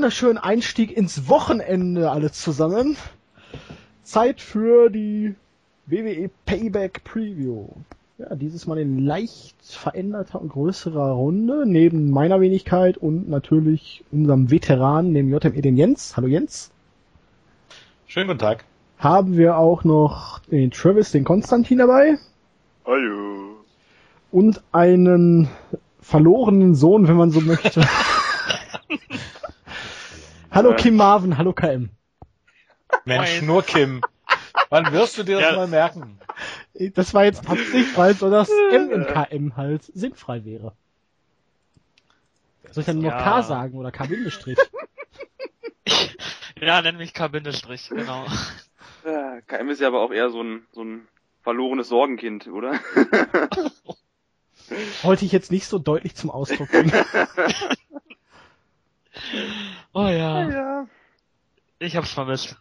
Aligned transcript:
wunderschönen 0.00 0.38
Einstieg 0.38 0.96
ins 0.96 1.28
Wochenende 1.28 2.10
alle 2.10 2.32
zusammen. 2.32 2.96
Zeit 4.02 4.40
für 4.40 4.88
die 4.88 5.34
WWE 5.84 6.30
Payback 6.46 7.04
Preview. 7.04 7.66
Ja, 8.16 8.34
dieses 8.34 8.66
Mal 8.66 8.78
in 8.78 9.04
leicht 9.04 9.56
veränderter 9.60 10.40
und 10.40 10.48
größerer 10.48 11.10
Runde, 11.10 11.64
neben 11.66 12.08
meiner 12.08 12.40
Wenigkeit 12.40 12.96
und 12.96 13.28
natürlich 13.28 14.02
unserem 14.10 14.50
Veteran, 14.50 15.12
dem 15.12 15.28
JME, 15.28 15.60
den 15.60 15.76
Jens. 15.76 16.16
Hallo 16.16 16.28
Jens. 16.28 16.70
Schönen 18.06 18.28
guten 18.28 18.38
Tag. 18.38 18.64
Haben 18.96 19.36
wir 19.36 19.58
auch 19.58 19.84
noch 19.84 20.38
den 20.50 20.70
Travis, 20.70 21.12
den 21.12 21.24
Konstantin 21.24 21.76
dabei. 21.76 22.16
Hallo. 22.86 23.58
Und 24.30 24.62
einen 24.72 25.50
verlorenen 26.00 26.74
Sohn, 26.74 27.06
wenn 27.06 27.16
man 27.16 27.30
so 27.32 27.42
möchte. 27.42 27.86
hallo 30.50 30.74
Kim 30.74 30.96
Marvin, 30.96 31.36
hallo 31.38 31.52
KM. 31.52 31.90
Mensch, 33.04 33.42
nur 33.42 33.62
Kim. 33.62 34.02
Wann 34.68 34.92
wirst 34.92 35.18
du 35.18 35.22
dir 35.24 35.40
das 35.40 35.50
Ja. 35.50 35.56
mal 35.56 35.66
merken? 35.66 36.18
Das 36.94 37.12
war 37.12 37.24
jetzt 37.24 37.48
Absicht, 37.48 37.96
weil 37.96 38.14
so 38.14 38.30
das 38.30 38.48
M 38.72 38.90
im 38.90 39.06
KM 39.06 39.56
halt 39.56 39.82
sinnfrei 39.84 40.44
wäre. 40.44 40.72
Soll 42.70 42.82
ich 42.82 42.86
dann 42.86 43.00
nur 43.00 43.10
Ja. 43.10 43.18
K 43.22 43.42
sagen 43.42 43.76
oder 43.76 43.90
K 43.90 44.04
Bindestrich? 44.06 44.58
Ja, 46.60 46.82
nenn 46.82 46.98
mich 46.98 47.14
K-Bindestrich, 47.14 47.88
genau. 47.88 48.26
Ja, 49.02 49.40
KM 49.40 49.70
ist 49.70 49.80
ja 49.80 49.88
aber 49.88 50.02
auch 50.02 50.12
eher 50.12 50.28
so 50.28 50.42
ein, 50.42 50.66
so 50.72 50.84
ein 50.84 51.08
verlorenes 51.42 51.88
Sorgenkind, 51.88 52.48
oder? 52.48 52.78
Wollte 55.02 55.24
ich 55.24 55.32
jetzt 55.32 55.50
nicht 55.50 55.66
so 55.66 55.78
deutlich 55.78 56.14
zum 56.16 56.30
Ausdruck 56.30 56.70
bringen. 56.70 56.92
Oh 59.92 60.06
ja, 60.06 60.48
ja. 60.48 60.86
ich 61.78 61.96
hab's 61.96 62.12
vermisst. 62.12 62.56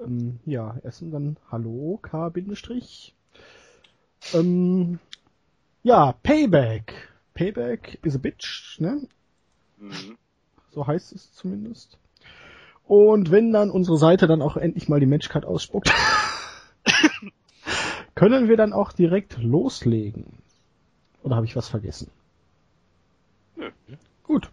ähm, 0.00 0.38
ja, 0.44 0.76
erstmal 0.84 1.10
dann 1.10 1.36
Hallo 1.50 1.98
K 2.00 2.28
Bindestrich. 2.28 3.14
Ähm, 4.32 4.98
ja, 5.82 6.12
Payback. 6.22 7.08
Payback 7.34 7.98
is 8.02 8.14
a 8.14 8.18
bitch, 8.18 8.78
ne? 8.78 9.00
Mhm. 9.78 10.16
So 10.70 10.86
heißt 10.86 11.12
es 11.12 11.32
zumindest. 11.34 11.98
Und 12.84 13.30
wenn 13.30 13.52
dann 13.52 13.70
unsere 13.70 13.96
Seite 13.96 14.26
dann 14.26 14.42
auch 14.42 14.56
endlich 14.56 14.88
mal 14.88 15.00
die 15.00 15.06
Matchcard 15.06 15.44
ausspuckt, 15.44 15.92
können 18.14 18.48
wir 18.48 18.56
dann 18.56 18.72
auch 18.72 18.92
direkt 18.92 19.38
loslegen. 19.38 20.26
Oder 21.22 21.36
habe 21.36 21.46
ich 21.46 21.56
was 21.56 21.68
vergessen? 21.68 22.10
Nö. 23.56 23.70
Gut. 24.24 24.50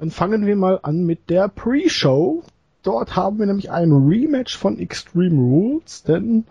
Dann 0.00 0.10
fangen 0.10 0.46
wir 0.46 0.56
mal 0.56 0.80
an 0.82 1.04
mit 1.04 1.28
der 1.28 1.48
Pre-Show. 1.48 2.42
Dort 2.82 3.16
haben 3.16 3.38
wir 3.38 3.44
nämlich 3.44 3.70
ein 3.70 3.92
Rematch 3.92 4.56
von 4.56 4.78
Extreme 4.78 5.36
Rules, 5.38 6.04
denn 6.04 6.46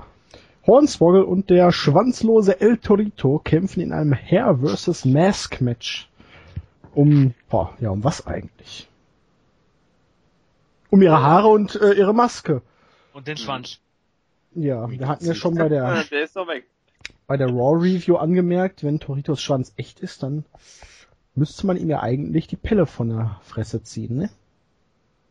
Hornswoggle 0.68 1.26
und 1.26 1.50
der 1.50 1.72
schwanzlose 1.72 2.62
El 2.62 2.78
Torito 2.78 3.42
kämpfen 3.44 3.82
in 3.82 3.92
einem 3.92 4.14
Hair 4.14 4.60
vs. 4.62 5.04
Mask 5.06 5.62
Match. 5.62 6.08
Um, 6.94 7.34
boah, 7.50 7.74
ja, 7.80 7.90
um 7.90 8.04
was 8.04 8.28
eigentlich? 8.28 8.88
Um 10.92 11.02
ihre 11.02 11.20
Haare 11.20 11.48
und 11.48 11.74
äh, 11.74 11.94
ihre 11.94 12.14
Maske. 12.14 12.62
Und 13.14 13.28
den 13.28 13.38
Schwanz. 13.38 13.80
Ja, 14.54 14.88
wir 14.92 15.08
hatten 15.08 15.26
ja 15.26 15.34
schon 15.34 15.56
bei 15.56 15.70
der, 15.70 16.04
Der 16.12 16.24
ist 16.24 16.36
doch 16.36 16.48
weg. 16.48 16.66
bei 17.26 17.36
der 17.36 17.48
Raw 17.48 17.80
Review 17.84 18.18
angemerkt, 18.18 18.84
wenn 18.84 19.00
Toritos 19.00 19.42
Schwanz 19.42 19.74
echt 19.76 20.02
ist, 20.02 20.22
dann 20.22 20.46
müsste 21.36 21.66
man 21.68 21.78
ihm 21.78 21.90
ja 21.90 22.02
eigentlich 22.02 22.48
die 22.48 22.56
Pille 22.58 22.86
von 22.86 23.10
der 23.10 23.40
Fresse 23.44 23.82
ziehen, 23.84 24.18
ne? 24.18 24.30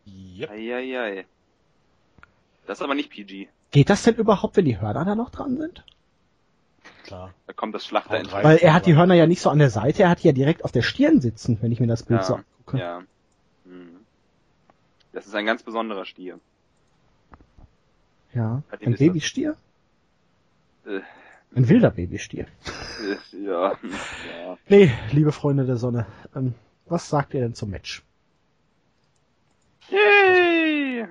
Yep. 0.06 0.50
Eieiei. 0.50 1.26
Das 2.66 2.78
ist 2.78 2.82
aber 2.82 2.94
nicht 2.94 3.10
PG. 3.10 3.48
Geht 3.70 3.90
das 3.90 4.02
denn 4.02 4.14
überhaupt, 4.14 4.56
wenn 4.56 4.64
die 4.64 4.80
Hörner 4.80 5.04
da 5.04 5.14
noch 5.14 5.30
dran 5.30 5.56
sind? 5.58 5.84
Klar. 7.04 7.32
Da 7.46 7.52
kommt 7.52 7.74
das 7.74 7.84
Schlachter 7.86 8.14
rein. 8.14 8.44
Weil 8.44 8.58
er 8.58 8.74
hat 8.74 8.86
die 8.86 8.94
Hörner 8.96 9.14
ja 9.14 9.26
nicht 9.26 9.40
so 9.40 9.50
an 9.50 9.58
der 9.58 9.70
Seite, 9.70 10.02
er 10.04 10.10
hat 10.10 10.22
die 10.22 10.26
ja 10.28 10.32
direkt 10.32 10.64
auf 10.64 10.72
der 10.72 10.82
Stirn 10.82 11.20
sitzen, 11.20 11.58
wenn 11.60 11.72
ich 11.72 11.80
mir 11.80 11.86
das 11.86 12.02
Bild 12.02 12.24
so 12.24 12.34
Ja, 12.34 12.44
angucke. 12.58 12.78
ja. 12.78 13.02
Mhm. 13.64 13.96
Das 15.12 15.26
ist 15.26 15.34
ein 15.34 15.46
ganz 15.46 15.62
besonderer 15.62 16.04
Stier. 16.04 16.38
Ja. 18.34 18.62
Ein. 18.80 18.94
Babystier? 18.94 19.56
Äh, 20.86 21.00
Ein 21.54 21.68
wilder 21.68 21.90
Babystier. 21.90 22.46
ja, 23.32 23.72
ja. 23.72 24.58
Nee, 24.68 24.92
liebe 25.12 25.32
Freunde 25.32 25.64
der 25.64 25.76
Sonne, 25.76 26.06
ähm, 26.34 26.54
was 26.86 27.08
sagt 27.08 27.34
ihr 27.34 27.40
denn 27.40 27.54
zum 27.54 27.70
Match? 27.70 28.02
Yay! 29.90 31.06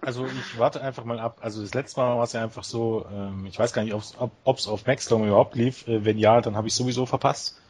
Also 0.00 0.26
ich 0.26 0.58
warte 0.58 0.82
einfach 0.82 1.04
mal 1.04 1.20
ab. 1.20 1.38
Also 1.40 1.62
das 1.62 1.74
letzte 1.74 2.00
Mal 2.00 2.16
war 2.16 2.24
es 2.24 2.32
ja 2.32 2.42
einfach 2.42 2.64
so, 2.64 3.06
ähm, 3.12 3.46
ich 3.46 3.58
weiß 3.58 3.72
gar 3.72 3.82
nicht, 3.82 3.94
ob's, 3.94 4.16
ob 4.18 4.58
es 4.58 4.66
auf 4.66 4.86
Maxdome 4.86 5.26
überhaupt 5.26 5.54
lief. 5.54 5.86
Äh, 5.86 6.04
wenn 6.04 6.18
ja, 6.18 6.40
dann 6.40 6.56
habe 6.56 6.68
ich 6.68 6.74
sowieso 6.74 7.06
verpasst, 7.06 7.60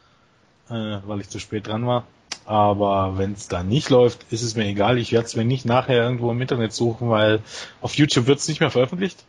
äh, 0.69 0.73
weil 0.73 1.21
ich 1.21 1.29
zu 1.29 1.39
spät 1.39 1.67
dran 1.67 1.85
war. 1.85 2.05
Aber 2.45 3.17
wenn 3.17 3.33
es 3.33 3.47
da 3.47 3.63
nicht 3.63 3.89
läuft, 3.89 4.25
ist 4.31 4.41
es 4.41 4.55
mir 4.55 4.65
egal. 4.65 4.97
Ich 4.97 5.11
werde 5.11 5.25
es 5.25 5.35
mir 5.35 5.45
nicht 5.45 5.65
nachher 5.65 6.01
irgendwo 6.03 6.31
im 6.31 6.41
Internet 6.41 6.73
suchen, 6.73 7.09
weil 7.09 7.41
auf 7.81 7.95
YouTube 7.95 8.27
wird 8.27 8.39
es 8.39 8.47
nicht 8.47 8.59
mehr 8.59 8.71
veröffentlicht. 8.71 9.23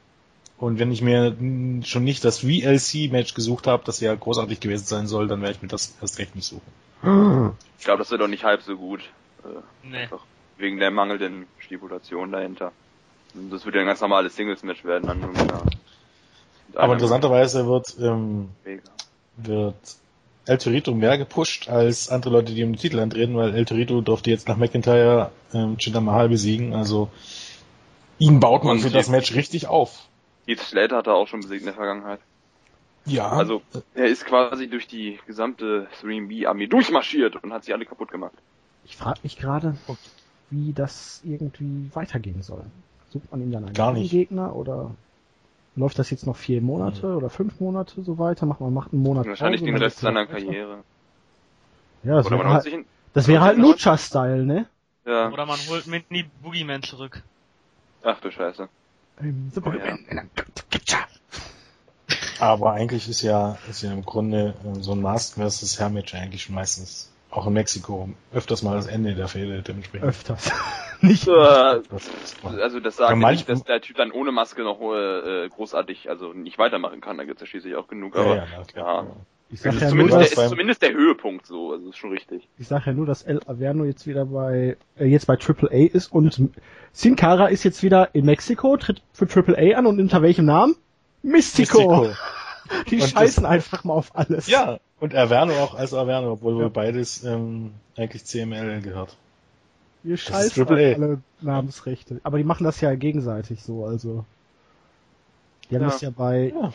Und 0.60 0.78
wenn 0.78 0.92
ich 0.92 1.00
mir 1.00 1.34
schon 1.84 2.04
nicht 2.04 2.22
das 2.22 2.40
VLC-Match 2.40 3.32
gesucht 3.32 3.66
habe, 3.66 3.82
das 3.86 3.98
ja 4.00 4.14
großartig 4.14 4.60
gewesen 4.60 4.84
sein 4.84 5.06
soll, 5.06 5.26
dann 5.26 5.40
werde 5.40 5.54
ich 5.54 5.62
mir 5.62 5.68
das 5.68 5.96
erst 6.02 6.18
recht 6.18 6.36
nicht 6.36 6.46
suchen. 6.46 7.56
Ich 7.78 7.84
glaube, 7.86 7.98
das 7.98 8.10
wird 8.10 8.20
doch 8.20 8.28
nicht 8.28 8.44
halb 8.44 8.60
so 8.62 8.76
gut. 8.76 9.00
Äh, 9.42 9.88
Nee. 9.88 9.96
einfach 10.02 10.20
wegen 10.58 10.78
der 10.78 10.90
mangelnden 10.90 11.46
Stipulation 11.58 12.30
dahinter. 12.30 12.72
Und 13.34 13.50
Das 13.50 13.64
wird 13.64 13.74
ja 13.74 13.80
ein 13.80 13.86
ganz 13.86 14.02
normales 14.02 14.36
Singles-Match 14.36 14.84
werden. 14.84 15.06
Dann 15.06 15.20
nur 15.20 15.30
mit 15.30 15.40
einer, 15.40 15.62
mit 15.64 16.76
Aber 16.76 16.92
interessanterweise 16.92 17.66
wird 17.66 17.96
ähm, 17.98 18.50
Mega. 18.62 18.82
wird 19.38 19.76
El 20.44 20.58
Torito 20.58 20.92
mehr 20.92 21.16
gepusht 21.16 21.70
als 21.70 22.10
andere 22.10 22.34
Leute, 22.34 22.52
die 22.52 22.62
um 22.64 22.72
den 22.72 22.78
Titel 22.78 22.98
antreten, 23.00 23.34
weil 23.34 23.54
El 23.54 23.64
Torito 23.64 24.02
durfte 24.02 24.28
jetzt 24.28 24.46
nach 24.46 24.58
McIntyre 24.58 25.30
ähm, 25.54 25.76
Jinder 25.78 26.02
Mahal 26.02 26.28
besiegen. 26.28 26.74
Also 26.74 27.08
ihn 28.18 28.40
baut 28.40 28.64
man 28.64 28.72
Und 28.76 28.82
für 28.82 28.90
das 28.90 29.08
Match 29.08 29.34
richtig 29.34 29.66
auf. 29.66 30.06
Heath 30.46 30.60
Slater 30.60 30.96
hat 30.96 31.06
er 31.06 31.14
auch 31.14 31.28
schon 31.28 31.40
besiegt 31.40 31.60
in 31.60 31.66
der 31.66 31.74
Vergangenheit. 31.74 32.20
Ja, 33.06 33.30
Also, 33.30 33.62
er 33.94 34.06
ist 34.06 34.26
quasi 34.26 34.68
durch 34.68 34.86
die 34.86 35.18
gesamte 35.26 35.88
3B-Armee 36.00 36.66
durchmarschiert 36.66 37.42
und 37.42 37.52
hat 37.52 37.64
sie 37.64 37.72
alle 37.72 37.86
kaputt 37.86 38.10
gemacht. 38.10 38.34
Ich 38.84 38.96
frage 38.96 39.20
mich 39.22 39.36
gerade, 39.38 39.74
ob- 39.88 39.96
wie 40.50 40.72
das 40.72 41.20
irgendwie 41.24 41.90
weitergehen 41.94 42.42
soll. 42.42 42.64
Sucht 43.10 43.30
man 43.30 43.40
ihm 43.40 43.52
dann 43.52 43.64
einen 43.64 43.74
Gar 43.74 43.92
nicht. 43.92 44.10
Gegner 44.10 44.54
oder 44.54 44.90
läuft 45.76 45.98
das 45.98 46.10
jetzt 46.10 46.26
noch 46.26 46.36
vier 46.36 46.60
Monate 46.60 47.14
oder 47.16 47.30
fünf 47.30 47.60
Monate 47.60 48.02
so 48.02 48.18
weiter? 48.18 48.46
Macht 48.46 48.60
man 48.60 48.74
macht 48.74 48.92
einen 48.92 49.02
Monat 49.02 49.26
Wahrscheinlich 49.26 49.60
Pause, 49.60 49.72
den 49.72 49.82
Rest 49.82 49.98
seiner? 49.98 50.26
Karriere. 50.26 50.82
Ja, 52.02 52.16
das 52.16 52.26
Oder 52.26 52.36
man 52.36 52.46
wäre 52.46 52.54
halt, 52.54 52.66
ihn. 52.66 52.84
das 53.14 53.28
wäre 53.28 53.40
halt 53.42 53.58
Lucha-Style, 53.58 54.44
ne? 54.44 54.66
Ja. 55.06 55.30
Oder 55.30 55.46
man 55.46 55.58
holt 55.68 55.86
Mini 55.86 56.24
Boogeyman 56.42 56.82
zurück. 56.82 57.22
Ach 58.02 58.20
du 58.20 58.30
Scheiße. 58.30 58.68
Ähm, 59.22 59.50
super. 59.52 59.74
Ja. 59.76 61.06
aber 62.38 62.72
eigentlich 62.72 63.08
ist 63.08 63.22
ja 63.22 63.58
ist 63.68 63.82
ja 63.82 63.92
im 63.92 64.04
Grunde 64.04 64.54
ähm, 64.64 64.82
so 64.82 64.92
ein 64.92 65.00
Mask 65.02 65.34
vs. 65.36 65.78
Match 65.90 66.14
eigentlich 66.14 66.48
meistens 66.48 67.12
auch 67.30 67.46
in 67.46 67.52
Mexiko 67.52 68.08
öfters 68.32 68.62
mal 68.62 68.74
das 68.76 68.86
Ende 68.86 69.14
der 69.14 69.28
Fehde 69.28 69.62
dementsprechend. 69.62 70.08
Öfters. 70.08 70.50
Nicht. 71.00 71.28
Äh, 71.28 71.30
Also 71.32 72.80
das 72.80 72.96
sagt 72.96 73.10
Ja, 73.10 73.16
ja, 73.16 73.16
manch- 73.16 73.30
nicht, 73.36 73.48
dass 73.48 73.62
der 73.64 73.80
Typ 73.80 73.96
dann 73.96 74.10
ohne 74.10 74.32
Maske 74.32 74.62
noch 74.62 74.80
äh, 74.80 75.48
großartig, 75.48 76.10
also 76.10 76.32
nicht 76.32 76.58
weitermachen 76.58 77.00
kann. 77.00 77.16
Da 77.18 77.24
gibt's 77.24 77.40
ja 77.40 77.46
schließlich 77.46 77.76
auch 77.76 77.88
genug. 77.88 78.14
ja, 78.16 78.20
Aber 78.20 78.36
ja, 78.36 78.44
na 78.58 78.64
klar. 78.64 79.04
ja. 79.04 79.16
Ich 79.52 79.60
das 79.62 79.62
sag 79.62 79.74
ist, 79.74 79.80
ja 79.82 79.88
nur, 79.94 80.08
zumindest, 80.08 80.30
dass 80.30 80.34
der, 80.36 80.44
ist 80.44 80.50
zumindest 80.50 80.82
der 80.82 80.92
Höhepunkt 80.92 81.46
so. 81.46 81.72
Also 81.72 81.88
ist 81.90 81.96
schon 81.96 82.10
richtig. 82.12 82.48
ich 82.58 82.68
sag 82.68 82.86
ja 82.86 82.92
nur, 82.92 83.06
dass 83.06 83.22
El 83.22 83.40
Averno 83.46 83.84
jetzt 83.84 84.06
wieder 84.06 84.24
bei, 84.26 84.76
äh, 84.98 85.06
jetzt 85.06 85.26
bei 85.26 85.36
AAA 85.36 85.86
ist 85.92 86.12
und 86.12 86.50
Sin 86.92 87.16
Cara 87.16 87.46
ist 87.48 87.64
jetzt 87.64 87.82
wieder 87.82 88.14
in 88.14 88.26
Mexiko, 88.26 88.76
tritt 88.76 89.02
für 89.12 89.26
AAA 89.26 89.76
an 89.76 89.86
und 89.86 89.98
unter 90.00 90.22
welchem 90.22 90.44
Namen? 90.44 90.76
Mystico. 91.22 92.02
Mystico. 92.02 92.16
Die 92.88 92.94
Und 92.96 93.02
das- 93.02 93.10
scheißen 93.10 93.44
einfach 93.44 93.82
mal 93.82 93.94
auf 93.94 94.14
alles. 94.16 94.46
Ja, 94.46 94.78
und 95.00 95.14
Averno 95.16 95.54
auch 95.54 95.74
als 95.74 95.92
Averno, 95.94 96.32
obwohl 96.32 96.54
wohl 96.54 96.70
beides 96.70 97.24
ähm, 97.24 97.72
eigentlich 97.96 98.24
CML 98.24 98.80
gehört. 98.82 99.16
Wir 100.04 100.16
scheißen 100.16 100.62
auf 100.62 100.70
alle 100.70 101.20
Namensrechte. 101.40 102.20
Aber 102.22 102.38
die 102.38 102.44
machen 102.44 102.62
das 102.64 102.80
ja 102.80 102.94
gegenseitig 102.94 103.62
so, 103.64 103.84
also. 103.84 104.24
Die 105.68 105.74
haben 105.74 105.82
Ja. 105.82 105.88
das 105.88 106.00
ja 106.00 106.10
bei 106.10 106.52
Ja. 106.54 106.72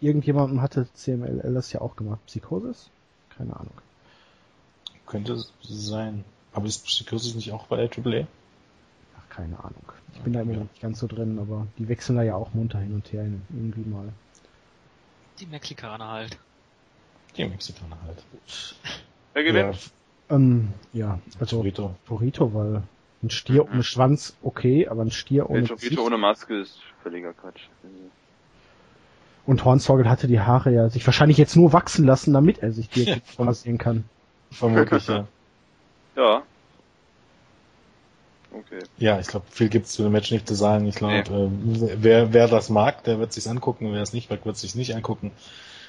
Irgendjemandem 0.00 0.62
hatte 0.62 0.88
CMLL 0.94 1.54
das 1.54 1.72
ja 1.72 1.80
auch 1.80 1.96
gemacht. 1.96 2.20
Psychosis? 2.26 2.90
Keine 3.36 3.54
Ahnung. 3.54 3.74
Könnte 5.06 5.42
sein. 5.62 6.24
Aber 6.52 6.66
ist 6.66 6.84
Psychosis 6.84 7.34
nicht 7.34 7.52
auch 7.52 7.66
bei 7.66 7.76
der 7.76 7.86
AAA? 7.86 8.26
Ach, 9.18 9.28
keine 9.28 9.58
Ahnung. 9.58 9.82
Ich 10.14 10.20
bin 10.20 10.32
da 10.32 10.40
immer 10.40 10.54
noch 10.54 10.62
nicht 10.62 10.80
ganz 10.80 10.98
so 10.98 11.06
drin, 11.06 11.38
aber 11.38 11.66
die 11.78 11.88
wechseln 11.88 12.16
da 12.16 12.22
ja 12.22 12.34
auch 12.34 12.52
munter 12.54 12.80
hin 12.80 12.94
und 12.94 13.12
her 13.12 13.24
irgendwie 13.50 13.88
mal. 13.88 14.12
Die 15.38 15.46
Mexikaner 15.46 16.08
halt. 16.08 16.38
Die 17.36 17.44
Mexikaner 17.44 17.96
halt. 18.02 18.24
Wer 19.34 19.42
Ja, 19.42 19.48
gewinnt? 19.48 19.90
Ähm, 20.30 20.72
ja, 20.92 21.20
also 21.38 21.58
Torito. 21.58 21.94
Torito, 22.06 22.52
weil 22.52 22.82
ein 23.22 23.30
Stier 23.30 23.64
ohne 23.64 23.82
Schwanz 23.82 24.36
okay, 24.42 24.88
aber 24.88 25.02
ein 25.02 25.10
Stier 25.10 25.48
ohne 25.48 25.62
Der 25.62 25.76
Torito 25.76 26.04
ohne 26.04 26.18
Maske 26.18 26.60
ist 26.60 26.80
völliger 27.02 27.32
Quatsch. 27.32 27.68
Und 29.48 29.64
Hornswoggle 29.64 30.10
hatte 30.10 30.26
die 30.28 30.40
Haare 30.40 30.70
ja 30.74 30.90
sich 30.90 31.06
wahrscheinlich 31.06 31.38
jetzt 31.38 31.56
nur 31.56 31.72
wachsen 31.72 32.04
lassen, 32.04 32.34
damit 32.34 32.58
er 32.58 32.70
sich 32.70 32.90
die 32.90 33.16
rasieren 33.38 33.78
kann. 33.78 34.04
Vermutlich, 34.50 35.08
ja. 35.08 35.26
Ja. 36.16 36.42
Okay. 38.52 38.80
Ja, 38.98 39.18
ich 39.18 39.26
glaube, 39.26 39.46
viel 39.48 39.70
gibt's 39.70 39.92
zu 39.92 40.02
dem 40.02 40.12
Match 40.12 40.30
nicht 40.30 40.46
zu 40.46 40.54
sagen. 40.54 40.86
Ich 40.86 40.96
glaube, 40.96 41.16
äh, 41.16 41.96
wer, 41.96 42.34
wer 42.34 42.46
das 42.46 42.68
mag, 42.68 43.04
der 43.04 43.20
wird 43.20 43.32
sich's 43.32 43.46
angucken. 43.46 43.90
Wer 43.90 44.02
es 44.02 44.12
nicht 44.12 44.28
mag, 44.28 44.44
wird 44.44 44.58
sich's 44.58 44.74
nicht 44.74 44.94
angucken. 44.94 45.30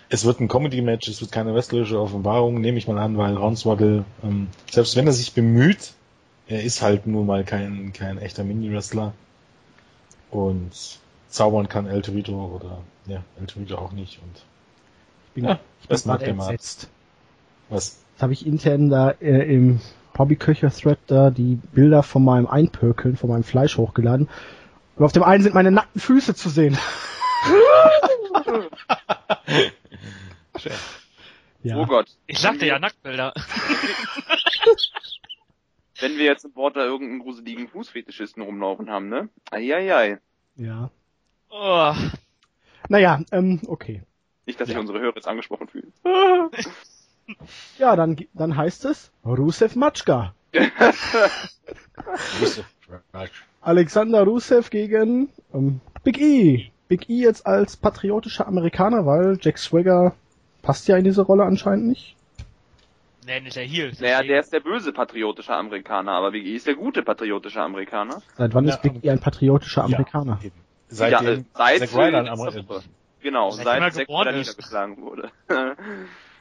Es 0.08 0.24
wird 0.24 0.40
ein 0.40 0.48
Comedy-Match, 0.48 1.10
es 1.10 1.20
wird 1.20 1.34
keine 1.34 1.54
wrestlerische 1.54 2.00
Offenbarung, 2.00 2.62
nehme 2.62 2.78
ich 2.78 2.88
mal 2.88 2.98
an, 2.98 3.18
weil 3.18 3.38
Hornswoggle, 3.38 4.06
ähm, 4.24 4.48
selbst 4.72 4.96
wenn 4.96 5.06
er 5.06 5.12
sich 5.12 5.34
bemüht, 5.34 5.96
er 6.48 6.64
ist 6.64 6.82
halt 6.82 7.08
nun 7.08 7.26
mal 7.26 7.44
kein, 7.44 7.92
kein 7.92 8.20
echter 8.20 8.46
Mini-Wrestler. 8.46 9.12
Und 10.32 11.00
zaubern 11.30 11.70
kann 11.70 11.88
El 11.88 12.02
Torito 12.02 12.34
oder, 12.34 12.80
ja, 13.06 13.24
El 13.40 13.48
Torito 13.48 13.78
auch 13.78 13.92
nicht. 13.92 14.20
Und 14.22 14.44
Ich 15.28 15.34
bin, 15.36 15.46
Ja, 15.46 15.60
ich 15.82 15.88
bin 15.88 15.96
das 15.96 16.06
mag 16.06 16.20
gerade 16.20 16.34
der 16.34 16.44
entsetzt. 16.46 16.90
was? 17.70 18.04
Jetzt 18.14 18.22
habe 18.22 18.34
ich 18.34 18.46
intern 18.46 18.90
da 18.90 19.12
äh, 19.12 19.54
im 19.54 19.80
Hobbyköcher-Thread 20.18 21.00
da 21.08 21.30
die 21.32 21.56
Bilder 21.72 22.04
von 22.04 22.26
meinem 22.26 22.48
Einpökeln, 22.48 23.16
von 23.16 23.30
meinem 23.30 23.44
Fleisch 23.44 23.78
hochgeladen. 23.78 24.28
Und 24.98 25.06
auf 25.06 25.14
dem 25.14 25.24
einen 25.24 25.44
sind 25.44 25.56
meine 25.56 25.72
nackten 25.72 26.02
Füße 26.02 26.36
zu 26.36 26.50
sehen. 26.50 26.78
ja. 31.64 31.78
Oh 31.78 31.86
Gott. 31.86 32.08
Ich 32.28 32.40
sagte 32.40 32.66
ja 32.66 32.80
Nacktbilder. 32.80 33.34
Wenn 36.00 36.18
wir 36.18 36.26
jetzt 36.26 36.46
im 36.46 36.54
Bord 36.54 36.78
da 36.78 36.84
irgendeinen 36.84 37.20
gruseligen 37.20 37.68
Fußfetischisten 37.68 38.42
rumlaufen 38.44 38.90
haben, 38.90 39.10
ne? 39.10 39.30
Eieiei. 39.52 40.20
ja. 40.56 40.90
Oh. 41.50 41.94
Naja, 42.88 43.22
ähm, 43.32 43.62
okay. 43.68 44.02
Nicht, 44.46 44.60
dass 44.60 44.68
sich 44.68 44.76
Ja. 44.76 44.80
unsere 44.82 45.00
Hörer 45.00 45.16
jetzt 45.16 45.28
angesprochen 45.28 45.68
fühlen. 45.68 45.94
Ja, 47.78 47.96
dann, 47.96 48.18
dann 48.34 48.58
heißt 48.58 48.86
es 48.86 49.12
Rusev 49.24 49.76
Matschka. 49.76 50.34
Alexander 53.62 54.24
Rusev 54.24 54.70
gegen 54.70 55.30
ähm, 55.54 55.80
Big 56.04 56.20
E. 56.20 56.72
Big 56.88 57.08
E 57.10 57.22
jetzt 57.22 57.46
als 57.46 57.78
patriotischer 57.78 58.48
Amerikaner, 58.48 59.06
weil 59.06 59.38
Jack 59.42 59.60
Swagger 59.60 60.16
passt 60.64 60.88
ja 60.88 60.98
in 60.98 61.04
diese 61.04 61.22
Rolle 61.22 61.44
anscheinend 61.44 61.88
nicht. 61.88 62.16
Nee, 63.28 63.42
nicht 63.42 63.56
der 63.56 63.64
Heel. 63.64 63.92
Naja, 64.00 64.24
der 64.24 64.40
ist 64.40 64.52
der 64.52 64.62
böse 64.62 64.92
patriotische 64.92 65.54
Amerikaner, 65.56 66.14
aber 66.14 66.34
WG 66.34 66.56
ist 66.56 66.66
der 66.66 66.74
gute 66.76 67.04
patriotische 67.04 67.62
Amerikaner. 67.62 68.24
Seit 68.38 68.56
wann 68.56 68.66
Ja, 68.66 68.74
ist 68.74 68.82
Big 68.82 69.04
E 69.04 69.10
ein 69.12 69.20
patriotischer 69.20 69.84
Amerikaner? 69.84 70.40
Ja, 70.42 70.50
eben. 70.92 70.98
ja, 71.12 71.20
Seitdem 71.20 71.40
äh, 71.40 71.44
seit 71.54 71.80
Zack 71.80 71.96
Ryder. 71.96 72.38
Woche. 72.38 72.84
Genau, 73.22 73.52
Seitdem 73.52 73.84
er 73.84 73.92
seit 73.92 74.08
Zack 74.08 74.10
Ryder 74.10 74.32
ist. 74.34 74.48
niedergeschlagen 74.48 75.02
wurde. 75.02 75.32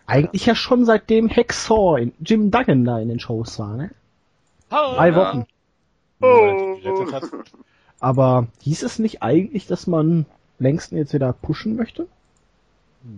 Eigentlich 0.06 0.46
ja 0.46 0.54
schon 0.54 0.84
seitdem 0.86 1.28
Hacksaw 1.28 1.98
in 2.00 2.12
Jim 2.20 2.50
Duggan 2.50 2.84
da 2.84 2.98
in 2.98 3.08
den 3.08 3.20
Shows 3.20 3.58
war, 3.58 3.76
ne? 3.76 3.90
Oh. 4.70 4.94
Drei 4.94 5.08
Ja. 5.10 5.16
Wochen. 5.16 5.46
Hat. 7.12 7.22
Aber 8.00 8.46
hieß 8.62 8.82
es 8.82 8.98
nicht 8.98 9.22
eigentlich, 9.22 9.66
dass 9.66 9.86
man 9.86 10.24
Langston 10.58 10.98
jetzt 10.98 11.12
wieder 11.12 11.32
pushen 11.32 11.76
möchte? 11.76 12.06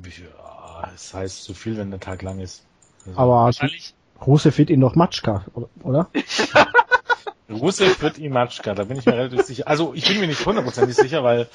Ja, 0.04 0.90
es 0.94 1.14
heißt 1.14 1.44
zu 1.44 1.54
viel, 1.54 1.76
wenn 1.78 1.90
der 1.90 2.00
Tag 2.00 2.22
lang 2.22 2.40
ist. 2.40 2.64
Also, 3.06 3.18
Aber 3.18 3.32
Wahrscheinlich, 3.44 3.94
Rusev 4.26 4.58
wird 4.58 4.68
ihn 4.70 4.80
doch 4.80 4.94
Matschka, 4.96 5.44
oder? 5.82 6.08
Rusev 7.50 8.00
wird 8.00 8.18
ihm 8.18 8.32
Matschka, 8.32 8.74
da 8.74 8.84
bin 8.84 8.98
ich 8.98 9.06
mir 9.06 9.14
relativ 9.14 9.42
sicher. 9.42 9.66
Also 9.66 9.92
ich 9.94 10.06
bin 10.06 10.20
mir 10.20 10.26
nicht 10.26 10.44
hundertprozentig 10.44 10.96
sicher, 10.96 11.24
weil 11.24 11.48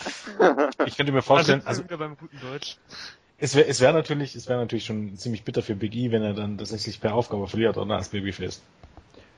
ich 0.86 0.98
könnte 0.98 1.12
mir 1.12 1.22
vorstellen, 1.22 1.62
also 1.66 1.84
also 1.84 1.98
beim 1.98 2.18
guten 2.18 2.40
Deutsch. 2.40 2.78
es 3.38 3.56
wäre 3.56 3.68
es 3.68 3.82
wär 3.82 3.94
natürlich, 3.94 4.36
es 4.36 4.48
wäre 4.48 4.60
natürlich 4.60 4.86
schon 4.86 5.16
ziemlich 5.18 5.44
bitter 5.44 5.62
für 5.62 5.76
Big 5.76 5.96
E, 5.96 6.12
wenn 6.12 6.24
er 6.24 6.34
dann 6.34 6.58
tatsächlich 6.58 7.00
per 7.00 7.14
Aufgabe 7.14 7.48
verliert 7.48 7.78
oder 7.78 7.96
als 7.96 8.10
Babyface. 8.10 8.62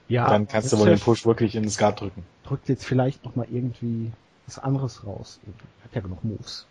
Ja. 0.09 0.29
dann 0.29 0.47
kannst 0.47 0.71
du 0.71 0.79
wohl 0.79 0.87
den 0.87 0.99
Push 0.99 1.25
wirklich 1.25 1.55
ins 1.55 1.73
Skat 1.73 1.99
drücken. 1.99 2.23
drückt 2.45 2.69
jetzt 2.69 2.85
vielleicht 2.85 3.25
noch 3.25 3.35
mal 3.35 3.45
irgendwie 3.51 4.11
was 4.45 4.57
anderes 4.57 5.05
raus. 5.05 5.39
Er 5.45 5.83
hat 5.83 5.95
ja 5.95 6.01
genug 6.01 6.23
Moves. 6.23 6.65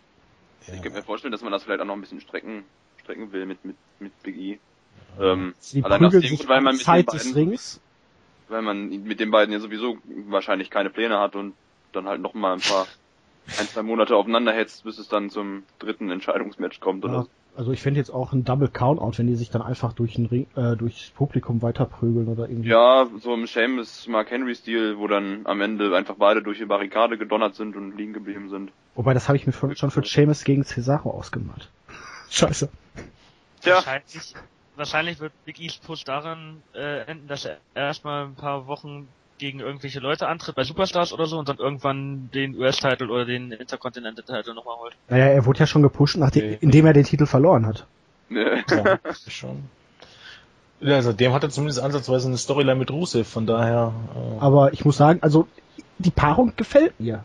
Ja. 0.67 0.73
Ich 0.73 0.81
könnte 0.81 0.97
mir 0.97 1.03
vorstellen, 1.03 1.31
dass 1.31 1.41
man 1.41 1.51
das 1.51 1.63
vielleicht 1.63 1.79
auch 1.79 1.85
noch 1.85 1.93
ein 1.93 2.01
bisschen 2.01 2.19
strecken, 2.19 2.63
strecken 3.03 3.31
will 3.31 3.45
mit, 3.45 3.63
mit, 3.63 3.75
mit 3.99 4.23
Big 4.23 4.37
E. 4.37 4.59
Ähm, 5.19 5.53
allein 5.83 6.05
aus 6.05 6.13
dem 6.13 6.21
Grund, 6.21 6.49
weil 6.49 6.61
man 6.61 6.73
mit 6.73 6.81
den 6.81 6.85
Zeit 6.85 7.13
des 7.13 7.25
beiden, 7.25 7.49
Rings. 7.49 7.79
Weil 8.49 8.61
man 8.61 8.89
mit 9.03 9.19
den 9.19 9.31
beiden 9.31 9.53
ja 9.53 9.59
sowieso 9.59 9.97
wahrscheinlich 10.27 10.69
keine 10.69 10.89
Pläne 10.89 11.19
hat 11.19 11.35
und 11.35 11.53
dann 11.93 12.07
halt 12.07 12.21
noch 12.21 12.33
mal 12.33 12.53
ein 12.53 12.59
paar, 12.59 12.85
ein, 13.59 13.67
zwei 13.67 13.83
Monate 13.83 14.15
aufeinander 14.15 14.51
hetzt, 14.53 14.83
bis 14.83 14.97
es 14.97 15.07
dann 15.07 15.29
zum 15.29 15.63
dritten 15.79 16.09
Entscheidungsmatch 16.11 16.79
kommt 16.79 17.05
oder 17.05 17.13
Ja, 17.13 17.21
so. 17.23 17.29
also 17.55 17.71
ich 17.71 17.81
finde 17.81 17.99
jetzt 17.99 18.09
auch 18.09 18.33
ein 18.33 18.43
Double 18.43 18.67
Countout, 18.67 19.17
wenn 19.17 19.27
die 19.27 19.35
sich 19.35 19.49
dann 19.49 19.61
einfach 19.61 19.93
durch 19.93 20.15
den 20.15 20.25
Ring, 20.25 20.47
äh, 20.55 20.75
durchs 20.75 21.09
Publikum 21.11 21.61
weiterprügeln 21.61 22.27
oder 22.27 22.49
irgendwie. 22.49 22.69
Ja, 22.69 23.07
so 23.19 23.33
im 23.33 23.47
Seamus 23.47 24.07
Mark 24.07 24.31
Henry 24.31 24.53
Stil, 24.55 24.97
wo 24.97 25.07
dann 25.07 25.41
am 25.45 25.61
Ende 25.61 25.95
einfach 25.95 26.15
beide 26.17 26.41
durch 26.43 26.57
die 26.57 26.65
Barrikade 26.65 27.17
gedonnert 27.17 27.55
sind 27.55 27.75
und 27.77 27.95
liegen 27.97 28.13
geblieben 28.13 28.49
sind. 28.49 28.71
Wobei 28.95 29.13
das 29.13 29.27
habe 29.29 29.37
ich 29.37 29.47
mir 29.47 29.53
schon 29.53 29.75
schon 29.75 29.91
für 29.91 30.03
Seamus 30.03 30.43
gegen 30.43 30.63
Cesaro 30.65 31.11
ausgemalt. 31.11 31.69
Scheiße. 32.29 32.69
Tja, 33.61 33.75
Wahrscheinlich, 33.75 34.33
wahrscheinlich 34.77 35.19
wird 35.19 35.33
Big 35.45 35.59
E's 35.59 35.77
Push 35.77 36.03
daran 36.03 36.61
äh, 36.73 37.01
enden, 37.01 37.27
dass 37.27 37.45
er 37.45 37.57
erstmal 37.75 38.25
ein 38.25 38.35
paar 38.35 38.67
Wochen 38.67 39.07
gegen 39.39 39.59
irgendwelche 39.59 39.99
Leute 39.99 40.27
antritt 40.27 40.55
bei 40.55 40.63
Superstars 40.63 41.13
oder 41.13 41.27
so 41.27 41.37
und 41.37 41.47
dann 41.47 41.57
irgendwann 41.57 42.29
den 42.33 42.55
US-Title 42.55 43.07
oder 43.09 43.25
den 43.25 43.51
Intercontinental-Title 43.51 44.55
nochmal 44.55 44.77
holt. 44.77 44.95
Naja, 45.09 45.25
er 45.25 45.45
wurde 45.45 45.59
ja 45.59 45.67
schon 45.67 45.83
gepusht, 45.83 46.17
nachdem, 46.17 46.43
Okay. 46.45 46.57
indem 46.61 46.85
er 46.87 46.93
den 46.93 47.03
Titel 47.03 47.25
verloren 47.27 47.65
hat. 47.67 47.85
ne. 48.29 48.63
Ja, 48.69 48.99
schon. 49.27 49.63
Ja, 50.79 50.95
also 50.95 51.13
dem 51.13 51.33
hat 51.33 51.43
er 51.43 51.49
zumindest 51.49 51.79
ansatzweise 51.81 52.27
eine 52.27 52.37
Storyline 52.37 52.75
mit 52.75 52.91
Rusev, 52.91 53.27
von 53.27 53.45
daher. 53.47 53.93
Äh, 54.15 54.39
Aber 54.39 54.73
ich 54.73 54.85
muss 54.85 54.97
sagen, 54.97 55.19
also 55.21 55.47
die 55.99 56.11
Paarung 56.11 56.53
gefällt 56.55 56.99
mir. 56.99 57.23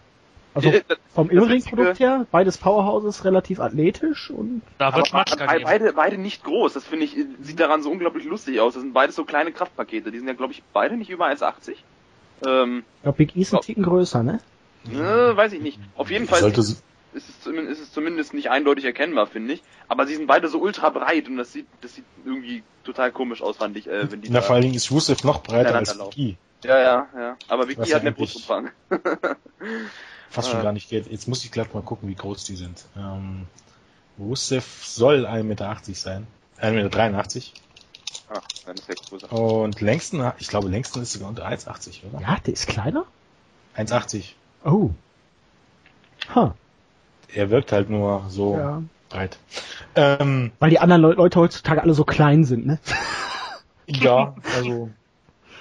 Also 0.54 0.72
vom 1.14 1.30
Innenring-Produkt 1.30 1.98
her, 1.98 2.26
beides 2.30 2.58
Powerhouses 2.58 3.24
relativ 3.24 3.58
athletisch 3.60 4.30
und 4.30 4.62
Da 4.78 4.94
wird 4.94 5.12
Matschka 5.12 5.46
be- 5.46 5.52
geben. 5.52 5.64
beide, 5.64 5.92
beide 5.94 6.18
nicht 6.18 6.44
groß, 6.44 6.74
das 6.74 6.84
finde 6.84 7.06
ich, 7.06 7.16
sieht 7.40 7.58
daran 7.60 7.82
so 7.82 7.90
unglaublich 7.90 8.24
lustig 8.24 8.60
aus. 8.60 8.74
Das 8.74 8.82
sind 8.82 8.92
beides 8.92 9.16
so 9.16 9.24
kleine 9.24 9.52
Kraftpakete, 9.52 10.10
die 10.10 10.18
sind 10.18 10.28
ja 10.28 10.34
glaube 10.34 10.52
ich 10.52 10.62
beide 10.72 10.96
nicht 10.96 11.10
über 11.10 11.26
1,80. 11.26 11.76
Ähm, 12.46 12.84
ich 12.96 13.02
glaube 13.02 13.16
Big 13.18 13.36
E 13.36 13.40
ist 13.40 13.54
ein. 13.54 13.60
Ticken 13.60 13.82
größer, 13.82 14.22
ne? 14.22 14.40
ne, 14.84 15.32
weiß 15.34 15.52
ich 15.52 15.60
nicht. 15.62 15.78
Auf 15.96 16.10
jeden 16.10 16.26
Fall 16.26 16.42
ist 16.44 16.58
es, 17.28 17.42
zumindest, 17.42 17.80
ist 17.80 17.88
es 17.88 17.92
zumindest 17.92 18.34
nicht 18.34 18.50
eindeutig 18.50 18.84
erkennbar, 18.84 19.26
finde 19.26 19.54
ich. 19.54 19.62
Aber 19.88 20.06
sie 20.06 20.16
sind 20.16 20.26
beide 20.26 20.48
so 20.48 20.58
ultra 20.58 20.90
breit 20.90 21.28
und 21.28 21.36
das 21.36 21.52
sieht, 21.52 21.66
das 21.82 21.94
sieht 21.94 22.04
irgendwie 22.24 22.62
total 22.84 23.10
komisch 23.12 23.42
aus, 23.42 23.56
fand 23.58 23.76
ich, 23.76 23.86
äh, 23.86 24.10
wenn 24.10 24.20
die 24.22 24.28
na, 24.30 24.40
da- 24.40 24.46
vor 24.46 24.54
allen 24.54 24.62
Dingen 24.64 24.74
ist 24.74 24.90
Rusev 24.90 25.22
noch 25.24 25.42
breiter 25.42 25.74
als 25.76 25.96
Big 25.96 26.18
E. 26.18 26.36
Ja, 26.64 26.78
ja, 26.78 27.06
ja. 27.16 27.36
Aber 27.48 27.68
Vicky 27.68 27.90
hat 27.90 28.00
eine 28.02 28.12
Brustumfang. 28.12 28.70
Fast 30.32 30.48
schon 30.48 30.62
gar 30.62 30.72
nicht 30.72 30.88
geht. 30.88 31.10
Jetzt 31.10 31.28
muss 31.28 31.44
ich 31.44 31.52
glatt 31.52 31.74
mal 31.74 31.82
gucken, 31.82 32.08
wie 32.08 32.14
groß 32.14 32.44
die 32.44 32.56
sind. 32.56 32.84
Ähm, 32.96 33.46
Rusev 34.18 34.64
soll 34.84 35.26
1,80 35.26 35.42
Meter 35.42 35.76
sein. 35.92 36.26
1,83 36.60 36.72
Meter. 36.72 37.12
Ah, 38.30 38.40
dann 38.64 38.76
ist 38.76 38.88
der 38.88 38.94
größer. 38.94 39.30
Und 39.30 39.80
längsten, 39.82 40.32
ich 40.38 40.48
glaube, 40.48 40.68
längsten 40.68 41.02
ist 41.02 41.12
sogar 41.12 41.28
unter 41.28 41.46
1,80, 41.46 42.04
oder? 42.10 42.20
Ja, 42.22 42.36
der 42.46 42.54
ist 42.54 42.66
kleiner? 42.66 43.04
1,80. 43.76 44.24
Oh. 44.64 44.90
Ha. 46.34 46.54
Er 47.34 47.50
wirkt 47.50 47.72
halt 47.72 47.90
nur 47.90 48.24
so 48.28 48.56
Ja. 48.56 48.82
breit. 49.10 49.38
Ähm, 49.96 50.52
Weil 50.60 50.70
die 50.70 50.78
anderen 50.78 51.02
Le 51.02 51.12
Leute 51.12 51.40
heutzutage 51.40 51.82
alle 51.82 51.92
so 51.92 52.04
klein 52.04 52.44
sind, 52.44 52.66
ne? 52.66 52.78
ja, 53.86 54.34
also 54.54 54.90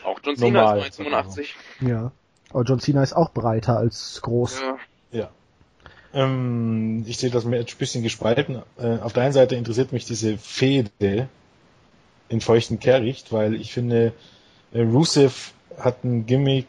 Auch 0.06 0.20
John 0.24 0.38
Cena 0.38 0.76
ist 0.78 1.00
1,85. 1.02 1.48
Ja. 1.82 2.12
Aber 2.54 2.64
John 2.64 2.80
Cena 2.80 3.04
ist 3.04 3.14
auch 3.14 3.32
breiter 3.32 3.78
als 3.78 4.22
groß. 4.22 4.62
Ja. 4.62 5.20
Ja. 5.20 5.30
Ähm, 6.14 7.04
ich 7.08 7.18
sehe 7.18 7.30
das 7.30 7.46
Match 7.46 7.76
ein 7.76 7.78
bisschen 7.78 8.04
gespalten. 8.04 8.62
Äh, 8.78 8.98
auf 9.00 9.14
der 9.14 9.24
einen 9.24 9.34
Seite 9.34 9.56
interessiert 9.56 9.94
mich 9.94 10.06
diese 10.06 10.38
Fehde 10.38 11.30
in 12.30 12.42
feuchten 12.42 12.80
Kehricht, 12.80 13.32
weil 13.32 13.56
ich 13.56 13.74
finde, 13.74 14.14
äh, 14.74 14.82
Rusev 14.82 15.54
hat 15.78 16.04
ein 16.04 16.26
Gimmick, 16.26 16.68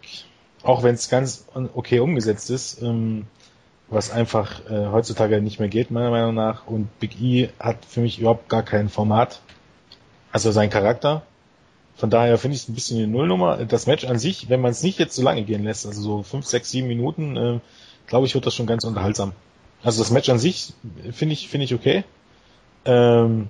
auch 0.63 0.83
wenn 0.83 0.95
es 0.95 1.09
ganz 1.09 1.47
okay 1.75 2.01
umgesetzt 2.01 2.51
ist, 2.51 2.83
ähm, 2.83 3.27
was 3.89 4.11
einfach 4.11 4.65
äh, 4.71 4.87
heutzutage 4.87 5.41
nicht 5.41 5.59
mehr 5.59 5.69
geht, 5.69 5.91
meiner 5.91 6.11
Meinung 6.11 6.35
nach. 6.35 6.67
Und 6.67 6.89
Big 6.99 7.21
E 7.21 7.51
hat 7.59 7.85
für 7.85 8.01
mich 8.01 8.21
überhaupt 8.21 8.49
gar 8.49 8.63
kein 8.63 8.89
Format. 8.89 9.41
Also 10.31 10.51
sein 10.51 10.71
Charakter. 10.71 11.23
Von 11.97 12.11
daher 12.11 12.39
finde 12.39 12.57
ich 12.57 12.63
es 12.63 12.69
ein 12.69 12.75
bisschen 12.75 12.99
eine 12.99 13.07
Nullnummer. 13.07 13.65
Das 13.65 13.87
Match 13.87 14.05
an 14.05 14.19
sich, 14.19 14.49
wenn 14.49 14.61
man 14.61 14.73
es 14.73 14.83
nicht 14.83 14.99
jetzt 14.99 15.15
so 15.15 15.23
lange 15.23 15.45
gehen 15.45 15.65
lässt, 15.65 15.87
also 15.87 16.01
so 16.03 16.23
fünf, 16.23 16.47
sechs, 16.47 16.71
sieben 16.71 16.89
Minuten, 16.89 17.37
äh, 17.37 17.61
glaube 18.07 18.27
ich, 18.27 18.35
wird 18.35 18.47
das 18.47 18.55
schon 18.55 18.67
ganz 18.67 18.85
unterhaltsam. 18.85 19.33
Also 19.83 20.03
das 20.03 20.11
Match 20.11 20.29
an 20.29 20.39
sich 20.39 20.75
finde 21.13 21.35
ich, 21.35 21.49
finde 21.49 21.65
ich 21.65 21.75
okay. 21.75 22.05
Ähm, 22.85 23.49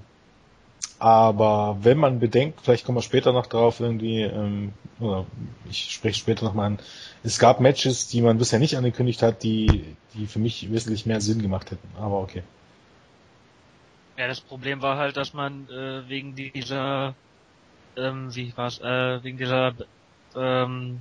Aber 0.99 1.79
wenn 1.83 1.99
man 1.99 2.21
bedenkt, 2.21 2.61
vielleicht 2.63 2.85
kommen 2.85 2.99
wir 2.99 3.03
später 3.03 3.33
noch 3.33 3.47
drauf 3.47 3.81
irgendwie, 3.81 4.23
ähm, 4.23 4.73
oder 5.01 5.27
ich 5.69 5.91
spreche 5.91 6.19
später 6.21 6.45
nochmal 6.45 6.67
an, 6.67 6.79
es 7.25 7.39
gab 7.41 7.59
Matches, 7.61 8.07
die 8.07 8.23
man 8.23 8.39
bisher 8.39 8.61
nicht 8.61 8.77
angekündigt 8.77 9.21
hat, 9.23 9.43
die, 9.43 9.97
die 10.15 10.27
für 10.29 10.39
mich 10.39 10.71
wesentlich 10.71 11.05
mehr 11.07 11.21
Sinn 11.21 11.43
gemacht 11.43 11.73
hätten. 11.73 11.89
Aber 11.97 12.21
okay. 12.21 12.45
Ja, 14.17 14.29
das 14.29 14.41
Problem 14.41 14.81
war 14.83 14.97
halt, 14.97 15.17
dass 15.17 15.33
man 15.33 15.69
äh, 15.71 16.09
wegen 16.09 16.37
dieser, 16.37 17.17
ähm, 17.97 18.35
wie 18.35 18.53
war's, 18.57 18.81
äh, 18.81 19.23
wegen 19.23 19.39
dieser 19.39 19.75
ähm, 20.35 21.01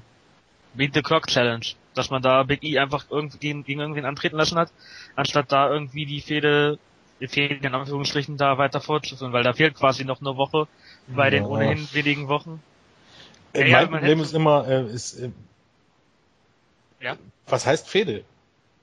Beat 0.73 0.93
the 0.93 1.01
Clock 1.01 1.27
Challenge, 1.27 1.65
dass 1.95 2.09
man 2.09 2.21
da 2.21 2.43
Big 2.43 2.63
E 2.63 2.79
einfach 2.79 3.05
irgendwie 3.09 3.37
gegen, 3.37 3.63
gegen 3.63 3.79
irgendwen 3.79 4.05
antreten 4.05 4.37
lassen 4.37 4.57
hat, 4.57 4.71
anstatt 5.15 5.51
da 5.51 5.69
irgendwie 5.69 6.05
die 6.05 6.21
Fehde 6.21 6.79
fehlen 7.27 7.63
in 7.63 7.75
Anführungsstrichen 7.75 8.37
da 8.37 8.57
weiter 8.57 8.81
fortzuführen, 8.81 9.33
weil 9.33 9.43
da 9.43 9.53
fehlt 9.53 9.75
quasi 9.75 10.05
noch 10.05 10.21
eine 10.21 10.37
Woche 10.37 10.67
bei 11.07 11.29
den 11.29 11.45
ohnehin 11.45 11.87
wenigen 11.93 12.27
Wochen. 12.27 12.61
Äh, 13.53 13.69
Ja, 13.69 13.81
mein 13.81 13.89
Problem 13.89 14.21
ist 14.21 14.33
immer, 14.33 14.67
äh, 14.67 14.85
ist, 14.85 15.19
äh, 15.19 15.29
Ja. 16.99 17.17
was 17.47 17.65
heißt 17.65 17.87
Fehde? 17.87 18.23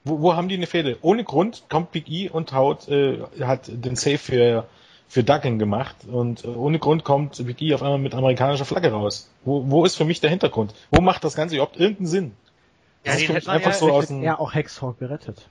Wo, 0.05 0.21
wo 0.21 0.35
haben 0.35 0.47
die 0.47 0.55
eine 0.55 0.67
Fehde? 0.67 0.97
Ohne 1.01 1.23
Grund 1.23 1.63
kommt 1.69 1.91
Big 1.91 2.09
E 2.09 2.29
und 2.29 2.53
haut, 2.53 2.87
äh, 2.87 3.19
hat 3.41 3.67
den 3.67 3.95
Save 3.95 4.17
für, 4.17 4.69
für 5.09 5.23
Duggan 5.23 5.57
gemacht 5.57 5.95
und 6.09 6.45
äh, 6.45 6.47
ohne 6.47 6.79
Grund 6.79 7.03
kommt 7.03 7.39
E 7.39 7.73
auf 7.73 7.81
einmal 7.81 7.97
mit 7.97 8.13
amerikanischer 8.13 8.63
Flagge 8.63 8.91
raus. 8.91 9.29
Wo, 9.43 9.69
wo 9.69 9.83
ist 9.83 9.95
für 9.95 10.05
mich 10.05 10.21
der 10.21 10.29
Hintergrund? 10.29 10.73
Wo 10.91 11.01
macht 11.01 11.23
das 11.23 11.35
Ganze 11.35 11.55
überhaupt 11.55 11.77
irgendeinen 11.77 12.07
Sinn? 12.07 12.31
Ja, 13.03 13.11
Das 13.11 13.15
ist 13.15 13.21
den 13.21 13.27
für 13.27 13.33
hätte 13.33 13.51
einfach 13.51 13.71
ja, 13.71 13.77
so 13.77 13.91
aus 13.91 14.07
dem, 14.07 14.21
er 14.21 14.39
auch 14.39 14.53
Hexhawk 14.53 14.99
gerettet. 14.99 15.49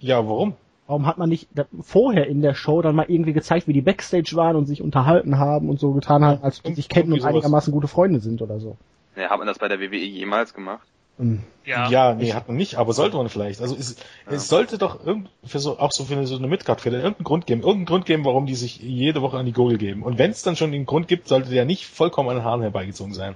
ja, 0.00 0.26
warum? 0.28 0.54
Warum 0.88 1.06
hat 1.06 1.16
man 1.16 1.28
nicht 1.28 1.48
vorher 1.80 2.26
in 2.26 2.42
der 2.42 2.54
Show 2.54 2.82
dann 2.82 2.96
mal 2.96 3.06
irgendwie 3.08 3.32
gezeigt, 3.32 3.68
wie 3.68 3.72
die 3.72 3.80
Backstage 3.80 4.32
waren 4.34 4.56
und 4.56 4.66
sich 4.66 4.82
unterhalten 4.82 5.38
haben 5.38 5.70
und 5.70 5.78
so 5.78 5.92
getan 5.92 6.24
haben, 6.24 6.42
als 6.42 6.60
die 6.60 6.74
sich 6.74 6.88
kennen 6.88 7.12
und 7.12 7.24
einigermaßen 7.24 7.72
gute 7.72 7.86
Freunde 7.86 8.18
sind 8.18 8.42
oder 8.42 8.58
so? 8.58 8.76
Ja, 9.14 9.30
hat 9.30 9.38
man 9.38 9.46
das 9.46 9.58
bei 9.58 9.68
der 9.68 9.78
WWE 9.80 9.96
jemals 9.96 10.54
gemacht? 10.54 10.86
Hm. 11.18 11.40
ja, 11.64 11.88
Ja, 11.90 12.14
nee, 12.14 12.32
hat 12.32 12.48
man 12.48 12.56
nicht, 12.56 12.76
aber 12.76 12.92
sollte 12.92 13.16
man 13.16 13.28
vielleicht. 13.28 13.60
Also 13.60 13.76
es, 13.76 13.96
es 14.26 14.48
sollte 14.48 14.78
doch 14.78 15.04
irgend, 15.04 15.28
für 15.44 15.58
so, 15.58 15.78
auch 15.78 15.92
so 15.92 16.04
für 16.04 16.14
eine, 16.14 16.26
so 16.26 16.36
eine 16.36 16.46
Midcard-Fälle 16.46 16.96
irgendeinen 16.98 17.24
Grund 17.24 17.46
geben, 17.46 17.60
irgendeinen 17.60 17.86
Grund 17.86 18.06
geben, 18.06 18.24
warum 18.24 18.46
die 18.46 18.54
sich 18.54 18.80
jede 18.80 19.22
Woche 19.22 19.38
an 19.38 19.46
die 19.46 19.52
Gurgel 19.52 19.78
geben. 19.78 20.02
Und 20.02 20.18
wenn 20.18 20.30
es 20.30 20.42
dann 20.42 20.56
schon 20.56 20.72
den 20.72 20.86
Grund 20.86 21.08
gibt, 21.08 21.28
sollte 21.28 21.50
der 21.50 21.64
nicht 21.64 21.86
vollkommen 21.86 22.30
an 22.30 22.36
den 22.36 22.44
Haaren 22.44 22.62
herbeigezogen 22.62 23.14
sein. 23.14 23.34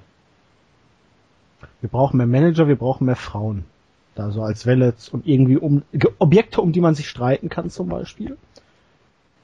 Wir 1.81 1.91
brauchen 1.91 2.17
mehr 2.17 2.27
Manager, 2.27 2.69
wir 2.69 2.77
brauchen 2.77 3.07
mehr 3.07 3.17
Frauen. 3.17 3.65
Da 4.15 4.31
so 4.31 4.43
als 4.43 4.65
Welle 4.65 4.95
und 5.13 5.27
irgendwie 5.27 5.59
um 5.59 5.83
Objekte, 6.19 6.63
um 6.63 6.73
die 6.73 6.81
man 6.81 6.95
sich 6.95 7.09
streiten 7.09 7.51
kann 7.51 7.69
zum 7.69 7.89
Beispiel. 7.89 8.39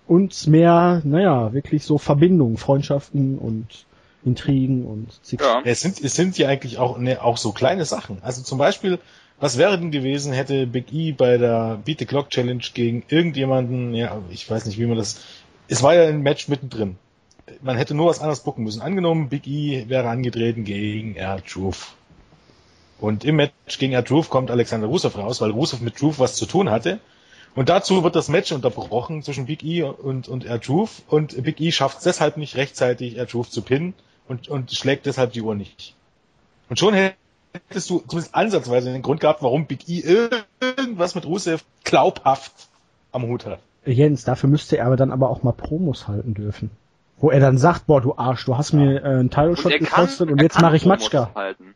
Und 0.06 0.46
mehr, 0.46 1.02
naja, 1.04 1.52
wirklich 1.52 1.84
so 1.84 1.98
Verbindungen, 1.98 2.56
Freundschaften 2.56 3.38
und 3.38 3.86
Intrigen 4.24 4.86
und 4.86 5.08
Zig 5.24 5.40
Ja. 5.40 5.62
Es 5.64 5.80
sind, 5.80 6.02
es 6.02 6.14
sind 6.14 6.38
ja 6.38 6.48
eigentlich 6.48 6.78
auch, 6.78 6.98
ne, 6.98 7.22
auch 7.22 7.36
so 7.36 7.52
kleine 7.52 7.84
Sachen. 7.84 8.18
Also 8.22 8.42
zum 8.42 8.58
Beispiel, 8.58 8.98
was 9.40 9.58
wäre 9.58 9.78
denn 9.78 9.90
gewesen, 9.90 10.32
hätte 10.32 10.66
Big 10.66 10.92
E 10.92 11.12
bei 11.12 11.36
der 11.38 11.80
Beat 11.84 11.98
the 11.98 12.06
Clock 12.06 12.30
Challenge 12.30 12.62
gegen 12.74 13.02
irgendjemanden, 13.08 13.94
ja, 13.94 14.20
ich 14.30 14.48
weiß 14.48 14.66
nicht, 14.66 14.78
wie 14.78 14.86
man 14.86 14.96
das, 14.96 15.20
es 15.68 15.82
war 15.82 15.94
ja 15.94 16.06
ein 16.06 16.22
Match 16.22 16.48
mittendrin. 16.48 16.96
Man 17.60 17.76
hätte 17.76 17.94
nur 17.94 18.08
was 18.08 18.20
anderes 18.20 18.44
gucken 18.44 18.64
müssen. 18.64 18.82
Angenommen, 18.82 19.28
Big 19.28 19.46
E 19.48 19.88
wäre 19.88 20.08
angetreten 20.08 20.64
gegen 20.64 21.16
R-Truth. 21.16 21.94
Und 23.00 23.24
im 23.24 23.36
Match 23.36 23.78
gegen 23.78 23.94
R-Truth 23.94 24.30
kommt 24.30 24.50
Alexander 24.50 24.86
Rusev 24.86 25.18
raus, 25.18 25.40
weil 25.40 25.50
Rusev 25.50 25.80
mit 25.82 25.96
Truth 25.96 26.20
was 26.20 26.36
zu 26.36 26.46
tun 26.46 26.70
hatte. 26.70 27.00
Und 27.56 27.68
dazu 27.68 28.04
wird 28.04 28.14
das 28.14 28.28
Match 28.28 28.52
unterbrochen 28.52 29.22
zwischen 29.22 29.46
Big 29.46 29.64
E 29.64 29.82
und, 29.82 30.28
und 30.28 30.44
R-Truth 30.44 31.02
und 31.08 31.42
Big 31.42 31.60
E 31.60 31.72
schafft 31.72 31.98
es 31.98 32.04
deshalb 32.04 32.36
nicht 32.36 32.56
rechtzeitig, 32.56 33.18
R-Truth 33.18 33.50
zu 33.50 33.62
pinnen 33.62 33.94
und, 34.28 34.48
und 34.48 34.72
schlägt 34.72 35.06
deshalb 35.06 35.32
die 35.32 35.42
Uhr 35.42 35.54
nicht. 35.54 35.94
Und 36.68 36.78
schon 36.78 36.94
hättest 36.94 37.90
du 37.90 37.98
zumindest 38.00 38.34
ansatzweise 38.34 38.92
den 38.92 39.02
Grund 39.02 39.20
gehabt, 39.20 39.42
warum 39.42 39.66
Big 39.66 39.88
E 39.88 40.28
irgendwas 40.60 41.14
mit 41.14 41.26
Rusev 41.26 41.64
glaubhaft 41.84 42.52
am 43.12 43.24
Hut 43.24 43.46
hat. 43.46 43.58
Jens, 43.84 44.24
dafür 44.24 44.48
müsste 44.48 44.78
er 44.78 44.86
aber 44.86 44.96
dann 44.96 45.10
aber 45.10 45.28
auch 45.28 45.42
mal 45.42 45.52
Promos 45.52 46.08
halten 46.08 46.34
dürfen. 46.34 46.70
Wo 47.18 47.30
er 47.30 47.40
dann 47.40 47.58
sagt, 47.58 47.86
boah, 47.86 48.00
du 48.00 48.16
Arsch, 48.16 48.44
du 48.44 48.56
hast 48.56 48.72
mir 48.72 49.02
äh, 49.02 49.06
einen 49.06 49.30
Title 49.30 49.56
Shot 49.56 49.72
kann- 49.72 49.80
gekostet 49.80 50.30
und 50.30 50.40
jetzt 50.40 50.60
mache 50.60 50.76
ich 50.76 50.82
Promos 50.82 51.00
Matschka. 51.00 51.30
Halten. 51.34 51.74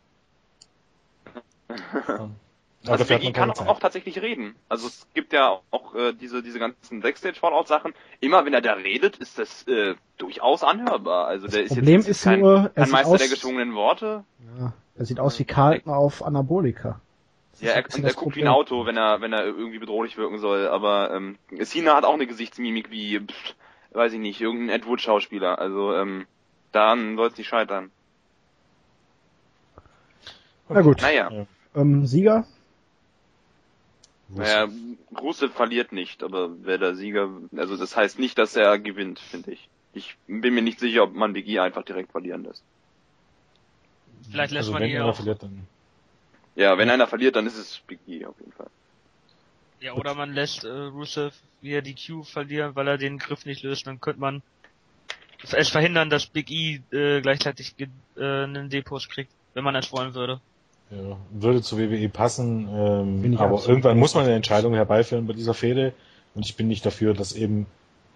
Also 2.89 3.05
Big 3.05 3.21
E 3.23 3.25
man 3.25 3.33
kann 3.33 3.51
auch, 3.51 3.79
tatsächlich 3.81 4.21
reden. 4.21 4.55
Also 4.69 4.87
es 4.87 5.07
gibt 5.15 5.33
ja 5.33 5.59
auch 5.71 5.95
äh, 5.95 6.13
diese 6.13 6.43
diese 6.43 6.59
ganzen 6.59 7.01
Backstage-Fallout-Sachen. 7.01 7.95
Immer 8.21 8.45
wenn 8.45 8.55
er 8.55 8.61
da 8.61 8.75
redet, 8.75 9.17
ist 9.17 9.39
das 9.39 9.67
äh, 9.69 9.95
durchaus 10.19 10.63
anhörbar. 10.63 11.27
Also 11.27 11.49
der 11.49 11.63
ist 11.65 11.75
Problem 11.75 12.01
jetzt 12.01 12.09
ist 12.09 12.23
kein, 12.25 12.41
nur, 12.41 12.71
er 12.75 12.83
kein 12.85 12.91
Meister 12.91 13.13
aus- 13.13 13.19
der 13.21 13.29
geschwungenen 13.29 13.75
Worte. 13.75 14.25
Ja, 14.59 14.73
er 14.97 15.05
sieht 15.05 15.19
aus 15.21 15.39
wie 15.39 15.45
Carlton 15.45 15.93
auf 15.93 16.25
Anabolika. 16.25 17.01
Das 17.53 17.61
Ja, 17.63 17.71
er, 17.73 17.85
und 17.85 17.95
er 17.97 18.03
das 18.03 18.17
guckt 18.17 18.37
wie 18.37 18.43
ein. 18.43 18.49
Auto, 18.49 18.85
wenn 18.87 18.97
er 18.97 19.21
wenn 19.21 19.33
er 19.33 19.45
irgendwie 19.45 19.79
bedrohlich 19.79 20.17
wirken 20.17 20.39
soll. 20.39 20.69
Aber 20.69 21.11
ähm, 21.13 21.39
Cena 21.63 21.97
hat 21.97 22.05
auch 22.05 22.15
eine 22.15 22.27
Gesichtsmimik 22.27 22.91
wie, 22.91 23.21
pff, 23.21 23.55
weiß 23.93 24.13
ich 24.13 24.21
nicht, 24.21 24.41
irgendein 24.41 24.81
Ed 24.81 24.87
Wood-Schauspieler. 24.87 25.59
Also 25.59 25.95
ähm, 25.95 26.27
daran 26.73 27.17
soll 27.17 27.29
es 27.29 27.37
nicht 27.39 27.49
scheitern. 27.49 27.91
Na 30.69 30.83
gut, 30.83 31.01
Naja, 31.01 31.31
Ja. 31.31 31.47
ähm, 31.75 32.07
Sieger? 32.07 32.45
Naja, 34.29 34.69
Rusev 35.21 35.53
verliert 35.55 35.93
nicht, 35.93 36.23
aber 36.23 36.51
wer 36.65 36.79
der 36.79 36.95
Sieger, 36.95 37.31
also 37.57 37.77
das 37.77 37.97
heißt 37.97 38.19
nicht, 38.19 38.39
dass 38.39 38.57
er 38.57 38.79
gewinnt, 38.79 39.19
finde 39.19 39.53
ich. 39.53 39.69
Ich 39.93 40.17
bin 40.27 40.55
mir 40.55 40.63
nicht 40.63 40.81
sicher, 40.81 41.05
ob 41.05 41.15
man 41.15 41.33
Big 41.33 41.49
E 41.49 41.59
einfach 41.59 41.85
direkt 41.85 42.13
verlieren 42.13 42.45
lässt. 42.45 42.63
vielleicht 44.31 44.53
lässt 44.53 44.69
also 44.69 44.73
man 44.73 44.83
wenn 44.83 44.91
ihn 44.91 44.97
einer 44.97 45.07
auch, 45.07 45.17
verliert, 45.17 45.43
dann 45.43 45.67
Ja, 46.55 46.77
wenn 46.77 46.91
einer 46.91 47.07
verliert, 47.07 47.37
dann 47.37 47.47
ist 47.47 47.57
es 47.57 47.81
Big 47.87 48.01
E 48.07 48.25
auf 48.27 48.39
jeden 48.39 48.53
Fall. 48.53 48.71
ja, 49.81 49.93
oder 49.95 50.15
man 50.15 50.33
lässt 50.33 50.65
äh, 50.65 50.69
Rusev 50.69 51.35
wieder 51.61 51.83
die 51.83 51.95
Q 51.95 52.23
verlieren, 52.25 52.75
weil 52.75 52.89
er 52.89 52.99
den 52.99 53.19
Griff 53.19 53.45
nicht 53.45 53.63
löst, 53.63 53.87
dann 53.87 54.01
könnte 54.01 54.21
man 54.21 54.43
es 55.43 55.69
verhindern, 55.69 56.11
dass 56.11 56.27
Big 56.27 56.51
E 56.51 56.81
äh, 56.91 57.21
gleichzeitig 57.21 57.75
äh, 57.79 57.87
einen 58.17 58.71
Depot 58.71 59.07
kriegt, 59.09 59.33
wenn 59.55 59.65
man 59.65 59.77
es 59.77 59.93
wollen 59.93 60.15
würde. 60.15 60.41
Ja, 60.91 61.17
würde 61.31 61.63
zu 61.63 61.79
WWE 61.79 62.09
passen, 62.09 62.69
ähm, 62.73 63.37
aber 63.39 63.63
irgendwann 63.67 63.99
muss 63.99 64.15
man 64.15 64.25
eine 64.25 64.35
Entscheidung 64.35 64.75
herbeiführen 64.75 65.27
bei 65.27 65.33
dieser 65.33 65.55
Fehde. 65.55 65.93
Und 66.35 66.45
ich 66.45 66.57
bin 66.57 66.69
nicht 66.69 66.85
dafür, 66.85 67.15
dass 67.15 67.33
eben 67.33 67.67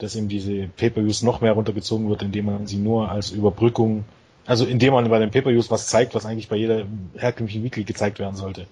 dass 0.00 0.16
eben 0.16 0.28
diese 0.28 0.68
Pay-Per-Views 0.68 1.22
noch 1.22 1.40
mehr 1.40 1.52
runtergezogen 1.52 2.08
wird, 2.08 2.22
indem 2.22 2.46
man 2.46 2.66
sie 2.66 2.78
nur 2.78 3.10
als 3.10 3.30
Überbrückung, 3.30 4.04
also 4.46 4.64
indem 4.64 4.94
man 4.94 5.08
bei 5.08 5.18
den 5.18 5.30
Pay-Per-Views 5.30 5.70
was 5.70 5.88
zeigt, 5.88 6.14
was 6.14 6.26
eigentlich 6.26 6.48
bei 6.48 6.56
jeder 6.56 6.86
herkömmlichen 7.16 7.62
Weekly 7.62 7.84
gezeigt 7.84 8.18
werden 8.18 8.36
sollte. 8.36 8.66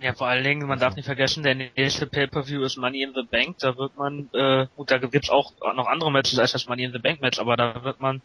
Ja, 0.00 0.12
vor 0.14 0.26
allen 0.26 0.42
Dingen, 0.42 0.66
man 0.66 0.80
darf 0.80 0.96
nicht 0.96 1.06
vergessen, 1.06 1.44
der 1.44 1.54
nächste 1.54 2.06
Pay-Per-View 2.06 2.62
ist 2.64 2.76
Money 2.76 3.02
in 3.02 3.12
the 3.14 3.22
Bank, 3.22 3.58
da 3.60 3.76
wird 3.76 3.96
man, 3.96 4.28
äh, 4.34 4.66
gut, 4.76 4.90
da 4.90 4.98
gibt's 4.98 5.30
auch 5.30 5.52
noch 5.76 5.86
andere 5.86 6.10
Matches 6.10 6.40
als 6.40 6.52
das 6.52 6.66
Money 6.66 6.84
in 6.84 6.92
the 6.92 6.98
Bank 6.98 7.20
Match, 7.20 7.38
aber 7.38 7.56
da 7.56 7.84
wird 7.84 8.00
man 8.00 8.20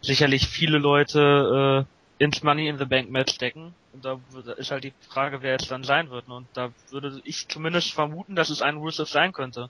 sicherlich 0.00 0.48
viele 0.48 0.78
Leute 0.78 1.86
äh, 1.86 1.99
ins 2.20 2.42
Money 2.42 2.68
in 2.68 2.78
the 2.78 2.84
Bank 2.84 3.10
Match 3.10 3.34
stecken. 3.34 3.74
Und 3.92 4.04
da 4.04 4.20
ist 4.58 4.70
halt 4.70 4.84
die 4.84 4.92
Frage, 5.08 5.38
wer 5.40 5.56
es 5.56 5.66
dann 5.66 5.82
sein 5.82 6.10
wird. 6.10 6.28
Und 6.28 6.46
da 6.52 6.70
würde 6.90 7.20
ich 7.24 7.48
zumindest 7.48 7.92
vermuten, 7.92 8.36
dass 8.36 8.50
es 8.50 8.62
ein 8.62 8.76
Rusev 8.76 9.08
sein 9.08 9.32
könnte. 9.32 9.68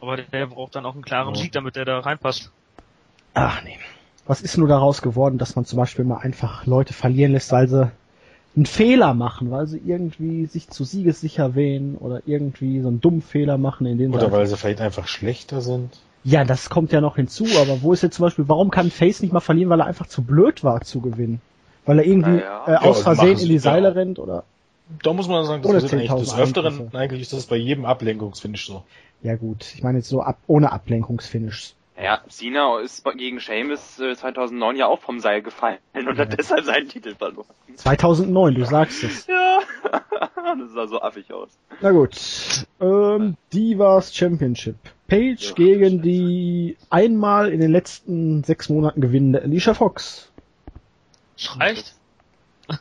Aber 0.00 0.18
der 0.18 0.46
braucht 0.46 0.76
dann 0.76 0.84
auch 0.86 0.92
einen 0.92 1.02
klaren. 1.02 1.34
Sieg, 1.34 1.50
damit 1.52 1.74
der 1.74 1.86
da 1.86 1.98
reinpasst. 2.00 2.52
Ach 3.34 3.62
nee. 3.64 3.78
Was 4.26 4.42
ist 4.42 4.58
nur 4.58 4.68
daraus 4.68 5.00
geworden, 5.00 5.38
dass 5.38 5.56
man 5.56 5.64
zum 5.64 5.78
Beispiel 5.78 6.04
mal 6.04 6.18
einfach 6.18 6.66
Leute 6.66 6.92
verlieren 6.92 7.32
lässt, 7.32 7.50
weil 7.50 7.66
sie 7.66 7.90
einen 8.54 8.66
Fehler 8.66 9.14
machen, 9.14 9.50
weil 9.50 9.66
sie 9.66 9.80
irgendwie 9.84 10.44
sich 10.46 10.68
zu 10.68 10.84
siegessicher 10.84 11.54
wähnen 11.54 11.96
oder 11.96 12.22
irgendwie 12.26 12.82
so 12.82 12.88
einen 12.88 13.00
dummen 13.00 13.22
Fehler 13.22 13.56
machen, 13.56 13.86
in 13.86 13.96
dem 13.96 14.12
sie 14.12 14.18
Oder 14.18 14.32
weil 14.32 14.46
sie 14.46 14.56
vielleicht 14.58 14.82
einfach 14.82 15.08
schlechter 15.08 15.62
sind. 15.62 15.98
Ja, 16.24 16.44
das 16.44 16.68
kommt 16.68 16.92
ja 16.92 17.00
noch 17.00 17.16
hinzu, 17.16 17.44
aber 17.58 17.82
wo 17.82 17.92
ist 17.92 18.02
jetzt 18.02 18.16
zum 18.16 18.24
Beispiel, 18.24 18.48
warum 18.48 18.70
kann 18.70 18.90
Face 18.90 19.22
nicht 19.22 19.32
mal 19.32 19.40
verlieren, 19.40 19.70
weil 19.70 19.80
er 19.80 19.86
einfach 19.86 20.06
zu 20.06 20.22
blöd 20.22 20.62
war 20.64 20.80
zu 20.82 21.00
gewinnen? 21.00 21.40
Weil 21.86 22.00
er 22.00 22.04
irgendwie 22.06 22.38
äh, 22.38 22.42
Ja, 22.42 22.80
aus 22.80 23.04
machen 23.04 23.16
Versehen 23.16 23.36
sie, 23.36 23.44
in 23.44 23.48
die 23.48 23.54
ja. 23.54 23.60
Seile 23.60 23.94
rennt 23.94 24.18
oder? 24.18 24.44
Da 25.02 25.12
muss 25.12 25.28
man 25.28 25.44
sagen, 25.44 25.62
das 25.62 25.70
Oder 25.70 25.78
ist 25.84 25.92
eigentlich 25.92 26.10
10.000 26.10 26.18
des 26.20 26.34
Öfteren, 26.38 26.72
Eingriffe. 26.74 26.98
eigentlich 26.98 27.22
ist 27.22 27.32
das 27.32 27.46
bei 27.46 27.56
jedem 27.56 27.84
Ablenkungsfinish 27.84 28.66
so. 28.66 28.84
Ja 29.22 29.36
gut, 29.36 29.72
ich 29.74 29.82
meine 29.82 29.98
jetzt 29.98 30.08
so 30.08 30.22
ab, 30.22 30.38
ohne 30.46 30.72
Ablenkungsfinish. 30.72 31.74
Ja, 32.00 32.20
Cena 32.28 32.78
ist 32.80 33.04
gegen 33.16 33.40
Sheamus 33.40 33.98
äh, 33.98 34.14
2009 34.14 34.76
ja 34.76 34.86
auch 34.86 35.00
vom 35.00 35.18
Seil 35.20 35.42
gefallen 35.42 35.78
und 35.94 36.16
Ja. 36.16 36.18
hat 36.18 36.38
deshalb 36.38 36.64
seinen 36.64 36.88
Titel 36.88 37.14
verloren. 37.14 37.46
2009, 37.74 38.54
du 38.54 38.64
sagst 38.64 39.02
es. 39.02 39.26
Ja, 39.26 39.58
das 40.58 40.72
sah 40.74 40.86
so 40.86 41.00
affig 41.02 41.32
aus. 41.32 41.50
Na 41.80 41.90
gut, 41.90 42.16
ähm, 42.80 43.36
Divas 43.52 44.14
Championship. 44.14 44.76
Page 45.08 45.54
gegen 45.54 46.02
die 46.02 46.76
einmal 46.90 47.50
in 47.50 47.60
den 47.60 47.72
letzten 47.72 48.44
sechs 48.44 48.68
Monaten 48.68 49.00
gewinnende 49.00 49.42
Alicia 49.42 49.74
Fox. 49.74 50.30
Reicht. 51.56 51.94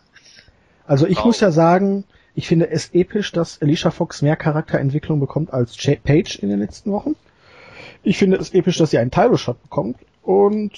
Also 0.85 1.05
ich 1.07 1.17
Wow. 1.17 1.25
muss 1.25 1.39
ja 1.41 1.51
sagen, 1.51 2.05
ich 2.33 2.47
finde 2.47 2.69
es 2.69 2.93
episch, 2.93 3.31
dass 3.31 3.61
Alicia 3.61 3.91
Fox 3.91 4.21
mehr 4.21 4.35
Charakterentwicklung 4.37 5.19
bekommt 5.19 5.51
als 5.51 5.75
Paige 5.75 6.37
in 6.41 6.49
den 6.49 6.59
letzten 6.59 6.91
Wochen. 6.91 7.15
Ich 8.03 8.17
finde 8.17 8.37
es 8.37 8.53
episch, 8.53 8.77
dass 8.77 8.91
sie 8.91 8.97
einen 8.99 9.11
Title-Shot 9.11 9.61
bekommt 9.63 9.97
und 10.23 10.71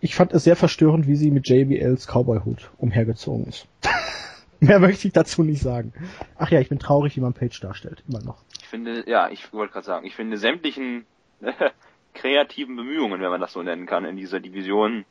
ich 0.00 0.14
fand 0.14 0.32
es 0.32 0.44
sehr 0.44 0.54
verstörend, 0.54 1.08
wie 1.08 1.16
sie 1.16 1.30
mit 1.32 1.48
JBLs 1.48 2.06
Cowboy-Hut 2.06 2.70
umhergezogen 2.78 3.46
ist. 3.46 3.66
Mehr 4.68 4.78
möchte 4.80 5.06
ich 5.08 5.14
dazu 5.14 5.42
nicht 5.44 5.62
sagen. 5.62 5.92
Ach 6.36 6.50
ja, 6.50 6.60
ich 6.60 6.68
bin 6.68 6.78
traurig, 6.78 7.16
wie 7.16 7.20
man 7.20 7.32
Page 7.34 7.58
darstellt. 7.60 8.02
Immer 8.08 8.22
noch. 8.22 8.42
Ich 8.60 8.66
finde, 8.68 9.08
ja, 9.08 9.28
ich 9.30 9.52
wollte 9.52 9.72
gerade 9.72 9.86
sagen, 9.86 10.06
ich 10.06 10.14
finde 10.14 10.36
sämtlichen 10.36 11.06
kreativen 12.14 12.76
Bemühungen, 12.76 13.20
wenn 13.20 13.30
man 13.30 13.40
das 13.40 13.52
so 13.52 13.62
nennen 13.62 13.86
kann, 13.86 14.04
in 14.04 14.16
dieser 14.16 14.40
Division 14.40 15.04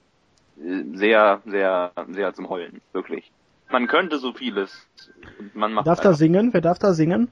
äh, 0.59 0.83
sehr, 0.97 1.41
sehr, 1.45 1.91
sehr 2.09 2.33
zum 2.33 2.49
Heulen. 2.49 2.81
Wirklich. 2.93 3.31
Man 3.69 3.87
könnte 3.87 4.17
so 4.19 4.33
vieles. 4.33 4.87
Und 5.39 5.55
man 5.55 5.73
macht 5.73 5.87
Darf 5.87 5.99
da 5.99 6.09
einfach- 6.09 6.19
singen? 6.19 6.53
Wer 6.53 6.61
darf 6.61 6.79
da 6.79 6.93
singen? 6.93 7.29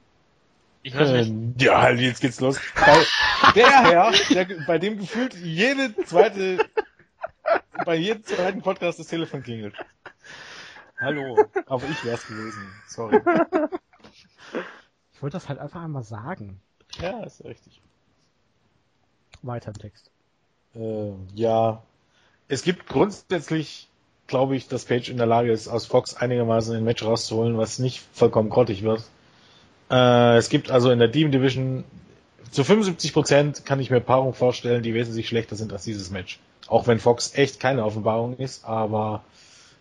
Ich 0.83 0.95
weiß 0.95 1.11
nicht. 1.11 1.29
Ähm, 1.29 1.55
ja, 1.59 1.81
halt, 1.81 1.99
jetzt 1.99 2.21
geht's 2.21 2.39
los. 2.39 2.59
Bei, 2.75 3.51
der 3.55 3.67
Herr, 3.83 4.11
der, 4.29 4.47
bei 4.67 4.77
dem 4.77 4.97
gefühlt 4.99 5.33
jede 5.33 5.95
zweite, 6.03 6.59
bei 7.85 7.95
jedem 7.95 8.23
zweiten 8.23 8.61
Podcast 8.61 8.99
das 8.99 9.07
Telefon 9.07 9.41
klingelt. 9.41 9.73
Hallo, 10.97 11.37
aber 11.65 11.83
ich 11.89 12.05
wär's 12.05 12.25
gewesen. 12.27 12.71
Sorry. 12.87 13.19
Ich 15.13 15.21
wollte 15.21 15.37
das 15.37 15.49
halt 15.49 15.59
einfach 15.59 15.81
einmal 15.81 16.03
sagen. 16.03 16.61
Ja, 16.99 17.23
ist 17.23 17.43
richtig. 17.43 17.81
Weiter 19.41 19.69
im 19.69 19.77
Text. 19.77 20.11
Äh, 20.75 21.11
ja, 21.33 21.81
es 22.47 22.63
gibt 22.63 22.87
grundsätzlich, 22.87 23.89
glaube 24.27 24.55
ich, 24.55 24.67
dass 24.67 24.85
Page 24.85 25.09
in 25.09 25.17
der 25.17 25.25
Lage 25.25 25.51
ist, 25.51 25.67
aus 25.67 25.85
Fox 25.85 26.15
einigermaßen 26.15 26.75
ein 26.75 26.83
Match 26.83 27.03
rauszuholen, 27.03 27.57
was 27.57 27.79
nicht 27.79 28.03
vollkommen 28.13 28.49
grottig 28.49 28.83
wird. 28.83 29.03
Äh, 29.89 30.37
es 30.37 30.49
gibt 30.49 30.71
also 30.71 30.91
in 30.91 30.99
der 30.99 31.07
Demon 31.07 31.31
Division 31.31 31.83
zu 32.51 32.61
75% 32.61 33.63
kann 33.63 33.79
ich 33.79 33.89
mir 33.89 33.99
Paarungen 33.99 34.33
vorstellen, 34.33 34.81
die 34.81 34.93
wesentlich 34.93 35.27
schlechter 35.27 35.55
sind 35.55 35.73
als 35.73 35.83
dieses 35.83 36.09
Match. 36.09 36.39
Auch 36.67 36.87
wenn 36.87 36.99
Fox 36.99 37.35
echt 37.35 37.59
keine 37.59 37.83
Offenbarung 37.83 38.37
ist, 38.37 38.65
aber 38.65 39.23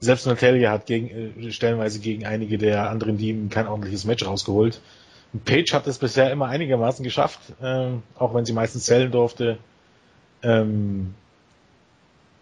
selbst 0.01 0.27
Natalia 0.27 0.71
hat 0.71 0.87
gegen, 0.87 1.45
äh, 1.47 1.53
stellenweise 1.53 2.01
gegen 2.01 2.27
einige 2.27 2.59
der 2.59 2.91
anderen 2.91 3.19
Demon 3.19 3.49
kein 3.49 3.67
ordentliches 3.67 4.05
Match 4.05 4.27
rausgeholt. 4.27 4.81
Page 5.45 5.73
hat 5.73 5.87
es 5.87 5.99
bisher 5.99 6.31
immer 6.31 6.47
einigermaßen 6.47 7.03
geschafft, 7.03 7.41
ähm, 7.63 8.03
auch 8.17 8.35
wenn 8.35 8.45
sie 8.45 8.53
meistens 8.53 8.85
zählen 8.85 9.11
durfte. 9.11 9.59
Ähm, 10.43 11.15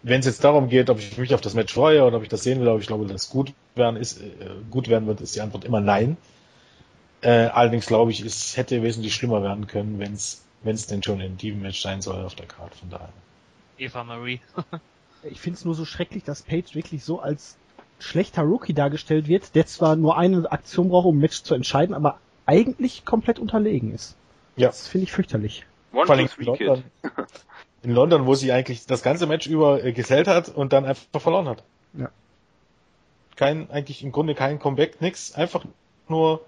wenn 0.03 0.19
es 0.19 0.25
jetzt 0.25 0.43
darum 0.43 0.69
geht, 0.69 0.89
ob 0.89 0.99
ich 0.99 1.17
mich 1.17 1.33
auf 1.33 1.41
das 1.41 1.53
Match 1.55 1.73
freue 1.73 2.03
oder 2.03 2.17
ob 2.17 2.23
ich 2.23 2.29
das 2.29 2.43
sehen 2.43 2.59
will, 2.59 2.67
ob 2.67 2.81
ich 2.81 2.87
glaube, 2.87 3.05
dass 3.05 3.23
es 3.23 3.29
gut 3.29 3.53
werden 3.75 3.95
ist, 3.95 4.21
äh, 4.21 4.25
gut 4.69 4.89
werden 4.89 5.07
wird, 5.07 5.21
ist 5.21 5.35
die 5.35 5.41
Antwort 5.41 5.63
immer 5.63 5.79
nein. 5.79 6.17
Äh, 7.21 7.47
allerdings 7.47 7.85
glaube 7.87 8.11
ich, 8.11 8.21
es 8.21 8.57
hätte 8.57 8.83
wesentlich 8.83 9.15
schlimmer 9.15 9.41
werden 9.41 9.65
können, 9.65 9.97
wenn 9.97 10.13
es 10.13 10.43
wenn 10.63 10.75
es 10.75 10.87
denn 10.87 11.03
schon 11.03 11.21
ein 11.21 11.37
Team-Match 11.37 11.81
sein 11.81 12.01
soll 12.01 12.23
auf 12.23 12.35
der 12.35 12.45
Karte. 12.45 12.77
Von 12.77 12.89
daher. 12.89 13.09
Eva 13.77 14.03
Marie. 14.03 14.39
Ich 15.29 15.39
finde 15.39 15.57
es 15.57 15.65
nur 15.65 15.75
so 15.75 15.85
schrecklich, 15.85 16.23
dass 16.23 16.41
Page 16.41 16.75
wirklich 16.75 17.03
so 17.03 17.19
als 17.19 17.57
schlechter 17.99 18.43
Rookie 18.43 18.73
dargestellt 18.73 19.27
wird, 19.27 19.55
der 19.55 19.65
zwar 19.65 19.95
nur 19.95 20.17
eine 20.17 20.51
Aktion 20.51 20.89
braucht, 20.89 21.05
um 21.05 21.17
ein 21.17 21.21
Match 21.21 21.43
zu 21.43 21.53
entscheiden, 21.55 21.95
aber 21.95 22.19
eigentlich 22.45 23.05
komplett 23.05 23.39
unterlegen 23.39 23.93
ist. 23.93 24.15
Ja. 24.55 24.67
Das 24.67 24.87
finde 24.87 25.05
ich 25.05 25.11
fürchterlich. 25.11 25.65
One, 25.93 26.05
Vor 26.05 26.15
allem 26.15 26.27
two, 26.27 26.41
in 26.41 26.45
three, 26.45 26.57
kid. 26.57 26.67
London, 26.67 26.83
in 27.83 27.91
London, 27.91 28.25
wo 28.25 28.35
sie 28.35 28.51
eigentlich 28.51 28.85
das 28.85 29.03
ganze 29.03 29.25
Match 29.25 29.47
über 29.47 29.83
äh, 29.83 29.93
gesellt 29.93 30.27
hat 30.27 30.49
und 30.49 30.73
dann 30.73 30.85
einfach 30.85 31.21
verloren 31.21 31.47
hat. 31.47 31.63
Ja. 31.93 32.09
Kein, 33.35 33.69
eigentlich 33.71 34.03
im 34.03 34.11
Grunde 34.11 34.35
kein 34.35 34.59
Comeback, 34.59 35.01
nix, 35.01 35.33
einfach 35.33 35.65
nur 36.07 36.45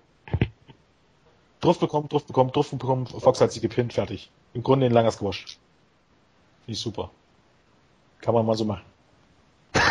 drauf 1.61 1.79
bekommen, 1.79 2.09
drauf 2.09 2.25
bekommen, 2.25 2.51
drauf 2.51 2.69
bekommen, 2.71 3.07
Fox 3.07 3.41
hat 3.41 3.51
sie 3.51 3.59
gepinnt, 3.61 3.93
fertig. 3.93 4.29
Im 4.53 4.63
Grunde 4.63 4.85
ein 4.85 4.91
langer 4.91 5.11
Squash. 5.11 5.57
Finde 6.65 6.71
ich 6.73 6.79
super. 6.79 7.11
Kann 8.25 8.33
man 8.33 8.45
mal 8.45 8.55
so 8.55 8.65
machen. 8.65 8.81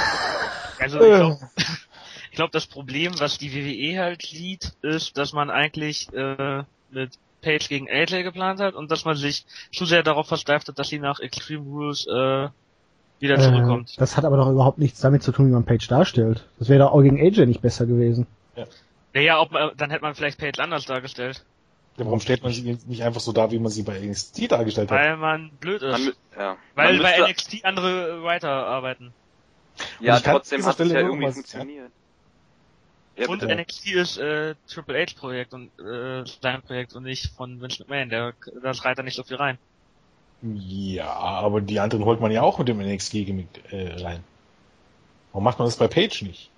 Also 0.80 1.00
ich 1.00 1.06
glaube, 1.06 1.38
glaub, 2.32 2.50
das 2.50 2.66
Problem, 2.66 3.12
was 3.18 3.38
die 3.38 3.54
WWE 3.54 4.02
halt 4.02 4.22
sieht, 4.22 4.72
ist, 4.82 5.16
dass 5.16 5.32
man 5.32 5.48
eigentlich 5.48 6.12
äh, 6.12 6.64
mit 6.90 7.12
Page 7.40 7.68
gegen 7.68 7.88
AJ 7.88 8.24
geplant 8.24 8.58
hat 8.58 8.74
und 8.74 8.90
dass 8.90 9.04
man 9.04 9.16
sich 9.16 9.46
zu 9.72 9.86
sehr 9.86 10.02
darauf 10.02 10.26
versteift 10.26 10.66
hat, 10.68 10.78
dass 10.78 10.88
sie 10.88 10.98
nach 10.98 11.20
Extreme 11.20 11.62
Rules 11.62 12.06
äh, 12.06 12.48
wieder 13.20 13.38
zurückkommt. 13.38 13.92
Äh, 13.92 14.00
das 14.00 14.16
hat 14.16 14.24
aber 14.24 14.36
doch 14.36 14.50
überhaupt 14.50 14.78
nichts 14.78 15.00
damit 15.00 15.22
zu 15.22 15.30
tun, 15.30 15.46
wie 15.46 15.52
man 15.52 15.64
Page 15.64 15.86
darstellt. 15.86 16.44
Das 16.58 16.68
wäre 16.68 16.80
doch 16.80 16.92
auch 16.92 17.02
gegen 17.02 17.20
AJ 17.20 17.46
nicht 17.46 17.62
besser 17.62 17.86
gewesen. 17.86 18.26
Naja, 19.14 19.40
ob 19.40 19.52
man, 19.52 19.70
dann 19.76 19.90
hätte 19.90 20.02
man 20.02 20.16
vielleicht 20.16 20.38
Page 20.38 20.58
anders 20.58 20.86
dargestellt, 20.86 21.44
Warum 21.96 22.20
stellt 22.20 22.42
man 22.42 22.52
sie 22.52 22.76
nicht 22.86 23.02
einfach 23.02 23.20
so 23.20 23.32
dar, 23.32 23.52
wie 23.52 23.58
man 23.58 23.70
sie 23.70 23.84
bei 23.84 23.98
NXT 24.00 24.50
dargestellt 24.50 24.90
hat? 24.90 24.98
weil 24.98 25.16
man 25.16 25.50
blöd 25.60 25.80
ist. 25.82 25.92
Man, 25.92 26.12
ja. 26.36 26.56
weil 26.74 26.94
man 26.94 27.02
bei 27.02 27.30
NXT 27.30 27.64
andere 27.64 28.22
Writer 28.22 28.50
arbeiten. 28.50 29.12
ja, 30.00 30.14
Und 30.14 30.18
ich 30.18 30.24
kann 30.24 30.34
trotzdem 30.34 30.64
hat 30.66 30.80
es 30.80 30.90
ja 30.90 31.00
irgendwie 31.00 31.30
funktioniert. 31.30 31.90
Ja, 33.16 33.28
und 33.28 33.40
bitte. 33.40 33.54
NXT 33.54 33.92
ist 33.92 34.18
äh, 34.18 34.56
Triple 34.66 35.00
H 35.00 35.12
Projekt 35.16 35.54
und 35.54 35.70
äh, 35.78 36.24
sein 36.42 36.62
Projekt 36.62 36.94
und 36.94 37.04
nicht 37.04 37.30
von 37.36 37.60
Vince 37.60 37.84
McMahon. 37.84 38.08
Der 38.08 38.34
da 38.60 38.74
schreit 38.74 38.98
da 38.98 39.04
nicht 39.04 39.14
so 39.14 39.22
viel 39.22 39.36
rein. 39.36 39.56
Ja, 40.42 41.12
aber 41.12 41.60
die 41.60 41.78
anderen 41.78 42.04
holt 42.04 42.20
man 42.20 42.32
ja 42.32 42.42
auch 42.42 42.58
mit 42.58 42.68
dem 42.68 42.78
NXT-Gimmick 42.78 43.72
äh, 43.72 44.02
rein. 44.02 44.24
Warum 45.32 45.44
macht 45.44 45.58
man 45.58 45.66
das 45.66 45.76
bei 45.76 45.86
Page 45.86 46.22
nicht? 46.22 46.50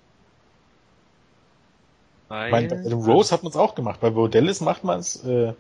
Weil, 2.29 2.47
Ich 2.47 2.53
meine, 2.53 2.69
bei 2.69 2.81
Adam 2.81 3.01
Rose 3.05 3.33
hat 3.33 3.43
man 3.43 3.51
es 3.51 3.57
auch 3.57 3.75
gemacht. 3.75 4.01
Bei 4.01 4.11
Bordellis 4.11 4.61
macht 4.61 4.85
man 4.85 5.01
es. 5.01 5.25
Äh, 5.25 5.55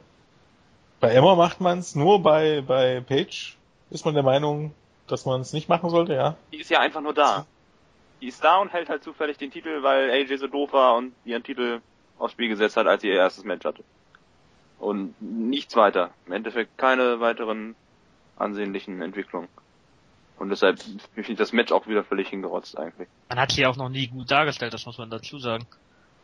bei 1.00 1.12
Emma 1.12 1.34
macht 1.34 1.60
man 1.60 1.78
es. 1.78 1.94
Nur 1.94 2.22
bei 2.22 2.62
bei 2.62 3.00
Page 3.00 3.56
ist 3.90 4.04
man 4.04 4.14
der 4.14 4.22
Meinung, 4.22 4.74
dass 5.06 5.26
man 5.26 5.40
es 5.40 5.52
nicht 5.52 5.68
machen 5.68 5.90
sollte. 5.90 6.14
Ja. 6.14 6.36
Die 6.52 6.60
ist 6.60 6.70
ja 6.70 6.80
einfach 6.80 7.00
nur 7.00 7.14
da. 7.14 7.46
Die 8.20 8.28
ist 8.28 8.42
da 8.42 8.58
und 8.58 8.72
hält 8.72 8.88
halt 8.88 9.04
zufällig 9.04 9.36
den 9.36 9.50
Titel, 9.50 9.82
weil 9.82 10.10
AJ 10.10 10.38
so 10.38 10.46
doof 10.46 10.72
war 10.72 10.96
und 10.96 11.12
ihren 11.24 11.42
Titel 11.42 11.80
aufs 12.18 12.32
Spiel 12.32 12.48
gesetzt 12.48 12.76
hat, 12.76 12.86
als 12.86 13.02
sie 13.02 13.08
ihr 13.08 13.16
erstes 13.16 13.44
Match 13.44 13.64
hatte. 13.64 13.84
Und 14.78 15.14
nichts 15.20 15.76
weiter. 15.76 16.10
Im 16.26 16.32
Endeffekt 16.32 16.76
keine 16.78 17.20
weiteren 17.20 17.76
ansehnlichen 18.36 19.02
Entwicklungen. 19.02 19.48
Und 20.38 20.50
deshalb 20.50 20.80
finde 21.14 21.32
ich 21.32 21.38
das 21.38 21.52
Match 21.52 21.72
auch 21.72 21.86
wieder 21.86 22.04
völlig 22.04 22.28
hingerotzt 22.28 22.76
eigentlich. 22.78 23.08
man 23.28 23.38
hat 23.38 23.52
sie 23.52 23.66
auch 23.66 23.76
noch 23.76 23.88
nie 23.88 24.08
gut 24.08 24.30
dargestellt, 24.30 24.74
das 24.74 24.84
muss 24.84 24.98
man 24.98 25.08
dazu 25.08 25.38
sagen. 25.38 25.66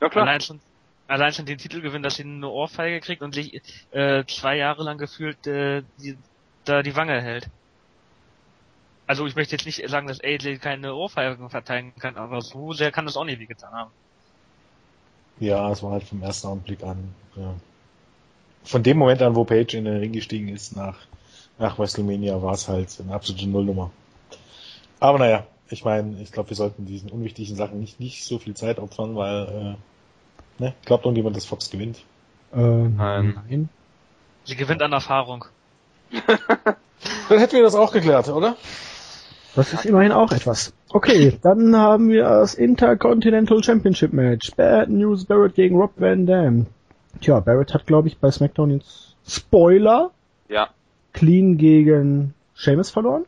Ja 0.03 0.09
klar. 0.09 0.27
Allein 0.27 0.41
schon, 0.41 0.61
allein 1.07 1.33
schon 1.33 1.47
den 1.47 1.59
Titelgewinn, 1.59 2.03
dass 2.03 2.17
sie 2.17 2.25
eine 2.25 2.49
Ohrfeige 2.49 2.99
kriegt 2.99 3.23
und 3.23 3.35
sich 3.37 3.63
äh, 3.93 4.25
zwei 4.27 4.57
Jahre 4.57 4.83
lang 4.83 4.99
gefühlt 4.99 5.47
äh, 5.47 5.85
die, 5.99 6.19
da 6.65 6.83
die 6.83 6.97
Wange 6.97 7.23
hält. 7.23 7.49
Also 9.07 9.25
ich 9.27 9.37
möchte 9.37 9.55
jetzt 9.55 9.65
nicht 9.65 9.89
sagen, 9.89 10.09
dass 10.09 10.21
AJ 10.21 10.59
keine 10.59 10.95
Ohrfeigen 10.95 11.51
verteilen 11.51 11.93
kann, 12.01 12.17
aber 12.17 12.41
so 12.41 12.73
sehr 12.73 12.91
kann 12.91 13.07
das 13.07 13.17
auch 13.17 13.25
nicht 13.25 13.39
wie 13.39 13.47
getan 13.47 13.73
haben. 13.73 13.91
Ja, 15.39 15.71
es 15.71 15.85
war 15.85 15.93
halt 15.93 16.03
vom 16.03 16.21
ersten 16.21 16.49
Augenblick 16.49 16.83
an. 16.83 17.15
Ja. 17.37 17.55
Von 18.65 18.83
dem 18.83 18.99
Moment 18.99 19.23
an, 19.23 19.37
wo 19.37 19.45
Page 19.45 19.75
in 19.75 19.85
den 19.85 19.99
Ring 19.99 20.13
gestiegen 20.13 20.49
ist 20.49 20.75
nach 20.75 20.99
nach 21.59 21.79
WrestleMania, 21.79 22.43
war 22.43 22.55
es 22.55 22.67
halt 22.67 22.89
eine 23.01 23.15
absolute 23.15 23.47
Nullnummer. 23.47 23.93
Aber 24.99 25.19
naja, 25.19 25.47
ich 25.69 25.85
meine, 25.85 26.21
ich 26.21 26.33
glaube, 26.33 26.51
wir 26.51 26.57
sollten 26.57 26.87
diesen 26.87 27.11
unwichtigen 27.11 27.55
Sachen 27.55 27.79
nicht 27.79 28.01
nicht 28.01 28.25
so 28.25 28.41
viel 28.41 28.55
Zeit 28.55 28.81
opfern, 28.81 29.15
weil 29.15 29.77
äh, 29.77 29.92
ne, 30.63 30.75
glaubt 30.85 31.05
irgendjemand, 31.05 31.37
dass 31.37 31.45
Fox 31.47 31.71
gewinnt? 31.71 31.99
Äh, 32.55 32.59
Nein. 32.61 33.35
nein. 33.49 33.69
Sie 34.45 34.57
gewinnt 34.57 34.83
an 34.83 34.93
Erfahrung. 34.93 35.45
Dann 37.29 37.39
hätten 37.39 37.57
wir 37.57 37.63
das 37.63 37.75
auch 37.75 37.93
geklärt, 37.93 38.29
oder? 38.29 38.57
Das 39.55 39.73
ist 39.73 39.85
immerhin 39.85 40.13
auch 40.13 40.33
etwas. 40.33 40.73
Okay, 40.91 41.39
dann 41.43 41.77
haben 41.77 42.09
wir 42.09 42.25
das 42.25 42.55
Intercontinental 42.55 43.63
Championship 43.63 44.13
Match. 44.13 44.53
Bad 44.57 44.89
News 44.89 45.25
Barrett 45.27 45.55
gegen 45.55 45.77
Rob 45.77 45.93
Van 45.97 46.27
Dam. 46.27 46.67
Tja, 47.21 47.41
Barrett 47.41 47.75
hat, 47.75 47.87
glaube 47.87 48.09
ich, 48.09 48.19
bei 48.19 48.31
SmackDown 48.31 48.71
jetzt 48.71 49.17
Spoiler 49.27 50.11
Ja. 50.49 50.69
clean 51.13 51.59
gegen 51.59 52.35
Sheamus 52.55 52.91
verloren. 52.91 53.25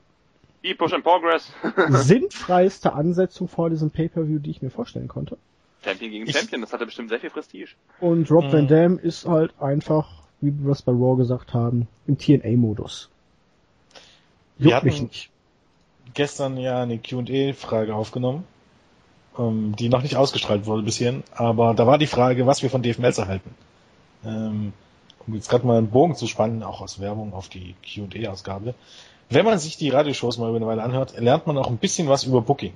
Die 0.62 0.74
Push 0.74 0.94
and 0.94 1.04
Progress. 1.04 1.52
Sinnfreiste 1.88 2.94
Ansetzung 2.94 3.48
vor 3.48 3.68
diesem 3.68 3.90
Pay-Per-View, 3.90 4.38
die 4.38 4.50
ich 4.50 4.62
mir 4.62 4.70
vorstellen 4.70 5.08
konnte. 5.08 5.36
Champion 5.84 6.10
gegen 6.10 6.26
Ich- 6.26 6.36
Champion, 6.36 6.60
das 6.62 6.72
hatte 6.72 6.86
bestimmt 6.86 7.08
sehr 7.10 7.20
viel 7.20 7.30
Prestige. 7.30 7.70
Und 8.00 8.30
Rob 8.30 8.44
Mhm. 8.46 8.52
Van 8.52 8.68
Dam 8.68 8.98
ist 8.98 9.26
halt 9.26 9.52
einfach, 9.60 10.08
wie 10.40 10.52
wir 10.64 10.72
es 10.72 10.82
bei 10.82 10.92
Raw 10.92 11.16
gesagt 11.16 11.54
haben, 11.54 11.86
im 12.06 12.18
TNA-Modus. 12.18 13.10
Wir 14.58 14.72
Juckt 14.72 14.84
mich 14.84 14.94
hatten- 14.96 15.04
nicht. 15.06 15.30
gestern 16.14 16.56
ja 16.56 16.82
eine 16.82 16.98
Q&A-Frage 16.98 17.94
aufgenommen, 17.94 18.44
ähm, 19.38 19.74
die 19.76 19.88
noch 19.88 20.02
nicht 20.02 20.16
ausgestrahlt 20.16 20.66
wurde 20.66 20.82
bis 20.82 20.96
hierhin, 20.96 21.22
aber 21.34 21.74
da 21.74 21.86
war 21.86 21.98
die 21.98 22.06
Frage, 22.06 22.46
was 22.46 22.62
wir 22.62 22.70
von 22.70 22.82
Dave 22.82 23.00
Meltzer 23.00 23.26
halten. 23.26 23.54
Ähm, 24.24 24.72
um 25.26 25.34
jetzt 25.34 25.48
gerade 25.48 25.66
mal 25.66 25.78
einen 25.78 25.90
Bogen 25.90 26.14
zu 26.14 26.26
spannen, 26.26 26.62
auch 26.62 26.80
aus 26.80 27.00
Werbung 27.00 27.32
auf 27.34 27.48
die 27.48 27.74
Q&A-Ausgabe. 27.82 28.74
Wenn 29.30 29.44
man 29.44 29.58
sich 29.58 29.76
die 29.76 29.88
Radioshows 29.88 30.38
mal 30.38 30.48
über 30.48 30.56
eine 30.56 30.66
Weile 30.66 30.82
anhört, 30.82 31.18
lernt 31.18 31.46
man 31.46 31.56
auch 31.58 31.68
ein 31.68 31.78
bisschen 31.78 32.08
was 32.08 32.24
über 32.24 32.42
Booking. 32.42 32.74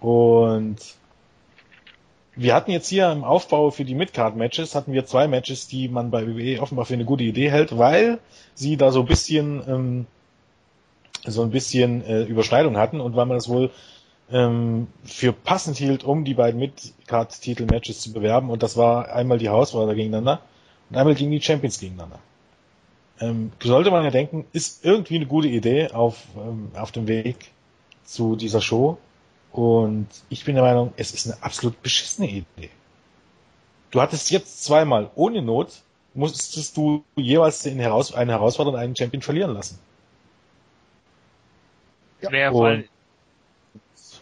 Und 0.00 0.76
wir 2.38 2.54
hatten 2.54 2.70
jetzt 2.70 2.88
hier 2.88 3.10
im 3.10 3.24
Aufbau 3.24 3.70
für 3.70 3.84
die 3.84 3.96
Midcard-Matches, 3.96 4.76
hatten 4.76 4.92
wir 4.92 5.04
zwei 5.04 5.26
Matches, 5.26 5.66
die 5.66 5.88
man 5.88 6.12
bei 6.12 6.24
WWE 6.24 6.62
offenbar 6.62 6.84
für 6.84 6.94
eine 6.94 7.04
gute 7.04 7.24
Idee 7.24 7.50
hält, 7.50 7.76
weil 7.76 8.20
sie 8.54 8.76
da 8.76 8.92
so 8.92 9.00
ein 9.00 9.06
bisschen, 9.06 9.62
ähm, 9.66 10.06
so 11.26 11.42
ein 11.42 11.50
bisschen 11.50 12.04
äh, 12.04 12.22
Überschneidung 12.22 12.76
hatten 12.76 13.00
und 13.00 13.16
weil 13.16 13.26
man 13.26 13.36
das 13.36 13.48
wohl 13.48 13.70
ähm, 14.30 14.86
für 15.02 15.32
passend 15.32 15.78
hielt, 15.78 16.04
um 16.04 16.24
die 16.24 16.34
beiden 16.34 16.60
Midcard-Titel-Matches 16.60 18.00
zu 18.02 18.12
bewerben. 18.12 18.50
Und 18.50 18.62
das 18.62 18.76
war 18.76 19.12
einmal 19.12 19.38
die 19.38 19.48
Herausforderer 19.48 19.96
gegeneinander 19.96 20.40
und 20.90 20.96
einmal 20.96 21.16
gegen 21.16 21.32
die 21.32 21.42
Champions 21.42 21.80
gegeneinander. 21.80 22.20
Ähm, 23.20 23.50
sollte 23.60 23.90
man 23.90 24.04
ja 24.04 24.10
denken, 24.10 24.44
ist 24.52 24.84
irgendwie 24.84 25.16
eine 25.16 25.26
gute 25.26 25.48
Idee 25.48 25.90
auf, 25.90 26.22
ähm, 26.36 26.70
auf 26.76 26.92
dem 26.92 27.08
Weg 27.08 27.50
zu 28.04 28.36
dieser 28.36 28.60
Show. 28.60 28.96
Und 29.52 30.08
ich 30.28 30.44
bin 30.44 30.54
der 30.54 30.64
Meinung, 30.64 30.92
es 30.96 31.12
ist 31.12 31.26
eine 31.26 31.42
absolut 31.42 31.82
beschissene 31.82 32.28
Idee. 32.28 32.70
Du 33.90 34.00
hattest 34.00 34.30
jetzt 34.30 34.64
zweimal 34.64 35.10
ohne 35.14 35.42
Not, 35.42 35.82
musstest 36.14 36.76
du 36.76 37.04
jeweils 37.16 37.62
den 37.62 37.78
Heraus 37.78 38.12
einen 38.12 38.30
Herausforderer 38.30 38.74
und 38.74 38.80
einen 38.80 38.96
Champion 38.96 39.22
verlieren 39.22 39.54
lassen. 39.54 39.78
Ja. 42.20 42.50
Und 42.50 42.88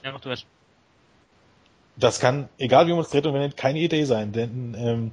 ja, 0.04 0.12
mach 0.12 0.20
du 0.20 0.30
es. 0.30 0.44
Das 1.96 2.20
kann, 2.20 2.48
egal 2.58 2.86
wie 2.86 2.92
man 2.92 3.00
es 3.00 3.10
dreht 3.10 3.26
und 3.26 3.34
wendet, 3.34 3.56
keine 3.56 3.78
Idee 3.78 4.04
sein, 4.04 4.32
denn 4.32 4.76
ähm, 4.78 5.10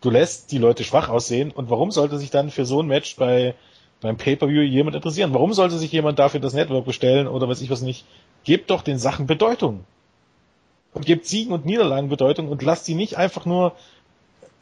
du 0.00 0.10
lässt 0.10 0.50
die 0.50 0.58
Leute 0.58 0.82
schwach 0.82 1.08
aussehen 1.08 1.52
und 1.52 1.70
warum 1.70 1.92
sollte 1.92 2.18
sich 2.18 2.30
dann 2.30 2.50
für 2.50 2.66
so 2.66 2.82
ein 2.82 2.86
Match 2.86 3.16
bei 3.16 3.54
beim 4.00 4.18
Pay-Per-View 4.18 4.62
jemand 4.62 4.96
interessieren? 4.96 5.32
Warum 5.32 5.54
sollte 5.54 5.78
sich 5.78 5.90
jemand 5.90 6.18
dafür 6.18 6.40
das 6.40 6.52
Network 6.52 6.84
bestellen 6.84 7.26
oder 7.26 7.48
weiß 7.48 7.62
ich 7.62 7.70
was 7.70 7.80
nicht? 7.80 8.04
Gebt 8.44 8.70
doch 8.70 8.82
den 8.82 8.98
Sachen 8.98 9.26
Bedeutung. 9.26 9.84
Und 10.92 11.06
gebt 11.06 11.26
Siegen 11.26 11.52
und 11.52 11.66
Niederlagen 11.66 12.08
Bedeutung 12.08 12.48
und 12.48 12.62
lasst 12.62 12.84
sie 12.84 12.94
nicht 12.94 13.16
einfach 13.16 13.46
nur 13.46 13.74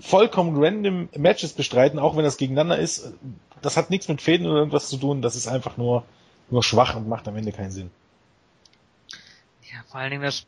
vollkommen 0.00 0.56
random 0.56 1.08
Matches 1.16 1.52
bestreiten, 1.52 1.98
auch 1.98 2.16
wenn 2.16 2.24
das 2.24 2.36
gegeneinander 2.36 2.78
ist. 2.78 3.12
Das 3.60 3.76
hat 3.76 3.90
nichts 3.90 4.08
mit 4.08 4.20
Fäden 4.20 4.46
oder 4.46 4.58
irgendwas 4.58 4.88
zu 4.88 4.96
tun. 4.96 5.22
Das 5.22 5.36
ist 5.36 5.46
einfach 5.46 5.76
nur, 5.76 6.04
nur 6.50 6.62
schwach 6.62 6.96
und 6.96 7.08
macht 7.08 7.28
am 7.28 7.36
Ende 7.36 7.52
keinen 7.52 7.70
Sinn. 7.70 7.90
Ja, 9.62 9.82
vor 9.86 10.00
allen 10.00 10.10
Dingen 10.10 10.22
das, 10.22 10.46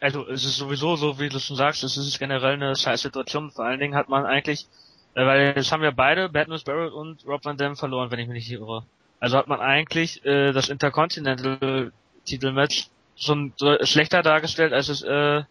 also 0.00 0.28
es 0.28 0.44
ist 0.44 0.56
sowieso 0.56 0.96
so, 0.96 1.18
wie 1.18 1.28
du 1.28 1.38
schon 1.38 1.56
sagst, 1.56 1.82
es 1.84 1.96
ist 1.96 2.18
generell 2.18 2.54
eine 2.54 2.76
scheiß 2.76 3.00
Situation. 3.00 3.50
Vor 3.50 3.64
allen 3.64 3.80
Dingen 3.80 3.94
hat 3.94 4.08
man 4.08 4.26
eigentlich, 4.26 4.66
äh, 5.14 5.24
weil 5.24 5.54
jetzt 5.56 5.72
haben 5.72 5.82
wir 5.82 5.92
beide, 5.92 6.28
Bad 6.28 6.48
News 6.48 6.64
Barrett 6.64 6.92
und 6.92 7.26
Rob 7.26 7.44
Van 7.44 7.56
Dam 7.56 7.76
verloren, 7.76 8.10
wenn 8.10 8.18
ich 8.18 8.28
mich 8.28 8.48
nicht 8.48 8.60
irre. 8.60 8.84
Also 9.20 9.38
hat 9.38 9.48
man 9.48 9.60
eigentlich 9.60 10.24
äh, 10.26 10.52
das 10.52 10.68
Intercontinental 10.68 11.92
Titelmatch 12.24 12.88
schon 13.16 13.52
schlechter 13.82 14.22
dargestellt 14.22 14.72
als 14.72 14.86
das 14.86 15.02
äh, 15.02 15.42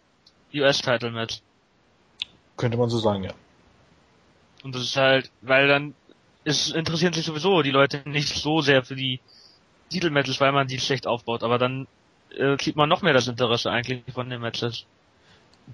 US-Title-Match. 0.54 1.42
Könnte 2.58 2.78
man 2.78 2.90
so 2.90 3.00
sagen, 3.00 3.24
ja. 3.24 3.34
Und 4.64 4.76
das 4.76 4.84
ist 4.84 4.98
halt, 4.98 5.32
weil 5.42 5.68
dann 5.68 5.94
es 6.44 6.72
interessieren 6.72 7.14
sich 7.14 7.26
sowieso 7.26 7.62
die 7.62 7.72
Leute 7.72 8.02
nicht 8.06 8.36
so 8.36 8.62
sehr 8.62 8.84
für 8.84 8.96
die 8.96 9.20
Titelmatches, 9.90 10.40
weil 10.40 10.52
man 10.52 10.68
die 10.68 10.80
schlecht 10.80 11.06
aufbaut, 11.06 11.44
aber 11.44 11.58
dann 11.58 11.88
äh, 12.36 12.58
kriegt 12.58 12.78
man 12.78 12.90
noch 12.90 13.02
mehr 13.02 13.14
das 13.14 13.28
Interesse 13.28 13.70
eigentlich 13.70 14.04
von 14.14 14.30
den 14.30 14.42
Matches. 14.42 14.86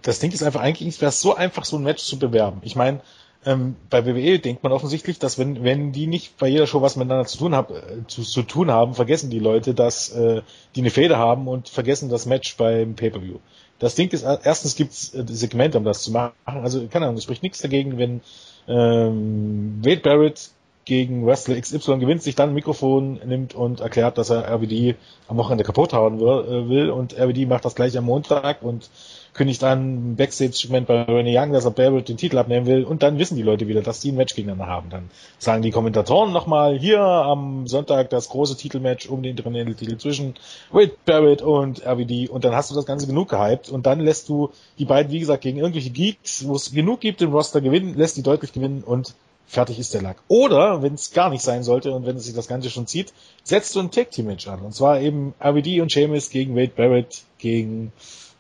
Das 0.02 0.20
Ding 0.20 0.32
ist 0.32 0.44
einfach, 0.44 0.62
eigentlich 0.62 1.00
wäre 1.00 1.10
es 1.10 1.22
so 1.22 1.36
einfach, 1.36 1.66
so 1.66 1.78
ein 1.78 1.84
Match 1.84 2.04
zu 2.04 2.20
bewerben. 2.20 2.60
Ich 2.64 2.76
meine, 2.76 3.02
ähm, 3.46 3.76
bei 3.90 4.06
WWE 4.06 4.40
denkt 4.40 4.64
man 4.64 4.72
offensichtlich, 4.72 5.20
dass 5.20 5.38
wenn, 5.38 5.64
wenn 5.64 5.92
die 5.92 6.08
nicht 6.08 6.38
bei 6.38 6.48
jeder 6.48 6.68
Show 6.68 6.82
was 6.82 6.96
miteinander 6.96 7.26
zu 7.26 7.38
tun, 7.38 7.56
hab, 7.56 7.72
äh, 7.72 8.06
zu, 8.08 8.24
zu 8.24 8.44
tun 8.44 8.72
haben, 8.72 8.94
vergessen 8.94 9.30
die 9.30 9.40
Leute, 9.40 9.74
dass 9.74 10.10
äh, 10.10 10.42
die 10.76 10.82
eine 10.82 10.90
Fehde 10.90 11.18
haben 11.18 11.48
und 11.48 11.70
vergessen 11.70 12.10
das 12.10 12.26
Match 12.26 12.58
beim 12.58 12.96
Pay-Per-View. 12.96 13.38
Das 13.80 13.96
Ding 13.96 14.10
ist, 14.10 14.24
erstens 14.24 14.76
gibt's 14.76 15.14
äh, 15.14 15.24
Segmente, 15.28 15.78
um 15.78 15.84
das 15.84 16.02
zu 16.02 16.12
machen. 16.12 16.34
Also, 16.46 16.88
keine 16.88 17.06
Ahnung, 17.06 17.18
es 17.18 17.24
spricht 17.24 17.44
nichts 17.44 17.62
dagegen, 17.62 17.98
wenn 17.98 18.22
ähm, 18.68 19.80
Wade 19.84 20.02
Barrett 20.02 20.50
gegen 20.88 21.26
Wrestler 21.26 21.60
XY 21.60 22.00
gewinnt, 22.00 22.24
sich 22.24 22.36
dann 22.36 22.50
ein 22.50 22.56
Mikrofon 22.56 23.20
nimmt 23.26 23.54
und 23.54 23.82
erklärt, 23.82 24.18
dass 24.18 24.30
er 24.30 24.50
RVD 24.50 24.96
am 25.28 25.38
Wochenende 25.38 25.66
kaputt 25.66 25.92
hauen 25.92 26.20
will, 26.20 26.70
will 26.70 26.90
und 26.90 27.14
RVD 27.14 27.46
macht 27.46 27.66
das 27.66 27.76
gleich 27.76 27.98
am 27.98 28.06
Montag 28.06 28.62
und 28.62 28.90
kündigt 29.38 29.64
an, 29.64 30.16
Backstage-Segment 30.16 30.88
bei 30.88 31.04
Renee 31.04 31.38
Young, 31.38 31.54
dass 31.54 31.66
er 31.66 31.72
Barrett 31.72 32.10
den 32.10 32.18
Titel 32.18 32.38
abnehmen 32.38 32.66
will 32.66 32.84
und 32.84 33.04
dann 33.04 33.20
wissen 33.20 33.38
die 33.38 33.44
Leute 33.44 33.68
wieder, 33.68 33.82
dass 33.82 34.02
die 34.02 34.12
ein 34.12 34.16
Match 34.16 34.36
gegeneinander 34.36 34.68
haben. 34.72 34.90
Dann 34.90 35.10
sagen 35.38 35.62
die 35.62 35.72
Kommentatoren 35.72 36.34
nochmal, 36.34 36.78
hier 36.78 37.00
am 37.00 37.68
Sonntag 37.68 38.10
das 38.10 38.30
große 38.30 38.58
Titelmatch 38.58 39.08
um 39.08 39.24
den 39.24 39.38
Titel 39.38 39.98
zwischen 39.98 40.36
Wade 40.72 40.94
Barrett 41.06 41.42
und 41.42 41.86
RVD 41.86 42.28
und 42.30 42.44
dann 42.44 42.56
hast 42.56 42.72
du 42.72 42.76
das 42.76 42.86
Ganze 42.86 43.08
genug 43.08 43.30
gehypt 43.30 43.70
und 43.70 43.86
dann 43.86 44.00
lässt 44.00 44.28
du 44.28 44.50
die 44.80 44.86
beiden, 44.86 45.12
wie 45.12 45.20
gesagt, 45.20 45.44
gegen 45.44 45.60
irgendwelche 45.60 45.92
Geeks, 45.92 46.48
wo 46.48 46.56
es 46.56 46.72
genug 46.72 47.00
gibt 47.00 47.22
im 47.22 47.32
Roster 47.32 47.62
gewinnen, 47.62 47.96
lässt 47.96 48.18
die 48.18 48.24
deutlich 48.24 48.52
gewinnen 48.52 48.84
und 48.84 49.14
fertig 49.48 49.80
ist 49.80 49.94
der 49.94 50.02
Lack. 50.02 50.18
Oder, 50.28 50.82
wenn 50.82 50.96
es 50.96 51.12
gar 51.12 51.30
nicht 51.30 51.42
sein 51.42 51.64
sollte 51.64 51.94
und 51.94 52.06
wenn 52.06 52.18
es 52.18 52.26
sich 52.26 52.36
das 52.36 52.48
Ganze 52.48 52.70
schon 52.70 52.86
zieht, 52.86 53.14
setzt 53.44 53.76
du 53.76 53.80
ein 53.80 53.92
Tag-Team-Match 53.92 54.48
an. 54.48 54.60
Und 54.60 54.76
zwar 54.76 55.00
eben 55.00 55.34
RVD 55.40 55.80
und 55.82 55.92
Sheamus 55.92 56.30
gegen 56.30 56.56
Wade 56.56 56.74
Barrett, 56.76 57.24
gegen 57.38 57.94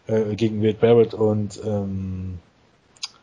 äh, 0.07 0.35
gegen 0.35 0.61
Wade 0.63 0.77
Barrett 0.79 1.13
und 1.13 1.59
ähm, 1.65 2.39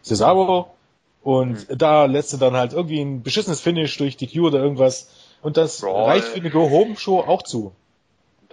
Cesaro. 0.03 0.75
Und 1.23 1.69
mhm. 1.71 1.79
da 1.79 2.05
lässt 2.05 2.33
du 2.33 2.37
dann 2.37 2.55
halt 2.55 2.75
irgendwie 2.75 3.01
ein 3.01 3.23
beschissenes 3.23 3.61
Finish 3.61 3.97
durch 3.97 4.17
die 4.17 4.27
Q 4.27 4.47
oder 4.47 4.61
irgendwas. 4.61 5.11
Und 5.43 5.57
das 5.57 5.81
Brawl. 5.81 6.05
reicht 6.05 6.29
für 6.29 6.41
eine 6.41 6.51
Go-Home-Show 6.51 7.21
auch 7.21 7.43
zu. 7.43 7.73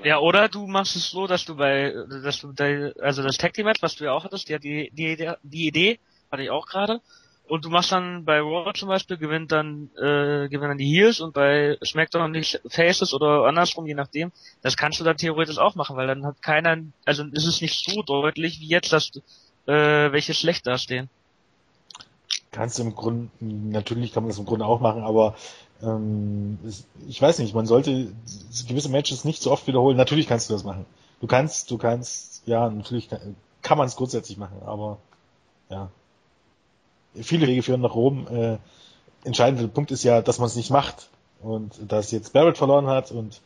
Ja, 0.04 0.20
oder 0.20 0.50
du 0.50 0.66
machst 0.68 0.96
es 0.96 1.10
so, 1.12 1.28
dass 1.28 1.46
du 1.46 1.56
bei, 1.56 1.94
dass 2.24 2.40
du 2.40 2.54
bei, 2.54 2.94
also 3.00 3.22
das 3.22 3.38
Tag 3.38 3.54
Team 3.54 3.66
Match, 3.66 3.82
was 3.82 3.96
du 3.96 4.06
ja 4.06 4.14
auch 4.14 4.24
hattest, 4.24 4.50
ja 4.50 4.58
die, 4.58 4.90
die, 4.92 5.32
die 5.44 5.68
Idee 5.68 6.00
hatte 6.32 6.44
ich 6.44 6.50
auch 6.50 6.66
gerade, 6.66 7.02
und 7.52 7.66
du 7.66 7.70
machst 7.70 7.92
dann 7.92 8.24
bei 8.24 8.40
Raw 8.40 8.72
zum 8.74 8.88
Beispiel, 8.88 9.18
gewinnt 9.18 9.52
dann, 9.52 9.90
äh, 9.98 10.48
gewinnen 10.48 10.70
dann 10.70 10.78
die 10.78 10.86
Heels 10.86 11.20
und 11.20 11.34
bei 11.34 11.78
SmackDown 11.84 12.32
die 12.32 12.46
Faces 12.70 13.14
oder 13.14 13.44
andersrum, 13.44 13.86
je 13.86 13.94
nachdem. 13.94 14.32
Das 14.62 14.78
kannst 14.78 15.02
du 15.02 15.04
dann 15.04 15.18
theoretisch 15.18 15.58
auch 15.58 15.76
machen, 15.76 15.98
weil 15.98 16.08
dann 16.08 16.26
hat 16.26 16.42
keiner, 16.42 16.78
also 17.04 17.26
ist 17.26 17.46
es 17.46 17.60
nicht 17.60 17.84
so 17.84 18.04
deutlich 18.04 18.62
wie 18.62 18.70
jetzt, 18.70 18.94
dass 18.94 19.12
äh, 19.66 19.74
welche 20.14 20.34
schlecht 20.34 20.66
dastehen. 20.66 21.10
Kannst 22.52 22.80
du 22.80 22.84
im 22.84 22.96
Grunde, 22.96 23.30
natürlich 23.42 24.14
kann 24.14 24.24
man 24.24 24.30
das 24.30 24.40
im 24.40 24.46
Grunde 24.46 24.66
auch 24.66 24.80
machen, 24.80 25.04
aber 25.04 25.36
ähm, 25.84 26.58
ich 27.10 27.22
weiß 27.22 27.40
nicht, 27.40 27.54
man 27.54 27.66
sollte 27.66 28.14
gewisse 28.66 28.88
Matches 28.88 29.26
nicht 29.26 29.42
so 29.42 29.52
oft 29.52 29.68
wiederholen. 29.68 29.98
Natürlich 29.98 30.28
kannst 30.28 30.50
du 30.50 30.54
das 30.54 30.64
machen. 30.64 30.86
Du 31.20 31.28
kannst, 31.28 31.70
du 31.70 31.78
kannst, 31.78 32.44
ja, 32.46 32.70
natürlich 32.70 33.10
kann, 33.10 33.36
kann 33.62 33.78
man 33.78 33.88
es 33.88 33.98
grundsätzlich 33.98 34.38
machen, 34.38 34.62
aber 34.66 35.00
ja, 35.70 35.90
viele 37.16 37.48
Wege 37.48 37.64
führen 37.64 37.82
nach 37.82 37.96
Rom. 37.96 38.28
Äh, 38.28 38.58
entscheidender 39.24 39.68
Punkt 39.68 39.92
ist 39.92 40.04
ja, 40.04 40.22
dass 40.22 40.40
man 40.40 40.48
es 40.48 40.56
nicht 40.56 40.70
macht. 40.70 41.10
Und 41.42 41.92
dass 41.92 42.12
jetzt 42.12 42.34
Barrett 42.34 42.58
verloren 42.58 42.88
hat 42.88 43.12
und 43.12 43.42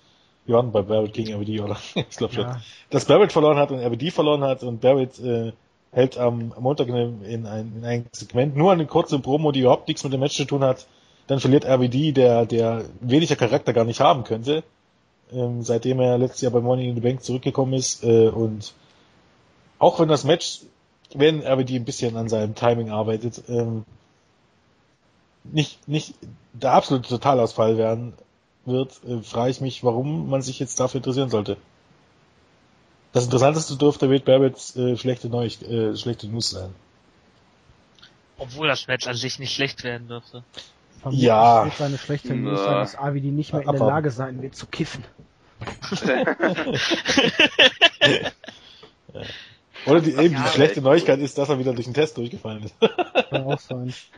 wir 0.45 0.55
waren 0.55 0.71
bei 0.71 0.81
Barrett 0.81 1.13
gegen 1.13 1.33
RBD, 1.33 1.61
oder? 1.61 1.77
ich 1.95 2.17
glaube 2.17 2.33
schon. 2.33 2.43
Ja. 2.43 2.61
Dass 2.89 3.05
Barrett 3.05 3.31
verloren 3.31 3.57
hat 3.57 3.71
und 3.71 3.79
RBD 3.79 4.11
verloren 4.11 4.43
hat 4.43 4.63
und 4.63 4.81
Barrett 4.81 5.19
äh, 5.19 5.53
hält 5.91 6.17
am 6.17 6.53
Montag 6.59 6.89
in, 6.89 7.23
in, 7.23 7.45
ein, 7.45 7.73
in 7.77 7.85
ein 7.85 8.05
Segment 8.11 8.55
nur 8.55 8.71
eine 8.71 8.85
kurze 8.85 9.17
Promo, 9.19 9.51
die 9.51 9.61
überhaupt 9.61 9.87
nichts 9.87 10.03
mit 10.03 10.11
dem 10.11 10.19
Match 10.19 10.35
zu 10.35 10.45
tun 10.45 10.63
hat. 10.63 10.85
Dann 11.27 11.39
verliert 11.39 11.65
RBD, 11.65 12.11
der, 12.11 12.45
der 12.45 12.85
weniger 12.99 13.35
Charakter 13.35 13.73
gar 13.73 13.85
nicht 13.85 14.01
haben 14.01 14.25
könnte, 14.25 14.63
ähm, 15.31 15.63
seitdem 15.63 15.99
er 15.99 16.17
letztes 16.17 16.41
Jahr 16.41 16.51
bei 16.51 16.59
Money 16.59 16.89
in 16.89 16.95
the 16.95 17.01
Bank 17.01 17.23
zurückgekommen 17.23 17.73
ist. 17.73 18.03
Äh, 18.03 18.27
und 18.27 18.73
auch 19.79 19.99
wenn 19.99 20.09
das 20.09 20.25
Match 20.25 20.61
wenn 21.13 21.41
RBD 21.41 21.75
ein 21.75 21.85
bisschen 21.85 22.17
an 22.17 22.29
seinem 22.29 22.55
Timing 22.55 22.89
arbeitet, 22.89 23.43
ähm, 23.47 23.85
nicht, 25.43 25.87
nicht 25.87 26.15
der 26.53 26.71
absolute 26.73 27.07
Totalausfall 27.07 27.77
werden 27.77 28.13
wird, 28.65 28.99
äh, 29.07 29.21
frage 29.21 29.51
ich 29.51 29.61
mich, 29.61 29.83
warum 29.83 30.29
man 30.29 30.41
sich 30.41 30.59
jetzt 30.59 30.79
dafür 30.79 30.97
interessieren 30.99 31.29
sollte. 31.29 31.57
Das 33.13 33.25
Interessanteste 33.25 33.77
dürfte 33.77 34.09
Wade 34.09 34.23
Barretts 34.25 34.75
äh, 34.75 34.97
schlechte, 34.97 35.29
Neu 35.29 35.45
äh, 35.45 35.95
schlechte 35.95 36.27
News 36.27 36.49
sein. 36.49 36.73
Obwohl 38.37 38.67
das 38.67 38.87
Match 38.87 39.07
an 39.07 39.15
sich 39.15 39.39
nicht 39.39 39.53
schlecht 39.53 39.83
werden 39.83 40.07
dürfte. 40.07 40.43
Vermutlich 41.01 41.25
ja. 41.25 41.65
wird 41.65 41.77
seine 41.77 41.97
schlechte 41.97 42.35
News 42.35 42.59
sein, 42.59 42.73
dass 42.73 42.97
AVD 42.97 43.31
nicht 43.31 43.53
mehr 43.53 43.61
in 43.61 43.71
der 43.71 43.79
Lage 43.79 44.11
sein 44.11 44.41
wird 44.41 44.55
zu 44.55 44.65
kiffen. 44.65 45.05
ja. 49.13 49.21
Oder 49.85 50.01
die, 50.01 50.11
eben, 50.13 50.35
die 50.35 50.49
schlechte 50.49 50.81
Neuigkeit 50.81 51.19
ist, 51.19 51.37
dass 51.37 51.49
er 51.49 51.59
wieder 51.59 51.73
durch 51.73 51.85
den 51.85 51.93
Test 51.93 52.17
durchgefallen 52.17 52.63
ist. 52.63 52.75
Kann 53.29 53.43
auch 53.43 53.59
sein. 53.59 53.87
Ich 53.87 54.11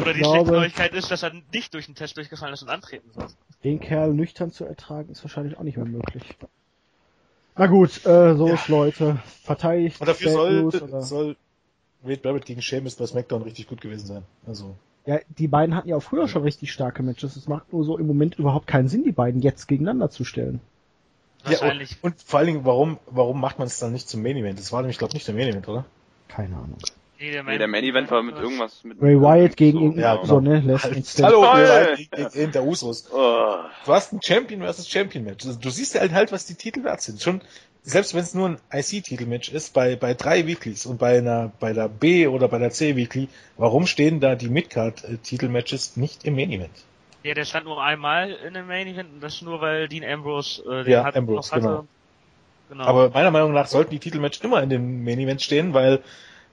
Oder 0.00 0.12
die 0.12 0.20
glaube, 0.20 0.36
schlechte 0.36 0.52
Neuigkeit 0.52 0.94
ist, 0.94 1.10
dass 1.10 1.22
er 1.22 1.32
nicht 1.52 1.74
durch 1.74 1.86
den 1.86 1.94
Test 1.94 2.16
durchgefallen 2.16 2.54
ist 2.54 2.62
und 2.62 2.68
antreten 2.68 3.10
soll. 3.12 3.26
Den 3.62 3.80
Kerl 3.80 4.14
nüchtern 4.14 4.50
zu 4.50 4.64
ertragen, 4.64 5.10
ist 5.10 5.22
wahrscheinlich 5.22 5.58
auch 5.58 5.62
nicht 5.62 5.76
mehr 5.76 5.86
möglich. 5.86 6.24
Na 7.56 7.66
gut, 7.66 8.04
äh, 8.06 8.34
so 8.34 8.48
ja. 8.48 8.54
ist 8.54 8.68
Leute. 8.68 9.18
Verteidigt. 9.42 10.00
Und 10.00 10.08
dafür 10.08 10.30
soll, 10.30 11.02
soll 11.02 11.36
Wade 12.02 12.20
Barrett 12.20 12.46
gegen 12.46 12.62
Sheamus 12.62 12.96
bei 12.96 13.06
SmackDown 13.06 13.42
richtig 13.42 13.68
gut 13.68 13.80
gewesen 13.80 14.06
sein. 14.06 14.22
Also. 14.46 14.74
Ja, 15.04 15.18
die 15.28 15.48
beiden 15.48 15.74
hatten 15.74 15.88
ja 15.88 15.96
auch 15.96 16.02
früher 16.02 16.28
schon 16.28 16.42
richtig 16.42 16.72
starke 16.72 17.02
Matches. 17.02 17.36
Es 17.36 17.48
macht 17.48 17.72
nur 17.72 17.84
so 17.84 17.98
im 17.98 18.06
Moment 18.06 18.38
überhaupt 18.38 18.66
keinen 18.66 18.88
Sinn, 18.88 19.04
die 19.04 19.12
beiden 19.12 19.40
jetzt 19.42 19.66
gegeneinander 19.66 20.10
zu 20.10 20.24
stellen. 20.24 20.60
Wahrscheinlich. 21.44 21.90
Ja, 21.92 21.96
und, 22.02 22.12
und, 22.12 22.22
vor 22.22 22.38
allen 22.38 22.46
Dingen, 22.46 22.64
warum, 22.64 22.98
warum 23.06 23.40
macht 23.40 23.58
man 23.58 23.66
es 23.66 23.78
dann 23.78 23.92
nicht 23.92 24.08
zum 24.08 24.22
Main 24.22 24.36
Event? 24.36 24.58
Das 24.58 24.72
war 24.72 24.80
nämlich, 24.82 24.98
glaube 24.98 25.10
ich, 25.10 25.14
nicht 25.14 25.28
der 25.28 25.34
Main 25.34 25.48
Event, 25.48 25.68
oder? 25.68 25.84
Keine 26.28 26.56
Ahnung. 26.56 26.78
Nee, 27.18 27.30
der 27.30 27.44
Nee, 27.44 27.58
der 27.58 27.68
Main 27.68 27.84
Event 27.84 28.10
war 28.10 28.22
mit 28.22 28.36
irgendwas 28.36 28.82
mit 28.82 29.00
Ray 29.00 29.20
Wyatt 29.20 29.56
gegen 29.56 29.78
so, 29.78 29.84
irgendein, 29.84 30.02
ja, 30.02 30.26
so, 30.26 30.40
genau. 30.40 30.54
ne, 30.54 30.72
Last 30.72 30.84
Halt. 30.84 31.06
Hallo! 31.22 31.42
Ray 31.42 31.68
Wyatt 31.68 32.32
gegen, 32.34 32.52
der 32.52 32.64
Usos. 32.64 33.08
Oh. 33.12 33.56
Du 33.84 33.92
hast 33.92 34.12
ein 34.12 34.20
Champion 34.20 34.60
versus 34.62 34.88
Champion 34.88 35.24
Match. 35.24 35.46
Also, 35.46 35.58
Du 35.58 35.70
siehst 35.70 35.98
halt 35.98 36.12
halt, 36.12 36.32
was 36.32 36.46
die 36.46 36.54
Titel 36.54 36.82
wert 36.82 37.00
sind. 37.00 37.22
Schon, 37.22 37.40
selbst 37.84 38.14
wenn 38.14 38.22
es 38.22 38.34
nur 38.34 38.48
ein 38.48 38.58
IC-Titelmatch 38.72 39.50
ist, 39.52 39.72
bei, 39.72 39.96
bei 39.96 40.14
drei 40.14 40.46
Weeklies 40.46 40.86
und 40.86 40.98
bei 40.98 41.18
einer, 41.18 41.52
bei 41.58 41.72
der 41.72 41.88
B 41.88 42.26
oder 42.26 42.48
bei 42.48 42.58
der 42.58 42.70
C 42.70 42.96
Weekly, 42.96 43.28
warum 43.56 43.86
stehen 43.86 44.20
da 44.20 44.34
die 44.34 44.48
Midcard-Titelmatches 44.48 45.96
nicht 45.96 46.24
im 46.24 46.36
Main 46.36 46.50
Event? 46.50 46.72
Ja, 47.24 47.34
der 47.34 47.44
stand 47.44 47.66
nur 47.66 47.82
einmal 47.82 48.32
in 48.32 48.54
dem 48.54 48.66
Main 48.66 48.86
Event 48.88 49.10
und 49.14 49.20
das 49.20 49.42
nur, 49.42 49.60
weil 49.60 49.88
Dean 49.88 50.04
Ambrose 50.04 50.62
äh, 50.64 50.84
den 50.84 50.92
Ja, 50.92 51.04
hat, 51.04 51.16
Ambrose, 51.16 51.48
noch 51.48 51.52
hatte. 51.52 51.66
genau. 51.66 51.86
genau. 52.68 52.84
Aber 52.84 53.10
meiner 53.10 53.30
Meinung 53.30 53.52
nach 53.52 53.66
sollten 53.68 53.90
die 53.92 54.00
Titelmatch 54.00 54.40
immer 54.42 54.62
in 54.62 54.70
den 54.70 55.04
Main 55.04 55.18
Event 55.20 55.40
stehen, 55.40 55.72
weil 55.72 56.00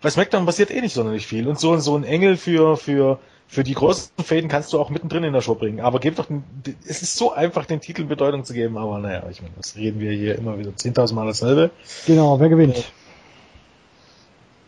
bei 0.02 0.10
SmackDown 0.10 0.46
passiert 0.46 0.70
eh 0.72 0.82
nicht 0.82 0.94
sonderlich 0.94 1.26
viel. 1.28 1.48
Und 1.48 1.60
so, 1.60 1.76
so 1.78 1.96
ein 1.98 2.04
Engel 2.04 2.38
für, 2.38 2.78
für, 2.78 3.20
für 3.48 3.64
die 3.64 3.74
großen 3.74 4.12
Fäden 4.24 4.50
kannst 4.50 4.72
du 4.72 4.80
auch 4.80 4.90
mittendrin 4.92 5.24
in 5.24 5.34
der 5.34 5.42
Show 5.42 5.56
bringen. 5.56 5.80
Aber 5.82 6.00
gib 6.00 6.16
doch, 6.16 6.28
den, 6.28 6.44
es 6.88 7.02
ist 7.02 7.16
so 7.18 7.34
einfach, 7.34 7.66
den 7.66 7.82
Titeln 7.82 8.08
Bedeutung 8.08 8.46
zu 8.46 8.54
geben, 8.54 8.78
aber 8.78 9.00
naja, 9.00 9.24
ich 9.30 9.42
meine, 9.42 9.56
das 9.58 9.76
reden 9.76 10.00
wir 10.00 10.12
hier 10.12 10.38
immer 10.38 10.58
wieder 10.60 10.70
10.000 10.70 11.14
Mal 11.16 11.26
dasselbe. 11.26 11.72
Genau, 12.06 12.40
wer 12.40 12.48
gewinnt? 12.50 12.92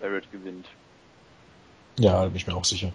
Barrett 0.02 0.30
gewinnt. 0.32 0.66
Ja, 2.00 2.24
da 2.24 2.26
bin 2.26 2.36
ich 2.36 2.48
mir 2.48 2.56
auch 2.56 2.66
sicher. 2.66 2.92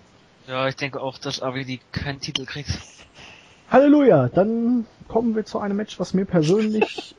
Ja, 0.48 0.68
ich 0.68 0.76
denke 0.76 1.00
auch, 1.00 1.18
dass 1.18 1.42
AWD 1.42 1.80
keinen 1.92 2.20
Titel 2.20 2.44
kriegt. 2.44 2.70
Halleluja, 3.70 4.28
dann 4.28 4.86
kommen 5.08 5.34
wir 5.34 5.44
zu 5.44 5.58
einem 5.58 5.76
Match, 5.76 5.98
was 5.98 6.14
mir 6.14 6.24
persönlich 6.24 7.16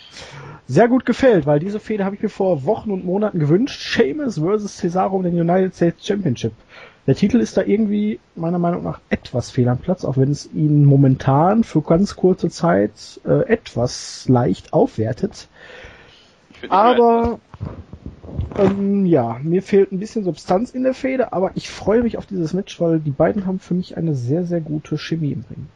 sehr 0.66 0.88
gut 0.88 1.04
gefällt, 1.04 1.46
weil 1.46 1.60
diese 1.60 1.80
Fehde 1.80 2.04
habe 2.04 2.16
ich 2.16 2.22
mir 2.22 2.30
vor 2.30 2.64
Wochen 2.64 2.90
und 2.90 3.04
Monaten 3.04 3.38
gewünscht. 3.38 3.80
Sheamus 3.80 4.38
vs. 4.38 4.78
Cesaro 4.78 5.16
um 5.16 5.22
den 5.22 5.38
United 5.38 5.74
States 5.74 6.06
Championship. 6.06 6.52
Der 7.06 7.14
Titel 7.14 7.38
ist 7.40 7.56
da 7.58 7.62
irgendwie 7.62 8.18
meiner 8.34 8.58
Meinung 8.58 8.82
nach 8.82 9.00
etwas 9.10 9.50
fehl 9.50 9.68
am 9.68 9.76
Platz, 9.76 10.06
auch 10.06 10.16
wenn 10.16 10.30
es 10.30 10.50
ihn 10.54 10.86
momentan 10.86 11.62
für 11.62 11.82
ganz 11.82 12.16
kurze 12.16 12.48
Zeit 12.48 13.20
äh, 13.26 13.46
etwas 13.46 14.26
leicht 14.26 14.72
aufwertet. 14.72 15.48
Aber 16.70 17.40
ähm, 18.56 19.06
ja, 19.06 19.38
mir 19.42 19.62
fehlt 19.62 19.92
ein 19.92 19.98
bisschen 19.98 20.24
Substanz 20.24 20.70
in 20.70 20.82
der 20.84 20.94
Fehde, 20.94 21.32
aber 21.32 21.52
ich 21.56 21.68
freue 21.70 22.02
mich 22.02 22.16
auf 22.18 22.26
dieses 22.26 22.52
Match, 22.52 22.80
weil 22.80 23.00
die 23.00 23.10
beiden 23.12 23.46
haben 23.46 23.58
für 23.60 23.74
mich 23.74 23.96
eine 23.96 24.14
sehr, 24.14 24.44
sehr 24.44 24.60
gute 24.60 24.98
Chemie 24.98 25.32
im 25.32 25.44
Ring. 25.50 25.72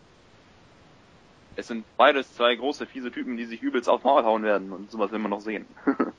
Es 1.57 1.67
sind 1.67 1.85
beides 1.99 2.33
zwei 2.35 2.55
große, 2.57 2.87
fiese 2.87 3.11
Typen, 3.11 3.37
die 3.37 3.45
sich 3.45 3.61
übelst 3.61 3.89
aufs 3.89 4.05
Maul 4.05 4.25
hauen 4.25 4.45
werden 4.45 4.73
und 4.73 4.91
sowas 4.91 5.11
will 5.11 5.19
man 5.19 5.31
noch 5.31 5.41
sehen. 5.41 5.67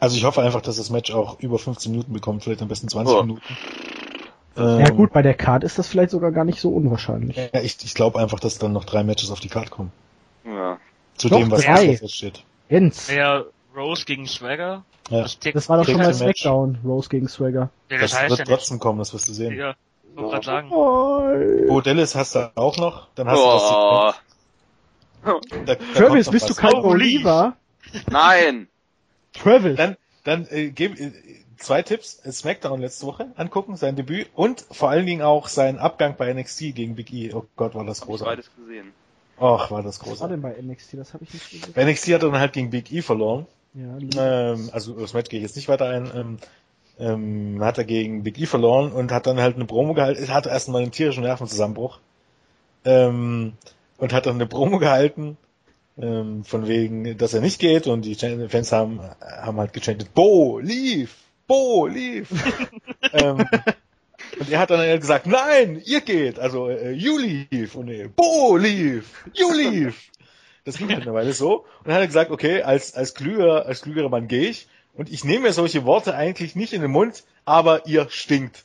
Also 0.00 0.16
ich 0.16 0.24
hoffe 0.24 0.42
einfach, 0.42 0.60
dass 0.62 0.76
das 0.76 0.90
Match 0.90 1.12
auch 1.12 1.38
über 1.40 1.58
15 1.58 1.92
Minuten 1.92 2.12
bekommt, 2.12 2.42
vielleicht 2.42 2.62
am 2.62 2.68
besten 2.68 2.88
20 2.88 3.14
Oh. 3.16 3.22
Minuten. 3.22 3.42
Ja 4.56 4.88
Ähm, 4.88 4.96
gut, 4.96 5.12
bei 5.12 5.22
der 5.22 5.34
Card 5.34 5.64
ist 5.64 5.78
das 5.78 5.86
vielleicht 5.86 6.10
sogar 6.10 6.32
gar 6.32 6.44
nicht 6.44 6.60
so 6.60 6.70
unwahrscheinlich. 6.70 7.36
Ja, 7.36 7.60
ich, 7.60 7.76
ich 7.84 7.94
glaube 7.94 8.18
einfach, 8.18 8.40
dass 8.40 8.58
dann 8.58 8.72
noch 8.72 8.84
drei 8.84 9.04
Matches 9.04 9.30
auf 9.30 9.40
die 9.40 9.48
Karte 9.48 9.70
kommen. 9.70 9.92
ja. 10.44 10.78
Zu 11.18 11.28
Doch, 11.28 11.40
dem, 11.40 11.50
was 11.50 11.64
drei. 11.64 11.84
jetzt 11.86 12.14
steht. 12.14 12.44
Jens, 12.68 13.10
Ja, 13.14 13.44
Rose 13.76 14.04
gegen 14.06 14.26
Swagger. 14.26 14.84
Ja. 15.10 15.22
Das, 15.22 15.38
Tick- 15.38 15.54
das 15.54 15.68
war 15.68 15.76
doch 15.78 15.84
schon 15.84 15.98
mal. 15.98 16.12
Smackdown, 16.14 16.78
Rose 16.84 17.08
gegen 17.08 17.28
Swagger. 17.28 17.70
ja, 17.90 17.98
das, 17.98 18.10
Das 18.12 18.20
heißt 18.20 18.30
wird 18.30 18.38
ja 18.40 18.44
nicht. 18.44 18.54
trotzdem 18.58 18.78
kommen, 18.78 18.98
das 18.98 19.12
wirst 19.14 19.28
du 19.28 19.32
sehen. 19.32 19.56
Ja, 19.56 19.74
ich 20.10 20.16
wollte 20.16 20.30
gerade 20.30 20.46
sagen. 20.46 20.68
Oh. 20.72 21.68
Bo 21.68 21.80
Dallas 21.80 22.14
hast 22.14 22.34
du 22.34 22.50
auch 22.56 22.76
noch, 22.78 23.08
dann 23.14 23.28
hast 23.28 23.38
Oh, 23.38 23.42
du 23.44 24.06
das. 24.06 24.16
Da, 25.66 25.74
da 25.74 25.74
Travis, 25.94 26.30
bist 26.30 26.48
du 26.48 26.54
kein 26.54 26.74
Oh, 26.74 26.84
Oliver? 26.90 27.56
nein! 28.10 28.68
Travis. 29.32 29.76
Dann, 29.76 29.96
dann 30.24 30.46
äh, 30.50 30.70
geb, 30.70 30.98
äh, 31.00 31.10
zwei 31.58 31.82
Tipps. 31.82 32.22
Smackdown 32.30 32.80
letzte 32.80 33.06
Woche 33.06 33.26
angucken, 33.36 33.76
sein 33.76 33.96
Debüt 33.96 34.28
und 34.34 34.64
vor 34.70 34.88
allen 34.90 35.04
Dingen 35.04 35.22
auch 35.22 35.48
sein 35.48 35.78
Abgang 35.78 36.14
bei 36.16 36.32
NXT 36.32 36.74
gegen 36.76 36.94
Big 36.94 37.12
E. 37.12 37.32
Oh 37.34 37.44
Gott, 37.56 37.74
war 37.74 37.84
das 37.84 38.00
Hab 38.00 38.04
ich 38.04 38.10
großartig. 38.10 38.44
beides 38.46 38.50
gesehen. 38.56 38.92
Och, 39.38 39.70
war 39.72 39.82
das 39.82 39.98
Was 40.00 40.06
war 40.06 40.08
großartig. 40.28 40.34
denn 40.34 40.42
bei 40.42 40.62
NXT? 40.62 40.94
Das 40.94 41.12
habe 41.12 41.24
ich 41.24 41.34
nicht 41.34 41.50
gesehen. 41.50 41.72
Bei 41.74 41.84
NXT 41.84 42.06
hat 42.14 42.22
er 42.22 42.30
dann 42.30 42.38
halt 42.40 42.52
gegen 42.52 42.70
Big 42.70 42.92
E 42.92 43.02
verloren. 43.02 43.46
Ja, 43.76 44.52
Ähm, 44.52 44.70
also 44.72 44.94
das 44.94 45.12
Match 45.12 45.28
gehe 45.28 45.38
ich 45.38 45.44
jetzt 45.44 45.56
nicht 45.56 45.68
weiter 45.68 45.86
ein. 45.86 46.10
Ähm, 46.14 46.38
ähm, 46.98 47.62
hat 47.62 47.76
er 47.78 47.84
gegen 47.84 48.22
Big 48.22 48.38
E 48.40 48.46
verloren 48.46 48.90
und 48.90 49.12
hat 49.12 49.26
dann 49.26 49.38
halt 49.38 49.56
eine 49.56 49.66
Promo 49.66 49.92
gehalten. 49.92 50.22
Er 50.22 50.34
hatte 50.34 50.48
erstmal 50.48 50.82
einen 50.82 50.92
tierischen 50.92 51.22
Nervenzusammenbruch. 51.22 51.98
Ähm, 52.84 53.52
und 53.98 54.12
hat 54.12 54.26
dann 54.26 54.36
eine 54.36 54.46
Promo 54.46 54.78
gehalten, 54.78 55.36
ähm, 55.98 56.44
von 56.44 56.68
wegen, 56.68 57.16
dass 57.18 57.34
er 57.34 57.40
nicht 57.40 57.58
geht 57.58 57.86
und 57.86 58.02
die 58.04 58.14
Fans 58.14 58.72
haben, 58.72 59.00
haben 59.20 59.58
halt 59.58 59.72
gechantet, 59.72 60.14
Bo, 60.14 60.58
leave! 60.58 61.10
Bo, 61.46 61.86
leave! 61.86 62.26
ähm, 63.12 63.46
und 64.38 64.50
er 64.50 64.58
hat 64.58 64.70
dann 64.70 64.80
halt 64.80 65.00
gesagt, 65.00 65.26
nein, 65.26 65.80
ihr 65.84 66.00
geht, 66.00 66.38
also 66.38 66.68
äh, 66.68 66.92
you 66.92 67.18
leave 67.18 67.78
und 67.78 67.88
äh, 67.88 68.08
Bo, 68.14 68.56
leave! 68.56 69.04
You 69.34 69.52
leave! 69.52 69.94
Das 70.66 70.76
ging 70.76 70.90
halt 70.92 71.02
eine 71.02 71.14
Weile 71.14 71.32
so. 71.32 71.60
Und 71.60 71.86
dann 71.86 71.94
hat 71.94 72.00
er 72.02 72.06
gesagt, 72.06 72.30
okay, 72.30 72.62
als, 72.62 72.94
als 72.94 73.14
klüger, 73.14 73.64
als 73.66 73.80
klügerer 73.82 74.10
Mann 74.10 74.28
gehe 74.28 74.48
ich. 74.50 74.68
Und 74.94 75.10
ich 75.10 75.24
nehme 75.24 75.44
mir 75.44 75.52
solche 75.52 75.84
Worte 75.84 76.14
eigentlich 76.14 76.56
nicht 76.56 76.72
in 76.72 76.82
den 76.82 76.90
Mund, 76.90 77.24
aber 77.44 77.86
ihr 77.86 78.08
stinkt. 78.10 78.64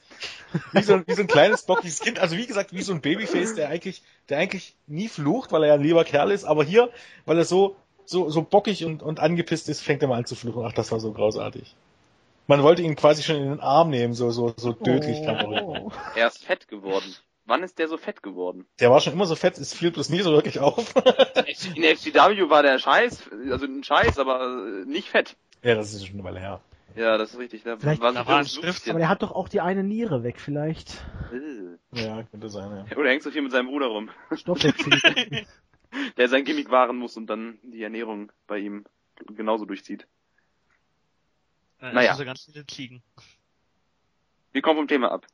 Wie 0.74 0.82
so, 0.82 0.94
ein- 0.96 1.04
wie 1.08 1.14
so 1.14 1.22
ein 1.22 1.28
kleines 1.28 1.64
bockiges 1.64 2.00
Kind. 2.00 2.20
Also 2.20 2.36
wie 2.38 2.46
gesagt, 2.48 2.74
wie 2.74 2.82
so 2.82 2.92
ein 2.94 3.02
Babyface, 3.02 3.56
der 3.56 3.70
eigentlich, 3.70 4.02
der 4.30 4.40
eigentlich 4.40 4.76
nie 4.88 5.08
flucht, 5.08 5.52
weil 5.52 5.64
er 5.64 5.68
ja 5.70 5.74
ein 5.76 5.82
lieber 5.84 6.04
Kerl 6.04 6.32
ist. 6.32 6.44
Aber 6.44 6.64
hier, 6.64 6.90
weil 7.26 7.38
er 7.38 7.46
so, 7.46 7.76
so, 8.06 8.30
so 8.30 8.42
bockig 8.42 8.84
und, 8.84 9.04
und 9.04 9.20
angepisst 9.20 9.70
ist, 9.70 9.82
fängt 9.82 10.02
er 10.02 10.08
mal 10.10 10.18
an 10.18 10.26
zu 10.26 10.36
fluchen. 10.36 10.66
Ach, 10.66 10.74
das 10.74 10.92
war 10.92 11.00
so 11.00 11.12
großartig. 11.12 11.76
Man 12.48 12.64
wollte 12.64 12.82
ihn 12.82 12.96
quasi 12.96 13.24
schon 13.24 13.38
in 13.38 13.50
den 13.50 13.60
Arm 13.60 13.90
nehmen, 13.92 14.14
so, 14.14 14.32
so, 14.32 14.54
so 14.58 14.74
tödlich 14.74 15.20
oh. 15.28 15.92
Er 16.16 16.28
ist 16.28 16.44
fett 16.44 16.68
geworden. 16.68 17.16
Wann 17.46 17.64
ist 17.64 17.80
der 17.80 17.88
so 17.88 17.98
fett 17.98 18.22
geworden? 18.24 18.66
Der 18.80 18.92
war 18.92 19.02
schon 19.02 19.14
immer 19.14 19.26
so 19.26 19.36
fett, 19.36 19.58
es 19.58 19.74
fiel 19.74 19.92
bloß 19.92 20.10
nie 20.10 20.22
so 20.22 20.32
wirklich 20.32 20.60
auf. 20.60 20.94
In 21.76 21.84
FCW 21.84 22.50
war 22.50 22.62
der 22.64 22.78
Scheiß, 22.80 23.30
also 23.50 23.66
ein 23.66 23.84
Scheiß, 23.84 24.20
aber 24.20 24.42
äh, 24.44 24.86
nicht 24.86 25.10
fett. 25.10 25.36
ja, 25.64 25.76
das 25.76 25.94
ist 25.94 26.06
schon 26.06 26.16
eine 26.16 26.24
Weile 26.24 26.40
her. 26.40 26.62
Ja, 26.96 27.18
das 27.18 27.32
ist 27.34 27.40
richtig. 27.40 27.64
Da 27.64 27.78
Vielleicht- 27.78 28.02
war 28.02 28.12
da 28.14 28.24
so 28.24 28.28
war 28.30 28.38
ein 28.40 28.46
Stift, 28.46 28.90
Aber 28.90 29.00
der 29.00 29.10
hat 29.10 29.24
doch 29.24 29.32
auch 29.32 29.48
die 29.50 29.62
eine 29.62 29.84
Niere 29.84 30.24
weg, 30.24 30.40
vielleicht. 30.40 31.04
Äh. 31.34 31.78
Ja, 32.00 32.24
könnte 32.24 32.50
sein, 32.50 32.86
ja. 32.90 32.98
Oder 32.98 33.10
hängt 33.10 33.24
so 33.24 33.32
viel 33.32 33.42
mit 33.42 33.52
seinem 33.52 33.68
Bruder 33.68 33.88
rum, 33.88 34.10
Stoffwechsel. 34.34 35.46
der 36.18 36.28
sein 36.30 36.46
Gimmick 36.46 36.70
wahren 36.70 36.98
muss 36.98 37.18
und 37.18 37.28
dann 37.28 37.58
die 37.64 37.82
Ernährung 37.84 38.32
bei 38.48 38.60
ihm 38.60 38.86
genauso 39.26 39.66
durchzieht. 39.66 40.08
Äh, 41.82 41.92
Naja. 41.94 42.12
Also 42.12 42.24
ganz 42.26 42.44
viele 42.46 42.66
Ziegen. 42.68 43.02
Wir 44.52 44.62
kommen 44.62 44.78
vom 44.78 44.88
Thema 44.88 45.12
ab. 45.12 45.26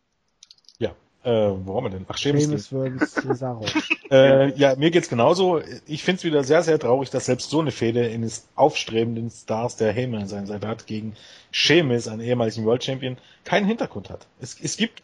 Äh, 1.27 1.65
wo 1.65 1.75
haben 1.75 1.83
wir 1.83 1.89
denn? 1.89 2.05
Ach, 2.07 2.17
vs. 2.17 2.69
Cesaro. 3.11 3.65
Äh, 4.09 4.57
ja, 4.57 4.77
mir 4.77 4.89
geht's 4.89 5.09
genauso. 5.09 5.59
Ich 5.85 6.01
find's 6.01 6.23
wieder 6.23 6.41
sehr, 6.45 6.63
sehr 6.63 6.79
traurig, 6.79 7.09
dass 7.09 7.25
selbst 7.25 7.49
so 7.49 7.59
eine 7.59 7.71
Fehde 7.71 8.09
eines 8.09 8.47
aufstrebenden 8.55 9.29
Stars, 9.29 9.75
der 9.75 9.91
Heyman 9.91 10.21
an 10.21 10.27
seiner 10.29 10.47
Seite 10.47 10.65
hat, 10.65 10.87
gegen 10.87 11.17
Sheamus, 11.51 12.07
einen 12.07 12.21
ehemaligen 12.21 12.63
World 12.63 12.85
Champion, 12.85 13.17
keinen 13.43 13.65
Hintergrund 13.65 14.09
hat. 14.09 14.25
Es, 14.39 14.57
es 14.61 14.77
gibt 14.77 15.03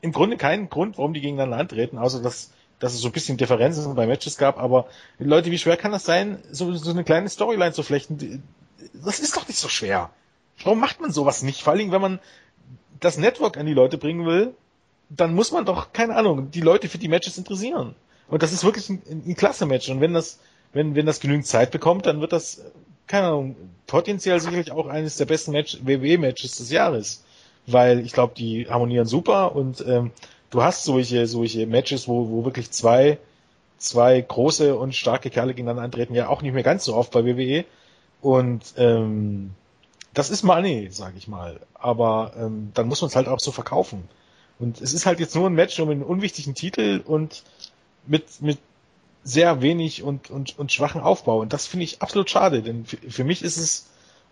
im 0.00 0.10
Grunde 0.10 0.38
keinen 0.38 0.68
Grund, 0.70 0.98
warum 0.98 1.14
die 1.14 1.20
gegeneinander 1.20 1.58
antreten, 1.58 1.98
außer 1.98 2.20
dass, 2.20 2.50
dass 2.80 2.94
es 2.94 3.00
so 3.00 3.10
ein 3.10 3.12
bisschen 3.12 3.36
Differenzen 3.36 3.94
bei 3.94 4.08
Matches 4.08 4.38
gab, 4.38 4.58
aber 4.58 4.88
Leute, 5.20 5.52
wie 5.52 5.58
schwer 5.58 5.76
kann 5.76 5.92
das 5.92 6.04
sein, 6.04 6.42
so, 6.50 6.74
so 6.74 6.90
eine 6.90 7.04
kleine 7.04 7.28
Storyline 7.28 7.72
zu 7.72 7.84
flechten? 7.84 8.42
Das 9.04 9.20
ist 9.20 9.36
doch 9.36 9.46
nicht 9.46 9.60
so 9.60 9.68
schwer. 9.68 10.10
Warum 10.64 10.80
macht 10.80 11.00
man 11.00 11.12
sowas 11.12 11.44
nicht? 11.44 11.62
Vor 11.62 11.70
allen 11.70 11.78
Dingen, 11.78 11.92
wenn 11.92 12.02
man 12.02 12.18
das 12.98 13.18
Network 13.18 13.56
an 13.56 13.66
die 13.66 13.74
Leute 13.74 13.98
bringen 13.98 14.26
will, 14.26 14.56
dann 15.16 15.34
muss 15.34 15.52
man 15.52 15.64
doch, 15.64 15.92
keine 15.92 16.16
Ahnung, 16.16 16.50
die 16.50 16.60
Leute 16.60 16.88
für 16.88 16.98
die 16.98 17.08
Matches 17.08 17.38
interessieren. 17.38 17.94
Und 18.28 18.42
das 18.42 18.52
ist 18.52 18.64
wirklich 18.64 18.88
ein, 18.88 19.02
ein 19.26 19.36
klasse 19.36 19.66
Match. 19.66 19.88
Und 19.90 20.00
wenn 20.00 20.14
das, 20.14 20.38
wenn, 20.72 20.94
wenn 20.94 21.06
das 21.06 21.20
genügend 21.20 21.46
Zeit 21.46 21.70
bekommt, 21.70 22.06
dann 22.06 22.20
wird 22.20 22.32
das, 22.32 22.62
keine 23.06 23.26
Ahnung, 23.28 23.56
potenziell 23.86 24.40
sicherlich 24.40 24.72
auch 24.72 24.86
eines 24.86 25.16
der 25.16 25.26
besten 25.26 25.52
Match, 25.52 25.78
WWE-Matches 25.82 26.56
des 26.56 26.70
Jahres. 26.70 27.24
Weil 27.66 28.00
ich 28.00 28.12
glaube, 28.12 28.34
die 28.34 28.66
harmonieren 28.68 29.06
super 29.06 29.54
und 29.54 29.84
ähm, 29.86 30.10
du 30.50 30.62
hast 30.62 30.84
solche, 30.84 31.26
solche 31.26 31.66
Matches, 31.66 32.08
wo, 32.08 32.28
wo 32.30 32.44
wirklich 32.44 32.70
zwei, 32.70 33.18
zwei 33.78 34.20
große 34.20 34.74
und 34.74 34.94
starke 34.94 35.30
Kerle 35.30 35.54
gegeneinander 35.54 35.82
antreten, 35.82 36.14
ja 36.14 36.28
auch 36.28 36.42
nicht 36.42 36.54
mehr 36.54 36.62
ganz 36.62 36.84
so 36.84 36.96
oft 36.96 37.12
bei 37.12 37.24
WWE. 37.24 37.64
Und 38.20 38.62
ähm, 38.78 39.50
das 40.14 40.30
ist 40.30 40.42
Money, 40.42 40.88
sag 40.90 41.16
ich 41.16 41.28
mal. 41.28 41.60
Aber 41.74 42.32
ähm, 42.38 42.70
dann 42.74 42.88
muss 42.88 43.02
man 43.02 43.08
es 43.08 43.16
halt 43.16 43.28
auch 43.28 43.40
so 43.40 43.52
verkaufen. 43.52 44.08
Und 44.62 44.80
es 44.80 44.94
ist 44.94 45.06
halt 45.06 45.18
jetzt 45.18 45.34
nur 45.34 45.50
ein 45.50 45.54
Match 45.54 45.80
um 45.80 45.90
einen 45.90 46.04
unwichtigen 46.04 46.54
Titel 46.54 47.02
und 47.04 47.42
mit, 48.06 48.40
mit 48.40 48.58
sehr 49.24 49.60
wenig 49.60 50.04
und, 50.04 50.30
und, 50.30 50.56
und 50.56 50.70
schwachen 50.70 51.00
Aufbau. 51.00 51.40
Und 51.40 51.52
das 51.52 51.66
finde 51.66 51.82
ich 51.82 52.00
absolut 52.00 52.30
schade, 52.30 52.62
denn 52.62 52.86
für, 52.86 52.96
für 52.96 53.24
mich 53.24 53.42
ist 53.42 53.56
es 53.56 53.90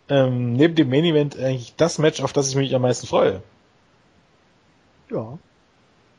ähm, 0.08 0.52
neben 0.52 0.76
dem 0.76 0.88
Main 0.88 1.04
Event 1.04 1.36
eigentlich 1.36 1.74
das 1.76 1.98
Match, 1.98 2.20
auf 2.20 2.32
das 2.32 2.48
ich 2.48 2.54
mich 2.54 2.72
am 2.76 2.82
meisten 2.82 3.08
freue. 3.08 3.42
Ja, 5.10 5.36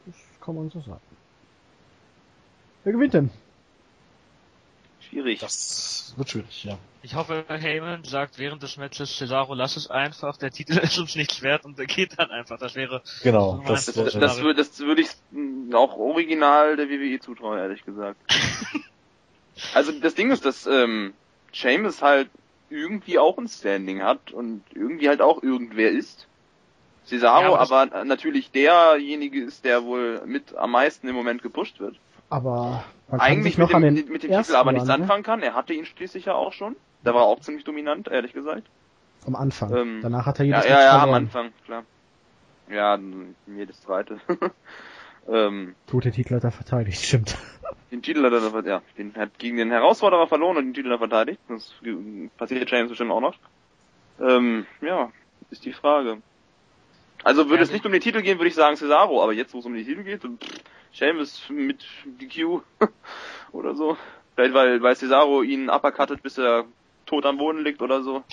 das 0.06 0.16
kann 0.42 0.56
man 0.56 0.70
so 0.70 0.82
sagen. 0.82 1.00
Wer 2.84 2.92
gewinnt 2.94 3.14
denn? 3.14 3.30
Schwierig. 5.12 5.40
Das 5.40 6.14
wird 6.16 6.30
schwierig, 6.30 6.64
ja. 6.64 6.78
Ich 7.04 7.16
hoffe, 7.16 7.44
Heyman 7.50 8.06
sagt 8.06 8.40
während 8.40 8.64
des 8.64 8.78
Matches, 8.78 9.18
Cesaro, 9.18 9.54
lass 9.56 9.76
es 9.76 9.90
einfach, 9.90 10.38
der 10.38 10.52
Titel 10.52 10.78
ist 10.78 10.98
uns 11.00 11.16
nichts 11.16 11.42
wert 11.42 11.66
und 11.66 11.78
der 11.78 11.86
geht 11.86 12.18
dann 12.18 12.32
einfach. 12.32 12.58
Das 12.58 12.76
wäre 12.76 13.02
Genau. 13.22 13.62
Das, 13.68 13.88
Das, 13.88 13.96
das, 13.96 14.14
das, 14.14 14.42
würde, 14.42 14.56
das 14.56 14.80
würde 14.80 15.02
ich 15.02 15.10
auch 15.74 15.98
original 15.98 16.78
der 16.78 16.88
WWE 16.90 17.20
zutrauen, 17.20 17.60
ehrlich 17.60 17.84
gesagt. 17.84 18.18
also 19.74 19.92
das 19.92 20.16
Ding 20.16 20.32
ist, 20.32 20.46
dass 20.46 20.66
ähm, 20.66 21.14
Sheamus 21.52 22.02
halt 22.02 22.30
irgendwie 22.70 23.20
auch 23.20 23.38
ein 23.38 23.50
Standing 23.50 24.02
hat 24.02 24.32
und 24.32 24.64
irgendwie 24.74 25.10
halt 25.10 25.22
auch 25.22 25.44
irgendwer 25.44 25.92
ist. 25.92 26.28
Cesaro 27.06 27.54
Ja, 27.54 27.58
aber 27.58 27.82
aber 27.82 28.06
natürlich 28.06 28.52
derjenige 28.52 29.44
ist, 29.44 29.66
der 29.66 29.84
wohl 29.84 30.22
mit 30.26 30.56
am 30.56 30.72
meisten 30.72 31.10
im 31.10 31.16
Moment 31.16 31.42
gepusht 31.42 31.82
wird. 31.82 31.98
Aber 32.32 32.84
Eigentlich 33.12 33.58
noch 33.58 33.68
mit 33.68 33.76
an 33.76 33.82
dem, 33.84 33.96
den 33.96 34.10
mit 34.10 34.24
dem 34.24 34.32
Titel 34.32 34.56
aber 34.56 34.72
nichts 34.72 34.90
anfangen 34.90 35.24
kann. 35.24 35.44
Er 35.44 35.54
hatte 35.54 35.74
ihn 35.74 35.86
schließlich 35.86 36.26
ja 36.26 36.34
auch 36.34 36.54
schon. 36.54 36.78
Da 37.04 37.14
war 37.14 37.24
er 37.24 37.28
auch 37.28 37.42
ziemlich 37.42 37.66
dominant, 37.66 38.08
ehrlich 38.08 38.32
gesagt. 38.32 38.64
Am 39.28 39.36
Anfang. 39.36 39.76
Ähm, 39.76 40.00
Danach 40.02 40.26
hat 40.26 40.40
er 40.40 40.46
Ja, 40.46 40.58
jedes 40.58 40.70
ja, 40.70 40.76
Match 40.76 40.86
ja, 40.86 41.04
am. 41.04 41.14
Anfang, 41.14 41.54
klar. 41.66 41.84
Ja, 42.70 42.98
jedes 43.48 43.82
zweite. 43.82 44.22
ähm, 45.30 45.76
Gut, 45.90 46.06
der 46.06 46.14
Titel 46.14 46.36
hat 46.36 46.44
er 46.46 46.52
verteidigt, 46.52 47.04
stimmt. 47.04 47.38
den 47.92 48.02
Titel 48.02 48.24
hat 48.24 48.32
er, 48.32 48.66
ja, 48.66 48.82
den 48.98 49.14
hat 49.16 49.38
gegen 49.38 49.58
den 49.58 49.70
Herausforderer 49.72 50.28
verloren 50.28 50.58
und 50.58 50.66
den 50.68 50.74
Titel 50.74 50.88
hat 50.90 50.96
er 51.02 51.10
verteidigt. 51.10 51.42
Das 51.50 51.74
passiert 52.38 52.72
James 52.72 52.90
bestimmt 52.90 53.12
auch 53.12 53.20
noch. 53.20 53.36
Ähm, 54.22 54.66
ja, 54.80 55.12
ist 55.50 55.66
die 55.66 55.74
Frage. 55.74 56.22
Also 57.24 57.46
würde 57.50 57.58
Ja, 57.58 57.64
es 57.64 57.72
nicht 57.72 57.86
um 57.86 57.92
den 57.92 58.02
Titel 58.02 58.22
gehen, 58.22 58.40
würde 58.40 58.48
ich 58.48 58.56
sagen 58.56 58.78
Cesaro, 58.78 59.22
aber 59.22 59.34
jetzt, 59.34 59.54
wo 59.54 59.60
es 59.60 59.66
um 59.66 59.74
den 59.74 59.86
Titel 59.86 60.04
geht, 60.04 60.22
pff, 60.22 60.62
Sheamus 60.94 61.42
mit 61.50 61.84
DQ 62.06 62.62
oder 63.52 63.76
so. 63.76 63.98
Vielleicht 64.36 64.54
weil, 64.54 64.82
weil 64.82 64.96
Cesaro 64.96 65.44
ihn 65.44 65.70
uppercuttet, 65.70 66.24
bis 66.24 66.38
er 66.38 66.66
tot 67.06 67.26
am 67.26 67.38
Boden 67.38 67.64
liegt 67.64 67.82
oder 67.82 68.04
so. 68.04 68.24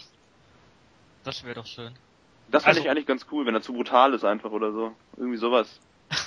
Das 1.24 1.44
wäre 1.44 1.54
doch 1.54 1.66
schön. 1.66 1.92
Das 2.50 2.64
fände 2.64 2.78
Also- 2.78 2.86
ich 2.86 2.90
eigentlich 2.90 3.06
ganz 3.06 3.26
cool, 3.32 3.46
wenn 3.46 3.54
er 3.54 3.62
zu 3.62 3.72
brutal 3.72 4.14
ist 4.14 4.24
einfach 4.24 4.50
oder 4.50 4.72
so. 4.72 4.92
Irgendwie 5.16 5.36
sowas. 5.38 5.80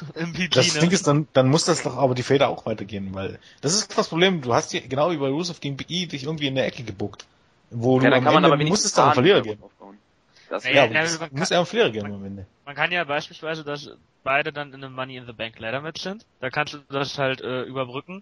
Das? 0.52 0.74
Ding 0.78 0.92
ist, 0.92 1.08
dann, 1.08 1.28
dann 1.34 1.50
muss 1.50 1.66
das 1.66 1.82
doch 1.84 1.98
aber 1.98 2.14
die 2.14 2.22
Feder 2.24 2.50
auch 2.50 2.66
weitergehen, 2.68 3.10
weil 3.14 3.40
das 3.62 3.74
ist 3.74 3.98
das 3.98 4.10
Problem, 4.10 4.42
du 4.42 4.54
hast 4.54 4.72
hier, 4.72 4.82
genau 4.82 5.10
wie 5.12 5.18
bei 5.18 5.30
Rusev 5.30 5.60
gegen 5.60 5.76
Big 5.78 5.90
E, 5.90 6.06
dich 6.06 6.24
irgendwie 6.26 6.48
in 6.48 6.56
der 6.56 6.68
Ecke 6.68 6.84
gebuckt. 6.84 7.26
Wo 7.72 7.98
Ja, 8.00 8.04
du 8.06 8.10
dann 8.12 8.14
am 8.20 8.24
kann 8.26 8.34
man 8.34 8.44
Ende 8.44 8.48
aber 8.48 8.56
muss 8.58 8.66
wenigstens 8.66 8.92
es 8.92 8.96
doch 8.96 9.06
einen 9.06 9.14
Verlierer 9.14 9.42
geben. 9.42 9.64
Das 10.52 10.66
Naja, 10.66 10.84
Ja, 10.86 10.92
man 10.92 11.02
muss 11.02 11.20
kann- 11.20 11.48
ja 11.50 11.58
einen 11.60 11.66
Verlierer 11.66 11.90
geben 11.92 12.14
am 12.14 12.26
Ende. 12.26 12.46
Man 12.66 12.76
kann 12.76 12.92
ja 12.92 13.04
beispielsweise, 13.06 13.64
dass 13.64 13.90
beide 14.24 14.52
dann 14.52 14.74
in 14.74 14.84
einem 14.84 14.94
Money 14.94 15.16
in 15.16 15.26
the 15.26 15.32
Bank 15.32 15.58
Ladder 15.60 15.82
Match 15.82 16.02
sind. 16.02 16.26
Da 16.42 16.50
kannst 16.50 16.74
du 16.74 16.80
das 16.90 17.18
halt 17.18 17.40
äh, 17.42 17.64
überbrücken. 17.64 18.22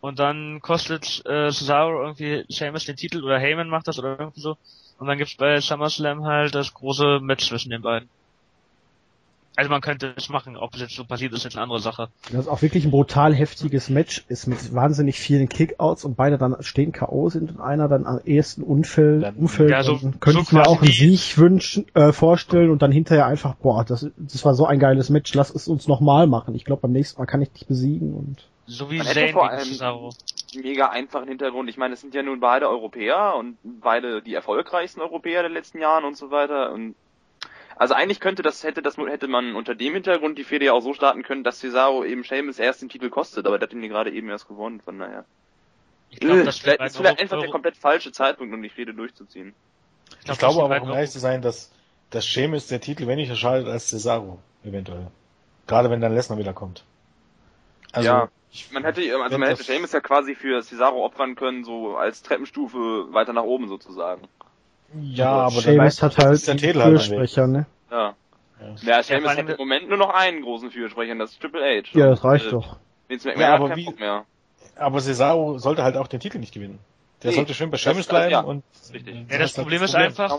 Und 0.00 0.18
dann 0.18 0.60
kostet 0.60 1.24
äh, 1.24 1.50
Cesaro 1.50 2.02
irgendwie 2.02 2.44
Sheamus 2.50 2.84
den 2.84 2.96
Titel 2.96 3.22
oder 3.24 3.38
Heyman 3.38 3.68
macht 3.68 3.86
das 3.88 3.98
oder 3.98 4.18
irgendwie 4.18 4.40
so. 4.40 4.56
Und 4.98 5.06
dann 5.06 5.18
gibt's 5.18 5.36
bei 5.36 5.60
SummerSlam 5.60 6.24
halt 6.24 6.54
das 6.54 6.74
große 6.74 7.20
Match 7.20 7.46
zwischen 7.48 7.70
den 7.70 7.82
beiden. 7.82 8.10
Also 9.58 9.70
man 9.70 9.80
könnte 9.80 10.14
es 10.16 10.28
machen, 10.28 10.56
ob 10.56 10.72
es 10.74 10.80
jetzt 10.82 10.94
so 10.94 11.04
passiert, 11.04 11.32
ist 11.32 11.42
jetzt 11.42 11.56
eine 11.56 11.64
andere 11.64 11.80
Sache. 11.80 12.10
Das 12.30 12.42
ist 12.42 12.48
auch 12.48 12.62
wirklich 12.62 12.84
ein 12.84 12.92
brutal 12.92 13.34
heftiges 13.34 13.88
Match 13.90 14.24
ist 14.28 14.46
mit 14.46 14.72
wahnsinnig 14.72 15.18
vielen 15.18 15.48
Kickouts 15.48 16.04
und 16.04 16.16
beide 16.16 16.38
dann 16.38 16.54
stehen 16.60 16.92
K.O. 16.92 17.28
sind 17.28 17.50
und 17.50 17.60
einer 17.60 17.88
dann 17.88 18.06
am 18.06 18.20
ehesten 18.24 18.62
Unfall, 18.62 19.18
Dann- 19.18 19.34
umfällt. 19.34 19.70
Ja, 19.70 19.82
so- 19.82 19.96
könnte 20.20 20.30
so 20.30 20.40
ich 20.42 20.52
mir 20.52 20.64
auch 20.68 20.80
einen 20.80 20.92
Sieg 20.92 21.36
wünschen, 21.38 21.86
äh, 21.94 22.12
vorstellen 22.12 22.70
und 22.70 22.82
dann 22.82 22.92
hinterher 22.92 23.26
einfach, 23.26 23.56
boah, 23.56 23.84
das, 23.84 24.06
das 24.16 24.44
war 24.44 24.54
so 24.54 24.64
ein 24.64 24.78
geiles 24.78 25.10
Match, 25.10 25.34
lass 25.34 25.52
es 25.52 25.66
uns 25.66 25.88
nochmal 25.88 26.28
machen. 26.28 26.54
Ich 26.54 26.64
glaube, 26.64 26.82
beim 26.82 26.92
nächsten 26.92 27.20
Mal 27.20 27.26
kann 27.26 27.42
ich 27.42 27.50
dich 27.50 27.66
besiegen 27.66 28.14
und 28.14 28.44
So 28.66 28.92
wie 28.92 28.98
Man 28.98 29.08
hätte 29.08 29.20
Zayn 29.20 29.32
vor 29.32 29.50
allem- 29.50 29.64
Cesaro. 29.64 30.10
mega 30.54 30.90
einfachen 30.90 31.26
Hintergrund. 31.26 31.68
Ich 31.68 31.76
meine, 31.78 31.94
es 31.94 32.00
sind 32.00 32.14
ja 32.14 32.22
nun 32.22 32.38
beide 32.38 32.68
Europäer 32.68 33.34
und 33.36 33.56
beide 33.80 34.22
die 34.22 34.34
erfolgreichsten 34.34 35.00
Europäer 35.00 35.42
der 35.42 35.50
letzten 35.50 35.80
Jahren 35.80 36.04
und 36.04 36.16
so 36.16 36.30
weiter. 36.30 36.70
Und 36.72 36.94
also 37.78 37.94
eigentlich 37.94 38.20
könnte 38.20 38.42
das 38.42 38.64
hätte 38.64 38.82
das 38.82 38.96
hätte 38.98 39.28
man 39.28 39.54
unter 39.56 39.74
dem 39.74 39.94
Hintergrund 39.94 40.38
die 40.38 40.44
Fehde 40.44 40.66
ja 40.66 40.72
auch 40.72 40.80
so 40.82 40.94
starten 40.94 41.22
können, 41.22 41.44
dass 41.44 41.60
Cesaro 41.60 42.04
eben 42.04 42.24
Sheamus 42.24 42.58
erst 42.58 42.82
den 42.82 42.88
Titel 42.88 43.10
kostet, 43.10 43.46
aber 43.46 43.58
der 43.58 43.68
hat 43.68 43.72
ihn 43.74 43.82
ja 43.82 43.88
gerade 43.88 44.10
eben 44.12 44.28
erst 44.30 44.48
gewonnen. 44.48 44.80
Von 44.80 44.98
daher 44.98 45.26
Ich 46.10 46.20
glaube, 46.20 46.42
Äh, 46.42 46.44
das 46.44 46.58
vielleicht 46.58 46.80
wird 46.80 46.90
ist 46.90 46.96
vielleicht 46.96 47.20
einfach 47.20 47.38
der 47.38 47.48
komplett 47.48 47.76
falsche 47.76 48.12
Zeitpunkt, 48.12 48.54
um 48.54 48.62
die 48.62 48.70
Fehde 48.70 48.94
durchzuziehen. 48.94 49.54
Ich, 50.20 50.24
glaub, 50.24 50.38
glaube 50.38 50.56
das 50.56 50.64
aber, 50.64 50.82
um 50.82 50.92
ehrlich 50.92 51.10
zu 51.10 51.18
sein, 51.20 51.42
dass, 51.42 51.72
dass 52.10 52.26
Sheamus 52.26 52.66
der 52.68 52.80
Titel 52.80 53.06
weniger 53.06 53.36
schadet 53.36 53.68
als 53.68 53.88
Cesaro, 53.88 54.40
eventuell. 54.64 55.10
Gerade 55.66 55.90
wenn 55.90 56.00
dann 56.00 56.14
Lesnar 56.14 56.38
wieder 56.38 56.54
kommt. 56.54 56.84
Also, 57.92 58.08
Ja. 58.08 58.28
ich, 58.50 58.70
Man 58.72 58.84
hätte 58.84 59.00
also 59.22 59.38
man 59.38 59.48
hätte 59.48 59.64
Sheamus 59.64 59.92
ja 59.92 60.00
quasi 60.00 60.34
für 60.34 60.62
Cesaro 60.62 61.04
opfern 61.04 61.34
können, 61.36 61.64
so 61.64 61.96
als 61.96 62.22
Treppenstufe 62.22 63.12
weiter 63.12 63.32
nach 63.32 63.42
oben 63.44 63.68
sozusagen. 63.68 64.28
Ja, 65.00 65.30
aber 65.30 65.54
dann 65.54 65.60
Seamus 65.62 66.02
hat 66.02 66.16
das 66.18 66.24
halt 66.24 66.34
ist 66.34 66.46
der 66.46 66.52
einen 66.52 66.60
Titel 66.60 66.78
halt. 66.82 66.90
Fürsprecher, 66.92 67.46
ne? 67.46 67.66
Ja. 67.90 68.14
Ja. 68.82 69.00
Ja, 69.00 69.16
allem- 69.16 69.26
hat 69.28 69.38
im 69.50 69.56
Moment 69.56 69.88
nur 69.88 69.98
noch 69.98 70.10
einen 70.14 70.42
großen 70.42 70.70
Fürsprecher, 70.70 71.14
das 71.16 71.30
ist 71.32 71.40
Triple 71.40 71.60
H. 71.62 71.88
Ja, 71.98 72.06
das 72.06 72.24
reicht 72.24 72.46
Äh, 72.46 72.50
doch. 72.50 72.76
Vince 73.08 73.28
Ja, 73.30 73.34
McMahon 73.34 73.52
aber 73.54 73.64
hat 73.64 73.70
keinen 73.70 73.78
wie- 73.80 73.84
Bock 73.86 74.00
mehr. 74.00 74.24
Aber 74.76 75.00
Cesaro 75.00 75.58
sollte 75.58 75.82
halt 75.82 75.96
auch 75.96 76.06
den 76.08 76.20
Titel 76.20 76.38
nicht 76.38 76.52
gewinnen. 76.54 76.78
Der 77.22 77.30
Nee, 77.30 77.36
sollte 77.36 77.54
schön 77.54 77.68
bei 77.70 77.72
das- 77.74 77.80
Sheamus 77.82 78.06
das- 78.06 78.08
bleiben 78.08 78.30
ja, 78.32 78.40
und 78.40 78.62
richtig. 78.92 79.14
Ja, 79.14 79.38
das 79.38 79.56
halt 79.56 79.64
Problem 79.64 79.82
ist 79.82 79.94
einfach, 79.94 80.38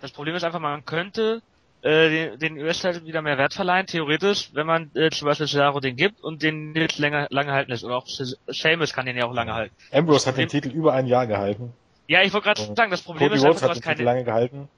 das 0.00 0.10
Problem 0.10 0.34
ist 0.34 0.44
einfach, 0.44 0.60
man 0.60 0.84
könnte 0.84 1.42
äh, 1.84 2.28
den, 2.30 2.38
den 2.38 2.58
US-Titel 2.58 3.04
wieder 3.06 3.22
mehr 3.22 3.38
Wert 3.38 3.54
verleihen, 3.54 3.86
theoretisch, 3.88 4.50
wenn 4.54 4.66
man 4.68 4.90
äh, 4.94 5.10
zum 5.10 5.26
Beispiel 5.26 5.48
Cesaro 5.48 5.80
den 5.80 5.96
gibt 5.96 6.20
und 6.22 6.40
den 6.42 6.74
jetzt 6.76 6.98
länger, 6.98 7.26
lange 7.30 7.50
halten 7.52 7.72
lässt. 7.72 7.82
Oder 7.84 7.96
auch 7.96 8.06
Sheamus 8.50 8.92
kann 8.92 9.04
den 9.06 9.16
ja 9.16 9.24
auch 9.26 9.34
lange 9.34 9.52
halten. 9.52 9.74
Ambrose 9.92 10.26
hat 10.26 10.34
Problem- 10.34 10.48
den 10.48 10.62
Titel 10.62 10.76
über 10.76 10.92
ein 10.92 11.06
Jahr 11.06 11.26
gehalten. 11.26 11.72
Ja, 12.12 12.20
ich 12.20 12.34
wollte 12.34 12.44
gerade 12.44 12.74
sagen, 12.74 12.90
das 12.90 13.00
Problem 13.00 13.30
Cody 13.30 13.36
ist 13.36 13.42
einfach, 13.42 13.62
Rhodes 13.62 13.62
du 13.62 13.70
hast 13.70 13.82
keine, 13.82 14.02
lange 14.02 14.24
gehalten. 14.24 14.68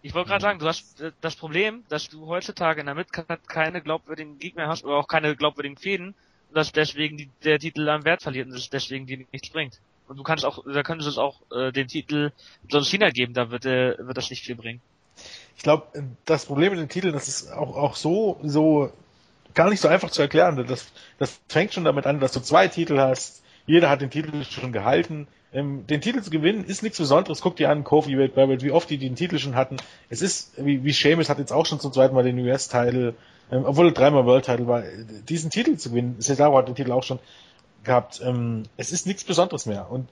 ich 0.00 0.14
wollte 0.14 0.30
gerade 0.30 0.40
sagen, 0.40 0.58
du 0.58 0.66
hast 0.66 1.02
äh, 1.02 1.12
das 1.20 1.36
Problem, 1.36 1.84
dass 1.90 2.08
du 2.08 2.28
heutzutage 2.28 2.80
in 2.80 2.86
der 2.86 2.94
Midcard 2.94 3.46
keine 3.46 3.82
glaubwürdigen 3.82 4.38
Gegner 4.38 4.68
hast 4.68 4.82
oder 4.82 4.94
auch 4.94 5.06
keine 5.06 5.36
glaubwürdigen 5.36 5.76
Fäden 5.76 6.14
und 6.48 6.56
dass 6.56 6.72
deswegen 6.72 7.18
die, 7.18 7.28
der 7.44 7.58
Titel 7.58 7.86
an 7.90 8.06
Wert 8.06 8.22
verliert 8.22 8.48
und 8.48 8.54
es 8.54 8.70
deswegen 8.70 9.04
dir 9.04 9.18
nichts 9.32 9.50
bringt. 9.50 9.80
Und 10.08 10.16
du 10.16 10.22
kannst 10.22 10.46
auch, 10.46 10.64
da 10.64 10.82
könntest 10.82 11.08
du 11.08 11.10
es 11.10 11.18
auch 11.18 11.42
äh, 11.54 11.72
den 11.72 11.88
Titel 11.88 12.32
John 12.70 12.84
Cena 12.84 13.10
geben, 13.10 13.34
da 13.34 13.50
wird, 13.50 13.66
äh, 13.66 13.98
wird 13.98 14.16
das 14.16 14.30
nicht 14.30 14.42
viel 14.42 14.56
bringen. 14.56 14.80
Ich 15.58 15.64
glaube, 15.64 15.88
das 16.24 16.46
Problem 16.46 16.70
mit 16.70 16.80
den 16.80 16.88
Titeln, 16.88 17.12
das 17.12 17.28
ist 17.28 17.52
auch, 17.52 17.76
auch 17.76 17.96
so, 17.96 18.40
so 18.44 18.90
gar 19.52 19.68
nicht 19.68 19.80
so 19.80 19.88
einfach 19.88 20.08
zu 20.08 20.22
erklären. 20.22 20.64
Das, 20.66 20.90
das 21.18 21.38
fängt 21.48 21.74
schon 21.74 21.84
damit 21.84 22.06
an, 22.06 22.18
dass 22.18 22.32
du 22.32 22.40
zwei 22.40 22.68
Titel 22.68 22.98
hast. 22.98 23.41
Jeder 23.66 23.90
hat 23.90 24.00
den 24.00 24.10
Titel 24.10 24.44
schon 24.44 24.72
gehalten. 24.72 25.28
Ähm, 25.52 25.86
den 25.86 26.00
Titel 26.00 26.22
zu 26.22 26.30
gewinnen 26.30 26.64
ist 26.64 26.82
nichts 26.82 26.98
Besonderes. 26.98 27.40
Guck 27.40 27.56
dir 27.56 27.70
an, 27.70 27.84
Kofi, 27.84 28.18
Wade 28.18 28.32
Barrett, 28.34 28.62
wie 28.62 28.70
oft 28.70 28.88
die 28.90 28.98
den 28.98 29.16
Titel 29.16 29.38
schon 29.38 29.54
hatten. 29.54 29.76
Es 30.08 30.22
ist, 30.22 30.52
wie, 30.56 30.84
wie 30.84 30.92
Sheamus 30.92 31.28
hat 31.28 31.38
jetzt 31.38 31.52
auch 31.52 31.66
schon 31.66 31.80
zum 31.80 31.92
zweiten 31.92 32.14
Mal 32.14 32.24
den 32.24 32.38
US-Titel, 32.38 33.14
ähm, 33.50 33.64
obwohl 33.64 33.88
er 33.88 33.92
dreimal 33.92 34.26
World-Titel 34.26 34.66
war. 34.66 34.82
Diesen 35.28 35.50
Titel 35.50 35.76
zu 35.76 35.90
gewinnen, 35.90 36.16
Cesaro 36.20 36.56
hat 36.56 36.68
den 36.68 36.74
Titel 36.74 36.92
auch 36.92 37.02
schon 37.02 37.18
gehabt. 37.84 38.20
Ähm, 38.24 38.64
es 38.76 38.92
ist 38.92 39.06
nichts 39.06 39.24
Besonderes 39.24 39.66
mehr. 39.66 39.90
Und 39.90 40.08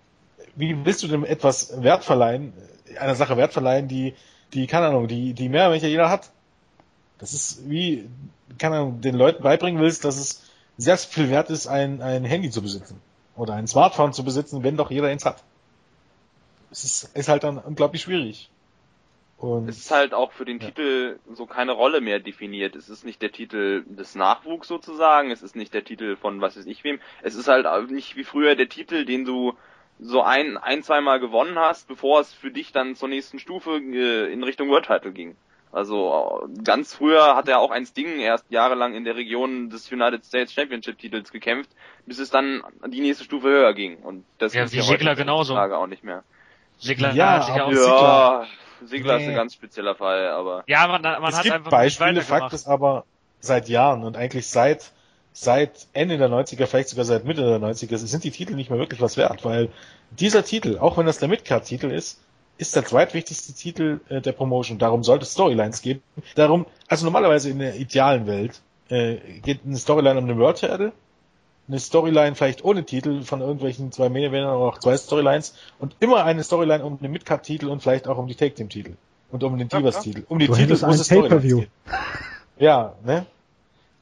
wie 0.56 0.84
willst 0.84 1.02
du 1.02 1.08
dem 1.08 1.24
etwas 1.24 1.82
Wert 1.82 2.04
verleihen, 2.04 2.52
einer 2.98 3.14
Sache 3.14 3.36
Wert 3.36 3.52
verleihen, 3.52 3.88
die 3.88 4.14
die, 4.52 4.66
keine 4.66 4.88
Ahnung, 4.88 5.08
die, 5.08 5.32
die 5.34 5.48
mehr 5.48 5.70
welche 5.70 5.86
jeder 5.86 6.10
hat. 6.10 6.30
Das 7.18 7.34
ist 7.34 7.68
wie, 7.68 8.08
keine 8.58 8.76
Ahnung, 8.76 9.00
den 9.00 9.14
Leuten 9.14 9.42
beibringen 9.42 9.80
willst, 9.80 10.04
dass 10.04 10.16
es 10.16 10.42
sehr 10.76 10.96
viel 10.96 11.30
wert 11.30 11.50
ist, 11.50 11.66
ein, 11.66 12.00
ein 12.02 12.24
Handy 12.24 12.50
zu 12.50 12.62
besitzen. 12.62 13.00
Oder 13.40 13.55
ein 13.55 13.66
Smartphone 13.66 14.12
zu 14.12 14.22
besitzen, 14.22 14.62
wenn 14.64 14.76
doch 14.76 14.90
jeder 14.90 15.09
eins 15.09 15.24
hat. 15.24 15.42
Es 16.70 16.85
ist, 16.85 17.16
ist 17.16 17.31
halt 17.31 17.42
dann 17.42 17.57
unglaublich 17.57 18.03
schwierig. 18.03 18.50
Und 19.38 19.66
Es 19.66 19.79
ist 19.79 19.90
halt 19.90 20.12
auch 20.12 20.33
für 20.33 20.44
den 20.44 20.61
Ja. 20.61 20.66
Titel 20.66 21.18
so 21.33 21.46
keine 21.46 21.72
Rolle 21.72 22.03
mehr 22.03 22.20
definiert. 22.20 22.76
Es 22.76 22.90
ist 22.90 23.03
nicht 23.03 23.22
der 23.22 23.33
Titel 23.33 23.83
des 23.87 24.14
Nachwuchs 24.14 24.68
sozusagen, 24.68 25.31
es 25.31 25.40
ist 25.40 25.57
nicht 25.57 25.72
der 25.72 25.85
Titel 25.85 26.16
von 26.16 26.42
was 26.42 26.59
weiß 26.59 26.66
ich 26.66 26.85
wem. 26.85 27.00
Es 27.22 27.35
ist 27.35 27.48
halt 27.48 27.66
nicht 27.90 28.14
wie 28.14 28.24
früher 28.24 28.57
der 28.57 28.68
Titel, 28.68 29.07
den 29.07 29.24
du 29.24 29.55
so 29.98 30.20
ein, 30.20 30.59
ein, 30.59 30.83
zweimal 30.83 31.18
gewonnen 31.18 31.59
hast, 31.59 31.88
bevor 31.88 32.20
es 32.20 32.35
für 32.35 32.50
dich 32.50 32.72
dann 32.72 32.94
zur 32.94 33.09
nächsten 33.09 33.38
Stufe 33.38 33.78
äh, 33.78 34.30
in 34.30 34.45
Richtung 34.45 34.68
World 34.68 34.84
Title 34.84 35.12
ging. 35.12 35.34
Also 35.72 36.48
ganz 36.64 36.94
früher 36.94 37.36
hat 37.36 37.48
er 37.48 37.60
auch 37.60 37.70
ein 37.70 37.86
Sting 37.86 38.18
erst 38.18 38.44
jahrelang 38.50 38.94
in 38.94 39.04
der 39.04 39.14
Region 39.14 39.70
des 39.70 39.90
United 39.90 40.24
States 40.24 40.52
Championship 40.52 40.98
Titels 40.98 41.30
gekämpft, 41.30 41.70
bis 42.06 42.18
es 42.18 42.30
dann 42.30 42.62
die 42.88 43.00
nächste 43.00 43.24
Stufe 43.24 43.48
höher 43.48 43.72
ging. 43.72 43.98
Und 43.98 44.24
das 44.38 44.52
Ja, 44.54 44.64
ist 44.64 44.72
wie 44.72 44.78
ja 44.78 44.86
heute 44.86 45.14
genauso. 45.14 45.54
Tage 45.54 45.78
auch 45.78 45.86
nicht 45.86 46.02
mehr. 46.02 46.24
Sigler 46.78 47.14
Ja, 47.14 47.34
hat 47.34 47.44
sich 47.44 47.54
ja 47.54 47.64
auch, 47.64 47.70
Ja, 47.72 48.46
Sigler 48.84 49.16
ist 49.16 49.22
Nee. 49.26 49.28
ein 49.28 49.36
ganz 49.36 49.54
spezieller 49.54 49.94
Fall, 49.94 50.28
aber 50.28 50.64
ja, 50.66 50.86
man, 50.88 51.02
man 51.02 51.24
es 51.24 51.36
hat 51.36 51.44
gibt 51.44 51.54
einfach 51.54 51.70
Beispiele, 51.70 52.22
Fakt 52.22 52.52
ist 52.52 52.66
aber 52.66 53.04
seit 53.40 53.68
Jahren 53.68 54.04
und 54.04 54.16
eigentlich 54.16 54.48
seit 54.48 54.92
seit 55.32 55.86
Ende 55.92 56.18
der 56.18 56.28
90er, 56.28 56.66
vielleicht 56.66 56.88
sogar 56.88 57.04
seit 57.04 57.24
Mitte 57.24 57.42
der 57.42 57.58
90er, 57.60 57.96
sind 58.06 58.24
die 58.24 58.30
Titel 58.32 58.54
nicht 58.54 58.68
mehr 58.70 58.78
wirklich 58.78 59.00
was 59.00 59.16
wert, 59.16 59.44
weil 59.44 59.68
dieser 60.10 60.44
Titel, 60.44 60.78
auch 60.78 60.98
wenn 60.98 61.06
das 61.06 61.18
der 61.18 61.28
Midcard-Titel 61.28 61.90
ist, 61.90 62.20
ist 62.61 62.76
der 62.76 62.84
zweitwichtigste 62.84 63.52
Titel 63.54 64.00
äh, 64.08 64.20
der 64.20 64.32
Promotion. 64.32 64.78
Darum 64.78 65.02
sollte 65.02 65.24
es 65.24 65.32
Storylines 65.32 65.82
geben. 65.82 66.02
Darum, 66.34 66.66
also 66.88 67.04
normalerweise 67.04 67.50
in 67.50 67.58
der 67.58 67.76
idealen 67.76 68.26
Welt 68.26 68.61
äh, 68.90 69.16
geht 69.42 69.61
eine 69.64 69.76
Storyline 69.76 70.18
um 70.18 70.28
den 70.28 70.38
World 70.38 70.58
Title, 70.58 70.92
eine 71.68 71.78
Storyline 71.78 72.34
vielleicht 72.34 72.64
ohne 72.64 72.84
Titel 72.84 73.22
von 73.22 73.40
irgendwelchen 73.40 73.92
zwei 73.92 74.08
Main 74.08 74.28
oder 74.30 74.52
auch 74.52 74.78
zwei 74.78 74.96
Storylines 74.96 75.54
und 75.78 75.96
immer 76.00 76.24
eine 76.24 76.44
Storyline 76.44 76.84
um 76.84 76.98
den 76.98 77.11
Midcard-Titel 77.12 77.68
und 77.68 77.80
vielleicht 77.82 78.06
auch 78.08 78.18
um 78.18 78.26
die 78.26 78.34
Take 78.34 78.54
Team 78.54 78.68
Titel 78.68 78.96
und 79.30 79.42
um 79.42 79.56
den 79.56 79.68
Divas-Titel. 79.68 80.24
Um 80.28 80.38
die 80.38 80.48
Du 80.48 80.54
Titel 80.54 80.72
muss 80.72 80.82
ein 80.82 80.90
es 80.90 81.06
Storylines 81.06 81.30
Pay-Per-View. 81.30 81.58
geben. 81.61 81.70
Ja, 82.58 82.92
ne? 83.06 83.24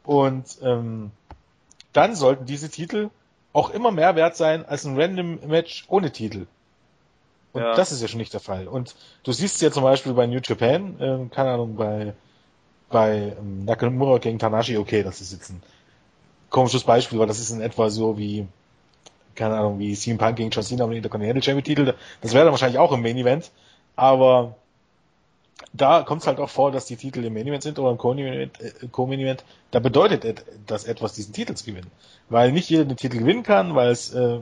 Und 0.03 0.59
ähm, 0.65 1.13
dann 1.93 2.17
sollten 2.17 2.45
diese 2.45 2.71
Titel 2.71 3.11
auch 3.53 3.71
immer 3.71 3.93
mehr 3.93 4.17
wert 4.17 4.37
sein 4.37 4.67
als 4.67 4.85
ein 4.85 5.01
Random 5.01 5.39
Match 5.47 5.85
ohne 5.89 6.11
Titel. 6.11 6.47
Und 7.53 7.63
Ja. 7.63 7.75
das 7.75 7.93
ist 7.93 8.03
ja 8.03 8.09
schon 8.09 8.19
nicht 8.19 8.33
der 8.33 8.41
Fall. 8.41 8.69
Und 8.69 8.95
du 9.25 9.33
siehst 9.33 9.61
ja 9.63 9.71
zum 9.71 9.83
Beispiel 9.83 10.13
bei 10.13 10.27
New 10.27 10.41
Japan, 10.45 10.97
ähm, 11.01 11.31
keine 11.31 11.51
Ahnung, 11.53 11.77
bei 11.77 12.15
bei 12.91 13.35
ähm, 13.39 13.65
Nakamura 13.67 14.17
gegen 14.19 14.39
Tanashi, 14.39 14.79
okay, 14.79 15.03
das 15.03 15.21
ist 15.21 15.33
jetzt 15.33 15.51
ein 15.51 15.63
komisches 16.49 16.85
Beispiel, 16.85 17.19
weil 17.19 17.27
das 17.27 17.39
ist 17.39 17.51
in 17.51 17.61
etwa 17.61 17.91
so 17.91 18.17
wie, 18.17 18.47
keine 19.35 19.57
Ahnung, 19.59 19.79
wie 19.79 19.95
CM 19.95 20.17
Punk 20.17 20.37
gegen 20.37 20.49
John 20.51 20.63
Cena 20.65 20.85
um 20.85 20.91
den 20.91 20.97
Intercontinental 20.99 21.43
Champion 21.43 21.65
Titel. 21.65 21.95
Das 22.23 22.33
wäre 22.33 22.45
dann 22.45 22.53
wahrscheinlich 22.53 22.79
auch 22.79 22.93
im 22.93 23.03
Main 23.03 23.19
Event, 23.19 23.51
aber 23.95 24.55
da 25.75 26.03
kommt 26.03 26.23
es 26.23 26.27
halt 26.27 26.39
auch 26.39 26.49
vor, 26.49 26.73
dass 26.73 26.87
die 26.87 26.97
Titel 26.97 27.23
im 27.25 27.35
Main 27.35 27.47
Event 27.47 27.63
sind 27.63 27.79
oder 27.79 27.91
im 27.91 27.99
Co-Main 27.99 28.25
Event, 29.19 29.41
äh. 29.41 29.45
Da 29.71 29.81
bedeutet 29.81 30.25
et- 30.25 30.45
das 30.67 30.85
etwas, 30.85 31.13
diesen 31.13 31.35
Titel 31.35 31.53
zu 31.55 31.67
gewinnen. 31.67 31.91
Weil 32.31 32.53
nicht 32.53 32.71
jeder 32.71 32.87
den 32.87 32.97
Titel 32.97 33.19
gewinnen 33.19 33.43
kann, 33.43 33.75
weil 33.75 33.91
es 33.91 34.15
äh, 34.15 34.39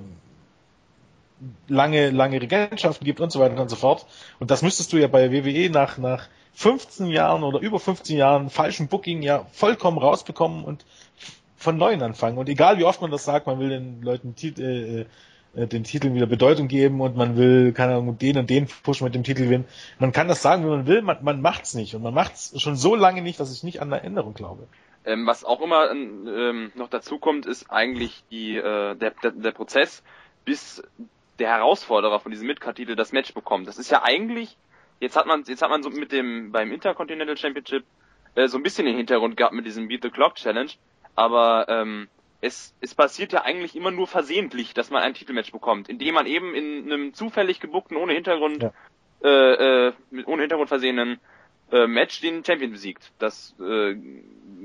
lange, 1.68 2.10
lange 2.10 2.40
Regentschaften 2.40 3.04
gibt 3.04 3.20
und 3.20 3.30
so 3.30 3.40
weiter 3.40 3.60
und 3.60 3.68
so 3.68 3.76
fort. 3.76 4.06
Und 4.38 4.50
das 4.50 4.62
müsstest 4.62 4.92
du 4.92 4.96
ja 4.96 5.08
bei 5.08 5.32
WWE 5.32 5.70
nach, 5.70 5.98
nach 5.98 6.28
15 6.54 7.08
Jahren 7.08 7.42
oder 7.42 7.60
über 7.60 7.78
15 7.78 8.16
Jahren 8.16 8.50
falschen 8.50 8.88
Booking 8.88 9.22
ja 9.22 9.46
vollkommen 9.52 9.98
rausbekommen 9.98 10.64
und 10.64 10.84
von 11.56 11.76
neuem 11.76 12.02
anfangen. 12.02 12.38
Und 12.38 12.48
egal 12.48 12.78
wie 12.78 12.84
oft 12.84 13.00
man 13.00 13.10
das 13.10 13.24
sagt, 13.24 13.46
man 13.46 13.58
will 13.58 13.68
den 13.68 14.02
Leuten 14.02 14.34
äh, 14.58 15.04
äh, 15.56 15.66
den 15.66 15.84
Titeln 15.84 16.14
wieder 16.14 16.26
Bedeutung 16.26 16.68
geben 16.68 17.00
und 17.00 17.16
man 17.16 17.36
will, 17.36 17.72
keine 17.72 17.94
Ahnung, 17.96 18.18
den 18.18 18.38
und 18.38 18.50
den 18.50 18.68
Push 18.82 19.00
mit 19.00 19.14
dem 19.14 19.24
Titel 19.24 19.44
gewinnen. 19.44 19.64
Man 19.98 20.12
kann 20.12 20.28
das 20.28 20.42
sagen, 20.42 20.64
wie 20.64 20.68
man 20.68 20.86
will, 20.86 21.02
man, 21.02 21.18
man 21.22 21.40
macht's 21.40 21.74
nicht. 21.74 21.94
Und 21.94 22.02
man 22.02 22.14
macht's 22.14 22.60
schon 22.60 22.76
so 22.76 22.94
lange 22.94 23.22
nicht, 23.22 23.40
dass 23.40 23.52
ich 23.52 23.62
nicht 23.62 23.80
an 23.80 23.92
eine 23.92 24.02
Änderung 24.02 24.34
glaube. 24.34 24.66
Ähm, 25.04 25.26
was 25.26 25.44
auch 25.44 25.60
immer 25.60 25.90
ähm, 25.90 26.72
noch 26.74 26.88
dazu 26.88 27.18
kommt, 27.18 27.46
ist 27.46 27.70
eigentlich 27.70 28.24
die, 28.30 28.56
äh, 28.56 28.96
der, 28.96 29.12
der, 29.22 29.30
der 29.30 29.52
Prozess, 29.52 30.02
bis 30.44 30.82
der 31.38 31.48
Herausforderer 31.48 32.20
von 32.20 32.32
diesem 32.32 32.46
Midcard-Titel 32.46 32.96
das 32.96 33.12
Match 33.12 33.34
bekommt. 33.34 33.68
Das 33.68 33.78
ist 33.78 33.90
ja 33.90 34.02
eigentlich, 34.02 34.56
jetzt 35.00 35.16
hat 35.16 35.26
man, 35.26 35.44
jetzt 35.46 35.62
hat 35.62 35.70
man 35.70 35.82
so 35.82 35.90
mit 35.90 36.12
dem 36.12 36.52
beim 36.52 36.72
Intercontinental 36.72 37.36
Championship 37.36 37.84
äh, 38.34 38.48
so 38.48 38.56
ein 38.58 38.62
bisschen 38.62 38.86
den 38.86 38.96
Hintergrund 38.96 39.36
gehabt 39.36 39.54
mit 39.54 39.66
diesem 39.66 39.88
Beat 39.88 40.02
the 40.02 40.10
Clock 40.10 40.36
Challenge, 40.36 40.70
aber 41.14 41.66
ähm, 41.68 42.08
es, 42.40 42.74
es 42.80 42.94
passiert 42.94 43.32
ja 43.32 43.42
eigentlich 43.42 43.74
immer 43.76 43.90
nur 43.90 44.06
versehentlich, 44.06 44.74
dass 44.74 44.90
man 44.90 45.02
ein 45.02 45.14
Titelmatch 45.14 45.52
bekommt, 45.52 45.88
indem 45.88 46.14
man 46.14 46.26
eben 46.26 46.54
in 46.54 46.84
einem 46.92 47.14
zufällig 47.14 47.60
gebuckten, 47.60 47.96
ohne 47.96 48.12
Hintergrund, 48.12 48.62
Ja. 48.62 48.72
äh, 49.24 49.88
äh, 49.88 49.92
mit 50.10 50.26
ohne 50.26 50.42
Hintergrund 50.42 50.68
versehenen 50.68 51.18
äh, 51.72 51.86
Match 51.86 52.20
den 52.20 52.44
Champion 52.44 52.70
besiegt. 52.72 53.12
Das 53.18 53.54
äh, 53.58 53.96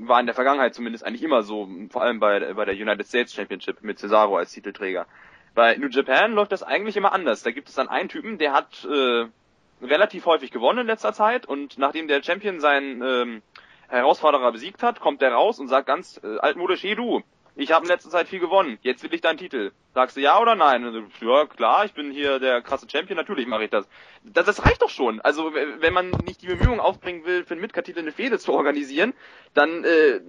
war 0.04 0.20
in 0.20 0.26
der 0.26 0.34
Vergangenheit 0.34 0.74
zumindest 0.74 1.04
eigentlich 1.04 1.22
immer 1.22 1.42
so, 1.42 1.68
vor 1.90 2.02
allem 2.02 2.20
bei, 2.20 2.52
bei 2.54 2.64
der 2.64 2.74
United 2.74 3.06
States 3.06 3.34
Championship 3.34 3.82
mit 3.82 3.98
Cesaro 3.98 4.36
als 4.36 4.52
Titelträger. 4.52 5.06
Bei 5.54 5.76
New 5.76 5.88
Japan 5.88 6.32
läuft 6.32 6.52
das 6.52 6.62
eigentlich 6.62 6.96
immer 6.96 7.12
anders. 7.12 7.42
Da 7.42 7.50
gibt 7.50 7.68
es 7.68 7.74
dann 7.74 7.88
einen 7.88 8.08
Typen, 8.08 8.38
der 8.38 8.52
hat 8.52 8.84
äh, 8.84 9.26
relativ 9.84 10.26
häufig 10.26 10.50
gewonnen 10.50 10.80
in 10.80 10.86
letzter 10.86 11.12
Zeit 11.12 11.46
und 11.46 11.78
nachdem 11.78 12.08
der 12.08 12.22
Champion 12.22 12.60
seinen 12.60 13.02
ähm, 13.02 13.42
Herausforderer 13.88 14.50
besiegt 14.52 14.82
hat, 14.82 15.00
kommt 15.00 15.20
der 15.20 15.32
raus 15.32 15.58
und 15.58 15.68
sagt 15.68 15.86
ganz 15.86 16.20
äh, 16.24 16.38
altmodisch, 16.38 16.82
hey 16.82 16.94
du, 16.94 17.22
ich 17.54 17.70
habe 17.72 17.84
in 17.84 17.90
letzter 17.90 18.08
Zeit 18.08 18.28
viel 18.28 18.38
gewonnen, 18.38 18.78
jetzt 18.80 19.02
will 19.02 19.12
ich 19.12 19.20
deinen 19.20 19.36
Titel. 19.36 19.72
Sagst 19.92 20.16
du 20.16 20.22
ja 20.22 20.40
oder 20.40 20.54
nein? 20.54 20.82
Du, 21.20 21.26
ja, 21.26 21.44
klar, 21.44 21.84
ich 21.84 21.92
bin 21.92 22.10
hier 22.10 22.38
der 22.38 22.62
krasse 22.62 22.86
Champion, 22.90 23.18
natürlich 23.18 23.46
mache 23.46 23.64
ich 23.64 23.70
das. 23.70 23.86
das. 24.24 24.46
Das 24.46 24.64
reicht 24.64 24.80
doch 24.80 24.88
schon. 24.88 25.20
Also 25.20 25.52
wenn 25.52 25.92
man 25.92 26.08
nicht 26.24 26.40
die 26.40 26.46
Bemühungen 26.46 26.80
aufbringen 26.80 27.26
will, 27.26 27.44
für 27.44 27.52
einen 27.52 27.60
Midcard-Titel 27.60 27.98
eine 27.98 28.12
Fehde 28.12 28.38
zu 28.38 28.54
organisieren, 28.54 29.12
dann 29.52 29.84
äh, 29.84 30.20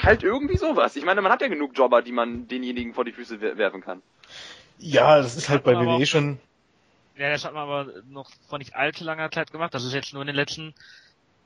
halt 0.00 0.22
irgendwie 0.22 0.56
sowas. 0.56 0.94
Ich 0.94 1.04
meine, 1.04 1.20
man 1.20 1.32
hat 1.32 1.42
ja 1.42 1.48
genug 1.48 1.76
Jobber, 1.76 2.00
die 2.00 2.12
man 2.12 2.46
denjenigen 2.46 2.94
vor 2.94 3.04
die 3.04 3.10
Füße 3.12 3.40
wer- 3.40 3.58
werfen 3.58 3.80
kann. 3.80 4.02
Ja, 4.78 5.18
das 5.18 5.36
ist 5.36 5.48
halt 5.48 5.64
bei 5.64 5.74
WWE 5.76 6.06
schon. 6.06 6.38
Ja, 7.16 7.30
das 7.30 7.44
hat 7.44 7.52
man 7.52 7.64
aber 7.64 7.86
noch 8.08 8.30
vor 8.48 8.58
nicht 8.58 8.76
allzu 8.76 9.04
langer 9.04 9.30
Zeit 9.30 9.50
gemacht. 9.50 9.74
Das 9.74 9.84
ist 9.84 9.92
jetzt 9.92 10.12
nur 10.12 10.22
in 10.22 10.28
den 10.28 10.36
letzten 10.36 10.74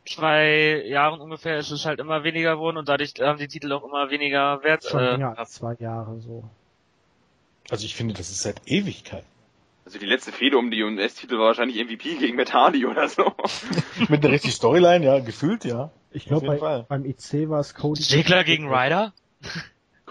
zwei 0.07 0.83
Jahren 0.87 1.20
ungefähr 1.20 1.59
ist 1.59 1.70
es 1.70 1.87
halt 1.87 2.01
immer 2.01 2.24
weniger 2.24 2.55
geworden 2.57 2.76
und 2.76 2.89
dadurch 2.89 3.14
haben 3.20 3.39
die 3.39 3.49
Titel 3.49 3.72
auch 3.72 3.85
immer 3.85 4.11
weniger 4.11 4.62
Wert. 4.62 4.85
Schon 4.85 5.01
Äh, 5.01 5.12
länger 5.12 5.39
als 5.39 5.53
zwei 5.53 5.74
Jahre 5.78 6.20
so. 6.20 6.45
Also 7.70 7.87
ich 7.87 7.95
finde, 7.95 8.14
das 8.14 8.30
ist 8.30 8.43
seit 8.43 8.61
Ewigkeit. 8.66 9.24
Also 9.85 9.99
die 9.99 10.07
letzte 10.07 10.33
Fehde 10.33 10.59
um 10.59 10.70
die 10.70 10.83
US-Titel 10.83 11.39
war 11.39 11.47
wahrscheinlich 11.47 11.83
MVP 11.83 12.16
gegen 12.16 12.37
Matt 12.37 12.53
Hardy 12.53 12.87
oder 12.87 13.09
so. 13.09 13.33
Mit 14.09 14.24
einer 14.24 14.33
richtigen 14.33 14.53
Storyline, 14.53 15.05
ja, 15.05 15.18
gefühlt, 15.20 15.64
ja. 15.64 15.91
Ich 16.11 16.26
glaube, 16.26 16.47
bei, 16.47 16.59
Fall. 16.59 16.87
beim 16.89 17.05
IC 17.05 17.49
war 17.49 17.61
es 17.61 17.74
Cody. 17.74 18.03
Ziggler 18.03 18.45
gegen 18.45 18.68
Ryder? 18.68 19.12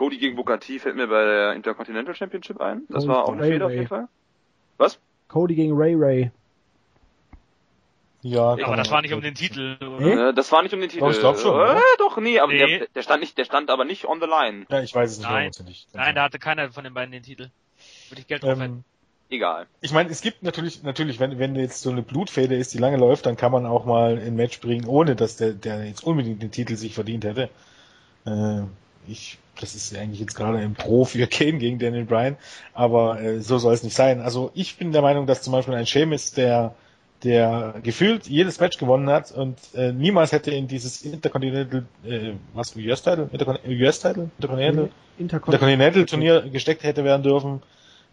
Cody 0.01 0.17
gegen 0.17 0.35
Booker 0.35 0.59
T 0.59 0.79
fällt 0.79 0.95
mir 0.95 1.05
bei 1.05 1.23
der 1.23 1.53
Intercontinental 1.53 2.15
Championship 2.15 2.59
ein. 2.59 2.87
Das 2.89 3.03
Cody 3.03 3.07
war 3.09 3.25
auch 3.25 3.33
eine 3.33 3.43
Ray 3.43 3.51
Fehde 3.51 3.65
auf 3.67 3.71
jeden 3.71 3.87
Fall. 3.87 4.07
Was? 4.77 4.97
Cody 5.27 5.53
gegen 5.53 5.73
Ray 5.75 5.93
Ray. 5.95 6.31
Ja, 8.23 8.55
Ja, 8.57 8.65
aber 8.65 8.77
das 8.77 8.89
war 8.89 9.03
nicht 9.03 9.13
um 9.13 9.21
den 9.21 9.35
Titel, 9.35 9.77
oder? 9.79 10.29
Äh, 10.29 10.33
das 10.33 10.51
war 10.51 10.63
nicht 10.63 10.73
um 10.73 10.81
den 10.81 10.89
Titel. 10.89 11.01
Doch, 11.01 11.11
ich 11.11 11.19
glaub 11.19 11.37
schon, 11.37 11.55
Äh, 11.55 11.79
doch, 11.99 12.17
nee, 12.17 12.39
aber 12.39 12.51
Nee. 12.51 12.79
Der, 12.79 12.87
der 12.87 13.01
stand 13.03 13.21
nicht, 13.21 13.37
der 13.37 13.45
stand 13.45 13.69
aber 13.69 13.85
nicht 13.85 14.05
on 14.05 14.19
the 14.19 14.25
line. 14.25 14.65
Ja, 14.69 14.81
ich 14.81 14.95
weiß 14.95 15.11
es 15.11 15.17
nicht 15.19 15.27
Nein. 15.27 15.35
hundertprozentig. 15.35 15.87
Nein, 15.93 16.15
da 16.15 16.23
hatte 16.23 16.39
keiner 16.39 16.71
von 16.71 16.83
den 16.83 16.95
beiden 16.95 17.11
den 17.11 17.21
Titel. 17.21 17.51
Würde 18.09 18.21
ich 18.21 18.27
Geld 18.27 18.41
drauf 18.41 18.59
ähm, 18.59 18.83
Egal. 19.29 19.67
Ich 19.81 19.91
meine, 19.91 20.09
es 20.09 20.21
gibt 20.21 20.41
natürlich, 20.41 20.81
natürlich, 20.81 21.19
wenn, 21.19 21.37
wenn 21.37 21.55
jetzt 21.55 21.81
so 21.83 21.91
eine 21.91 22.01
Blutfäde 22.01 22.55
ist, 22.55 22.73
die 22.73 22.79
lange 22.79 22.97
läuft, 22.97 23.27
dann 23.27 23.37
kann 23.37 23.51
man 23.51 23.67
auch 23.67 23.85
mal 23.85 24.17
ein 24.17 24.35
Match 24.35 24.61
bringen, 24.61 24.87
ohne 24.87 25.15
dass 25.15 25.37
der, 25.37 25.53
der 25.53 25.85
jetzt 25.85 26.03
unbedingt 26.03 26.41
den 26.41 26.51
Titel 26.51 26.75
sich 26.75 26.95
verdient 26.95 27.23
hätte. 27.23 27.51
Äh, 28.25 28.63
ich, 29.07 29.37
das 29.59 29.75
ist 29.75 29.95
eigentlich 29.95 30.19
jetzt 30.19 30.35
gerade 30.35 30.57
ein 30.57 30.73
Pro 30.73 31.05
für 31.05 31.27
Kane 31.27 31.57
gegen 31.57 31.79
Daniel 31.79 32.05
Bryan, 32.05 32.37
aber 32.73 33.21
äh, 33.21 33.41
so 33.41 33.57
soll 33.57 33.73
es 33.73 33.83
nicht 33.83 33.95
sein. 33.95 34.21
Also 34.21 34.51
ich 34.53 34.77
bin 34.77 34.91
der 34.91 35.01
Meinung, 35.01 35.27
dass 35.27 35.41
zum 35.41 35.53
Beispiel 35.53 35.75
ein 35.75 35.85
Sheamus, 35.85 36.31
der 36.31 36.75
der 37.23 37.75
gefühlt 37.83 38.27
jedes 38.27 38.59
Match 38.59 38.77
gewonnen 38.77 39.09
hat 39.09 39.31
und 39.31 39.57
äh, 39.75 39.91
niemals 39.91 40.31
hätte 40.31 40.51
in 40.51 40.67
dieses 40.67 41.03
Intercontinental, 41.03 41.85
äh, 42.03 42.31
was 42.53 42.75
US-Title, 42.75 43.29
US-Title, 43.67 44.31
Intercontinental, 44.37 44.89
Intercon 45.19 45.51
der 45.51 45.59
Continental 45.59 46.05
Turnier 46.05 46.41
gesteckt 46.49 46.83
hätte 46.83 47.03
werden 47.03 47.23
dürfen, 47.23 47.61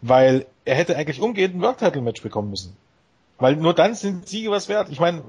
weil 0.01 0.45
er 0.65 0.75
hätte 0.75 0.95
eigentlich 0.95 1.21
umgehend 1.21 1.55
ein 1.55 1.61
World 1.61 1.79
Title 1.79 2.01
Match 2.01 2.21
bekommen 2.21 2.51
müssen. 2.51 2.75
Weil 3.39 3.55
nur 3.55 3.73
dann 3.73 3.95
sind 3.95 4.27
Siege 4.27 4.51
was 4.51 4.69
wert. 4.69 4.89
Ich 4.91 4.99
meine, 4.99 5.23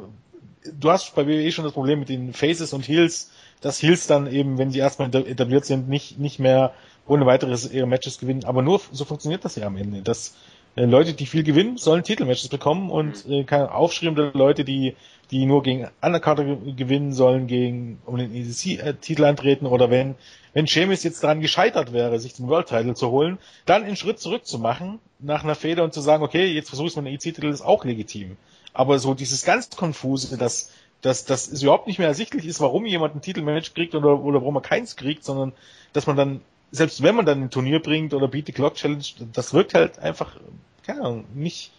du 0.78 0.90
hast 0.90 1.14
bei 1.14 1.26
WWE 1.26 1.50
schon 1.52 1.64
das 1.64 1.72
Problem 1.72 2.00
mit 2.00 2.08
den 2.08 2.34
Faces 2.34 2.72
und 2.72 2.86
Heels, 2.86 3.30
dass 3.60 3.82
Heels 3.82 4.06
dann 4.06 4.30
eben, 4.30 4.58
wenn 4.58 4.70
sie 4.70 4.78
erstmal 4.78 5.14
etabliert 5.14 5.64
sind, 5.64 5.88
nicht, 5.88 6.18
nicht 6.18 6.38
mehr 6.38 6.72
ohne 7.06 7.26
weiteres 7.26 7.70
ihre 7.72 7.86
Matches 7.86 8.18
gewinnen. 8.18 8.44
Aber 8.44 8.62
nur 8.62 8.80
so 8.92 9.04
funktioniert 9.04 9.44
das 9.44 9.56
ja 9.56 9.66
am 9.66 9.76
Ende. 9.76 10.02
Dass 10.02 10.36
äh, 10.76 10.84
Leute, 10.84 11.12
die 11.14 11.26
viel 11.26 11.42
gewinnen, 11.42 11.76
sollen 11.76 12.04
Titelmatches 12.04 12.48
bekommen 12.48 12.90
und 12.90 13.26
äh, 13.28 13.44
keine 13.44 13.74
aufschreibende 13.74 14.30
Leute, 14.34 14.64
die, 14.64 14.94
die 15.30 15.44
nur 15.46 15.62
gegen 15.62 15.88
Undercarter 16.00 16.44
ge- 16.44 16.72
gewinnen 16.74 17.12
sollen, 17.12 17.46
gegen 17.46 18.00
um 18.06 18.16
den 18.16 18.34
EDC-Titel 18.34 19.24
antreten 19.24 19.66
oder 19.66 19.90
wenn 19.90 20.14
wenn 20.52 20.66
Sheamus 20.66 21.04
jetzt 21.04 21.22
daran 21.22 21.40
gescheitert 21.40 21.92
wäre, 21.92 22.18
sich 22.18 22.34
den 22.34 22.48
World 22.48 22.66
Title 22.66 22.94
zu 22.94 23.10
holen, 23.10 23.38
dann 23.66 23.84
einen 23.84 23.94
Schritt 23.94 24.18
zurück 24.18 24.46
zu 24.46 24.58
machen 24.58 24.98
nach 25.20 25.44
einer 25.44 25.54
Feder 25.54 25.84
und 25.84 25.94
zu 25.94 26.00
sagen, 26.00 26.24
okay, 26.24 26.46
jetzt 26.52 26.70
versuche 26.70 26.88
ich 26.88 26.92
es 26.92 26.96
mit 26.96 27.06
einem 27.06 27.14
EC-Titel, 27.14 27.46
ist 27.46 27.60
auch 27.60 27.84
legitim. 27.84 28.36
Aber 28.72 28.98
so 28.98 29.14
dieses 29.14 29.44
ganz 29.44 29.70
konfuse, 29.70 30.36
dass 30.36 30.72
dass 31.02 31.28
es 31.28 31.62
überhaupt 31.62 31.86
nicht 31.86 31.98
mehr 31.98 32.08
ersichtlich 32.08 32.46
ist, 32.46 32.60
warum 32.60 32.86
jemand 32.86 33.14
ein 33.14 33.22
Titelmatch 33.22 33.74
kriegt 33.74 33.94
oder 33.94 34.20
oder 34.20 34.40
warum 34.40 34.56
er 34.56 34.60
keins 34.62 34.96
kriegt, 34.96 35.24
sondern 35.24 35.52
dass 35.92 36.06
man 36.06 36.16
dann 36.16 36.40
selbst 36.72 37.02
wenn 37.02 37.16
man 37.16 37.26
dann 37.26 37.42
ein 37.42 37.50
Turnier 37.50 37.80
bringt 37.80 38.14
oder 38.14 38.28
Beat 38.28 38.46
the 38.46 38.52
Clock 38.52 38.74
Challenge, 38.74 39.02
das 39.32 39.54
wirkt 39.54 39.74
halt 39.74 39.98
einfach 39.98 40.36
keine 40.84 41.00
Ahnung, 41.02 41.24
nicht 41.34 41.72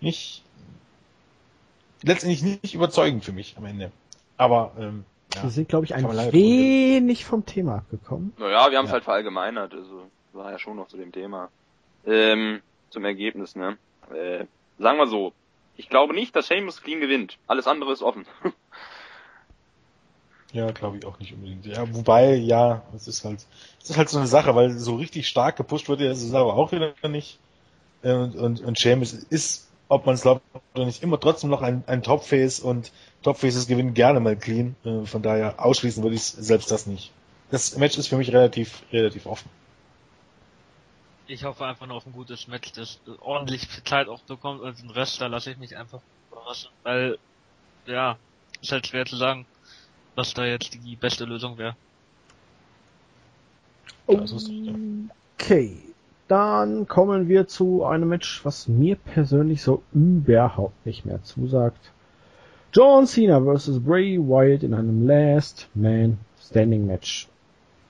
nicht 0.00 0.42
letztendlich 2.02 2.42
nicht 2.42 2.74
überzeugend 2.74 3.24
für 3.24 3.32
mich 3.32 3.56
am 3.56 3.64
Ende. 3.64 3.90
Aber 4.36 4.72
ähm, 4.78 5.04
ja. 5.34 5.44
Wir 5.44 5.50
sind, 5.50 5.68
glaube 5.68 5.84
ich, 5.86 5.94
ein 5.94 6.04
wenig 6.32 7.24
vom 7.24 7.44
Thema 7.46 7.76
abgekommen. 7.76 8.32
Naja, 8.38 8.70
wir 8.70 8.78
haben 8.78 8.84
es 8.84 8.90
Ja. 8.90 8.94
halt 8.94 9.04
verallgemeinert, 9.04 9.72
also 9.74 10.02
war 10.32 10.50
ja 10.52 10.58
schon 10.58 10.76
noch 10.76 10.88
zu 10.88 10.96
dem 10.96 11.12
Thema. 11.12 11.50
Ähm, 12.06 12.60
zum 12.90 13.04
Ergebnis, 13.04 13.56
ne? 13.56 13.78
Äh, 14.14 14.44
sagen 14.78 14.98
wir 14.98 15.06
so, 15.06 15.32
ich 15.76 15.88
glaube 15.88 16.14
nicht, 16.14 16.34
dass 16.36 16.46
Sheamus 16.48 16.82
clean 16.82 17.00
gewinnt. 17.00 17.38
Alles 17.46 17.66
andere 17.66 17.92
ist 17.92 18.02
offen. 18.02 18.26
Ja, 20.52 20.70
glaube 20.70 20.98
ich 20.98 21.04
auch 21.04 21.18
nicht 21.18 21.32
unbedingt. 21.32 21.66
Ja, 21.66 21.92
wobei, 21.94 22.34
ja, 22.36 22.82
es 22.94 23.08
ist 23.08 23.24
halt, 23.24 23.44
es 23.82 23.90
ist 23.90 23.96
halt 23.96 24.08
so 24.08 24.18
eine 24.18 24.28
Sache, 24.28 24.54
weil 24.54 24.70
so 24.70 24.94
richtig 24.94 25.26
stark 25.26 25.56
gepusht 25.56 25.88
wird, 25.88 26.00
ist 26.00 26.22
es 26.22 26.32
aber 26.32 26.54
auch 26.54 26.70
wieder 26.70 26.94
nicht. 27.08 27.40
Äh, 28.02 28.12
Und, 28.12 28.36
und, 28.36 28.60
und 28.60 28.78
Seamus 28.78 29.14
ist, 29.14 29.68
ob 29.88 30.06
man 30.06 30.14
es 30.14 30.22
glaubt 30.22 30.42
oder 30.74 30.86
nicht, 30.86 31.02
immer 31.02 31.18
trotzdem 31.18 31.50
noch 31.50 31.62
ein, 31.62 31.82
ein 31.88 32.02
Topface 32.04 32.60
und 32.60 32.92
Topfaces 33.22 33.66
gewinnen 33.66 33.94
gerne 33.94 34.20
mal 34.20 34.36
clean. 34.36 34.76
Äh, 34.84 35.06
Von 35.06 35.22
daher 35.22 35.64
ausschließen 35.64 36.02
würde 36.04 36.16
ich 36.16 36.22
selbst 36.22 36.70
das 36.70 36.86
nicht. 36.86 37.12
Das 37.50 37.76
Match 37.76 37.98
ist 37.98 38.08
für 38.08 38.16
mich 38.16 38.32
relativ, 38.32 38.82
relativ 38.92 39.26
offen. 39.26 39.50
Ich 41.26 41.44
hoffe 41.44 41.64
einfach 41.64 41.86
nur 41.86 41.96
auf 41.96 42.06
ein 42.06 42.12
gutes 42.12 42.48
Match, 42.48 42.72
das 42.72 43.00
ordentlich 43.20 43.66
viel 43.66 43.82
Zeit 43.84 44.08
auch 44.08 44.20
bekommt 44.20 44.60
und 44.60 44.78
den 44.78 44.90
Rest, 44.90 45.20
da 45.20 45.26
lasse 45.26 45.50
ich 45.52 45.56
mich 45.56 45.76
einfach 45.76 46.00
überraschen, 46.30 46.70
weil, 46.82 47.18
ja, 47.86 48.18
ist 48.60 48.72
halt 48.72 48.86
schwer 48.86 49.06
zu 49.06 49.16
sagen, 49.16 49.46
was 50.14 50.34
da 50.34 50.44
jetzt 50.44 50.74
die 50.74 50.96
beste 50.96 51.24
Lösung 51.24 51.56
wäre. 51.56 51.76
Okay, 54.06 55.78
dann 56.28 56.86
kommen 56.86 57.28
wir 57.28 57.48
zu 57.48 57.84
einem 57.84 58.10
Match, 58.10 58.44
was 58.44 58.68
mir 58.68 58.96
persönlich 58.96 59.62
so 59.62 59.82
überhaupt 59.92 60.84
nicht 60.84 61.06
mehr 61.06 61.22
zusagt. 61.22 61.90
John 62.72 63.06
Cena 63.06 63.40
vs. 63.40 63.80
Bray 63.80 64.18
Wyatt 64.18 64.62
in 64.62 64.74
einem 64.74 65.06
Last 65.06 65.68
Man 65.74 66.18
Standing 66.40 66.86
Match. 66.86 67.28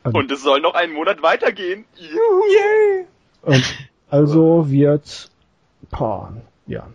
Und 0.05 0.31
es 0.31 0.43
soll 0.43 0.61
noch 0.61 0.75
einen 0.75 0.93
Monat 0.93 1.23
weitergehen. 1.23 1.85
Juhu! 1.97 3.07
Und 3.07 3.14
also 4.11 4.71
wird, 4.71 5.31
boah, 5.91 6.35
ja. 6.67 6.87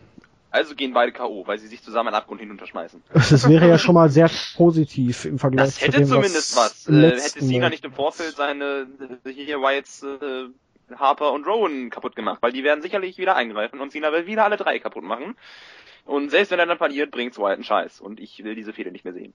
Also 0.52 0.74
gehen 0.74 0.93
beide 0.93 1.12
K.O., 1.12 1.45
weil 1.45 1.60
sie 1.60 1.68
sich 1.68 1.84
zusammen 1.84 2.08
einen 2.08 2.16
Abgrund 2.16 2.41
hinunterschmeißen. 2.41 3.04
Das 3.14 3.47
wäre 3.47 3.68
ja 3.68 3.78
schon 3.78 3.93
mal 3.93 4.10
sehr 4.10 4.32
positiv 4.56 5.26
im 5.26 5.38
Vergleich 5.38 5.68
das 5.68 5.82
hätte 5.82 5.91
zu 5.91 6.00
dem, 6.00 6.08
zumindest 6.08 6.58
was. 6.58 6.88
Äh, 6.88 7.20
hätte 7.22 7.39
Cena 7.39 7.70
nicht 7.70 7.86
im 7.86 7.93
Vorfeld 7.93 8.36
seine, 8.36 8.88
hier 9.26 9.60
Wyatts, 9.60 10.02
äh, 10.02 10.95
Harper 10.95 11.34
und 11.34 11.45
Rowan 11.45 11.91
kaputt 11.91 12.16
gemacht, 12.16 12.39
weil 12.41 12.52
die 12.52 12.64
werden 12.64 12.82
sicherlich 12.82 13.20
wieder 13.20 13.36
eingreifen 13.36 13.80
und 13.80 13.91
Cena 13.91 14.12
will 14.12 14.26
wieder 14.26 14.43
alle 14.43 14.58
drei 14.58 14.80
kaputt 14.80 15.04
machen. 15.04 15.36
Und 16.06 16.32
selbst 16.32 16.50
wenn 16.50 16.58
er 16.58 16.66
dann 16.66 16.80
verliert, 16.80 17.12
bringt's 17.12 17.38
Wyatt 17.38 17.54
einen 17.54 17.64
Scheiß. 17.64 18.02
Und 18.02 18.20
ich 18.20 18.43
will 18.43 18.56
diese 18.56 18.74
Fehler 18.74 18.89
nicht 18.89 19.06
mehr 19.06 19.14
sehen. 19.14 19.34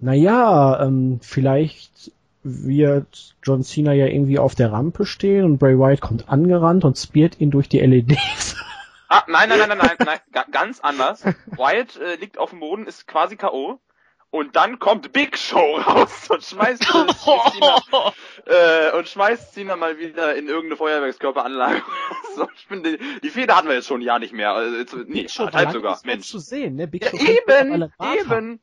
Naja, 0.00 0.84
ähm, 0.84 1.20
vielleicht 1.22 2.10
wird 2.46 3.34
John 3.42 3.62
Cena 3.64 3.92
ja 3.92 4.06
irgendwie 4.06 4.38
auf 4.38 4.54
der 4.54 4.72
Rampe 4.72 5.04
stehen 5.04 5.44
und 5.44 5.58
Bray 5.58 5.78
Wyatt 5.78 6.00
kommt 6.00 6.28
angerannt 6.28 6.84
und 6.84 6.96
spiert 6.96 7.40
ihn 7.40 7.50
durch 7.50 7.68
die 7.68 7.80
LEDs. 7.80 8.56
Ah, 9.08 9.22
nein, 9.28 9.48
nein, 9.48 9.60
nein, 9.60 9.68
nein, 9.68 9.78
nein, 10.00 10.18
nein, 10.32 10.44
ganz 10.50 10.80
anders. 10.80 11.24
Wyatt 11.24 11.96
äh, 11.96 12.16
liegt 12.16 12.38
auf 12.38 12.50
dem 12.50 12.58
Boden, 12.58 12.88
ist 12.88 13.06
quasi 13.06 13.36
K.O. 13.36 13.78
Und 14.30 14.56
dann 14.56 14.80
kommt 14.80 15.12
Big 15.12 15.38
Show 15.38 15.76
raus 15.76 16.28
und 16.28 16.42
schmeißt 16.42 16.82
Cena, 16.84 18.12
äh, 18.46 18.98
und 18.98 19.08
schmeißt 19.08 19.54
Cena 19.54 19.76
mal 19.76 19.98
wieder 19.98 20.34
in 20.34 20.48
irgendeine 20.48 20.76
Feuerwerkskörperanlage. 20.76 21.82
so, 22.34 22.48
ich 22.56 22.66
finde, 22.66 22.98
die, 22.98 23.20
die 23.22 23.30
Feder 23.30 23.56
hatten 23.56 23.68
wir 23.68 23.76
jetzt 23.76 23.86
schon 23.86 24.00
ein 24.00 24.04
Jahr 24.04 24.18
nicht 24.18 24.32
mehr. 24.32 24.52
Also, 24.52 24.98
nee, 25.06 25.26
halb 25.28 25.70
sogar. 25.70 26.00
Mensch. 26.04 26.26
Zu 26.26 26.40
sehen, 26.40 26.74
ne? 26.74 26.88
Big 26.88 27.04
ja, 27.04 27.10
Show 27.10 27.16
eben, 27.16 27.90
eben. 28.00 28.60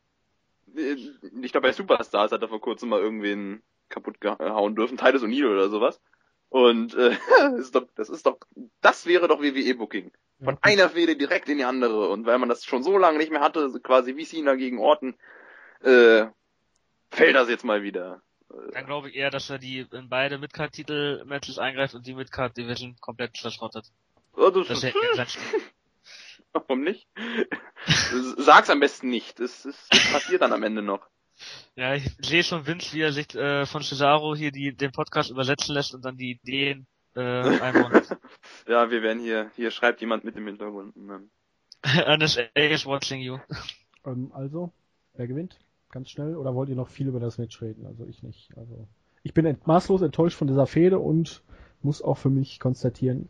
Äh, 0.76 0.96
ich 1.42 1.52
glaube, 1.52 1.68
bei 1.68 1.74
Superstars 1.74 2.34
hat 2.34 2.42
er 2.42 2.50
vor 2.50 2.62
kurzem 2.62 2.90
mal 2.90 3.00
irgendwen 3.00 3.64
kaputt 3.94 4.20
gehauen 4.20 4.76
dürfen, 4.76 4.98
Titus 4.98 5.24
O'Neill 5.24 5.52
oder 5.52 5.70
sowas. 5.70 6.02
Und 6.50 6.94
äh, 6.96 7.18
das, 7.40 7.54
ist 7.60 7.76
doch, 7.76 7.88
das 7.96 8.10
ist 8.10 8.26
doch, 8.26 8.38
das 8.82 9.06
wäre 9.06 9.28
doch 9.28 9.42
WWE-Booking. 9.42 10.12
Von 10.44 10.58
einer 10.62 10.90
Fehde 10.90 11.16
direkt 11.16 11.48
in 11.48 11.58
die 11.58 11.64
andere. 11.64 12.10
Und 12.10 12.26
weil 12.26 12.38
man 12.38 12.50
das 12.50 12.66
schon 12.66 12.84
so 12.84 12.98
lange 12.98 13.18
nicht 13.18 13.32
mehr 13.32 13.42
hatte, 13.42 13.80
quasi 13.82 14.18
wie 14.18 14.26
Cena 14.26 14.56
gegen 14.56 14.78
Orton, 14.78 15.16
äh, 15.82 16.26
fällt 17.12 17.36
das 17.36 17.50
jetzt 17.50 17.64
mal 17.64 17.82
wieder. 17.82 18.22
Dann 18.74 18.86
glaube 18.86 19.10
ich 19.10 19.16
eher, 19.16 19.32
dass 19.32 19.50
er 19.50 19.58
die 19.58 19.88
in 19.92 20.10
beide 20.10 20.38
Midcard-Titel-Matches 20.38 21.58
eingreift 21.58 21.96
und 21.96 22.06
die 22.06 22.14
Midcard-Division 22.14 22.98
komplett 23.00 23.38
verschrottet. 23.38 23.86
Oh, 24.36 24.50
das, 24.50 24.68
das 24.68 24.84
ist 24.84 24.94
Warum 26.54 26.84
nicht? 26.84 27.08
Sag's 28.38 28.70
am 28.70 28.80
besten 28.80 29.10
nicht. 29.10 29.40
Es, 29.40 29.66
es, 29.66 29.88
es 29.90 30.12
passiert 30.12 30.44
dann 30.44 30.54
am 30.54 30.62
Ende 30.62 30.84
noch. 30.84 31.08
Ja, 31.76 31.96
ich 31.96 32.10
sehe 32.22 32.44
schon 32.44 32.68
Vince, 32.68 32.94
wie 32.94 33.02
er 33.02 33.12
sich 33.12 33.34
äh, 33.36 33.66
von 33.66 33.82
Cesaro 33.82 34.36
hier 34.36 34.52
die, 34.52 34.76
den 34.76 34.92
Podcast 34.92 35.32
übersetzen 35.32 35.74
lässt 35.74 35.94
und 35.94 36.06
dann 36.06 36.18
die 36.18 36.32
Ideen 36.32 36.86
äh, 37.16 37.22
einbauen. 37.22 38.02
ja, 38.68 38.90
wir 38.90 39.02
werden 39.02 39.22
hier, 39.22 39.52
hier 39.56 39.72
schreibt 39.72 40.02
jemand 40.02 40.24
mit 40.24 40.36
im 40.36 40.48
Hintergrund. 40.48 40.96
NSA 41.86 42.44
is 42.56 42.86
watching 42.86 43.22
you. 43.22 43.38
Ähm, 44.06 44.34
also, 44.34 44.74
wer 45.14 45.28
gewinnt? 45.28 45.58
Ganz 45.90 46.10
schnell? 46.10 46.36
Oder 46.36 46.54
wollt 46.54 46.68
ihr 46.68 46.76
noch 46.76 46.90
viel 46.90 47.08
über 47.08 47.22
das 47.22 47.38
Match 47.38 47.62
reden? 47.62 47.86
Also 47.86 48.06
ich 48.06 48.22
nicht. 48.22 48.50
Also 48.58 48.86
ich 49.24 49.34
bin 49.34 49.58
maßlos 49.64 50.02
enttäuscht 50.02 50.38
von 50.38 50.50
dieser 50.50 50.68
Fehde 50.68 51.00
und 51.00 51.42
muss 51.82 52.02
auch 52.02 52.18
für 52.18 52.30
mich 52.30 52.60
konstatieren, 52.60 53.30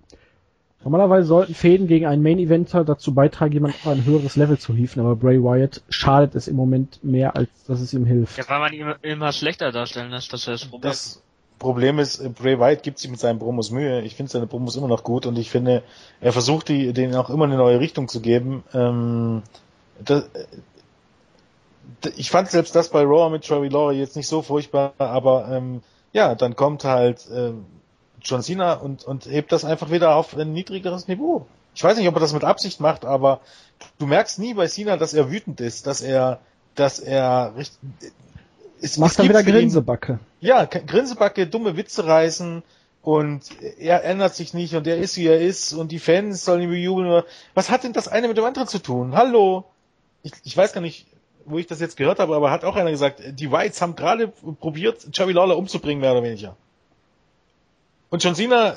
Normalerweise 0.83 1.27
sollten 1.27 1.55
Fäden 1.55 1.87
gegen 1.87 2.05
einen 2.05 2.21
Main-Eventer 2.21 2.83
dazu 2.83 3.13
beitragen, 3.13 3.53
jemand 3.53 3.75
auf 3.75 3.87
ein 3.87 4.03
höheres 4.03 4.35
Level 4.35 4.57
zu 4.57 4.73
hieven, 4.73 4.99
aber 4.99 5.15
Bray 5.15 5.41
Wyatt 5.41 5.81
schadet 5.89 6.35
es 6.35 6.47
im 6.47 6.55
Moment 6.55 7.03
mehr, 7.03 7.35
als 7.35 7.49
dass 7.67 7.79
es 7.79 7.93
ihm 7.93 8.05
hilft. 8.05 8.37
Ja, 8.37 8.43
weil 8.49 8.59
man 8.59 8.73
ihn 8.73 8.93
immer 9.01 9.31
schlechter 9.31 9.71
darstellen 9.71 10.11
lässt, 10.11 10.33
das 10.33 10.41
ist 10.41 10.47
das 10.47 10.65
Problem. 10.65 10.89
Das 10.89 11.23
Problem 11.59 11.99
ist, 11.99 12.19
äh, 12.19 12.29
Bray 12.29 12.59
Wyatt 12.59 12.83
gibt 12.83 12.99
sich 12.99 13.09
mit 13.09 13.19
seinen 13.19 13.39
Promos 13.39 13.71
Mühe. 13.71 14.01
Ich 14.01 14.15
finde 14.15 14.31
seine 14.31 14.47
Promos 14.47 14.75
immer 14.75 14.89
noch 14.89 15.03
gut 15.03 15.25
und 15.25 15.37
ich 15.37 15.49
finde, 15.49 15.83
er 16.19 16.33
versucht 16.33 16.67
die, 16.67 16.91
denen 16.91 17.15
auch 17.15 17.29
immer 17.29 17.45
eine 17.45 17.55
neue 17.55 17.79
Richtung 17.79 18.09
zu 18.09 18.19
geben. 18.19 18.63
Ähm, 18.73 19.41
das, 20.03 20.23
äh, 20.33 20.45
ich 22.17 22.29
fand 22.29 22.49
selbst 22.49 22.75
das 22.75 22.89
bei 22.89 23.03
Raw 23.03 23.29
mit 23.29 23.45
Travis 23.45 23.71
Laurie 23.71 23.99
jetzt 23.99 24.17
nicht 24.17 24.27
so 24.27 24.41
furchtbar, 24.41 24.93
aber 24.97 25.47
ähm, 25.49 25.81
ja, 26.11 26.35
dann 26.35 26.55
kommt 26.55 26.83
halt 26.83 27.25
ähm, 27.33 27.65
John 28.23 28.41
Cena 28.41 28.73
und, 28.73 29.03
und 29.03 29.25
hebt 29.25 29.51
das 29.51 29.65
einfach 29.65 29.91
wieder 29.91 30.15
auf 30.15 30.35
ein 30.35 30.53
niedrigeres 30.53 31.07
Niveau. 31.07 31.45
Ich 31.75 31.83
weiß 31.83 31.97
nicht, 31.97 32.07
ob 32.07 32.15
er 32.15 32.19
das 32.19 32.33
mit 32.33 32.43
Absicht 32.43 32.79
macht, 32.79 33.05
aber 33.05 33.41
du 33.99 34.05
merkst 34.05 34.39
nie 34.39 34.53
bei 34.53 34.67
Cena, 34.67 34.97
dass 34.97 35.13
er 35.13 35.31
wütend 35.31 35.59
ist, 35.59 35.87
dass 35.87 36.01
er, 36.01 36.39
dass 36.75 36.99
er 36.99 37.53
richtig, 37.57 37.79
es 38.81 38.97
macht 38.97 39.17
dann 39.17 39.29
wieder 39.29 39.43
Grinsebacke. 39.43 40.13
Ihn, 40.13 40.47
ja, 40.47 40.65
Grinsebacke, 40.65 41.47
dumme 41.47 41.77
Witze 41.77 42.05
reißen 42.05 42.63
und 43.01 43.43
er 43.79 44.03
ändert 44.03 44.35
sich 44.35 44.53
nicht 44.53 44.75
und 44.75 44.87
er 44.87 44.97
ist 44.97 45.17
wie 45.17 45.27
er 45.27 45.41
ist 45.41 45.73
und 45.73 45.91
die 45.91 45.99
Fans 45.99 46.45
sollen 46.45 46.61
ihn 46.61 46.69
bejubeln. 46.69 47.23
Was 47.53 47.69
hat 47.69 47.83
denn 47.83 47.93
das 47.93 48.07
eine 48.07 48.27
mit 48.27 48.37
dem 48.37 48.45
anderen 48.45 48.67
zu 48.67 48.79
tun? 48.79 49.15
Hallo? 49.15 49.65
Ich, 50.21 50.33
ich 50.43 50.55
weiß 50.55 50.73
gar 50.73 50.81
nicht, 50.81 51.07
wo 51.45 51.57
ich 51.57 51.67
das 51.67 51.79
jetzt 51.79 51.97
gehört 51.97 52.19
habe, 52.19 52.35
aber 52.35 52.51
hat 52.51 52.63
auch 52.63 52.75
einer 52.75 52.91
gesagt, 52.91 53.21
die 53.25 53.51
Whites 53.51 53.81
haben 53.81 53.95
gerade 53.95 54.29
probiert, 54.59 55.07
Chavi 55.11 55.33
Lawler 55.33 55.57
umzubringen, 55.57 56.01
mehr 56.01 56.11
oder 56.11 56.23
weniger. 56.23 56.55
Und 58.13 58.23
John 58.23 58.35
Cena, 58.35 58.75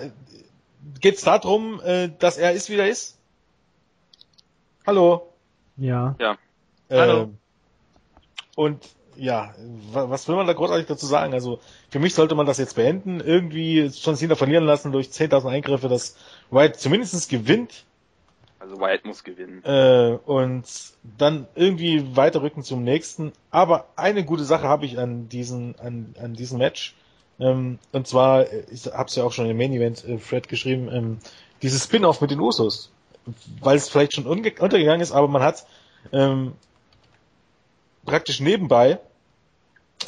geht's 1.02 1.20
darum, 1.20 1.78
äh, 1.84 2.08
dass 2.20 2.38
er 2.38 2.52
ist, 2.52 2.70
wie 2.70 2.76
er 2.76 2.88
ist? 2.88 3.18
Hallo? 4.86 5.30
Ja. 5.76 6.16
Ja. 6.18 6.38
Äh, 6.88 6.96
Hallo. 6.96 7.34
Und 8.54 8.82
ja, 9.14 9.54
was 9.92 10.26
will 10.26 10.36
man 10.36 10.46
da 10.46 10.54
großartig 10.54 10.86
dazu 10.86 11.04
sagen? 11.04 11.34
Also 11.34 11.60
für 11.90 11.98
mich 11.98 12.14
sollte 12.14 12.34
man 12.34 12.46
das 12.46 12.56
jetzt 12.56 12.76
beenden, 12.76 13.20
irgendwie 13.20 13.82
John 13.82 14.16
Cena 14.16 14.36
verlieren 14.36 14.64
lassen 14.64 14.90
durch 14.90 15.08
10.000 15.08 15.50
Eingriffe, 15.50 15.90
dass 15.90 16.16
White 16.50 16.78
zumindest 16.78 17.28
gewinnt. 17.28 17.84
Also 18.58 18.80
White 18.80 19.06
muss 19.06 19.22
gewinnen. 19.22 19.62
Äh, 19.64 20.18
und 20.24 20.64
dann 21.18 21.46
irgendwie 21.54 22.16
weiterrücken 22.16 22.62
zum 22.62 22.84
nächsten. 22.84 23.32
Aber 23.50 23.88
eine 23.96 24.24
gute 24.24 24.44
Sache 24.44 24.66
habe 24.66 24.86
ich 24.86 24.98
an 24.98 25.28
diesen, 25.28 25.78
an, 25.78 26.14
an 26.18 26.32
diesem 26.32 26.56
Match. 26.56 26.94
Ähm, 27.38 27.78
und 27.92 28.06
zwar, 28.06 28.46
ich 28.70 28.86
habe 28.86 29.08
es 29.08 29.14
ja 29.14 29.24
auch 29.24 29.32
schon 29.32 29.48
im 29.48 29.56
Main 29.56 29.72
Event, 29.72 30.04
äh, 30.04 30.18
Fred, 30.18 30.48
geschrieben, 30.48 30.88
ähm, 30.92 31.18
dieses 31.62 31.84
Spin-off 31.84 32.20
mit 32.20 32.30
den 32.30 32.40
Usos. 32.40 32.90
Weil 33.60 33.76
es 33.76 33.88
vielleicht 33.88 34.14
schon 34.14 34.26
untergegangen 34.26 35.00
ist, 35.00 35.12
aber 35.12 35.26
man 35.26 35.42
hat 35.42 35.66
ähm, 36.12 36.52
praktisch 38.04 38.40
nebenbei 38.40 39.00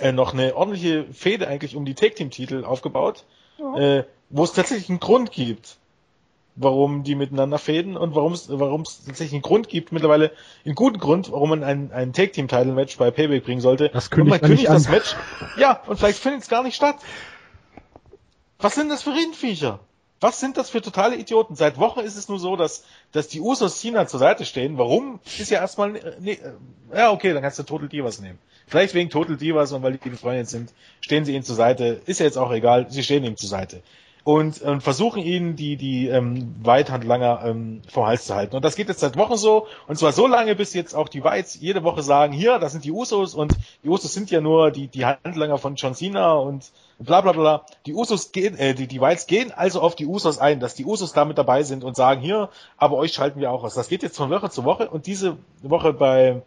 äh, 0.01 0.13
noch 0.13 0.33
eine 0.33 0.55
ordentliche 0.55 1.05
Fehde 1.13 1.49
eigentlich 1.49 1.75
um 1.75 1.85
die 1.85 1.95
Take-Team-Titel 1.95 2.65
aufgebaut, 2.65 3.25
ja. 3.59 3.99
äh, 3.99 4.05
wo 4.31 4.45
es 4.45 4.53
tatsächlich 4.53 4.89
einen 4.89 5.01
Grund 5.01 5.33
gibt 5.33 5.79
warum 6.59 7.05
die 7.05 7.15
miteinander 7.15 7.59
fäden 7.59 7.97
und 7.97 8.15
warum 8.15 8.33
es 8.33 8.49
warum 8.51 8.83
es 8.83 9.05
tatsächlich 9.05 9.35
einen 9.35 9.43
Grund 9.43 9.69
gibt, 9.69 9.93
mittlerweile 9.93 10.33
einen 10.65 10.75
guten 10.75 10.99
Grund, 10.99 11.31
warum 11.31 11.51
man 11.51 11.65
ein, 11.65 11.93
ein 11.93 12.13
Take-Team-Title-Match 12.13 12.99
bei 12.99 13.11
Payback 13.11 13.45
bringen 13.45 13.61
sollte. 13.61 13.91
Das 13.91 14.11
kündigt 14.11 14.35
und 14.35 14.43
man 14.43 14.49
kündigt 14.49 14.69
das 14.69 14.89
Match. 14.89 15.15
Ja, 15.57 15.83
und 15.87 15.99
vielleicht 15.99 16.19
findet 16.19 16.43
es 16.43 16.49
gar 16.49 16.63
nicht 16.63 16.75
statt. 16.75 16.97
Was 18.59 18.75
sind 18.75 18.91
das 18.91 19.03
für 19.03 19.15
Riesenviecher? 19.15 19.81
Was 20.21 20.41
sind 20.41 20.57
das 20.57 20.69
für 20.69 20.83
totale 20.83 21.15
Idioten? 21.15 21.55
Seit 21.55 21.79
Wochen 21.79 22.01
ist 22.01 22.17
es 22.17 22.29
nur 22.29 22.41
so, 22.41 22.57
dass, 22.57 22.85
dass 23.13 23.29
die 23.29 23.41
Usos 23.41 23.81
China 23.81 24.09
zur 24.09 24.19
Seite 24.19 24.45
stehen. 24.45 24.77
Warum? 24.77 25.21
Ist 25.39 25.51
ja 25.51 25.61
erstmal, 25.61 26.17
nee, 26.19 26.41
ja, 26.93 27.13
okay, 27.13 27.33
dann 27.33 27.43
kannst 27.43 27.61
du 27.61 27.63
Total 27.63 27.89
Divas 27.89 28.21
nehmen. 28.21 28.39
Vielleicht 28.67 28.95
wegen 28.95 29.11
Total 29.11 29.37
Divas 29.37 29.71
und 29.71 29.83
weil 29.85 29.97
die 29.97 30.11
befreundet 30.11 30.49
sind, 30.49 30.73
stehen 31.01 31.25
sie 31.25 31.35
ihnen 31.35 31.45
zur 31.45 31.55
Seite. 31.55 32.03
Ist 32.07 32.19
ja 32.19 32.27
jetzt 32.27 32.37
auch 32.37 32.51
egal, 32.51 32.91
sie 32.91 33.05
stehen 33.05 33.23
ihm 33.23 33.37
zur 33.37 33.49
Seite 33.49 33.81
und, 34.29 34.61
und 34.61 34.83
versuchen 34.83 35.23
ihnen 35.23 35.57
die, 35.57 35.79
die 35.79 36.09
ähm, 36.09 36.55
Weithandlanger 36.63 37.41
ähm, 37.47 37.81
vom 37.89 38.05
Hals 38.05 38.27
zu 38.27 38.35
halten. 38.35 38.57
Und 38.57 38.63
das 38.63 38.77
geht 38.77 38.89
jetzt 38.89 39.01
seit 39.01 39.17
Wochen 39.17 39.39
so, 39.39 39.67
und 39.87 39.99
zwar 39.99 40.13
so 40.13 40.27
lange, 40.27 40.55
bis 40.55 40.75
jetzt 40.75 40.95
auch 40.95 41.09
die 41.09 41.25
Whites 41.25 41.59
jede 41.59 41.83
Woche 41.83 42.03
sagen, 42.03 42.35
hier, 42.35 42.59
das 42.59 42.73
sind 42.73 42.85
die 42.85 42.93
Usos 42.93 43.35
und 43.35 43.57
die 43.83 43.89
Usos 43.89 44.13
sind 44.13 44.31
ja 44.31 44.43
nur 44.43 44.71
die, 44.71 44.89
die 44.89 45.07
Handlanger 45.07 45.57
von 45.57 45.77
John 45.77 45.95
Cena 45.95 46.35
und 46.35 46.73
bla 46.99 47.23
bla 47.23 47.33
bla. 47.33 47.65
Die 47.87 47.95
Usos 47.95 48.31
gehen, 48.31 48.55
äh, 48.59 48.75
die, 48.75 48.87
die 48.87 49.01
Whites 49.01 49.29
gehen 49.29 49.51
also 49.51 49.81
auf 49.81 49.97
die 49.97 50.05
Usos 50.05 50.39
ein, 50.39 50.61
dass 50.61 50.75
die 50.75 50.85
Usos 50.85 51.15
damit 51.15 51.39
dabei 51.39 51.63
sind 51.63 51.83
und 51.83 51.97
sagen, 51.97 52.21
hier, 52.21 52.51
aber 52.77 52.99
euch 52.99 53.15
schalten 53.15 53.41
wir 53.41 53.51
auch 53.51 53.65
aus. 53.65 53.73
Das 53.73 53.89
geht 53.89 54.03
jetzt 54.03 54.19
von 54.19 54.29
Woche 54.29 54.51
zu 54.51 54.63
Woche 54.65 54.91
und 54.91 55.07
diese 55.07 55.39
Woche 55.63 55.95
bei 55.95 56.43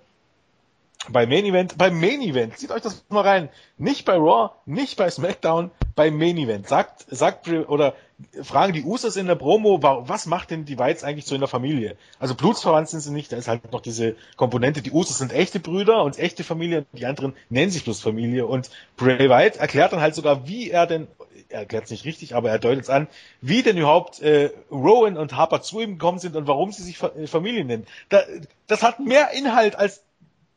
Bei 1.09 1.25
Main 1.25 1.45
Event, 1.45 1.77
beim 1.77 1.99
Main 1.99 2.21
Event, 2.21 2.57
zieht 2.57 2.69
euch 2.69 2.81
das 2.81 3.03
mal 3.09 3.21
rein. 3.21 3.49
Nicht 3.77 4.05
bei 4.05 4.13
Raw, 4.13 4.51
nicht 4.65 4.97
bei 4.97 5.09
SmackDown, 5.09 5.71
beim 5.95 6.15
Main 6.17 6.37
Event. 6.37 6.67
Sagt, 6.67 7.05
sagt, 7.09 7.49
oder 7.49 7.95
fragen 8.43 8.73
die 8.73 8.83
Usos 8.83 9.15
in 9.15 9.25
der 9.25 9.35
Promo, 9.35 9.81
was 9.81 10.27
macht 10.27 10.51
denn 10.51 10.65
die 10.65 10.77
Weiz 10.77 11.03
eigentlich 11.03 11.25
so 11.25 11.33
in 11.33 11.41
der 11.41 11.47
Familie? 11.47 11.97
Also 12.19 12.35
blutsverwandt 12.35 12.89
sind 12.89 12.99
sie 13.01 13.11
nicht, 13.11 13.31
da 13.31 13.37
ist 13.37 13.47
halt 13.47 13.71
noch 13.71 13.81
diese 13.81 14.15
Komponente, 14.35 14.83
die 14.83 14.91
Usos 14.91 15.17
sind 15.17 15.33
echte 15.33 15.59
Brüder 15.59 16.03
und 16.03 16.19
echte 16.19 16.43
Familie, 16.43 16.85
die 16.93 17.07
anderen 17.07 17.35
nennen 17.49 17.71
sich 17.71 17.83
bloß 17.83 17.99
Familie 18.01 18.45
und 18.45 18.69
Bray 18.95 19.29
Wyatt 19.29 19.57
erklärt 19.57 19.93
dann 19.93 20.01
halt 20.01 20.13
sogar, 20.13 20.47
wie 20.47 20.69
er 20.69 20.85
denn, 20.85 21.07
er 21.49 21.61
erklärt 21.61 21.85
es 21.85 21.91
nicht 21.91 22.05
richtig, 22.05 22.35
aber 22.35 22.51
er 22.51 22.59
deutet 22.59 22.83
es 22.83 22.89
an, 22.89 23.07
wie 23.41 23.63
denn 23.63 23.77
überhaupt 23.77 24.21
äh, 24.21 24.51
Rowan 24.69 25.17
und 25.17 25.35
Harper 25.35 25.61
zu 25.61 25.81
ihm 25.81 25.93
gekommen 25.93 26.19
sind 26.19 26.35
und 26.35 26.47
warum 26.47 26.71
sie 26.71 26.83
sich 26.83 26.97
Familie 26.97 27.65
nennen. 27.65 27.87
Da, 28.09 28.21
das 28.67 28.83
hat 28.83 28.99
mehr 28.99 29.31
Inhalt 29.31 29.75
als 29.75 30.03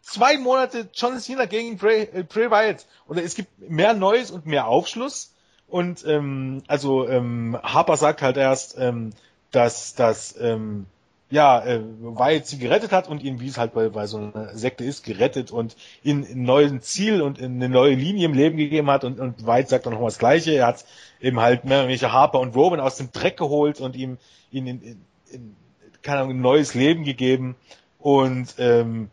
zwei 0.05 0.37
Monate 0.39 0.89
John 0.93 1.19
Cena 1.19 1.47
gegen 1.47 1.77
Bray, 1.77 2.09
äh, 2.13 2.23
Bray 2.23 2.51
Wyatt. 2.51 2.87
Oder 3.09 3.23
es 3.23 3.35
gibt 3.35 3.71
mehr 3.71 3.95
Neues 3.95 4.31
und 4.31 4.47
mehr 4.47 4.69
Aufschluss. 4.69 5.33
Und 5.67 6.05
ähm, 6.07 6.63
also 6.69 7.09
ähm, 7.09 7.59
Harper 7.63 7.97
sagt 7.97 8.23
halt 8.23 8.37
erst, 8.37 8.77
ähm, 8.79 9.11
dass 9.51 9.95
dass 9.95 10.39
ähm, 10.39 10.87
ja 11.31 11.65
äh, 11.65 11.81
Wyatt 12.01 12.47
sie 12.47 12.59
gerettet 12.59 12.93
hat 12.93 13.09
und 13.09 13.23
ihn, 13.23 13.41
wie 13.41 13.49
es 13.49 13.57
halt 13.57 13.73
bei, 13.73 13.89
bei 13.89 14.07
so 14.07 14.19
einer 14.19 14.57
Sekte 14.57 14.85
ist, 14.85 15.05
gerettet 15.05 15.51
und 15.51 15.75
ihn 16.03 16.25
ein 16.25 16.43
neues 16.43 16.83
Ziel 16.83 17.23
und 17.23 17.41
eine 17.41 17.69
neue 17.69 17.95
Linie 17.95 18.27
im 18.27 18.35
Leben 18.35 18.57
gegeben 18.57 18.91
hat. 18.91 19.05
Und, 19.05 19.19
und 19.19 19.47
Wyatt 19.47 19.69
sagt 19.69 19.87
dann 19.87 19.95
nochmal 19.95 20.11
das 20.11 20.19
Gleiche. 20.19 20.53
Er 20.53 20.67
hat 20.67 20.85
eben 21.21 21.41
halt 21.41 21.65
oder 21.65 21.89
weniger 21.89 22.13
Harper 22.13 22.41
und 22.41 22.55
Roman 22.55 22.81
aus 22.81 22.97
dem 22.99 23.11
Dreck 23.11 23.39
geholt 23.39 23.81
und 23.81 23.97
ihm 23.97 24.19
ihn 24.51 24.67
in, 24.67 24.83
in, 24.83 25.05
in 25.31 25.57
keine 26.03 26.21
Ahnung, 26.21 26.37
ein 26.37 26.41
neues 26.43 26.75
Leben 26.75 27.05
gegeben. 27.05 27.57
Und 27.99 28.55
ähm, 28.59 29.09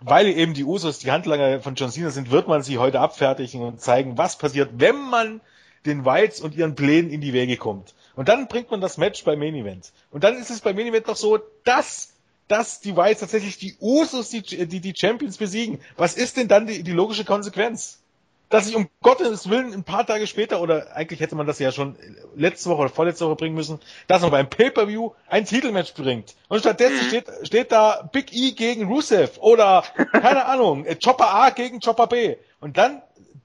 weil 0.00 0.28
eben 0.28 0.54
die 0.54 0.64
Usos 0.64 0.98
die 0.98 1.10
Handlanger 1.10 1.60
von 1.60 1.74
John 1.74 1.90
Cena 1.90 2.10
sind, 2.10 2.30
wird 2.30 2.48
man 2.48 2.62
sie 2.62 2.78
heute 2.78 3.00
abfertigen 3.00 3.62
und 3.62 3.80
zeigen, 3.80 4.18
was 4.18 4.38
passiert, 4.38 4.70
wenn 4.74 4.96
man 5.10 5.40
den 5.86 6.04
Whites 6.04 6.40
und 6.40 6.54
ihren 6.54 6.74
Plänen 6.74 7.10
in 7.10 7.20
die 7.20 7.32
Wege 7.32 7.56
kommt. 7.56 7.94
Und 8.14 8.28
dann 8.28 8.48
bringt 8.48 8.70
man 8.70 8.80
das 8.80 8.98
Match 8.98 9.24
bei 9.24 9.36
Main 9.36 9.54
Event. 9.54 9.92
Und 10.10 10.24
dann 10.24 10.36
ist 10.36 10.50
es 10.50 10.60
bei 10.60 10.72
Main 10.72 10.86
Event 10.86 11.06
noch 11.06 11.16
so, 11.16 11.38
dass, 11.64 12.14
dass 12.48 12.80
die 12.80 12.96
Whites 12.96 13.20
tatsächlich 13.20 13.58
die 13.58 13.76
Usos, 13.80 14.30
die, 14.30 14.42
die, 14.42 14.80
die 14.80 14.94
Champions 14.96 15.36
besiegen. 15.36 15.80
Was 15.96 16.14
ist 16.14 16.36
denn 16.36 16.48
dann 16.48 16.66
die, 16.66 16.82
die 16.82 16.92
logische 16.92 17.24
Konsequenz? 17.24 18.00
Dass 18.48 18.68
ich 18.68 18.76
um 18.76 18.88
Gottes 19.02 19.50
Willen 19.50 19.72
ein 19.72 19.84
paar 19.84 20.06
Tage 20.06 20.26
später, 20.26 20.60
oder 20.60 20.94
eigentlich 20.96 21.20
hätte 21.20 21.36
man 21.36 21.46
das 21.46 21.58
ja 21.58 21.72
schon 21.72 21.96
letzte 22.34 22.70
Woche 22.70 22.82
oder 22.82 22.90
vorletzte 22.90 23.26
Woche 23.26 23.36
bringen 23.36 23.54
müssen, 23.54 23.78
dass 24.06 24.22
man 24.22 24.30
beim 24.30 24.48
Pay-Per-View 24.48 25.12
ein 25.28 25.44
Titelmatch 25.44 25.94
bringt. 25.94 26.34
Und 26.48 26.60
stattdessen 26.60 27.04
mhm. 27.04 27.08
steht, 27.08 27.26
steht 27.42 27.72
da 27.72 28.08
Big 28.12 28.32
E 28.32 28.52
gegen 28.52 28.86
Rusev 28.86 29.38
oder, 29.38 29.84
keine 30.12 30.44
Ahnung, 30.46 30.86
Chopper 31.02 31.32
A 31.32 31.50
gegen 31.50 31.80
Chopper 31.80 32.06
B. 32.06 32.36
Und 32.60 32.78
dann 32.78 33.02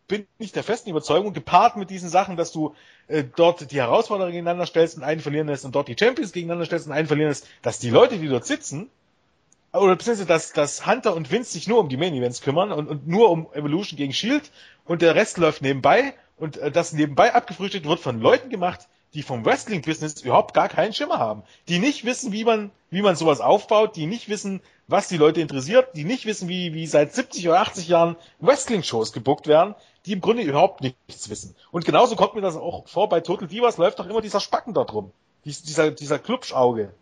bin 0.08 0.28
ich 0.38 0.51
der 0.51 0.64
festen 0.64 0.89
Überzeugung, 0.89 1.34
gepaart 1.34 1.76
mit 1.76 1.89
diesen 1.89 2.10
Sachen, 2.10 2.38
dass 2.38 2.51
du 2.51 2.76
äh, 3.08 3.24
dort 3.24 3.72
die 3.72 3.78
Herausforderer 3.78 4.32
gegeneinander 4.32 4.66
stellst 4.66 4.97
und 4.97 5.04
einen 5.04 5.22
verlieren 5.22 5.47
lässt 5.47 5.66
und 5.66 5.76
dort 5.76 5.88
die 5.88 5.95
Champions 5.99 6.34
gegeneinander 6.34 6.66
stellst 6.66 6.88
und 6.88 6.93
einen 6.93 7.08
verlieren 7.08 7.30
lässt, 7.30 7.47
dass 7.62 7.80
die 7.80 7.89
Leute, 7.89 8.18
die 8.18 8.28
dort 8.28 8.45
sitzen, 8.45 8.89
oder 9.74 9.96
beziehungsweise 9.96 10.28
dass, 10.28 10.54
dass 10.54 10.86
Hunter 10.86 11.16
und 11.16 11.32
Vince 11.32 11.54
sich 11.54 11.68
nur 11.68 11.80
um 11.80 11.90
die 11.90 11.98
Main 11.98 12.14
Events 12.14 12.42
kümmern 12.42 12.72
und, 12.72 12.88
und 12.88 13.08
nur 13.08 13.30
um 13.30 13.52
Evolution 13.54 13.98
gegen 13.98 14.14
Shield 14.14 14.52
und 14.86 15.02
der 15.02 15.16
Rest 15.16 15.38
läuft 15.38 15.62
nebenbei 15.62 16.14
und 16.38 16.58
äh, 16.58 16.72
das 16.72 16.94
nebenbei 16.94 17.34
abgefrühstückt 17.34 17.88
wird 17.88 18.00
von 18.00 18.22
Leuten 18.22 18.50
gemacht, 18.50 18.88
die 19.14 19.24
vom 19.24 19.46
Wrestling-Business 19.46 20.22
überhaupt 20.22 20.54
gar 20.54 20.70
keinen 20.70 20.94
Schimmer 20.94 21.20
haben, 21.20 21.44
die 21.68 21.80
nicht 21.80 22.04
wissen, 22.06 22.32
wie 22.32 22.44
man, 22.44 22.72
wie 22.90 23.02
man 23.02 23.16
sowas 23.16 23.42
aufbaut, 23.42 23.96
die 23.96 24.08
nicht 24.08 24.30
wissen, 24.30 24.62
was 24.88 25.08
die 25.08 25.18
Leute 25.18 25.42
interessiert, 25.42 25.96
die 25.96 26.04
nicht 26.04 26.26
wissen, 26.26 26.50
wie, 26.50 26.74
wie 26.74 26.88
seit 26.88 27.14
70 27.14 27.48
oder 27.48 27.62
80 27.62 27.88
Jahren 27.88 28.16
Wrestling-Shows 28.40 29.14
gebuckt 29.14 29.48
werden, 29.48 29.76
die 30.06 30.14
im 30.14 30.22
Grunde 30.22 30.44
überhaupt 30.44 30.82
nichts 30.82 31.30
wissen. 31.30 31.56
Und 31.72 31.86
genauso 31.86 32.16
kommt 32.16 32.36
mir 32.36 32.42
das 32.42 32.56
auch 32.56 32.88
vor, 32.88 33.08
bei 33.10 33.22
Total 33.22 33.48
Divas 33.48 33.78
läuft 33.78 34.00
doch 34.00 34.08
immer 34.08 34.22
dieser 34.22 34.40
Spacken 34.40 34.74
dort 34.74 34.94
rum. 34.94 35.12
Dieser, 35.46 35.92
dieser 35.92 36.20
Klubschauge 36.20 36.94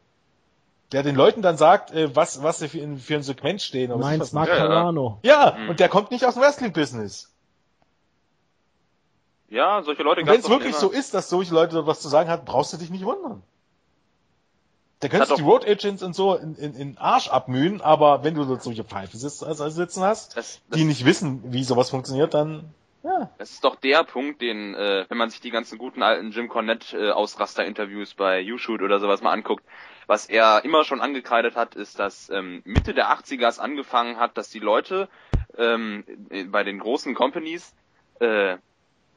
der 0.92 1.04
den 1.04 1.16
Leuten 1.16 1.42
dann 1.42 1.58
sagt, 1.58 1.92
äh, 1.92 2.16
was, 2.16 2.44
was 2.44 2.60
sie 2.60 2.68
für, 2.68 2.98
für 2.98 3.16
ein 3.16 3.24
Segment 3.24 3.62
stehen. 3.62 3.98
Meins 4.00 4.34
Mark 4.34 4.50
Carano. 4.50 5.20
Ja, 5.24 5.58
mhm. 5.58 5.70
und 5.70 5.80
der 5.80 5.90
kommt 5.90 6.12
nicht 6.12 6.26
aus 6.26 6.34
dem 6.34 6.44
Wrestling-Business. 6.44 7.34
Ja, 9.50 9.84
solche 9.84 10.04
Leute 10.04 10.26
Wenn 10.26 10.40
es 10.40 10.50
wirklich 10.50 10.76
so 10.76 10.90
ist, 10.90 11.14
dass 11.14 11.30
solche 11.30 11.54
Leute 11.54 11.86
was 11.86 12.02
zu 12.02 12.08
sagen 12.08 12.30
haben, 12.30 12.46
brauchst 12.46 12.72
du 12.72 12.78
dich 12.78 12.90
nicht 12.90 13.04
wundern. 13.04 13.44
Da 15.02 15.08
könntest 15.08 15.32
du 15.32 15.36
die 15.36 15.42
Road 15.42 15.68
Agents 15.68 16.04
und 16.04 16.16
so 16.16 16.36
in, 16.36 16.56
in, 16.56 16.76
in 16.76 16.98
Arsch 16.98 17.28
abmühen, 17.28 17.82
aber 17.82 18.24
wenn 18.24 18.36
du 18.36 18.46
dort 18.46 18.62
solche 18.62 18.84
Pfeife 18.84 19.18
sitzen, 19.18 19.46
also 19.46 19.68
sitzen 19.68 20.04
hast, 20.04 20.38
das, 20.38 20.62
das 20.70 20.78
die 20.78 20.86
nicht 20.86 21.06
wissen, 21.06 21.42
wie 21.52 21.64
sowas 21.64 21.90
funktioniert, 21.90 22.34
dann 22.34 22.74
ja. 23.04 23.32
Das 23.40 23.50
ist 23.50 23.64
doch 23.64 23.76
der 23.78 24.04
Punkt, 24.04 24.42
den, 24.42 24.76
äh, 24.76 25.06
wenn 25.10 25.18
man 25.18 25.32
sich 25.32 25.42
die 25.42 25.50
ganzen 25.50 25.80
guten 25.80 26.04
alten 26.04 26.30
Jim 26.32 26.50
Cornette 26.50 26.96
äh, 26.96 27.12
Ausraster-Interviews 27.12 28.14
bei 28.14 28.40
YouShoot 28.42 28.84
oder 28.84 29.00
sowas 29.00 29.24
mal 29.24 29.32
anguckt, 29.32 29.64
was 30.12 30.26
er 30.26 30.66
immer 30.66 30.84
schon 30.84 31.00
angekreidet 31.00 31.56
hat, 31.56 31.76
ist, 31.76 31.98
dass 31.98 32.30
ähm, 32.30 32.62
Mitte 32.66 32.94
der 32.94 33.12
80er 33.14 33.48
es 33.48 33.60
angefangen 33.60 34.18
hat, 34.18 34.38
dass 34.38 34.50
die 34.50 34.60
Leute 34.60 35.08
ähm, 35.58 36.04
bei 36.48 36.66
den 36.66 36.80
großen 36.80 37.16
Companies 37.16 37.74
äh, 38.20 38.58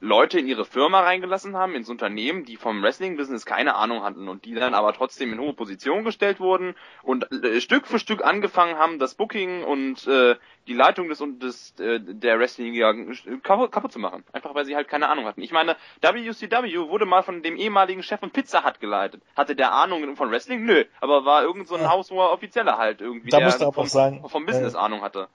Leute 0.04 0.38
in 0.38 0.46
ihre 0.46 0.64
Firma 0.64 1.00
reingelassen 1.00 1.56
haben, 1.56 1.74
ins 1.74 1.88
Unternehmen, 1.88 2.44
die 2.44 2.56
vom 2.56 2.82
Wrestling-Business 2.82 3.46
keine 3.46 3.74
Ahnung 3.74 4.02
hatten 4.02 4.28
und 4.28 4.44
die 4.44 4.54
dann 4.54 4.74
aber 4.74 4.92
trotzdem 4.92 5.32
in 5.32 5.40
hohe 5.40 5.54
Positionen 5.54 6.04
gestellt 6.04 6.40
wurden 6.40 6.74
und 7.02 7.30
äh, 7.32 7.60
Stück 7.60 7.86
für 7.86 7.98
Stück 7.98 8.22
angefangen 8.22 8.76
haben, 8.76 8.98
das 8.98 9.14
Booking 9.14 9.64
und 9.64 10.06
äh, 10.06 10.36
die 10.66 10.74
Leitung 10.74 11.08
des 11.08 11.20
und 11.20 11.42
des 11.42 11.74
äh, 11.80 12.00
der 12.00 12.38
Wrestling-Liga 12.38 12.94
kaputt, 13.42 13.72
kaputt 13.72 13.92
zu 13.92 13.98
machen. 13.98 14.24
Einfach 14.32 14.54
weil 14.54 14.66
sie 14.66 14.76
halt 14.76 14.88
keine 14.88 15.08
Ahnung 15.08 15.24
hatten. 15.24 15.40
Ich 15.40 15.52
meine, 15.52 15.76
WCW 16.02 16.88
wurde 16.88 17.06
mal 17.06 17.22
von 17.22 17.42
dem 17.42 17.56
ehemaligen 17.56 18.02
Chef 18.02 18.20
von 18.20 18.30
Pizza 18.30 18.64
Hut 18.64 18.80
geleitet. 18.80 19.22
Hatte 19.34 19.56
der 19.56 19.72
Ahnung 19.72 20.16
von 20.16 20.30
Wrestling? 20.30 20.64
Nö, 20.64 20.84
aber 21.00 21.24
war 21.24 21.42
irgend 21.42 21.66
so 21.66 21.76
ein 21.76 21.82
ja. 21.82 21.90
haushoher 21.90 22.30
Offizieller 22.30 22.76
halt 22.76 23.00
irgendwie, 23.00 23.30
da 23.30 23.38
der 23.38 23.72
vom, 23.72 23.86
sagen, 23.86 24.22
vom 24.28 24.44
Business 24.44 24.74
äh, 24.74 24.78
Ahnung 24.78 25.00
hatte 25.02 25.28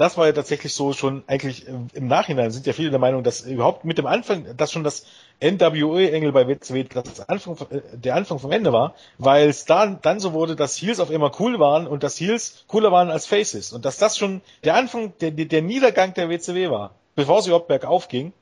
das 0.00 0.16
war 0.16 0.26
ja 0.26 0.32
tatsächlich 0.32 0.72
so 0.72 0.94
schon 0.94 1.24
eigentlich 1.26 1.66
im 1.68 2.06
Nachhinein 2.06 2.50
sind 2.50 2.66
ja 2.66 2.72
viele 2.72 2.88
der 2.88 2.98
Meinung, 2.98 3.22
dass 3.22 3.42
überhaupt 3.42 3.84
mit 3.84 3.98
dem 3.98 4.06
Anfang, 4.06 4.56
dass 4.56 4.72
schon 4.72 4.82
das 4.82 5.04
NWE-Engel 5.42 6.32
bei 6.32 6.48
WCW 6.48 6.84
das 6.84 7.28
Anfang, 7.28 7.56
äh, 7.68 7.82
der 7.92 8.14
Anfang 8.14 8.38
vom 8.38 8.50
Ende 8.50 8.72
war, 8.72 8.94
weil 9.18 9.50
es 9.50 9.66
dann, 9.66 9.98
dann 10.00 10.18
so 10.18 10.32
wurde, 10.32 10.56
dass 10.56 10.80
Heels 10.80 11.00
auf 11.00 11.10
einmal 11.10 11.32
cool 11.38 11.58
waren 11.60 11.86
und 11.86 12.02
dass 12.02 12.18
Heels 12.18 12.64
cooler 12.66 12.90
waren 12.90 13.10
als 13.10 13.26
Faces. 13.26 13.74
Und 13.74 13.84
dass 13.84 13.98
das 13.98 14.16
schon 14.16 14.40
der 14.64 14.74
Anfang, 14.74 15.12
der, 15.20 15.32
der 15.32 15.60
Niedergang 15.60 16.14
der 16.14 16.30
WCW 16.30 16.70
war, 16.70 16.94
bevor 17.14 17.42
sie 17.42 17.50
überhaupt 17.50 17.68
bergauf 17.68 18.08
ging 18.08 18.32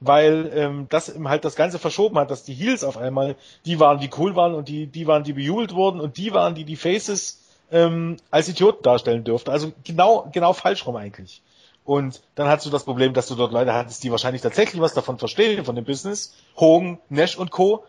weil 0.00 0.50
ähm, 0.54 0.86
das 0.90 1.08
eben 1.08 1.28
halt 1.28 1.46
das 1.46 1.56
Ganze 1.56 1.78
verschoben 1.78 2.18
hat, 2.18 2.30
dass 2.30 2.42
die 2.42 2.52
Heels 2.52 2.84
auf 2.84 2.98
einmal 2.98 3.36
die 3.64 3.80
waren, 3.80 4.00
die 4.00 4.10
cool 4.18 4.36
waren 4.36 4.54
und 4.54 4.68
die, 4.68 4.86
die 4.86 5.06
waren, 5.06 5.24
die 5.24 5.32
bejubelt 5.32 5.72
wurden 5.72 6.00
und 6.00 6.18
die 6.18 6.34
waren, 6.34 6.54
die 6.54 6.64
die 6.64 6.76
Faces 6.76 7.43
ähm, 7.74 8.16
als 8.30 8.48
Idioten 8.48 8.82
darstellen 8.82 9.24
dürfte. 9.24 9.50
Also 9.50 9.72
genau, 9.84 10.30
genau 10.32 10.52
falsch 10.52 10.86
rum 10.86 10.96
eigentlich. 10.96 11.42
Und 11.84 12.22
dann 12.36 12.48
hast 12.48 12.64
du 12.64 12.70
das 12.70 12.84
Problem, 12.84 13.12
dass 13.12 13.26
du 13.26 13.34
dort 13.34 13.52
Leute 13.52 13.74
hattest, 13.74 14.04
die 14.04 14.10
wahrscheinlich 14.10 14.40
tatsächlich 14.40 14.80
was 14.80 14.94
davon 14.94 15.18
verstehen, 15.18 15.64
von 15.64 15.74
dem 15.74 15.84
Business. 15.84 16.34
Hogan, 16.56 16.98
Nash 17.10 17.36
und 17.36 17.50
Co., 17.50 17.84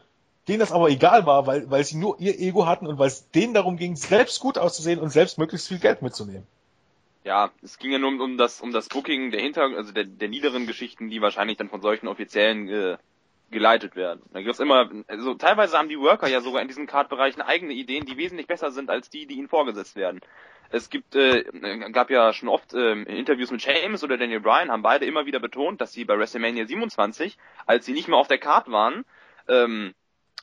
denen 0.48 0.60
das 0.60 0.72
aber 0.72 0.90
egal 0.90 1.26
war, 1.26 1.48
weil, 1.48 1.70
weil 1.72 1.84
sie 1.84 1.98
nur 1.98 2.20
ihr 2.20 2.38
Ego 2.38 2.66
hatten 2.66 2.88
und 2.88 3.00
weil 3.00 3.08
es 3.08 3.30
denen 3.32 3.54
darum 3.54 3.78
ging, 3.78 3.96
selbst 3.96 4.40
gut 4.40 4.58
auszusehen 4.58 5.00
und 5.00 5.10
selbst 5.10 5.38
möglichst 5.38 5.68
viel 5.68 5.80
Geld 5.80 6.02
mitzunehmen. 6.02 6.46
Ja, 7.24 7.52
es 7.64 7.78
ging 7.80 7.92
ja 7.92 7.98
nur 7.98 8.10
um, 8.10 8.20
um 8.22 8.38
das, 8.38 8.62
um 8.62 8.72
das 8.72 8.88
Booking 8.88 9.32
der 9.32 9.42
Hinter, 9.42 9.64
also 9.76 9.92
der, 9.92 10.04
der 10.04 10.28
niederen 10.28 10.68
Geschichten, 10.68 11.10
die 11.10 11.22
wahrscheinlich 11.22 11.58
dann 11.58 11.70
von 11.70 11.82
solchen 11.82 12.08
offiziellen 12.08 12.70
äh, 12.70 12.98
geleitet 13.52 13.96
werden. 13.96 14.22
Da 14.34 14.42
gibt's 14.42 14.60
immer, 14.60 14.90
also 15.08 15.36
teilweise 15.36 15.78
haben 15.78 15.90
die 15.90 16.00
Worker 16.00 16.28
ja 16.28 16.42
sogar 16.42 16.62
in 16.62 16.68
diesen 16.68 16.88
Card-Bereichen 16.88 17.42
eigene 17.42 17.74
Ideen, 17.74 18.06
die 18.06 18.18
wesentlich 18.18 18.48
besser 18.48 18.72
sind 18.72 18.90
als 18.90 19.10
die, 19.10 19.28
die 19.28 19.36
ihnen 19.36 19.48
vorgesetzt 19.48 19.96
werden. 19.96 20.22
Es 20.70 20.90
gibt, 20.90 21.16
äh, 21.16 21.44
gab 21.92 22.10
ja 22.10 22.34
schon 22.34 22.50
oft 22.50 22.74
äh, 22.74 22.94
Interviews 23.04 23.52
mit 23.52 23.64
James 23.64 24.04
oder 24.04 24.18
Daniel 24.18 24.40
Bryan, 24.40 24.72
haben 24.72 24.82
beide 24.82 25.06
immer 25.06 25.26
wieder 25.26 25.40
betont, 25.40 25.80
dass 25.80 25.94
sie 25.94 26.06
bei 26.06 26.18
WrestleMania 26.18 26.66
27, 26.66 27.38
als 27.66 27.86
sie 27.86 27.94
nicht 27.94 28.08
mehr 28.08 28.18
auf 28.18 28.28
der 28.28 28.40
Card 28.40 28.72
waren, 28.72 29.06
ähm, 29.48 29.94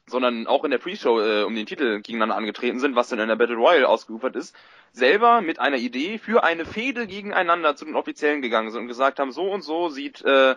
sondern 0.07 0.47
auch 0.47 0.65
in 0.65 0.71
der 0.71 0.79
Pre-Show 0.79 1.21
äh, 1.21 1.43
um 1.43 1.55
den 1.55 1.67
Titel 1.67 2.01
gegeneinander 2.01 2.37
angetreten 2.37 2.81
sind, 2.81 2.97
was 2.97 3.09
dann 3.09 3.19
in 3.19 3.29
der 3.29 3.37
Battle 3.37 3.57
Royale 3.57 3.89
ausgeufert 3.89 4.37
ist, 4.37 4.57
selber 4.93 5.41
mit 5.41 5.59
einer 5.59 5.77
Idee 5.77 6.19
für 6.19 6.45
eine 6.45 6.65
Fehde 6.65 7.07
gegeneinander 7.07 7.77
zu 7.77 7.85
den 7.85 7.97
Offiziellen 7.97 8.43
gegangen 8.43 8.71
sind 8.71 8.83
und 8.83 8.89
gesagt 8.89 9.19
haben, 9.19 9.33
so 9.33 9.51
und 9.51 9.63
so 9.63 9.89
sieht 9.89 10.23
äh, 10.23 10.57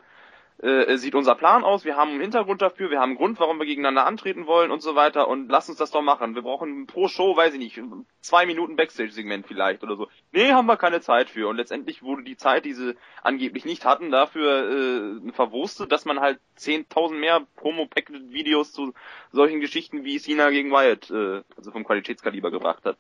äh, 0.60 0.98
sieht 0.98 1.16
unser 1.16 1.36
Plan 1.36 1.64
aus, 1.64 1.84
wir 1.84 1.98
haben 1.98 2.12
einen 2.12 2.22
Hintergrund 2.22 2.62
dafür, 2.62 2.90
wir 2.90 3.00
haben 3.00 3.12
einen 3.12 3.18
Grund, 3.18 3.40
warum 3.40 3.60
wir 3.60 3.66
gegeneinander 3.66 4.06
antreten 4.06 4.48
wollen 4.48 4.72
und 4.72 4.82
so 4.82 4.96
weiter 4.96 5.28
und 5.28 5.50
lass 5.50 5.68
uns 5.68 5.78
das 5.78 5.92
doch 5.92 6.02
machen. 6.02 6.34
Wir 6.34 6.44
brauchen 6.44 6.88
pro 6.88 7.08
Show, 7.08 7.36
weiß 7.36 7.54
ich 7.54 7.60
nicht, 7.60 7.82
zwei 8.22 8.46
Minuten 8.46 8.76
Backstage-Segment 8.76 9.48
vielleicht 9.48 9.84
oder 9.84 9.98
so. 9.98 10.08
Nee, 10.32 10.54
haben 10.54 10.68
wir 10.68 10.78
keine 10.78 11.02
Zeit 11.02 11.30
für. 11.30 11.50
Und 11.50 11.58
letztendlich 11.58 12.04
wurde 12.04 12.24
die 12.24 12.38
Zeit, 12.38 12.64
die 12.66 12.74
sie 12.74 12.96
angeblich 13.22 13.66
nicht 13.66 13.84
hatten, 13.84 14.12
dafür 14.12 15.20
äh, 15.28 15.32
verwurstet, 15.34 15.92
dass 15.92 16.06
man 16.06 16.22
halt 16.22 16.40
10.000 16.58 17.16
mehr 17.16 17.46
Promo-Pack-Videos 17.58 18.72
zu 18.72 18.94
solchen 19.32 19.60
Geschichten 19.60 20.06
wie 20.06 20.20
Cena 20.20 20.50
gegen 20.52 20.72
Wyatt, 20.72 21.12
äh, 21.12 21.44
also 21.58 21.72
vom 21.72 21.84
Qualitätskaliber 21.84 22.52
gebracht 22.52 22.86
hat. 22.86 22.98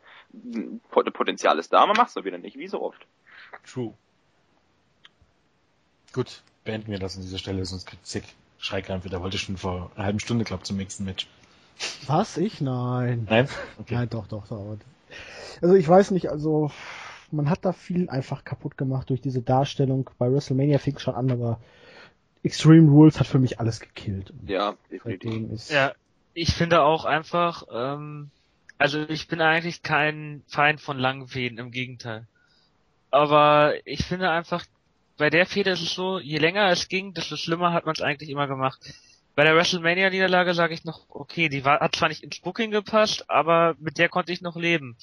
Potenzial 1.13 1.57
ist 1.57 1.71
da, 1.71 1.85
man 1.85 1.95
macht's 1.95 2.15
doch 2.15 2.25
wieder 2.25 2.37
nicht, 2.37 2.57
wie 2.57 2.67
so 2.67 2.81
oft. 2.81 3.07
True. 3.63 3.93
Gut, 6.11 6.43
beenden 6.65 6.91
wir 6.91 6.99
das 6.99 7.15
an 7.15 7.21
dieser 7.21 7.37
Stelle, 7.37 7.63
sonst 7.63 7.85
kriegt 7.85 8.05
Sick 8.05 8.25
Schreikreim 8.57 9.03
wieder. 9.05 9.21
Wollte 9.21 9.37
schon 9.37 9.57
vor 9.57 9.91
einer 9.95 10.05
halben 10.05 10.19
Stunde, 10.19 10.43
glaube 10.43 10.63
zum 10.63 10.77
nächsten 10.77 11.05
Match. 11.05 11.27
Was? 12.07 12.37
Ich? 12.37 12.59
Nein. 12.59 13.27
Nein? 13.29 13.47
Okay. 13.79 13.95
Nein, 13.95 14.09
doch, 14.09 14.27
doch, 14.27 14.47
doch. 14.47 14.77
Also 15.61 15.75
ich 15.75 15.87
weiß 15.87 16.11
nicht, 16.11 16.29
also 16.29 16.71
man 17.31 17.49
hat 17.49 17.63
da 17.63 17.71
viel 17.71 18.09
einfach 18.09 18.43
kaputt 18.43 18.77
gemacht 18.77 19.09
durch 19.09 19.21
diese 19.21 19.41
Darstellung. 19.41 20.09
Bei 20.17 20.31
WrestleMania 20.31 20.79
fing 20.79 20.97
schon 20.99 21.15
an, 21.15 21.31
aber 21.31 21.59
Extreme 22.43 22.89
Rules 22.91 23.19
hat 23.19 23.27
für 23.27 23.39
mich 23.39 23.59
alles 23.59 23.79
gekillt. 23.79 24.31
Ja, 24.45 24.75
definitiv. 24.91 25.69
Ja, 25.69 25.93
ich 26.33 26.53
finde 26.53 26.83
auch 26.83 27.05
einfach, 27.05 27.63
ähm, 27.73 28.29
also 28.77 29.01
ich 29.01 29.27
bin 29.27 29.41
eigentlich 29.41 29.81
kein 29.81 30.43
Feind 30.47 30.79
von 30.79 30.99
langen 30.99 31.27
Fäden, 31.27 31.57
im 31.57 31.71
Gegenteil. 31.71 32.27
Aber 33.09 33.73
ich 33.85 34.05
finde 34.05 34.29
einfach, 34.29 34.63
bei 35.17 35.29
der 35.29 35.45
Fehde 35.45 35.71
ist 35.71 35.81
es 35.81 35.93
so, 35.93 36.19
je 36.19 36.37
länger 36.37 36.69
es 36.69 36.87
ging, 36.87 37.13
desto 37.13 37.35
schlimmer 37.35 37.73
hat 37.73 37.85
man 37.85 37.93
es 37.97 38.03
eigentlich 38.03 38.29
immer 38.29 38.47
gemacht. 38.47 38.79
Bei 39.35 39.43
der 39.43 39.55
WrestleMania-Niederlage 39.55 40.53
sage 40.53 40.73
ich 40.73 40.85
noch, 40.85 41.01
okay, 41.09 41.49
die 41.49 41.65
war, 41.65 41.79
hat 41.79 41.95
zwar 41.95 42.09
nicht 42.09 42.23
ins 42.23 42.39
Booking 42.39 42.71
gepasst, 42.71 43.29
aber 43.29 43.75
mit 43.79 43.97
der 43.97 44.09
konnte 44.09 44.31
ich 44.31 44.41
noch 44.41 44.55
leben. 44.55 44.95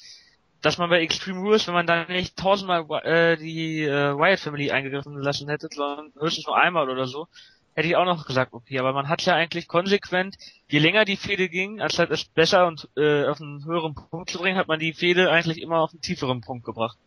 Dass 0.61 0.77
man 0.77 0.89
bei 0.89 1.01
Extreme 1.01 1.39
Rules, 1.39 1.67
wenn 1.67 1.73
man 1.73 1.87
da 1.87 2.05
nicht 2.05 2.37
tausendmal 2.37 2.85
äh, 3.03 3.37
die 3.37 3.83
äh, 3.83 4.17
Wyatt 4.17 4.39
Family 4.39 4.71
eingegriffen 4.71 5.17
lassen 5.17 5.49
hätte, 5.49 5.67
sondern 5.71 6.13
höchstens 6.19 6.47
nur 6.47 6.57
einmal 6.57 6.89
oder 6.89 7.05
so, 7.05 7.27
hätte 7.75 7.87
ich 7.87 7.95
auch 7.95 8.05
noch 8.05 8.25
gesagt, 8.25 8.53
okay, 8.53 8.79
aber 8.79 8.93
man 8.93 9.09
hat 9.09 9.23
ja 9.23 9.35
eigentlich 9.35 9.67
konsequent, 9.67 10.37
je 10.67 10.79
länger 10.79 11.05
die 11.05 11.17
Fehde 11.17 11.49
ging, 11.49 11.81
anstatt 11.81 12.11
es 12.11 12.25
besser 12.25 12.67
und 12.67 12.87
äh, 12.95 13.25
auf 13.25 13.41
einen 13.41 13.65
höheren 13.65 13.93
Punkt 13.95 14.29
zu 14.29 14.39
bringen, 14.39 14.57
hat 14.57 14.67
man 14.67 14.79
die 14.79 14.93
Fehde 14.93 15.31
eigentlich 15.31 15.61
immer 15.61 15.79
auf 15.79 15.91
einen 15.91 16.01
tieferen 16.01 16.41
Punkt 16.41 16.65
gebracht. 16.65 16.97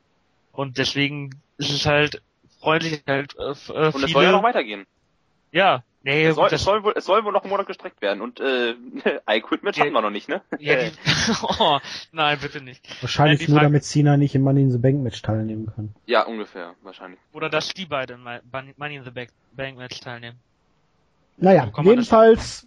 Und 0.52 0.78
deswegen 0.78 1.30
ist 1.58 1.70
es 1.70 1.86
halt 1.86 2.22
freundlich 2.60 3.02
halt 3.06 3.34
äh, 3.38 3.50
f- 3.50 3.68
äh, 3.70 3.72
Und 3.72 3.92
viele, 3.92 4.06
es 4.06 4.12
soll 4.12 4.24
ja 4.24 4.32
noch 4.32 4.42
weitergehen. 4.42 4.86
ja, 5.52 5.82
nee, 6.02 6.24
Es 6.26 6.34
soll, 6.36 6.48
es, 6.52 6.62
soll 6.64 6.82
wohl, 6.84 6.92
es 6.96 7.04
soll 7.04 7.24
wohl 7.24 7.32
noch 7.32 7.42
einen 7.42 7.50
Monat 7.50 7.66
gestreckt 7.66 8.00
werden. 8.02 8.20
Und 8.20 8.40
äh, 8.40 8.74
I 9.30 9.40
Quit 9.40 9.62
Match 9.62 9.78
Ja. 9.78 9.84
hatten 9.84 9.92
wir 9.94 10.02
noch 10.02 10.10
nicht, 10.10 10.28
ne? 10.28 10.40
ja, 10.58 10.76
die, 10.76 10.92
oh, 11.58 11.78
nein, 12.12 12.38
bitte 12.40 12.60
nicht. 12.60 12.86
wahrscheinlich 13.02 13.40
Nein, 13.40 13.50
nur, 13.50 13.56
Frage- 13.58 13.66
damit 13.70 13.84
Cena 13.84 14.16
nicht 14.16 14.34
im 14.34 14.42
Money 14.42 14.62
in 14.62 14.70
the 14.72 14.78
Bank 14.78 15.02
Match 15.02 15.20
teilnehmen 15.22 15.70
kann. 15.74 15.94
ja, 16.06 16.22
ungefähr, 16.24 16.74
wahrscheinlich. 16.82 17.18
Oder 17.32 17.48
dass 17.50 17.68
die 17.68 17.86
beiden 17.86 18.16
im 18.26 18.72
Money 18.76 18.96
in 18.96 19.04
the 19.04 19.10
Bank, 19.10 19.30
Bank 19.56 19.76
Match 19.78 20.00
teilnehmen. 20.00 20.38
Naja, 21.38 21.70
So 21.74 21.82
jedenfalls 21.82 22.66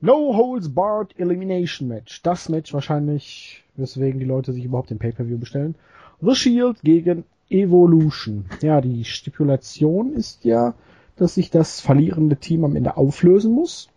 No 0.00 0.34
Holds 0.36 0.72
Barred 0.74 1.18
Elimination 1.18 1.88
Match. 1.88 2.22
Das 2.22 2.48
Match 2.48 2.72
wahrscheinlich, 2.72 3.62
weswegen 3.76 4.18
die 4.20 4.26
Leute 4.26 4.52
sich 4.52 4.64
überhaupt 4.64 4.90
den 4.90 4.98
Pay-Per-View 4.98 5.38
bestellen. 5.38 5.74
The 6.20 6.34
Shield 6.34 6.80
gegen 6.82 7.24
Evolution. 7.52 8.46
Ja, 8.60 8.80
die 8.80 9.04
Stipulation 9.04 10.12
ist 10.12 10.44
ja, 10.44 10.74
dass 11.16 11.34
sich 11.34 11.50
das 11.50 11.80
verlierende 11.80 12.36
Team 12.36 12.64
am 12.64 12.74
Ende 12.76 12.96
auflösen 12.96 13.52
muss. 13.54 13.88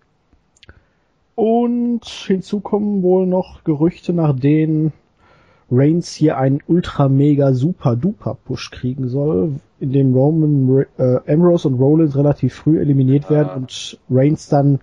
Und 1.35 2.05
hinzu 2.05 2.59
kommen 2.61 3.01
wohl 3.01 3.25
noch 3.27 3.63
Gerüchte, 3.63 4.13
nach 4.13 4.37
denen 4.37 4.93
Reigns 5.71 6.13
hier 6.13 6.37
einen 6.37 6.59
ultra 6.67 7.09
mega 7.09 7.53
super 7.53 7.95
duper 7.95 8.37
Push 8.45 8.71
kriegen 8.71 9.09
soll, 9.09 9.53
in 9.79 9.91
dem 9.91 10.13
Roman 10.13 10.85
äh, 10.97 11.19
Ambrose 11.31 11.67
und 11.67 11.75
Rollins 11.79 12.15
relativ 12.15 12.53
früh 12.53 12.79
eliminiert 12.79 13.29
werden 13.29 13.49
Ah. 13.51 13.55
und 13.55 13.99
Reigns 14.09 14.47
dann 14.47 14.79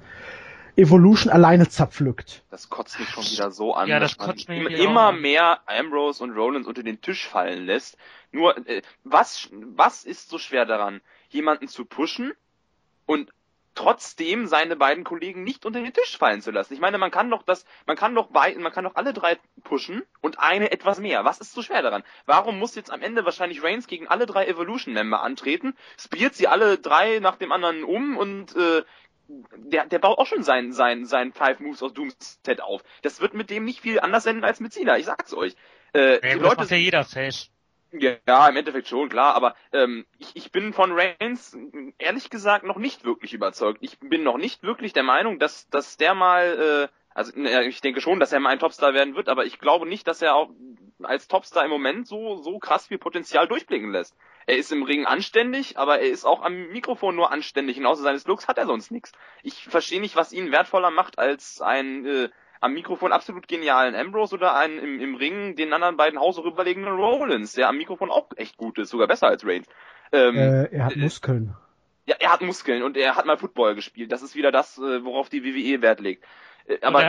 Evolution 0.77 1.33
alleine 1.33 1.69
zerpflückt. 1.69 2.45
Das 2.51 2.71
kotzt 2.71 2.99
mich 2.99 3.09
schon 3.09 3.25
wieder 3.25 3.51
so 3.51 3.75
an. 3.75 3.89
Ja, 3.89 4.01
das 4.01 4.13
dass 4.13 4.19
man 4.19 4.29
kotzt 4.29 4.49
mich 4.49 4.79
immer, 4.79 5.09
auch 5.09 5.13
mehr 5.13 5.61
Ambrose 5.67 6.23
und 6.25 6.33
Rollins 6.33 6.67
unter 6.67 6.83
den 6.83 7.01
Tisch 7.01 7.27
fallen 7.27 7.67
lässt. 7.67 7.97
Nur, 8.31 8.57
äh, 8.67 8.83
was, 9.05 9.51
was 9.53 10.05
ist 10.05 10.31
so 10.31 10.39
schwer 10.39 10.65
daran, 10.65 11.01
jemanden 11.29 11.69
zu 11.69 11.85
pushen 11.85 12.33
und 13.07 13.31
trotzdem 13.75 14.47
seine 14.47 14.77
beiden 14.77 15.05
Kollegen 15.05 15.45
nicht 15.45 15.65
unter 15.65 15.81
den 15.81 15.93
Tisch 15.93 16.17
fallen 16.17 16.43
zu 16.43 16.51
lassen? 16.51 16.75
Ich 16.75 16.81
meine, 16.81 16.99
man 16.99 17.11
kann 17.11 17.31
doch 17.31 17.43
das, 17.43 17.65
man 17.87 17.97
kann 17.97 18.15
doch 18.15 18.29
beiden, 18.29 18.63
man 18.63 18.73
kann 18.73 18.85
doch 18.85 18.97
alle 18.97 19.13
drei 19.13 19.39
pushen 19.65 20.03
und 20.21 20.39
eine 20.39 20.73
etwas 20.73 20.99
mehr. 21.01 21.25
Was 21.25 21.41
ist 21.41 21.53
so 21.53 21.63
schwer 21.63 21.83
daran? 21.83 22.03
Warum 22.27 22.59
muss 22.59 22.75
jetzt 22.75 22.91
am 22.91 23.03
Ende 23.03 23.25
wahrscheinlich 23.25 23.63
Reigns 23.63 23.87
gegen 23.87 24.09
alle 24.09 24.27
drei 24.27 24.47
Evolution-Member 24.47 25.23
antreten, 25.23 25.75
spielt 25.99 26.35
sie 26.35 26.49
alle 26.49 26.79
drei 26.79 27.19
nach 27.19 27.37
dem 27.37 27.53
anderen 27.53 27.85
um 27.85 28.17
und 28.17 28.55
äh, 28.57 28.83
der, 29.29 29.87
der 29.87 29.99
baut 29.99 30.19
auch 30.19 30.27
schon 30.27 30.43
sein, 30.43 30.73
sein, 30.73 31.05
sein 31.05 31.33
Five 31.33 31.61
Moves 31.61 31.83
aus 31.83 31.93
Doomset 31.93 32.61
auf. 32.61 32.83
Das 33.03 33.21
wird 33.21 33.35
mit 33.35 33.51
dem 33.51 33.65
nicht 33.65 33.81
viel 33.81 34.01
anders 34.01 34.27
enden 34.27 34.45
als 34.45 34.61
mit 34.61 34.73
Cena, 34.73 34.99
ich 34.99 35.07
sag's 35.07 35.35
euch. 35.35 35.55
Äh, 35.95 36.21
Ja, 36.23 36.35
die 36.35 36.39
gut, 36.39 36.43
das 36.43 36.43
Leute 36.43 36.57
macht 36.57 36.71
ja 36.71 36.77
jeder 36.77 37.05
Face. 37.05 37.51
ja, 37.93 38.49
im 38.49 38.57
Endeffekt 38.57 38.89
schon, 38.89 39.09
klar, 39.09 39.35
aber 39.35 39.55
ähm, 39.73 40.07
ich, 40.19 40.35
ich 40.35 40.53
bin 40.53 40.73
von 40.73 40.93
Reigns 40.93 41.57
ehrlich 41.99 42.31
gesagt 42.31 42.65
noch 42.65 42.79
nicht 42.79 43.05
wirklich 43.05 43.35
überzeugt. 43.35 43.79
Ich 43.83 43.99
bin 44.01 44.23
noch 44.23 44.39
nicht 44.39 44.63
wirklich 44.63 44.93
der 44.93 45.03
Meinung, 45.03 45.39
dass, 45.39 45.69
dass 45.69 45.97
der 45.97 46.15
mal, 46.15 46.89
äh, 46.89 46.97
also 47.15 47.33
ich 47.37 47.81
denke 47.83 48.01
schon, 48.01 48.21
dass 48.21 48.33
er 48.33 48.41
mal 48.41 48.51
ein 48.51 48.59
Topstar 48.59 48.95
werden 48.95 49.15
wird, 49.15 49.29
aber 49.29 49.45
ich 49.45 49.59
glaube 49.59 49.87
nicht, 49.87 50.07
dass 50.07 50.23
er 50.23 50.35
auch 50.35 50.51
als 51.03 51.29
Topstar 51.29 51.65
im 51.65 51.71
Moment 51.71 52.07
so, 52.07 52.37
so 52.37 52.59
krass 52.59 52.87
viel 52.87 52.99
Potenzial 52.99 53.47
durchblicken 53.49 53.91
lässt. 53.93 54.17
Er 54.47 54.57
ist 54.57 54.73
im 54.73 54.83
Ring 54.83 55.07
anständig, 55.07 55.79
aber 55.79 56.01
er 56.01 56.09
ist 56.11 56.25
auch 56.25 56.43
am 56.43 56.69
Mikrofon 56.69 57.15
nur 57.17 57.31
anständig 57.31 57.79
und 57.79 57.87
außer 57.87 58.03
seines 58.03 58.27
Looks 58.27 58.49
hat 58.49 58.59
er 58.59 58.67
sonst 58.67 58.91
nichts. 58.91 59.13
Ich 59.43 59.65
verstehe 59.65 60.01
nicht, 60.01 60.17
was 60.17 60.33
ihn 60.33 60.53
wertvoller 60.53 60.91
macht 60.91 61.19
als 61.19 61.61
ein 61.61 62.07
äh, 62.07 62.29
am 62.61 62.75
Mikrofon 62.75 63.13
absolut 63.13 63.49
genialen 63.49 63.95
Ambrose 63.95 64.37
oder 64.37 64.55
einen 64.57 64.79
im, 64.79 65.01
im 65.01 65.15
Ring 65.17 65.57
den 65.57 65.73
anderen 65.73 65.97
beiden 65.97 66.21
Hause 66.21 66.45
rüberlegenden 66.45 66.95
Rollins, 66.95 67.55
der 67.55 67.69
am 67.69 67.77
Mikrofon 67.77 68.11
auch 68.11 68.29
echt 68.37 68.57
gut 68.57 68.79
ist, 68.79 68.91
sogar 68.91 69.09
besser 69.09 69.27
als 69.27 69.45
Reigns. 69.45 69.67
Ähm, 70.13 70.37
Äh, 70.37 70.65
er 70.73 70.85
hat 70.85 70.95
äh, 70.95 70.99
Muskeln. 70.99 71.57
ja, 72.07 72.17
er 72.21 72.33
hat 72.33 72.41
Muskeln 72.41 72.83
und 72.85 72.97
er 72.97 73.17
hat 73.17 73.27
mal 73.27 73.37
Football 73.37 73.75
gespielt. 73.75 74.13
Das 74.13 74.23
ist 74.23 74.37
wieder 74.37 74.53
das, 74.53 74.79
äh, 74.79 75.05
worauf 75.05 75.29
die 75.29 75.43
WWE 75.45 75.83
Wert 75.83 76.01
legt. 76.01 76.25
Äh, 76.67 76.79
Aber 76.83 77.01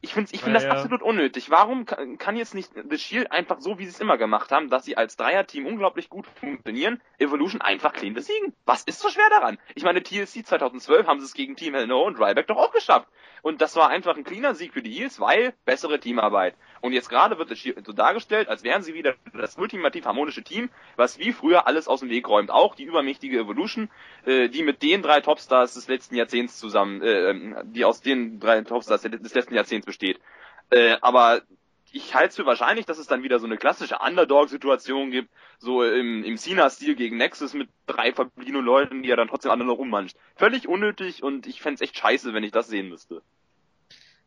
ich 0.00 0.12
finde 0.12 0.30
ich 0.32 0.40
find 0.42 0.54
das 0.54 0.64
er- 0.64 0.72
absolut 0.72 1.02
unnötig. 1.02 1.50
Warum 1.50 1.86
kann, 1.86 2.18
kann 2.18 2.36
jetzt 2.36 2.54
nicht 2.54 2.70
The 2.88 2.98
Shield 2.98 3.32
einfach 3.32 3.60
so, 3.60 3.78
wie 3.78 3.84
sie 3.84 3.90
es 3.90 4.00
immer 4.00 4.18
gemacht 4.18 4.50
haben, 4.52 4.68
dass 4.70 4.84
sie 4.84 4.96
als 4.96 5.16
Dreierteam 5.16 5.66
unglaublich 5.66 6.08
gut 6.08 6.26
funktionieren, 6.26 7.00
Evolution 7.18 7.60
einfach 7.60 7.92
clean 7.92 8.14
besiegen? 8.14 8.54
Was 8.66 8.84
ist 8.84 9.00
so 9.00 9.08
schwer 9.08 9.28
daran? 9.30 9.58
Ich 9.74 9.82
meine, 9.82 10.02
TLC 10.02 10.46
2012 10.46 11.06
haben 11.06 11.20
sie 11.20 11.26
es 11.26 11.34
gegen 11.34 11.56
Team 11.56 11.74
Hell 11.74 11.86
No 11.86 12.04
und 12.06 12.18
Ryback 12.20 12.46
doch 12.46 12.56
auch 12.56 12.72
geschafft. 12.72 13.08
Und 13.42 13.60
das 13.60 13.76
war 13.76 13.88
einfach 13.88 14.16
ein 14.16 14.24
cleaner 14.24 14.54
Sieg 14.54 14.72
für 14.72 14.82
die 14.82 14.90
Heels, 14.90 15.20
weil 15.20 15.54
bessere 15.64 16.00
Teamarbeit. 16.00 16.54
Und 16.80 16.92
jetzt 16.92 17.08
gerade 17.08 17.38
wird 17.38 17.48
The 17.48 17.56
Shield 17.56 17.86
so 17.86 17.92
dargestellt, 17.92 18.48
als 18.48 18.64
wären 18.64 18.82
sie 18.82 18.94
wieder 18.94 19.14
das 19.32 19.56
ultimativ 19.56 20.04
harmonische 20.06 20.42
Team, 20.42 20.70
was 20.96 21.18
wie 21.18 21.32
früher 21.32 21.66
alles 21.66 21.86
aus 21.88 22.00
dem 22.00 22.10
Weg 22.10 22.28
räumt. 22.28 22.50
Auch 22.50 22.74
die 22.74 22.84
übermächtige 22.84 23.38
Evolution, 23.38 23.90
äh, 24.26 24.48
die 24.48 24.62
mit 24.62 24.82
den 24.82 25.02
drei 25.02 25.20
Topstars 25.20 25.74
des 25.74 25.88
letzten 25.88 26.16
Jahrzehnts 26.16 26.58
zusammen, 26.58 27.00
äh, 27.02 27.30
ähm, 27.30 27.56
die 27.64 27.84
aus 27.84 28.00
den 28.00 28.40
drei 28.40 28.57
Topstars 28.64 29.02
des 29.02 29.34
letzten 29.34 29.54
Jahrzehnts 29.54 29.86
besteht. 29.86 30.18
Äh, 30.70 30.96
aber 31.00 31.42
ich 31.92 32.14
halte 32.14 32.28
es 32.28 32.36
für 32.36 32.46
wahrscheinlich, 32.46 32.86
dass 32.86 32.98
es 32.98 33.06
dann 33.06 33.22
wieder 33.22 33.38
so 33.38 33.46
eine 33.46 33.56
klassische 33.56 33.98
Underdog-Situation 33.98 35.10
gibt, 35.10 35.30
so 35.58 35.82
im, 35.82 36.22
im 36.22 36.36
Cena-Stil 36.36 36.94
gegen 36.96 37.16
Nexus 37.16 37.54
mit 37.54 37.68
drei 37.86 38.12
verbliebenen 38.12 38.64
Leuten, 38.64 39.02
die 39.02 39.10
er 39.10 39.16
dann 39.16 39.28
trotzdem 39.28 39.52
andere 39.52 39.70
rummanscht. 39.70 40.16
Völlig 40.36 40.68
unnötig 40.68 41.22
und 41.22 41.46
ich 41.46 41.62
fänd's 41.62 41.80
echt 41.80 41.98
scheiße, 41.98 42.34
wenn 42.34 42.44
ich 42.44 42.52
das 42.52 42.68
sehen 42.68 42.88
müsste. 42.88 43.22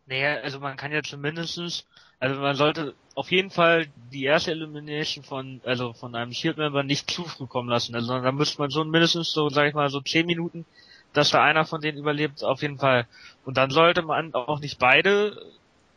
Naja, 0.08 0.42
also 0.42 0.60
man 0.60 0.76
kann 0.76 0.92
ja 0.92 1.04
zumindestens, 1.04 1.88
also 2.20 2.42
man 2.42 2.56
sollte 2.56 2.96
auf 3.16 3.32
jeden 3.32 3.52
Fall 3.52 3.88
die 4.12 4.24
erste 4.24 4.52
Elimination 4.52 5.24
von, 5.24 5.62
also 5.64 5.94
von 5.94 6.16
einem 6.16 6.34
Shield-Member 6.34 6.84
nicht 6.84 7.12
zu 7.12 7.24
früh 7.24 7.46
kommen 7.46 7.70
lassen. 7.70 7.94
Also 7.94 8.20
da 8.20 8.32
müsste 8.32 8.60
man 8.60 8.72
so 8.72 8.84
mindestens 8.84 9.32
so, 9.32 9.50
sag 9.50 9.68
ich 9.68 9.74
mal, 9.74 9.90
so 9.90 10.02
zehn 10.02 10.26
Minuten, 10.26 10.66
dass 11.14 11.32
da 11.32 11.44
einer 11.44 11.66
von 11.66 11.82
denen 11.82 11.98
überlebt, 11.98 12.44
auf 12.44 12.62
jeden 12.62 12.78
Fall. 12.78 13.08
Und 13.44 13.58
dann 13.58 13.70
sollte 13.70 14.02
man 14.02 14.34
auch 14.34 14.60
nicht 14.60 14.80
beide 14.80 15.36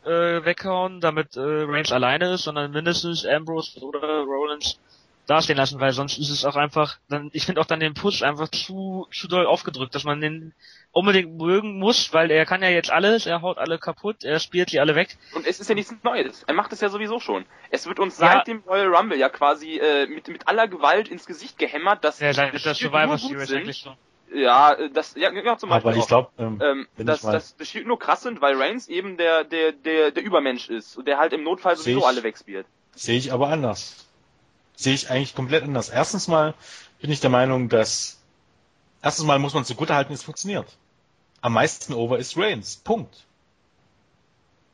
äh, 0.05 0.45
weghauen, 0.45 1.01
damit 1.01 1.37
äh, 1.37 1.41
Reigns 1.41 1.93
alleine 1.93 2.33
ist, 2.35 2.45
sondern 2.45 2.71
mindestens 2.73 3.25
Ambrose 3.25 3.81
oder 3.81 4.23
Rollins 4.23 4.79
dastehen 5.27 5.57
lassen, 5.57 5.81
weil 5.81 5.93
sonst 5.93 6.19
ist 6.19 6.29
es 6.29 6.45
auch 6.45 6.57
einfach, 6.57 6.99
dann, 7.09 7.31
ich 7.33 7.47
finde 7.47 7.61
auch 7.61 7.67
dann 7.67 7.81
den 7.81 7.95
Push 7.95 8.23
einfach 8.23 8.49
zu, 8.49 9.09
zu 9.11 9.27
doll 9.27 9.47
aufgedrückt, 9.47 9.95
dass 9.95 10.05
man 10.05 10.21
den 10.21 10.53
unbedingt 10.93 11.39
mögen 11.39 11.79
muss, 11.79 12.12
weil 12.12 12.31
er 12.31 12.45
kann 12.45 12.62
ja 12.62 12.69
jetzt 12.69 12.91
alles, 12.91 13.25
er 13.25 13.41
haut 13.41 13.57
alle 13.57 13.79
kaputt, 13.79 14.23
er 14.23 14.39
spielt 14.39 14.73
die 14.73 14.81
alle 14.81 14.95
weg. 14.95 15.17
Und 15.35 15.47
es 15.47 15.61
ist 15.61 15.69
ja 15.69 15.75
nichts 15.75 15.95
Neues. 16.03 16.43
Er 16.43 16.53
macht 16.53 16.73
es 16.75 16.83
ja 16.83 16.91
sowieso 16.91 17.21
schon. 17.21 17.47
Es 17.71 17.87
wird 17.87 18.01
uns 18.01 18.19
Ja. 18.19 18.33
seit 18.33 18.47
dem 18.47 18.59
Royal 18.67 18.95
Rumble 18.95 19.19
ja 19.19 19.31
quasi 19.31 19.79
äh, 19.79 20.07
mit, 20.07 20.29
mit 20.29 20.47
aller 20.47 20.69
Gewalt 20.69 21.09
ins 21.09 21.25
Gesicht 21.25 21.57
gehämmert, 21.57 22.05
dass 22.05 22.21
Ja, 22.21 22.33
der 22.35 22.59
Shield 22.59 22.77
Survivor 22.77 23.17
Series 23.17 23.51
eigentlich 23.51 23.79
so. 23.79 23.97
Ja, 24.35 24.72
äh, 24.72 24.91
das, 24.91 25.14
ja, 25.14 25.32
ja 25.32 25.57
zum 25.57 25.68
Beispiel 25.70 25.91
Aber 25.91 25.99
ich 25.99 26.07
glaube, 26.07 26.30
ähm, 26.39 26.61
ähm, 26.62 26.89
dass, 26.97 27.18
ich 27.18 27.24
mal- 27.24 27.32
dass 27.32 27.55
The 27.59 27.64
Shield 27.64 27.87
nur 27.87 27.99
krass 27.99 28.22
sind, 28.22 28.41
weil 28.41 28.61
Reigns 28.61 28.89
eben 28.89 29.16
der, 29.16 29.45
der, 29.45 29.72
der, 29.72 30.11
der 30.11 30.22
Übermensch 30.22 30.68
ist 30.68 30.97
und 30.97 31.07
der 31.07 31.18
halt 31.18 31.32
im 31.32 31.45
Notfall 31.45 31.76
sowieso 31.76 32.01
ich. 32.01 32.07
alle 32.07 32.22
wegspielt. 32.22 32.66
sehe 32.95 33.16
ich 33.16 33.32
aber 33.32 33.49
anders. 33.49 34.07
Sehe 34.76 34.95
ich 34.95 35.09
eigentlich 35.11 35.35
komplett 35.35 35.62
anders. 35.62 35.89
Erstens 35.89 36.26
mal 36.26 36.55
bin 37.01 37.11
ich 37.11 37.20
der 37.20 37.30
Meinung, 37.30 37.68
dass 37.68 38.20
erstens 39.03 39.24
mal 39.26 39.39
muss 39.39 39.55
man 39.55 39.64
zugute 39.64 39.95
halten, 39.95 40.12
es 40.12 40.24
funktioniert. 40.24 40.66
Am 41.41 41.53
meisten 41.53 41.93
over 41.93 42.18
ist 42.18 42.37
Reigns. 42.37 42.76
Punkt. 42.76 43.26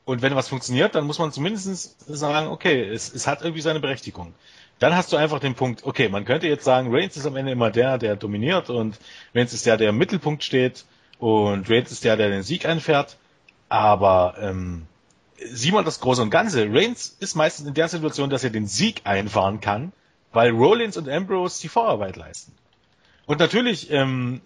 Und 0.06 0.22
wenn 0.22 0.34
was 0.34 0.48
funktioniert, 0.48 0.94
dann 0.94 1.04
muss 1.04 1.18
man 1.18 1.32
zumindest 1.32 2.00
sagen, 2.08 2.48
okay, 2.48 2.82
es, 2.88 3.12
es 3.12 3.26
hat 3.26 3.42
irgendwie 3.42 3.60
seine 3.60 3.80
Berechtigung. 3.80 4.34
Dann 4.80 4.96
hast 4.96 5.12
du 5.12 5.18
einfach 5.18 5.40
den 5.40 5.54
Punkt, 5.54 5.84
okay, 5.84 6.08
man 6.08 6.24
könnte 6.24 6.48
jetzt 6.48 6.64
sagen, 6.64 6.88
Reigns 6.90 7.16
ist 7.16 7.26
am 7.26 7.36
Ende 7.36 7.52
immer 7.52 7.70
der, 7.70 7.98
der 7.98 8.16
dominiert 8.16 8.70
und 8.70 8.98
Reigns 9.34 9.52
ist 9.52 9.66
der, 9.66 9.76
der 9.76 9.90
im 9.90 9.98
Mittelpunkt 9.98 10.42
steht 10.42 10.86
und 11.18 11.70
Reigns 11.70 11.92
ist 11.92 12.02
der, 12.02 12.16
der 12.16 12.30
den 12.30 12.42
Sieg 12.42 12.64
einfährt. 12.64 13.18
Aber 13.68 14.36
ähm, 14.40 14.86
sieh 15.36 15.70
mal 15.70 15.84
das 15.84 16.00
Große 16.00 16.22
und 16.22 16.30
Ganze. 16.30 16.66
Reigns 16.72 17.14
ist 17.20 17.34
meistens 17.34 17.68
in 17.68 17.74
der 17.74 17.88
Situation, 17.88 18.30
dass 18.30 18.42
er 18.42 18.50
den 18.50 18.66
Sieg 18.66 19.02
einfahren 19.04 19.60
kann, 19.60 19.92
weil 20.32 20.50
Rollins 20.50 20.96
und 20.96 21.10
Ambrose 21.10 21.60
die 21.60 21.68
Vorarbeit 21.68 22.16
leisten. 22.16 22.52
Und 23.26 23.38
natürlich 23.38 23.90
ähm, 23.90 24.40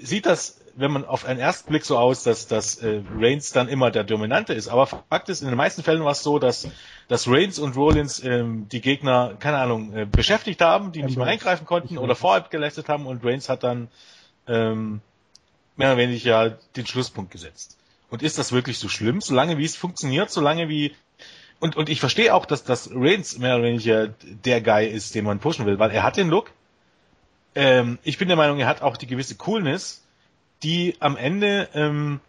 sieht 0.00 0.24
das, 0.24 0.60
wenn 0.76 0.92
man 0.92 1.04
auf 1.04 1.24
einen 1.24 1.40
ersten 1.40 1.68
Blick 1.68 1.84
so 1.84 1.98
aus, 1.98 2.22
dass, 2.22 2.46
dass 2.46 2.76
äh, 2.76 3.02
Reigns 3.18 3.52
dann 3.52 3.68
immer 3.68 3.90
der 3.90 4.04
Dominante 4.04 4.54
ist. 4.54 4.68
Aber 4.68 4.86
Fakt 4.86 5.28
ist, 5.28 5.42
in 5.42 5.48
den 5.48 5.56
meisten 5.56 5.82
Fällen 5.82 6.04
war 6.04 6.12
es 6.12 6.22
so, 6.22 6.38
dass, 6.38 6.68
dass 7.10 7.26
Reigns 7.26 7.58
und 7.58 7.76
Rollins 7.76 8.22
ähm, 8.22 8.68
die 8.68 8.80
Gegner, 8.80 9.34
keine 9.40 9.58
Ahnung, 9.58 9.92
äh, 9.92 10.06
beschäftigt 10.06 10.60
haben, 10.60 10.92
die 10.92 11.02
nicht 11.02 11.16
mehr 11.16 11.26
eingreifen 11.26 11.66
konnten 11.66 11.98
oder 11.98 12.14
Vorarbeit 12.14 12.52
geleistet 12.52 12.88
haben 12.88 13.06
und 13.06 13.24
Reigns 13.24 13.48
hat 13.48 13.64
dann 13.64 13.88
ähm, 14.46 15.00
mehr 15.74 15.88
oder 15.88 15.96
weniger 15.96 16.50
den 16.76 16.86
Schlusspunkt 16.86 17.32
gesetzt. 17.32 17.76
Und 18.10 18.22
ist 18.22 18.38
das 18.38 18.52
wirklich 18.52 18.78
so 18.78 18.88
schlimm? 18.88 19.20
Solange 19.20 19.58
wie 19.58 19.64
es 19.64 19.74
funktioniert, 19.74 20.30
solange 20.30 20.68
wie 20.68 20.94
und, 21.58 21.74
und 21.74 21.88
ich 21.88 21.98
verstehe 21.98 22.32
auch, 22.32 22.46
dass, 22.46 22.62
dass 22.62 22.88
Reigns 22.94 23.38
mehr 23.38 23.56
oder 23.56 23.64
weniger 23.64 24.14
der 24.44 24.60
Guy 24.60 24.86
ist, 24.86 25.16
den 25.16 25.24
man 25.24 25.40
pushen 25.40 25.66
will, 25.66 25.80
weil 25.80 25.90
er 25.90 26.04
hat 26.04 26.16
den 26.16 26.28
Look. 26.28 26.52
Ähm, 27.56 27.98
ich 28.04 28.18
bin 28.18 28.28
der 28.28 28.36
Meinung, 28.36 28.60
er 28.60 28.68
hat 28.68 28.82
auch 28.82 28.96
die 28.96 29.08
gewisse 29.08 29.34
Coolness, 29.34 30.04
die 30.62 30.94
am 31.00 31.16
Ende, 31.16 31.68
ähm, 31.74 32.20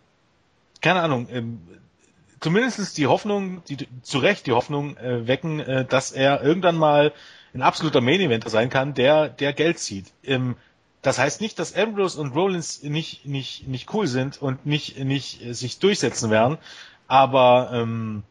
keine 0.81 1.03
Ahnung, 1.03 1.27
ähm, 1.31 1.61
zumindest 2.41 2.97
die 2.97 3.07
Hoffnung, 3.07 3.63
die 3.69 3.87
zu 4.01 4.17
Recht 4.17 4.47
die 4.47 4.51
Hoffnung 4.51 4.97
äh, 4.97 5.27
wecken, 5.27 5.59
äh, 5.59 5.85
dass 5.85 6.11
er 6.11 6.43
irgendwann 6.43 6.75
mal 6.75 7.13
ein 7.53 7.61
absoluter 7.61 8.01
Main 8.01 8.19
Eventer 8.19 8.49
sein 8.49 8.69
kann, 8.69 8.93
der, 8.93 9.29
der 9.29 9.53
Geld 9.53 9.79
zieht. 9.79 10.07
Ähm, 10.23 10.55
das 11.01 11.17
heißt 11.17 11.41
nicht, 11.41 11.57
dass 11.59 11.75
Ambrose 11.75 12.19
und 12.19 12.35
Rollins 12.35 12.83
nicht, 12.83 13.25
nicht, 13.25 13.67
nicht 13.67 13.93
cool 13.93 14.07
sind 14.07 14.41
und 14.41 14.65
nicht, 14.65 14.99
nicht 14.99 15.43
äh, 15.43 15.53
sich 15.53 15.79
durchsetzen 15.79 16.29
werden, 16.29 16.57
aber 17.07 17.69
ähm, 17.73 18.23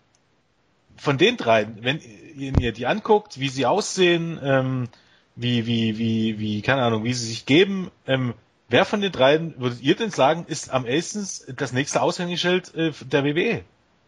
von 0.96 1.16
den 1.16 1.36
drei, 1.36 1.66
wenn 1.80 2.00
ihr 2.36 2.72
die 2.72 2.86
anguckt, 2.86 3.40
wie 3.40 3.48
sie 3.48 3.64
aussehen, 3.64 4.38
ähm, 4.42 4.88
wie, 5.36 5.66
wie, 5.66 5.98
wie, 5.98 6.38
wie, 6.38 6.62
keine 6.62 6.82
Ahnung, 6.82 7.04
wie 7.04 7.14
sie 7.14 7.26
sich 7.26 7.46
geben, 7.46 7.90
ähm, 8.06 8.34
wer 8.68 8.84
von 8.84 9.00
den 9.00 9.12
dreien 9.12 9.54
würdet 9.58 9.80
ihr 9.80 9.96
denn 9.96 10.11
sagen, 10.11 10.44
ist 10.46 10.70
am 10.70 10.84
ehesten 10.84 11.26
das 11.56 11.72
nächste 11.72 12.02
Aushängeschild 12.02 12.74
äh, 12.74 12.92
der 13.04 13.24
WWE? 13.24 13.64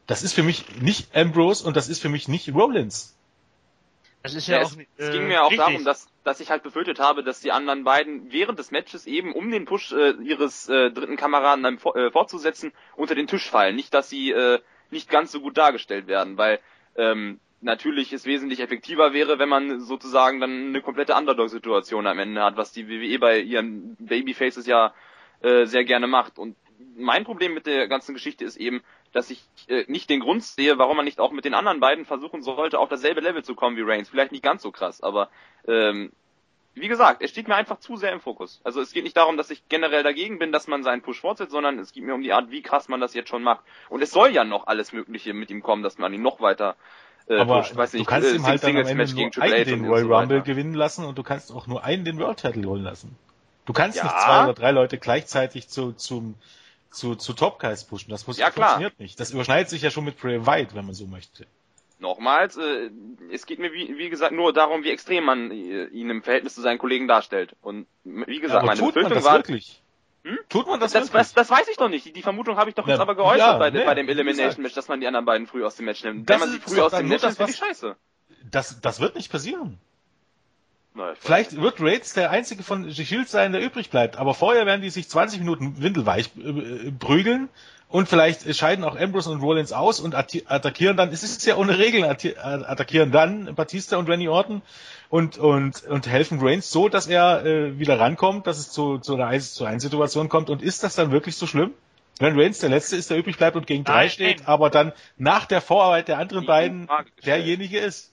Das 0.07 0.23
ist 0.23 0.33
für 0.33 0.43
mich 0.43 0.81
nicht 0.81 1.15
Ambrose 1.15 1.67
und 1.67 1.77
das 1.77 1.89
ist 1.89 2.01
für 2.03 2.09
mich 2.09 2.29
nicht 2.29 2.53
Rollins. 2.55 3.17
Das 4.23 4.35
ist 4.35 4.47
ja, 4.47 4.59
ja 4.59 4.65
auch, 4.65 4.71
es, 4.71 4.77
äh, 4.77 4.87
es 4.97 5.11
ging 5.13 5.27
mir 5.27 5.43
auch 5.43 5.51
richtig. 5.51 5.67
darum, 5.67 5.85
dass, 5.85 6.09
dass 6.23 6.41
ich 6.41 6.51
halt 6.51 6.63
befürchtet 6.63 7.01
habe, 7.01 7.25
dass 7.25 7.41
die 7.41 7.51
anderen 7.51 7.83
beiden 7.85 8.33
während 8.33 8.59
des 8.59 8.71
Matches 8.71 9.07
eben, 9.07 9.33
um 9.33 9.51
den 9.51 9.65
Push 9.65 9.93
äh, 9.93 10.13
ihres 10.23 10.69
äh, 10.69 10.91
dritten 10.91 11.17
Kameraden 11.17 11.65
dann 11.65 11.79
äh, 11.95 12.11
fortzusetzen, 12.11 12.73
unter 12.97 13.15
den 13.15 13.27
Tisch 13.27 13.49
fallen. 13.51 13.75
Nicht, 13.75 13.95
dass 13.95 14.09
sie 14.09 14.31
äh, 14.31 14.61
nicht 14.91 15.09
ganz 15.09 15.33
so 15.33 15.41
gut 15.41 15.59
dargestellt 15.59 16.07
werden, 16.07 16.39
weil 16.39 16.61
ähm, 16.97 17.41
natürlich 17.63 18.13
es 18.13 18.25
wesentlich 18.25 18.61
effektiver 18.61 19.13
wäre, 19.13 19.39
wenn 19.39 19.49
man 19.49 19.81
sozusagen 19.81 20.41
dann 20.41 20.69
eine 20.69 20.83
komplette 20.83 21.15
Underdog-Situation 21.15 22.07
am 22.07 22.19
Ende 22.19 22.43
hat, 22.43 22.57
was 22.57 22.73
die 22.73 22.89
WWE 22.89 23.19
bei 23.19 23.41
ihren 23.41 23.97
Babyfaces 23.99 24.67
ja 24.67 24.95
äh, 25.41 25.65
sehr 25.67 25.85
gerne 25.85 26.07
macht. 26.07 26.39
Und 26.39 26.57
mein 26.97 27.25
Problem 27.25 27.55
mit 27.55 27.67
der 27.67 27.89
ganzen 27.89 28.15
Geschichte 28.15 28.45
ist 28.45 28.57
eben, 28.57 28.83
dass 29.13 29.31
ich 29.31 29.45
äh, 29.69 29.85
nicht 29.89 30.09
den 30.11 30.21
Grund 30.21 30.43
sehe, 30.43 30.79
warum 30.79 30.97
man 30.97 31.05
nicht 31.05 31.21
auch 31.21 31.33
mit 31.33 31.45
den 31.45 31.55
anderen 31.55 31.81
beiden 31.81 32.05
versuchen 32.05 32.43
sollte, 32.43 32.79
auf 32.79 32.89
dasselbe 32.89 33.21
Level 33.21 33.45
zu 33.45 33.55
kommen 33.55 33.77
wie 33.77 33.83
Reigns. 33.83 34.09
Vielleicht 34.09 34.33
nicht 34.33 34.45
ganz 34.45 34.63
so 34.63 34.71
krass, 34.71 35.03
aber 35.03 35.29
ähm, 35.67 36.13
wie 36.75 36.89
gesagt, 36.89 37.23
es 37.23 37.31
steht 37.31 37.49
mir 37.49 37.55
einfach 37.55 37.79
zu 37.81 37.97
sehr 37.97 38.13
im 38.13 38.21
Fokus. 38.21 38.61
Also 38.65 38.81
es 38.81 38.93
geht 38.93 39.05
nicht 39.05 39.17
darum, 39.17 39.37
dass 39.37 39.51
ich 39.51 39.69
generell 39.69 40.03
dagegen 40.03 40.39
bin, 40.39 40.53
dass 40.53 40.69
man 40.69 40.83
seinen 40.83 41.03
Push 41.03 41.21
fortsetzt, 41.21 41.53
sondern 41.53 41.79
es 41.79 41.93
geht 41.93 42.05
mir 42.05 42.15
um 42.15 42.23
die 42.23 42.33
Art, 42.33 42.51
wie 42.51 42.63
krass 42.63 42.89
man 42.89 43.01
das 43.01 43.13
jetzt 43.13 43.29
schon 43.29 43.43
macht. 43.43 43.61
Und 43.91 44.03
es 44.03 44.11
soll 44.11 44.31
ja 44.31 44.45
noch 44.45 44.67
alles 44.67 44.93
Mögliche 44.93 45.35
mit 45.35 45.51
ihm 45.51 45.63
kommen, 45.63 45.83
dass 45.83 45.99
man 45.99 46.15
ihn 46.15 46.23
noch 46.23 46.41
weiter 46.41 46.77
äh, 47.29 47.37
aber 47.37 47.59
pusht. 47.59 47.77
Weiß 47.77 47.93
nicht, 47.93 48.07
du 48.07 48.11
kannst 48.11 48.33
äh, 48.33 48.37
ihm 48.37 48.47
halt 48.47 48.63
dann 48.63 48.77
am 48.77 48.87
Ende 48.87 49.15
nur 49.15 49.43
einen 49.43 49.65
den 49.65 49.85
Royal 49.85 50.05
so 50.05 50.15
Rumble 50.15 50.43
gewinnen 50.43 50.75
lassen 50.75 51.05
und 51.05 51.19
du 51.19 51.23
kannst 51.23 51.53
auch 51.53 51.67
nur 51.67 51.85
einen 51.85 52.05
den 52.05 52.19
World 52.19 52.39
Title 52.39 52.67
holen 52.67 52.83
lassen. 52.83 53.17
Du 53.67 53.73
kannst 53.73 53.99
ja. 53.99 54.05
nicht 54.05 54.19
zwei 54.19 54.45
oder 54.45 54.55
drei 54.55 54.71
Leute 54.73 54.99
gleichzeitig 54.99 55.69
zu, 55.69 55.93
zum, 55.93 56.35
zu, 56.93 57.17
zu 57.17 57.33
Top 57.33 57.59
Guys 57.59 57.85
pushen. 57.85 58.11
Das 58.11 58.27
muss, 58.27 58.39
ja, 58.39 58.51
funktioniert 58.51 58.99
nicht. 59.01 59.19
Das 59.19 59.31
überschneidet 59.33 59.69
sich 59.69 59.83
ja 59.83 59.91
schon 59.91 60.05
mit 60.05 60.23
White, 60.23 60.75
wenn 60.75 60.87
man 60.87 60.95
so 60.95 61.07
möchte. 61.07 61.47
Nochmals, 61.99 62.57
äh, 62.57 62.91
es 63.33 63.47
geht 63.47 63.59
mir 63.59 63.73
wie, 63.73 63.97
wie 63.97 64.11
gesagt 64.11 64.33
nur 64.33 64.53
darum, 64.53 64.83
wie 64.85 64.91
extrem 64.91 65.25
man 65.25 65.51
äh, 65.51 65.85
ihn 65.87 66.11
im 66.11 66.23
Verhältnis 66.23 66.55
zu 66.55 66.61
seinen 66.61 66.79
Kollegen 66.79 67.07
darstellt. 67.09 67.57
Und 67.63 67.87
wie 68.05 68.41
gesagt, 68.41 68.63
ja, 68.63 68.67
meine 68.67 68.79
tut 68.79 68.95
Befürchtung 68.95 69.15
man 69.15 69.23
das 69.23 69.25
war. 69.25 69.39
Wirklich? 69.39 69.83
Hm? 70.25 70.39
Tut 70.49 70.67
man 70.67 70.81
das, 70.81 70.93
das 70.93 71.05
wirklich? 71.05 71.21
Das, 71.21 71.35
das 71.35 71.51
weiß 71.51 71.69
ich 71.69 71.77
doch 71.77 71.89
nicht. 71.89 72.05
Die, 72.05 72.13
die 72.13 72.23
Vermutung 72.23 72.57
habe 72.57 72.71
ich 72.71 72.75
doch 72.75 72.87
jetzt 72.87 73.01
aber 73.01 73.15
geäußert 73.15 73.39
ja, 73.39 73.59
bei, 73.59 73.71
nee, 73.71 73.85
bei 73.85 73.95
dem 73.95 74.09
Elimination 74.09 74.63
Match, 74.63 74.75
dass 74.75 74.89
man 74.89 75.01
die 75.01 75.07
anderen 75.07 75.25
beiden 75.25 75.47
früh 75.47 75.65
aus 75.65 75.77
dem 75.77 75.87
Match 75.87 76.03
nimmt. 76.05 76.29
Wenn 76.29 76.41
man 76.41 76.51
sie 76.51 76.59
früh 76.59 76.81
aus 76.81 76.93
dem 76.93 77.09
Match 77.09 77.23
nimmt, 77.23 77.37
finde 77.37 77.53
ich 77.53 77.59
scheiße. 77.59 77.97
Das, 78.51 78.81
das 78.81 79.01
wird 79.01 79.15
nicht 79.15 79.31
passieren. 79.31 79.79
Na, 80.95 81.15
Vielleicht 81.19 81.61
wird 81.61 81.81
Raids 81.81 82.13
der 82.13 82.31
einzige 82.31 82.63
von 82.63 82.91
Shield 82.93 83.29
sein, 83.29 83.53
der 83.53 83.63
übrig 83.63 83.91
bleibt, 83.91 84.17
aber 84.17 84.35
vorher 84.35 84.67
werden 84.67 84.83
die 84.83 84.91
sich 84.91 85.09
20 85.09 85.41
Minuten 85.41 85.83
windelweich 85.83 86.31
äh, 86.37 86.49
äh, 86.49 86.93
prügeln 86.93 87.49
und 87.89 88.09
vielleicht 88.09 88.55
scheiden 88.57 88.85
auch 88.85 88.97
Ambrose 88.97 89.31
und 89.31 89.43
Rollins 89.43 89.73
aus 89.73 90.01
und 90.01 90.15
attackieren 90.15 90.97
dann, 90.97 91.11
es 91.11 91.23
ist 91.23 91.45
ja 91.45 91.57
ohne 91.57 91.79
Regeln, 91.79 92.05
attackieren 92.05 93.13
dann 93.13 93.55
Batista 93.55 93.99
und 93.99 94.09
Randy 94.09 94.29
Orton 94.29 94.63
und, 95.11 95.37
und, 95.37 95.85
und 95.85 96.07
helfen 96.07 96.39
Reigns 96.41 96.71
so, 96.71 96.89
dass 96.89 97.07
er 97.07 97.45
äh, 97.45 97.79
wieder 97.79 98.01
rankommt, 98.01 98.47
dass 98.47 98.59
es 98.59 98.71
zu, 98.71 98.99
zu 98.99 99.15
einer 99.15 99.27
1 99.27 99.53
zu 99.53 99.67
1 99.67 99.83
Situation 99.83 100.31
kommt. 100.31 100.49
Und 100.49 100.63
ist 100.63 100.83
das 100.85 100.95
dann 100.95 101.13
wirklich 101.13 101.37
so 101.37 101.47
schlimm? 101.47 101.73
Wenn 102.19 102.39
Reigns 102.39 102.61
der 102.61 102.71
Letzte 102.71 102.97
ist, 102.97 103.11
der 103.11 103.19
übrig 103.19 103.37
bleibt 103.37 103.57
und 103.57 103.67
gegen 103.67 103.85
drei 103.85 104.09
steht, 104.09 104.49
aber 104.49 104.71
dann 104.71 104.93
nach 105.19 105.45
der 105.45 105.61
Vorarbeit 105.61 106.09
der 106.09 106.19
anderen 106.19 106.47
beiden 106.47 106.89
derjenige 107.27 107.79
ist. 107.79 108.12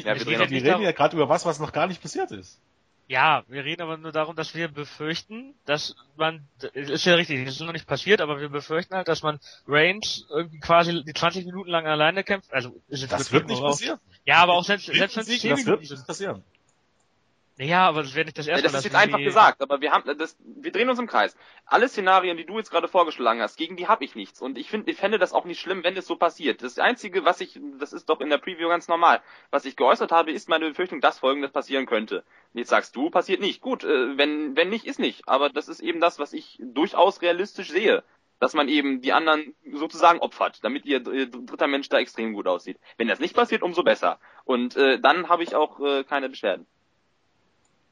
Ja, 0.00 0.14
wir, 0.14 0.26
reden, 0.26 0.50
wir 0.50 0.64
reden 0.64 0.82
ja 0.82 0.92
gerade 0.92 1.16
über 1.16 1.28
was, 1.28 1.44
was 1.46 1.58
noch 1.58 1.72
gar 1.72 1.86
nicht 1.86 2.02
passiert 2.02 2.30
ist. 2.30 2.60
Ja, 3.06 3.44
wir 3.48 3.64
reden 3.64 3.82
aber 3.82 3.98
nur 3.98 4.12
darum, 4.12 4.34
dass 4.34 4.54
wir 4.54 4.68
befürchten, 4.68 5.54
dass 5.66 5.94
man, 6.16 6.48
ist 6.72 7.04
ja 7.04 7.14
richtig, 7.14 7.44
das 7.44 7.56
ist 7.56 7.60
noch 7.60 7.72
nicht 7.72 7.86
passiert, 7.86 8.22
aber 8.22 8.40
wir 8.40 8.48
befürchten 8.48 8.94
halt, 8.94 9.08
dass 9.08 9.22
man 9.22 9.40
Reigns 9.68 10.26
irgendwie 10.30 10.58
quasi 10.58 11.04
die 11.04 11.12
20 11.12 11.44
Minuten 11.44 11.68
lang 11.68 11.86
alleine 11.86 12.24
kämpft. 12.24 12.52
Also 12.52 12.74
ist 12.88 13.02
jetzt 13.02 13.12
das 13.12 13.30
wird 13.30 13.46
nicht 13.46 13.60
passieren. 13.60 14.00
Ja, 14.24 14.36
aber 14.36 14.54
auch 14.54 14.64
selbst, 14.64 14.86
selbst 14.86 15.16
wenn 15.16 15.22
es 15.22 15.40
10 15.40 15.54
Minuten 15.54 15.84
sind. 15.84 16.06
passieren. 16.06 16.42
Ja, 17.56 17.86
aber 17.86 18.02
das 18.02 18.14
wäre 18.16 18.24
nicht 18.24 18.36
das 18.36 18.48
erste 18.48 18.66
Mal. 18.66 18.72
Das 18.72 18.78
ist 18.80 18.84
jetzt 18.84 18.96
einfach 18.96 19.18
gesagt, 19.18 19.62
aber 19.62 19.80
wir 19.80 19.92
haben, 19.92 20.18
das, 20.18 20.36
wir 20.40 20.72
drehen 20.72 20.90
uns 20.90 20.98
im 20.98 21.06
Kreis. 21.06 21.36
Alle 21.66 21.88
Szenarien, 21.88 22.36
die 22.36 22.46
du 22.46 22.58
jetzt 22.58 22.70
gerade 22.70 22.88
vorgeschlagen 22.88 23.40
hast, 23.40 23.56
gegen 23.56 23.76
die 23.76 23.86
habe 23.86 24.04
ich 24.04 24.16
nichts. 24.16 24.42
Und 24.42 24.58
ich 24.58 24.68
finde, 24.68 24.90
ich 24.90 24.96
fände 24.96 25.20
das 25.20 25.32
auch 25.32 25.44
nicht 25.44 25.60
schlimm, 25.60 25.84
wenn 25.84 25.96
es 25.96 26.06
so 26.06 26.16
passiert. 26.16 26.62
Das 26.64 26.80
Einzige, 26.80 27.24
was 27.24 27.40
ich, 27.40 27.60
das 27.78 27.92
ist 27.92 28.08
doch 28.08 28.20
in 28.20 28.28
der 28.28 28.38
Preview 28.38 28.68
ganz 28.68 28.88
normal, 28.88 29.22
was 29.50 29.66
ich 29.66 29.76
geäußert 29.76 30.10
habe, 30.10 30.32
ist 30.32 30.48
meine 30.48 30.66
Befürchtung, 30.68 31.00
dass 31.00 31.20
Folgendes 31.20 31.52
passieren 31.52 31.86
könnte. 31.86 32.24
Und 32.52 32.58
jetzt 32.58 32.70
sagst 32.70 32.96
du, 32.96 33.08
passiert 33.08 33.40
nicht. 33.40 33.60
Gut, 33.60 33.84
äh, 33.84 34.18
wenn, 34.18 34.56
wenn 34.56 34.68
nicht, 34.68 34.84
ist 34.84 34.98
nicht. 34.98 35.28
Aber 35.28 35.48
das 35.48 35.68
ist 35.68 35.78
eben 35.78 36.00
das, 36.00 36.18
was 36.18 36.32
ich 36.32 36.58
durchaus 36.60 37.22
realistisch 37.22 37.70
sehe. 37.70 38.02
Dass 38.40 38.54
man 38.54 38.68
eben 38.68 39.00
die 39.00 39.12
anderen 39.12 39.54
sozusagen 39.72 40.18
opfert, 40.18 40.58
damit 40.64 40.86
ihr, 40.86 41.06
ihr 41.06 41.30
dritter 41.30 41.68
Mensch 41.68 41.88
da 41.88 42.00
extrem 42.00 42.32
gut 42.34 42.48
aussieht. 42.48 42.80
Wenn 42.98 43.06
das 43.06 43.20
nicht 43.20 43.36
passiert, 43.36 43.62
umso 43.62 43.84
besser. 43.84 44.18
Und 44.44 44.76
äh, 44.76 44.98
dann 44.98 45.28
habe 45.28 45.44
ich 45.44 45.54
auch 45.54 45.78
äh, 45.78 46.02
keine 46.02 46.28
Beschwerden. 46.28 46.66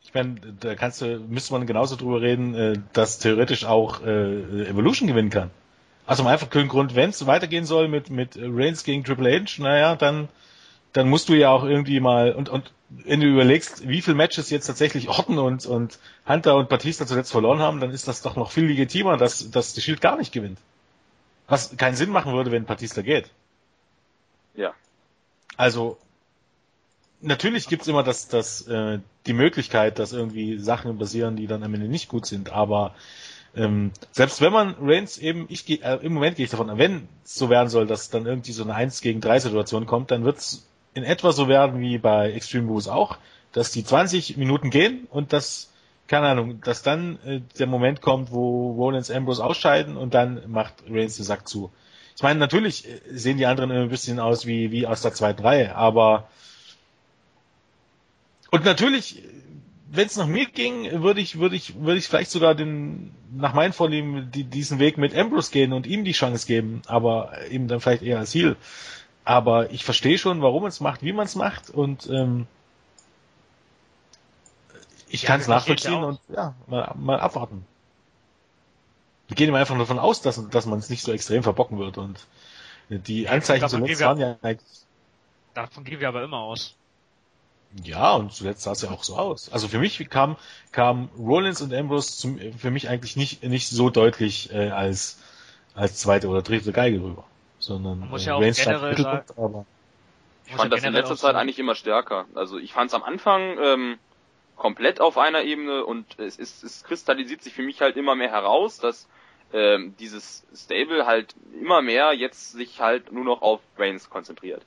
Ich 0.04 0.14
meine, 0.14 0.34
da 0.60 0.74
kannst 0.74 1.00
du, 1.00 1.18
müsste 1.20 1.52
man 1.52 1.66
genauso 1.66 1.96
drüber 1.96 2.20
reden, 2.20 2.54
äh, 2.54 2.78
dass 2.92 3.18
theoretisch 3.18 3.64
auch 3.64 4.02
äh, 4.02 4.68
Evolution 4.68 5.08
gewinnen 5.08 5.30
kann. 5.30 5.50
Also 6.06 6.22
im 6.22 6.28
einfachen 6.28 6.68
Grund, 6.68 6.94
wenn 6.94 7.10
es 7.10 7.26
weitergehen 7.26 7.64
soll 7.64 7.88
mit, 7.88 8.10
mit 8.10 8.36
Reigns 8.36 8.84
gegen 8.84 9.04
Triple 9.04 9.40
H, 9.40 9.62
naja, 9.62 9.94
dann, 9.94 10.28
dann 10.92 11.08
musst 11.08 11.28
du 11.28 11.34
ja 11.34 11.50
auch 11.50 11.64
irgendwie 11.64 12.00
mal, 12.00 12.32
und, 12.32 12.48
und 12.48 12.72
wenn 12.90 13.20
du 13.20 13.26
überlegst, 13.26 13.88
wie 13.88 14.02
viele 14.02 14.16
Matches 14.16 14.50
jetzt 14.50 14.66
tatsächlich 14.66 15.08
Orton 15.08 15.38
und, 15.38 15.64
und 15.64 15.98
Hunter 16.26 16.56
und 16.56 16.68
Batista 16.68 17.06
zuletzt 17.06 17.32
verloren 17.32 17.60
haben, 17.60 17.80
dann 17.80 17.90
ist 17.90 18.08
das 18.08 18.22
doch 18.22 18.36
noch 18.36 18.50
viel 18.50 18.66
legitimer, 18.66 19.16
dass, 19.16 19.50
dass 19.50 19.74
die 19.74 19.80
Shield 19.80 20.00
gar 20.00 20.16
nicht 20.16 20.32
gewinnt. 20.32 20.58
Was 21.48 21.76
keinen 21.76 21.96
Sinn 21.96 22.10
machen 22.10 22.32
würde, 22.34 22.50
wenn 22.50 22.64
Batista 22.64 23.02
geht. 23.02 23.30
Ja. 24.54 24.74
Also, 25.56 25.98
natürlich 27.22 27.68
gibt's 27.68 27.88
immer 27.88 28.02
das, 28.02 28.28
das, 28.28 28.66
äh, 28.68 28.98
die 29.26 29.32
Möglichkeit, 29.32 29.98
dass 29.98 30.12
irgendwie 30.12 30.58
Sachen 30.58 30.98
passieren, 30.98 31.36
die 31.36 31.46
dann 31.46 31.62
am 31.62 31.74
Ende 31.74 31.88
nicht 31.88 32.08
gut 32.08 32.26
sind, 32.26 32.50
aber 32.50 32.94
ähm, 33.54 33.92
selbst 34.12 34.40
wenn 34.40 34.52
man 34.52 34.74
Reigns 34.80 35.18
eben, 35.18 35.46
ich 35.48 35.66
geh, 35.66 35.76
äh, 35.82 35.98
im 36.02 36.14
Moment 36.14 36.36
gehe 36.36 36.44
ich 36.44 36.50
davon, 36.50 36.76
wenn 36.78 37.08
es 37.24 37.34
so 37.34 37.50
werden 37.50 37.68
soll, 37.68 37.86
dass 37.86 38.10
dann 38.10 38.26
irgendwie 38.26 38.52
so 38.52 38.62
eine 38.62 38.74
1 38.74 39.00
gegen 39.02 39.20
3 39.20 39.40
Situation 39.40 39.86
kommt, 39.86 40.10
dann 40.10 40.24
wird's 40.24 40.66
in 40.94 41.04
etwa 41.04 41.32
so 41.32 41.48
werden 41.48 41.80
wie 41.80 41.98
bei 41.98 42.32
Extreme 42.32 42.68
Rules 42.68 42.88
auch, 42.88 43.18
dass 43.52 43.70
die 43.70 43.84
20 43.84 44.36
Minuten 44.36 44.70
gehen 44.70 45.06
und 45.10 45.32
das, 45.32 45.70
keine 46.08 46.28
Ahnung, 46.28 46.60
dass 46.62 46.82
dann 46.82 47.18
äh, 47.24 47.40
der 47.58 47.66
Moment 47.66 48.00
kommt, 48.00 48.32
wo 48.32 48.72
Rollins 48.72 49.10
Ambrose 49.10 49.44
ausscheiden 49.44 49.96
und 49.96 50.14
dann 50.14 50.50
macht 50.50 50.74
Reigns 50.88 51.16
den 51.16 51.24
Sack 51.24 51.46
zu. 51.46 51.70
Ich 52.16 52.22
meine, 52.22 52.38
natürlich 52.38 52.86
sehen 53.10 53.38
die 53.38 53.46
anderen 53.46 53.70
immer 53.70 53.82
ein 53.82 53.88
bisschen 53.88 54.18
aus 54.18 54.46
wie, 54.46 54.70
wie 54.70 54.86
aus 54.86 55.02
der 55.02 55.14
zweiten 55.14 55.42
Reihe, 55.42 55.74
aber 55.74 56.28
und 58.52 58.64
natürlich, 58.66 59.22
wenn 59.90 60.06
es 60.06 60.16
nach 60.16 60.28
mir 60.28 60.46
ging, 60.46 61.02
würde 61.02 61.20
ich, 61.20 61.40
würde 61.40 61.56
ich, 61.56 61.76
würde 61.80 61.98
ich 61.98 62.08
vielleicht 62.08 62.30
sogar 62.30 62.54
den, 62.54 63.12
nach 63.34 63.54
meinen 63.54 63.72
Vorlieben, 63.74 64.30
die, 64.32 64.44
diesen 64.44 64.78
Weg 64.80 64.98
mit 64.98 65.14
Ambrose 65.16 65.52
gehen 65.52 65.72
und 65.74 65.86
ihm 65.86 66.04
die 66.04 66.12
Chance 66.12 66.46
geben, 66.46 66.82
aber 66.88 67.32
eben 67.50 67.68
dann 67.68 67.80
vielleicht 67.80 68.04
eher 68.04 68.20
als 68.20 68.34
Heal. 68.34 68.56
Aber 69.24 69.72
ich 69.72 69.84
verstehe 69.84 70.18
schon, 70.18 70.42
warum 70.42 70.62
man 70.64 70.70
es 70.70 70.80
macht, 70.80 71.02
wie 71.02 71.14
man 71.14 71.26
es 71.26 71.36
macht 71.36 71.70
und 71.70 72.08
ähm, 72.10 72.48
ich 75.08 75.22
Ja, 75.22 75.28
kann 75.28 75.40
es 75.40 75.48
nachvollziehen 75.48 76.02
und 76.04 76.20
ja, 76.28 76.54
mal, 76.66 76.94
mal 76.96 77.20
abwarten. 77.20 77.66
Wir 79.28 79.36
gehen 79.36 79.48
immer 79.48 79.58
einfach 79.58 79.78
davon 79.78 79.98
aus, 79.98 80.22
dass, 80.22 80.48
dass 80.50 80.66
man 80.66 80.78
es 80.78 80.90
nicht 80.90 81.02
so 81.02 81.12
extrem 81.12 81.42
verbocken 81.42 81.78
wird 81.78 81.98
und 81.98 82.26
die 82.90 83.28
Anzeichen 83.28 83.68
zuletzt 83.68 84.00
wir- 84.00 84.06
waren 84.06 84.18
ja 84.20 84.38
eigentlich 84.42 84.68
Davon 85.54 85.84
gehen 85.84 86.00
wir 86.00 86.08
aber 86.08 86.24
immer 86.24 86.38
aus. 86.40 86.81
Ja, 87.84 88.12
und 88.14 88.32
zuletzt 88.32 88.62
sah 88.62 88.72
es 88.72 88.82
ja 88.82 88.90
auch 88.90 89.02
so 89.02 89.16
aus. 89.16 89.50
Also 89.50 89.68
für 89.68 89.78
mich 89.78 90.08
kam, 90.10 90.36
kam 90.72 91.08
Rollins 91.18 91.62
und 91.62 91.72
Ambrose 91.72 92.16
zum, 92.16 92.38
für 92.58 92.70
mich 92.70 92.88
eigentlich 92.88 93.16
nicht, 93.16 93.42
nicht 93.42 93.68
so 93.68 93.90
deutlich 93.90 94.52
äh, 94.52 94.68
als, 94.68 95.18
als 95.74 95.96
zweite 95.96 96.28
oder 96.28 96.42
dritte 96.42 96.72
Geige 96.72 97.02
rüber. 97.02 97.24
Sondern 97.58 98.00
Man 98.00 98.10
muss 98.10 98.24
äh, 98.24 98.26
ja 98.26 98.34
auch 98.34 98.42
Reigns 98.42 98.60
stand 98.60 98.76
generell 98.76 98.90
Mittelpunkt, 98.90 99.38
aber 99.38 99.66
Ich 100.46 100.54
fand 100.54 100.72
das 100.72 100.84
in 100.84 100.92
letzter 100.92 101.14
auch 101.14 101.18
Zeit 101.18 101.34
eigentlich 101.34 101.58
immer 101.58 101.74
stärker. 101.74 102.26
Also 102.34 102.58
ich 102.58 102.72
fand 102.72 102.90
es 102.90 102.94
am 102.94 103.02
Anfang 103.02 103.58
ähm, 103.58 103.98
komplett 104.56 105.00
auf 105.00 105.16
einer 105.16 105.42
Ebene 105.42 105.84
und 105.84 106.18
es, 106.18 106.36
ist, 106.36 106.62
es 106.62 106.84
kristallisiert 106.84 107.42
sich 107.42 107.54
für 107.54 107.62
mich 107.62 107.80
halt 107.80 107.96
immer 107.96 108.14
mehr 108.14 108.30
heraus, 108.30 108.78
dass 108.78 109.08
ähm, 109.52 109.94
dieses 109.98 110.44
Stable 110.54 111.06
halt 111.06 111.34
immer 111.58 111.82
mehr 111.82 112.12
jetzt 112.12 112.52
sich 112.52 112.80
halt 112.80 113.12
nur 113.12 113.24
noch 113.24 113.42
auf 113.42 113.60
Reigns 113.78 114.10
konzentriert. 114.10 114.62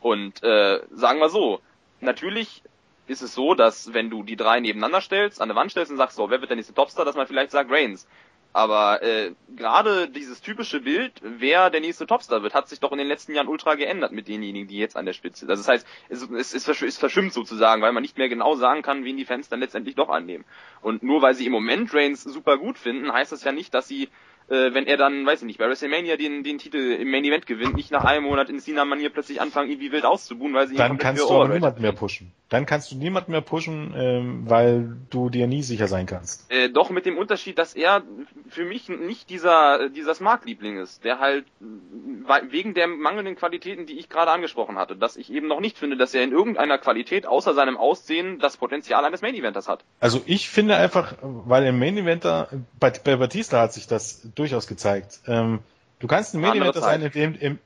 Und 0.00 0.42
äh, 0.42 0.80
sagen 0.92 1.18
wir 1.18 1.30
so, 1.30 1.60
natürlich 2.04 2.62
ist 3.06 3.22
es 3.22 3.34
so, 3.34 3.54
dass 3.54 3.92
wenn 3.92 4.10
du 4.10 4.22
die 4.22 4.36
drei 4.36 4.60
nebeneinander 4.60 5.00
stellst, 5.00 5.40
an 5.40 5.48
der 5.48 5.56
Wand 5.56 5.70
stellst 5.70 5.90
und 5.90 5.98
sagst, 5.98 6.16
so, 6.16 6.30
wer 6.30 6.40
wird 6.40 6.50
der 6.50 6.56
nächste 6.56 6.74
Topstar, 6.74 7.04
dass 7.04 7.16
man 7.16 7.26
vielleicht 7.26 7.50
sagt 7.50 7.70
Reigns. 7.70 8.06
Aber 8.54 9.02
äh, 9.02 9.32
gerade 9.56 10.08
dieses 10.08 10.40
typische 10.40 10.80
Bild, 10.80 11.20
wer 11.22 11.70
der 11.70 11.80
nächste 11.80 12.06
Topstar 12.06 12.44
wird, 12.44 12.54
hat 12.54 12.68
sich 12.68 12.78
doch 12.78 12.92
in 12.92 12.98
den 12.98 13.08
letzten 13.08 13.34
Jahren 13.34 13.48
ultra 13.48 13.74
geändert 13.74 14.12
mit 14.12 14.28
denjenigen, 14.28 14.68
die 14.68 14.78
jetzt 14.78 14.96
an 14.96 15.06
der 15.06 15.12
Spitze 15.12 15.40
sind. 15.40 15.50
Also 15.50 15.62
das 15.62 15.68
heißt, 15.68 15.86
es, 16.08 16.22
es, 16.22 16.54
es, 16.54 16.82
es 16.82 16.98
verschwimmt 16.98 17.32
sozusagen, 17.32 17.82
weil 17.82 17.90
man 17.90 18.02
nicht 18.02 18.16
mehr 18.16 18.28
genau 18.28 18.54
sagen 18.54 18.82
kann, 18.82 19.04
wen 19.04 19.16
die 19.16 19.24
Fans 19.24 19.48
dann 19.48 19.58
letztendlich 19.58 19.96
doch 19.96 20.08
annehmen. 20.08 20.44
Und 20.82 21.02
nur 21.02 21.20
weil 21.20 21.34
sie 21.34 21.46
im 21.46 21.52
Moment 21.52 21.92
Reigns 21.92 22.22
super 22.22 22.56
gut 22.56 22.78
finden, 22.78 23.12
heißt 23.12 23.32
das 23.32 23.42
ja 23.42 23.50
nicht, 23.50 23.74
dass 23.74 23.88
sie 23.88 24.08
äh, 24.48 24.74
wenn 24.74 24.86
er 24.86 24.96
dann, 24.96 25.24
weiß 25.24 25.40
ich 25.40 25.46
nicht, 25.46 25.58
bei 25.58 25.68
WrestleMania 25.68 26.16
den, 26.16 26.42
den 26.42 26.58
Titel 26.58 26.76
im 26.76 27.10
Main 27.10 27.24
Event 27.24 27.46
gewinnt, 27.46 27.76
nicht 27.76 27.90
nach 27.90 28.04
einem 28.04 28.24
Monat 28.24 28.50
in 28.50 28.58
Cena-Manier 28.58 29.10
plötzlich 29.10 29.40
anfangen, 29.40 29.70
ihn 29.70 29.80
wie 29.80 29.92
wild 29.92 30.04
auszubuhen, 30.04 30.54
weil 30.54 30.68
sie 30.68 30.76
dann 30.76 30.98
kannst 30.98 31.22
du 31.22 31.26
aber 31.26 31.36
overrated 31.36 31.54
niemand 31.54 31.80
mehr 31.80 31.92
pushen. 31.92 32.32
Dann 32.50 32.66
kannst 32.66 32.92
du 32.92 32.96
niemand 32.96 33.28
mehr 33.28 33.40
pushen, 33.40 33.94
ähm, 33.96 34.42
weil 34.46 34.96
du 35.10 35.30
dir 35.30 35.46
nie 35.46 35.62
sicher 35.62 35.88
sein 35.88 36.06
kannst. 36.06 36.50
Äh, 36.52 36.68
doch 36.68 36.90
mit 36.90 37.06
dem 37.06 37.16
Unterschied, 37.16 37.58
dass 37.58 37.74
er 37.74 38.02
für 38.48 38.64
mich 38.64 38.88
nicht 38.88 39.30
dieser 39.30 39.88
dieser 39.88 40.14
Smart-Liebling 40.14 40.78
ist, 40.78 41.04
der 41.04 41.18
halt 41.18 41.46
äh, 41.60 42.52
wegen 42.52 42.74
der 42.74 42.86
mangelnden 42.86 43.36
Qualitäten, 43.36 43.86
die 43.86 43.98
ich 43.98 44.08
gerade 44.08 44.30
angesprochen 44.30 44.76
hatte, 44.76 44.94
dass 44.94 45.16
ich 45.16 45.32
eben 45.32 45.48
noch 45.48 45.60
nicht 45.60 45.78
finde, 45.78 45.96
dass 45.96 46.14
er 46.14 46.22
in 46.22 46.32
irgendeiner 46.32 46.78
Qualität 46.78 47.26
außer 47.26 47.54
seinem 47.54 47.76
Aussehen 47.76 48.38
das 48.38 48.56
Potenzial 48.56 49.04
eines 49.04 49.22
Main-Eventers 49.22 49.68
hat. 49.68 49.84
Also 50.00 50.22
ich 50.26 50.48
finde 50.48 50.76
einfach, 50.76 51.14
weil 51.22 51.64
im 51.64 51.78
Main 51.78 51.96
Eventer, 51.96 52.48
bei, 52.78 52.90
bei 52.90 53.16
Batista 53.16 53.60
hat 53.60 53.72
sich 53.72 53.86
das 53.86 54.33
durchaus 54.34 54.66
gezeigt. 54.66 55.20
Ähm, 55.26 55.60
du 55.98 56.06
kannst 56.06 56.34
ein 56.34 56.44
Eventer 56.44 56.80
sein, 56.80 57.02
in 57.02 57.10
dem, 57.12 57.34
im, 57.34 57.58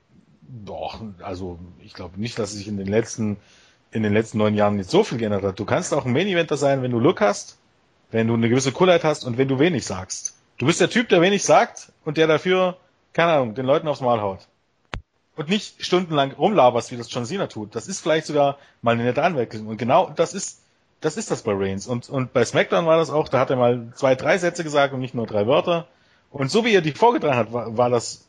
doch, 0.49 1.01
also 1.23 1.59
ich 1.85 1.95
glaube 1.95 2.21
nicht, 2.21 2.39
dass 2.39 2.53
sich 2.53 2.69
in 2.69 2.77
den 2.77 2.87
letzten, 2.87 3.37
in 3.91 4.03
den 4.03 4.13
letzten 4.13 4.39
neun 4.39 4.55
Jahren 4.55 4.77
nicht 4.77 4.91
so 4.91 5.05
viel 5.05 5.19
geändert 5.19 5.43
hat. 5.43 5.59
Du 5.59 5.65
kannst 5.65 5.93
auch 5.93 6.05
ein 6.07 6.13
Main 6.13 6.27
Eventer 6.27 6.57
sein, 6.57 6.83
wenn 6.83 6.91
du 6.91 6.99
Look 6.99 7.21
hast, 7.21 7.59
wenn 8.11 8.27
du 8.27 8.35
eine 8.35 8.49
gewisse 8.49 8.73
Coolheit 8.73 9.05
hast 9.05 9.25
und 9.25 9.39
wenn 9.39 9.49
du 9.49 9.59
wenig 9.59 9.85
sagst. 9.85 10.37
Du 10.57 10.67
bist 10.67 10.81
der 10.81 10.91
Typ, 10.91 11.09
der 11.09 11.21
wenig 11.21 11.45
sagt 11.45 11.93
und 12.05 12.17
der 12.17 12.27
dafür, 12.27 12.77
keine 13.13 13.33
Ahnung, 13.33 13.55
den 13.55 13.67
Leuten 13.67 13.87
aufs 13.89 14.01
Maul 14.01 14.21
haut. 14.21 14.49
Und 15.37 15.49
nicht 15.49 15.85
stundenlang 15.85 16.33
rumlaberst, 16.33 16.91
wie 16.91 16.97
das 16.97 17.13
John 17.13 17.25
Cena 17.25 17.47
tut. 17.47 17.77
Das 17.77 17.87
ist 17.87 18.01
vielleicht 18.01 18.27
sogar 18.27 18.59
mal 18.83 18.93
eine 18.93 19.05
nette 19.05 19.23
Anwechslung. 19.23 19.69
Und 19.69 19.77
genau 19.77 20.11
das 20.17 20.35
ist, 20.35 20.63
das 21.01 21.17
ist 21.17 21.31
das 21.31 21.43
bei 21.43 21.53
Reigns. 21.55 21.87
Und, 21.87 22.09
und 22.09 22.33
bei 22.33 22.45
SmackDown 22.45 22.87
war 22.87 22.97
das 22.97 23.11
auch, 23.11 23.29
da 23.29 23.39
hat 23.39 23.51
er 23.51 23.57
mal 23.57 23.93
zwei, 23.95 24.17
drei 24.17 24.39
Sätze 24.39 24.65
gesagt 24.65 24.95
und 24.95 25.01
nicht 25.01 25.15
nur 25.15 25.27
drei 25.27 25.47
Wörter. 25.47 25.87
Und 26.31 26.51
so 26.51 26.65
wie 26.65 26.75
er 26.75 26.83
die 26.83 26.93
vorgetragen 26.93 27.37
hat, 27.37 27.53
war, 27.53 27.77
war 27.77 27.91
das 27.91 28.29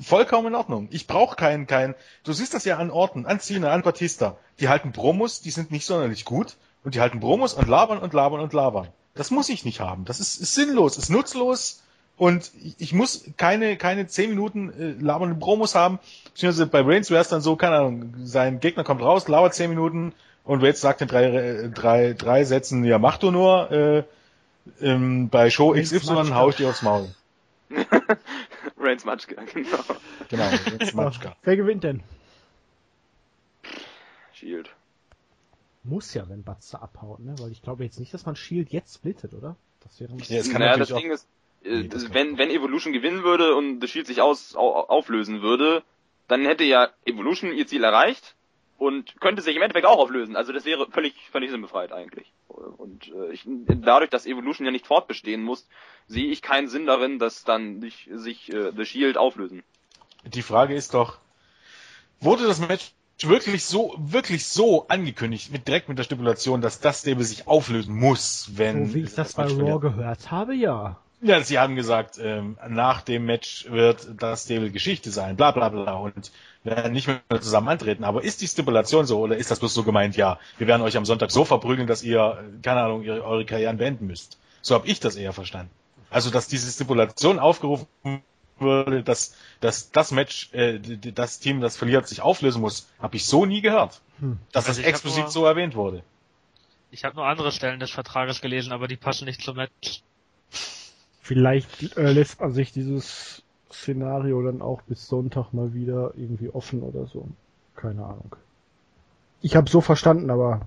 vollkommen 0.00 0.48
in 0.48 0.54
Ordnung. 0.54 0.88
Ich 0.90 1.06
brauche 1.06 1.36
keinen, 1.36 1.66
keinen, 1.66 1.94
du 2.24 2.32
siehst 2.32 2.54
das 2.54 2.64
ja 2.64 2.76
an 2.76 2.90
Orten, 2.90 3.26
an 3.26 3.40
Cena, 3.40 3.70
an 3.70 3.82
Batista. 3.82 4.36
Die 4.60 4.68
halten 4.68 4.92
Promos, 4.92 5.40
die 5.40 5.50
sind 5.50 5.70
nicht 5.70 5.86
sonderlich 5.86 6.24
gut. 6.24 6.56
Und 6.84 6.94
die 6.94 7.00
halten 7.00 7.20
Promos 7.20 7.54
und 7.54 7.68
labern 7.68 7.98
und 7.98 8.12
labern 8.12 8.40
und 8.40 8.52
labern. 8.52 8.88
Das 9.14 9.30
muss 9.30 9.48
ich 9.48 9.64
nicht 9.64 9.80
haben. 9.80 10.04
Das 10.04 10.20
ist, 10.20 10.40
ist 10.40 10.54
sinnlos, 10.54 10.98
ist 10.98 11.08
nutzlos. 11.08 11.82
Und 12.16 12.50
ich, 12.78 12.92
muss 12.92 13.24
keine, 13.36 13.76
keine 13.76 14.06
zehn 14.06 14.30
Minuten 14.30 14.70
äh, 14.70 15.02
labernde 15.02 15.34
Promos 15.34 15.74
haben. 15.74 15.98
Beziehungsweise 16.32 16.66
bei 16.66 16.80
Reigns 16.82 17.10
wäre 17.10 17.20
es 17.20 17.28
dann 17.28 17.40
so, 17.40 17.56
keine 17.56 17.76
Ahnung, 17.76 18.14
sein 18.22 18.60
Gegner 18.60 18.84
kommt 18.84 19.02
raus, 19.02 19.28
labert 19.28 19.54
zehn 19.54 19.68
Minuten 19.68 20.14
und 20.44 20.62
Reigns 20.62 20.80
sagt 20.80 21.02
in 21.02 21.08
drei, 21.08 21.24
äh, 21.24 21.68
drei, 21.68 22.14
drei 22.14 22.44
Sätzen, 22.44 22.84
ja 22.84 22.98
mach 22.98 23.18
du 23.18 23.30
nur, 23.30 23.70
äh, 23.70 24.04
ähm, 24.80 25.28
bei 25.28 25.50
Show 25.50 25.74
XY 25.74 26.30
hau 26.32 26.48
ich 26.48 26.56
dir 26.56 26.68
aufs 26.68 26.82
Maul. 26.82 27.08
Reigns 28.78 29.04
Matschka, 29.04 29.42
genau. 29.52 29.84
Genau, 30.28 30.44
Reigns 30.44 30.94
Matschka. 30.94 31.36
Wer 31.42 31.56
gewinnt 31.56 31.84
denn? 31.84 32.02
Shield. 34.32 34.70
Muss 35.82 36.14
ja, 36.14 36.28
wenn 36.28 36.42
Batster 36.42 36.82
abhaut, 36.82 37.20
ne? 37.20 37.34
Weil 37.38 37.52
ich 37.52 37.62
glaube 37.62 37.84
jetzt 37.84 38.00
nicht, 38.00 38.12
dass 38.12 38.26
man 38.26 38.36
Shield 38.36 38.70
jetzt 38.70 38.94
splittet, 38.96 39.34
oder? 39.34 39.56
Das 39.80 40.00
wäre 40.00 40.12
Ja, 40.16 40.42
kann 40.42 40.60
naja, 40.60 40.76
das 40.76 40.88
Ding 40.88 41.10
ist, 41.10 41.28
äh, 41.62 41.82
Nee, 41.82 41.88
das 41.88 42.12
wenn, 42.12 42.38
wenn 42.38 42.50
Evolution 42.50 42.92
gewinnen 42.92 43.22
würde 43.22 43.54
und 43.54 43.80
The 43.80 43.88
Shield 43.88 44.06
sich 44.06 44.20
aus, 44.20 44.56
au, 44.56 44.72
auflösen 44.72 45.42
würde, 45.42 45.82
dann 46.28 46.44
hätte 46.44 46.64
ja 46.64 46.90
Evolution 47.04 47.52
ihr 47.52 47.66
Ziel 47.66 47.84
erreicht 47.84 48.34
und 48.78 49.20
könnte 49.20 49.42
sich 49.42 49.56
im 49.56 49.62
Endeffekt 49.62 49.86
auch 49.86 49.98
auflösen. 49.98 50.36
Also 50.36 50.52
das 50.52 50.64
wäre 50.64 50.90
völlig, 50.90 51.14
völlig 51.30 51.50
sinnbefreit 51.50 51.92
eigentlich. 51.92 52.32
Und 52.48 53.08
äh, 53.08 53.32
ich, 53.32 53.44
dadurch, 53.46 54.10
dass 54.10 54.26
Evolution 54.26 54.66
ja 54.66 54.72
nicht 54.72 54.86
fortbestehen 54.86 55.42
muss, 55.42 55.66
sehe 56.06 56.26
ich 56.26 56.42
keinen 56.42 56.68
Sinn 56.68 56.86
darin, 56.86 57.18
dass 57.18 57.44
dann 57.44 57.80
sich, 57.80 58.08
sich 58.12 58.52
äh, 58.52 58.72
The 58.76 58.84
Shield 58.84 59.16
auflösen. 59.16 59.62
Die 60.24 60.42
Frage 60.42 60.74
ist 60.74 60.94
doch, 60.94 61.18
wurde 62.20 62.46
das 62.46 62.60
Match 62.60 62.92
wirklich 63.20 63.64
so, 63.64 63.94
wirklich 63.98 64.46
so 64.46 64.88
angekündigt, 64.88 65.50
mit 65.50 65.66
direkt 65.66 65.88
mit 65.88 65.98
der 65.98 66.04
Stipulation, 66.04 66.60
dass 66.60 66.80
das 66.80 67.00
Stable 67.00 67.24
sich 67.24 67.46
auflösen 67.48 67.94
muss, 67.94 68.50
wenn 68.54 68.88
So 68.88 68.94
wie 68.94 69.02
ich 69.02 69.14
das 69.14 69.34
bei 69.34 69.44
Match 69.44 69.54
Raw 69.54 69.80
gehört 69.80 70.30
habe, 70.30 70.54
ja. 70.54 71.00
Ja, 71.26 71.40
sie 71.42 71.58
haben 71.58 71.76
gesagt, 71.76 72.18
ähm, 72.22 72.56
nach 72.68 73.02
dem 73.02 73.24
Match 73.26 73.66
wird 73.68 74.06
das 74.18 74.44
Stable 74.44 74.70
Geschichte 74.70 75.10
sein, 75.10 75.36
bla 75.36 75.50
bla 75.50 75.68
bla 75.68 75.94
und 75.94 76.30
werden 76.64 76.92
nicht 76.92 77.08
mehr 77.08 77.20
zusammen 77.40 77.68
antreten. 77.68 78.04
Aber 78.04 78.22
ist 78.22 78.40
die 78.42 78.48
Stipulation 78.48 79.06
so 79.06 79.20
oder 79.20 79.36
ist 79.36 79.50
das 79.50 79.58
bloß 79.58 79.74
so 79.74 79.82
gemeint, 79.82 80.16
ja, 80.16 80.38
wir 80.58 80.66
werden 80.66 80.82
euch 80.82 80.96
am 80.96 81.04
Sonntag 81.04 81.30
so 81.30 81.44
verprügeln, 81.44 81.86
dass 81.86 82.02
ihr, 82.02 82.44
keine 82.62 82.82
Ahnung, 82.82 83.02
ihre, 83.02 83.24
eure 83.24 83.44
Karrieren 83.44 83.76
beenden 83.78 84.06
müsst. 84.06 84.38
So 84.62 84.74
habe 84.74 84.86
ich 84.86 85.00
das 85.00 85.16
eher 85.16 85.32
verstanden. 85.32 85.70
Also, 86.10 86.30
dass 86.30 86.46
diese 86.48 86.70
Stipulation 86.70 87.38
aufgerufen 87.38 87.88
würde, 88.58 89.02
dass, 89.02 89.34
dass 89.60 89.90
das 89.90 90.12
Match, 90.12 90.50
äh, 90.52 90.78
das 90.78 91.40
Team, 91.40 91.60
das 91.60 91.76
verliert, 91.76 92.08
sich 92.08 92.20
auflösen 92.22 92.60
muss, 92.60 92.88
habe 93.00 93.16
ich 93.16 93.26
so 93.26 93.44
nie 93.44 93.60
gehört. 93.60 94.00
Hm. 94.20 94.38
Dass 94.52 94.66
Also 94.68 94.80
das 94.80 94.88
explizit 94.88 95.24
nur- 95.24 95.30
so 95.30 95.44
erwähnt 95.44 95.74
wurde. 95.74 96.02
Ich 96.90 97.04
habe 97.04 97.16
nur 97.16 97.26
andere 97.26 97.52
Stellen 97.52 97.80
des 97.80 97.90
Vertrages 97.90 98.40
gelesen, 98.40 98.72
aber 98.72 98.88
die 98.88 98.96
passen 98.96 99.24
nicht 99.26 99.42
zum 99.42 99.56
Match. 99.56 100.02
Vielleicht 101.26 101.96
äh, 101.96 102.12
lässt 102.12 102.40
man 102.40 102.52
sich 102.52 102.70
dieses 102.70 103.42
Szenario 103.68 104.40
dann 104.42 104.62
auch 104.62 104.82
bis 104.82 105.08
Sonntag 105.08 105.52
mal 105.52 105.74
wieder 105.74 106.12
irgendwie 106.16 106.50
offen 106.50 106.84
oder 106.84 107.06
so. 107.06 107.26
Keine 107.74 108.04
Ahnung. 108.04 108.36
Ich 109.42 109.56
habe 109.56 109.68
so 109.68 109.80
verstanden, 109.80 110.30
aber 110.30 110.60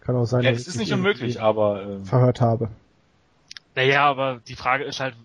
kann 0.00 0.14
auch 0.14 0.26
sein, 0.26 0.44
Ja, 0.44 0.52
dass 0.52 0.60
es 0.60 0.68
ich 0.68 0.74
ist 0.74 0.78
nicht 0.78 0.92
unmöglich, 0.92 1.40
aber 1.40 1.82
ähm, 1.82 2.04
verhört 2.04 2.40
habe. 2.40 2.68
Naja, 3.74 4.04
aber 4.04 4.40
die 4.46 4.54
Frage 4.54 4.84
ist 4.84 5.00
halt. 5.00 5.16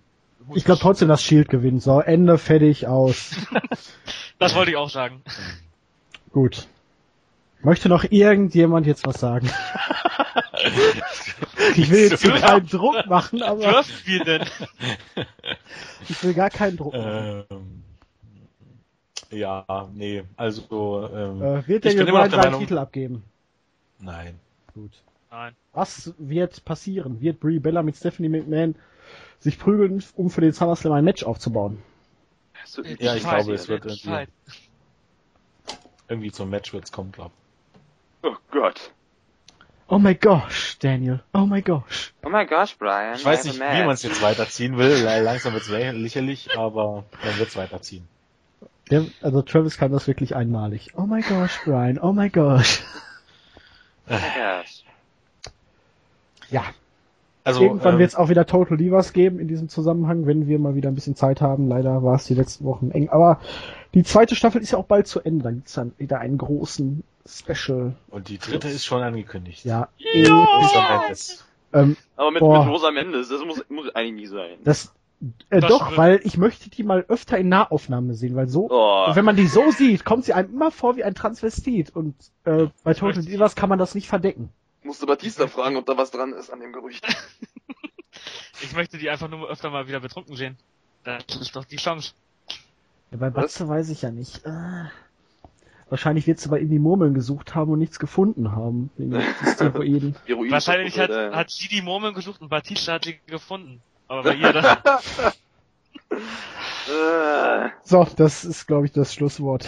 Ich 0.55 0.65
glaube 0.65 0.81
trotzdem, 0.81 1.09
dass 1.09 1.21
Shield 1.21 1.47
gewinnt. 1.49 1.83
So, 1.83 1.99
Ende, 1.99 2.39
fertig, 2.39 2.87
aus. 2.87 3.35
Das 4.39 4.55
wollte 4.55 4.71
ich 4.71 4.77
auch 4.77 4.89
sagen. 4.89 5.21
Gut. 6.33 6.67
Möchte 7.61 7.89
noch 7.89 8.03
irgendjemand 8.09 8.85
jetzt 8.85 9.05
was 9.07 9.19
sagen? 9.19 9.49
ich 11.75 11.89
will 11.89 12.09
jetzt 12.09 12.21
hier 12.21 12.33
keinen 12.33 12.67
Druck 12.67 13.05
machen, 13.07 13.41
aber 13.41 13.61
Dürfen 13.61 13.93
wir 14.05 14.23
denn? 14.23 14.45
ich 16.09 16.23
will 16.23 16.33
gar 16.33 16.49
keinen 16.49 16.77
Druck 16.77 16.93
machen. 16.93 17.43
Ähm, 17.49 17.83
ja, 19.31 19.89
nee, 19.93 20.23
also 20.37 21.09
ähm, 21.11 21.41
Äh, 21.41 21.67
wird 21.67 21.83
der 21.85 21.91
ich 21.91 21.97
bin 21.97 22.07
immer 22.07 22.19
noch 22.19 22.25
Gewinn 22.25 22.29
der 22.29 22.29
seinen 22.29 22.43
Meinung, 22.51 22.59
Titel 22.61 22.77
abgeben? 22.77 23.23
nein. 23.99 24.39
Gut. 24.73 24.91
Nein. 25.31 25.55
Was 25.73 26.13
wird 26.17 26.63
passieren? 26.65 27.19
Wird 27.21 27.39
Brie 27.39 27.59
Bella 27.59 27.81
mit 27.83 27.95
Stephanie 27.97 28.29
McMahon 28.29 28.75
sich 29.39 29.57
prügeln, 29.57 30.03
um 30.15 30.29
für 30.29 30.41
den 30.41 30.53
SummerSlam 30.53 30.93
ein 30.93 31.03
Match 31.03 31.23
aufzubauen? 31.23 31.81
Es 32.63 32.77
wird- 32.77 33.01
Ja, 33.01 33.15
ich 33.15 33.23
glaube, 33.23 33.53
es 33.53 33.67
wird 33.67 33.85
irgendwie- 33.85 34.27
Irgendwie 36.07 36.31
zum 36.31 36.49
Match 36.49 36.71
wird's 36.73 36.91
kommen, 36.91 37.11
glaub. 37.11 37.31
Oh 38.25 38.35
Gott. 38.51 38.91
Oh 39.87 39.99
my 39.99 40.15
gosh, 40.15 40.79
Daniel. 40.79 41.19
Oh 41.33 41.45
my 41.45 41.61
gosh. 41.61 42.11
Oh 42.23 42.29
my 42.29 42.45
gosh, 42.47 42.75
Brian. 42.79 43.13
Ich 43.15 43.23
weiß 43.23 43.45
nicht, 43.45 43.59
wie 43.59 43.83
man 43.83 43.91
es 43.91 44.01
jetzt 44.01 44.19
weiterziehen 44.21 44.77
will. 44.77 45.03
Langsam 45.03 45.53
wird's 45.53 45.69
lä- 45.69 45.91
lächerlich, 45.91 46.57
aber 46.57 47.03
man 47.23 47.37
wird's 47.37 47.55
weiterziehen. 47.55 48.07
Der, 48.89 49.05
also 49.21 49.43
Travis 49.43 49.77
kann 49.77 49.91
das 49.91 50.07
wirklich 50.07 50.35
einmalig. 50.35 50.93
Oh 50.97 51.05
my 51.05 51.21
gosh, 51.21 51.59
Brian. 51.65 51.99
Oh 51.99 52.13
my 52.13 52.29
gosh. 52.29 52.81
Yes. 54.09 54.83
Ja, 56.49 56.63
Also, 57.45 57.61
irgendwann 57.63 57.93
ähm, 57.93 57.99
wird 57.99 58.09
es 58.09 58.15
auch 58.15 58.29
wieder 58.29 58.45
Total 58.45 58.75
Divas 58.77 59.13
geben 59.13 59.39
in 59.39 59.47
diesem 59.47 59.69
Zusammenhang, 59.69 60.25
wenn 60.25 60.47
wir 60.47 60.59
mal 60.59 60.75
wieder 60.75 60.89
ein 60.89 60.95
bisschen 60.95 61.15
Zeit 61.15 61.41
haben. 61.41 61.67
Leider 61.69 62.03
war 62.03 62.15
es 62.15 62.25
die 62.25 62.33
letzten 62.33 62.65
Wochen 62.65 62.91
eng. 62.91 63.09
Aber 63.09 63.39
die 63.93 64.03
zweite 64.03 64.35
Staffel 64.35 64.61
ist 64.61 64.71
ja 64.71 64.77
auch 64.79 64.85
bald 64.85 65.07
zu 65.07 65.21
Ende. 65.21 65.43
Dann 65.43 65.55
gibt's 65.55 65.73
dann 65.73 65.93
wieder 65.97 66.19
einen 66.19 66.37
großen 66.37 67.03
Special. 67.27 67.95
und 68.09 68.29
die 68.29 68.37
dritte 68.39 68.67
ist 68.67 68.83
schon 68.85 69.01
angekündigt. 69.01 69.63
Ja. 69.65 69.87
Rosa 70.15 70.99
Mendes. 71.01 71.45
Ähm, 71.73 71.97
Aber 72.15 72.31
mit, 72.31 72.39
Boah. 72.39 72.65
mit 72.65 72.73
Rosa 72.73 72.91
Mendes, 72.91 73.29
das 73.29 73.43
muss, 73.45 73.63
muss 73.69 73.93
eigentlich 73.95 74.23
nie 74.23 74.27
sein. 74.27 74.57
das 74.63 74.93
äh, 75.49 75.59
Das 75.61 75.69
doch, 75.69 75.89
wird- 75.89 75.97
weil 75.97 76.19
ich 76.23 76.37
möchte 76.37 76.69
die 76.69 76.83
mal 76.83 77.03
öfter 77.07 77.37
in 77.37 77.49
Nahaufnahme 77.49 78.13
sehen, 78.13 78.35
weil 78.35 78.47
so 78.47 78.69
Oh, 78.69 79.07
wenn 79.15 79.25
man 79.25 79.35
die 79.35 79.47
so 79.47 79.71
sieht, 79.71 80.03
kommt 80.05 80.25
sie 80.25 80.33
einem 80.33 80.51
immer 80.53 80.71
vor 80.71 80.95
wie 80.97 81.03
ein 81.03 81.15
Transvestit 81.15 81.95
und 81.95 82.15
äh, 82.45 82.67
bei 82.83 82.93
Total 82.93 83.23
Divas 83.23 83.55
kann 83.55 83.69
man 83.69 83.79
das 83.79 83.93
nicht 83.95 84.07
verdecken. 84.07 84.49
Musste 84.85 85.05
Batista 85.07 85.47
fragen, 85.47 85.75
ob 85.77 85.85
da 85.85 85.97
was 85.97 86.11
dran 86.11 86.31
ist 86.33 86.49
an 86.51 86.59
dem 86.59 86.71
Gerücht. 86.71 87.05
Ich 88.61 88.73
möchte 88.73 88.97
die 88.97 89.09
einfach 89.09 89.27
nur 89.29 89.49
öfter 89.49 89.69
mal 89.69 89.89
wieder 89.89 89.99
betrunken 89.99 90.37
sehen. 90.37 90.57
Das 91.03 91.25
ist 91.35 91.53
doch 91.57 91.65
die 91.65 91.75
Chance. 91.75 92.13
Ja, 93.11 93.17
bei 93.17 93.27
Was? 93.27 93.33
Batze 93.33 93.67
weiß 93.67 93.89
ich 93.89 94.01
ja 94.03 94.09
nicht. 94.11 94.45
Äh, 94.45 94.85
wahrscheinlich 95.89 96.25
wird 96.25 96.39
sie 96.39 96.47
bei 96.47 96.59
ihm 96.59 96.69
die 96.69 96.79
Murmeln 96.79 97.13
gesucht 97.13 97.53
haben 97.53 97.73
und 97.73 97.79
nichts 97.79 97.99
gefunden 97.99 98.53
haben. 98.53 98.89
Wegen 98.95 99.11
den 99.11 99.21
Steroiden. 99.53 100.15
Wahrscheinlich 100.49 100.97
hat, 100.97 101.09
äh, 101.09 101.31
hat 101.31 101.51
sie 101.51 101.67
die 101.67 101.81
Murmeln 101.81 102.13
gesucht 102.15 102.41
und 102.41 102.47
Batista 102.47 102.93
hat 102.93 103.03
sie 103.03 103.19
gefunden. 103.27 103.81
Aber 104.07 104.23
bei 104.23 104.35
ihr 104.35 104.53
dann, 104.53 104.77
äh, 106.89 107.69
So, 107.83 108.07
das 108.15 108.45
ist, 108.45 108.65
glaube 108.65 108.85
ich, 108.85 108.93
das 108.93 109.13
Schlusswort. 109.13 109.65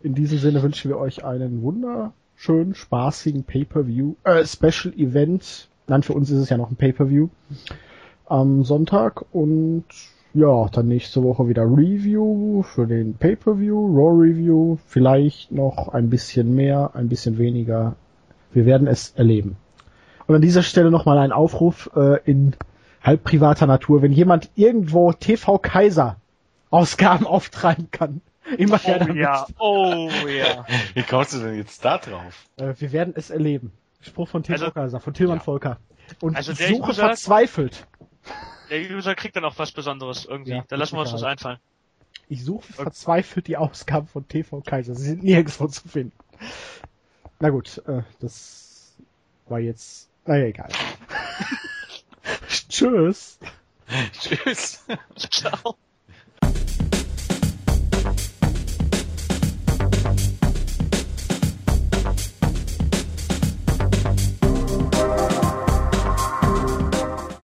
In 0.00 0.14
diesem 0.14 0.38
Sinne 0.38 0.62
wünschen 0.62 0.90
wir 0.90 0.98
euch 0.98 1.24
einen 1.24 1.62
wunderschönen, 1.62 2.74
spaßigen 2.74 3.42
Pay-Per-View, 3.42 4.14
äh, 4.22 4.46
Special 4.46 4.94
Event. 4.96 5.68
Nein, 5.88 6.04
für 6.04 6.12
uns 6.12 6.30
ist 6.30 6.38
es 6.38 6.50
ja 6.50 6.56
noch 6.56 6.70
ein 6.70 6.76
Pay-Per-View. 6.76 7.28
Am 8.26 8.62
Sonntag 8.62 9.24
und 9.32 9.84
ja, 10.34 10.68
dann 10.68 10.86
nächste 10.86 11.24
Woche 11.24 11.48
wieder 11.48 11.62
Review 11.62 12.62
für 12.62 12.86
den 12.86 13.14
Pay-Per-View, 13.14 13.86
Raw 13.96 14.22
Review, 14.22 14.76
vielleicht 14.86 15.50
noch 15.50 15.88
ein 15.88 16.10
bisschen 16.10 16.54
mehr, 16.54 16.92
ein 16.94 17.08
bisschen 17.08 17.38
weniger. 17.38 17.96
Wir 18.52 18.66
werden 18.66 18.86
es 18.86 19.14
erleben. 19.16 19.56
Und 20.28 20.36
an 20.36 20.42
dieser 20.42 20.62
Stelle 20.62 20.92
nochmal 20.92 21.18
ein 21.18 21.32
Aufruf 21.32 21.90
äh, 21.96 22.20
in 22.24 22.54
halb 23.02 23.24
privater 23.24 23.66
Natur, 23.66 24.00
wenn 24.02 24.12
jemand 24.12 24.50
irgendwo 24.54 25.12
TV 25.12 25.58
Kaiser 25.58 26.18
Ausgaben 26.70 27.26
auftreiben 27.26 27.88
kann. 27.90 28.20
Immer 28.58 28.78
her 28.78 28.96
oh 28.96 28.98
damit. 29.00 29.16
ja, 29.16 29.46
oh 29.58 30.10
ja. 30.26 30.64
Wie 30.94 31.02
kommst 31.02 31.34
du 31.34 31.38
denn 31.40 31.56
jetzt 31.56 31.84
da 31.84 31.98
drauf? 31.98 32.46
Äh, 32.56 32.74
wir 32.78 32.92
werden 32.92 33.14
es 33.16 33.30
erleben. 33.30 33.72
Spruch 34.00 34.28
von 34.28 34.42
TV 34.42 34.54
Also- 34.64 34.70
Kaiser, 34.72 35.00
von 35.00 35.14
Tilman 35.14 35.38
Ja. 35.38 35.42
Volker. 35.44 35.78
Und 36.20 36.36
Also 36.36 36.52
ich 36.52 36.58
der 36.58 36.68
suche 36.68 36.90
User- 36.90 37.06
verzweifelt. 37.06 37.86
Der 38.70 38.80
User 38.90 39.14
kriegt 39.14 39.36
dann 39.36 39.44
auch 39.44 39.58
was 39.58 39.72
Besonderes 39.72 40.24
irgendwie. 40.24 40.52
Ja, 40.52 40.64
da 40.68 40.76
lassen 40.76 40.96
wir 40.96 41.00
uns 41.00 41.12
was 41.12 41.22
einfallen. 41.22 41.58
Ich 42.28 42.44
suche 42.44 42.70
verzweifelt 42.72 43.46
die 43.46 43.56
Ausgaben 43.56 44.06
von 44.06 44.26
TV 44.28 44.60
Kaiser. 44.60 44.94
Sie 44.94 45.04
sind 45.04 45.22
nirgendwo 45.22 45.66
zu 45.68 45.88
finden. 45.88 46.12
Na 47.40 47.50
gut, 47.50 47.78
äh, 47.86 48.02
das 48.20 48.94
war 49.48 49.60
jetzt. 49.60 50.08
Naja, 50.26 50.44
egal. 50.46 50.68
Tschüss. 52.68 53.38
Tschüss. 54.20 54.84
Ciao. 55.16 55.76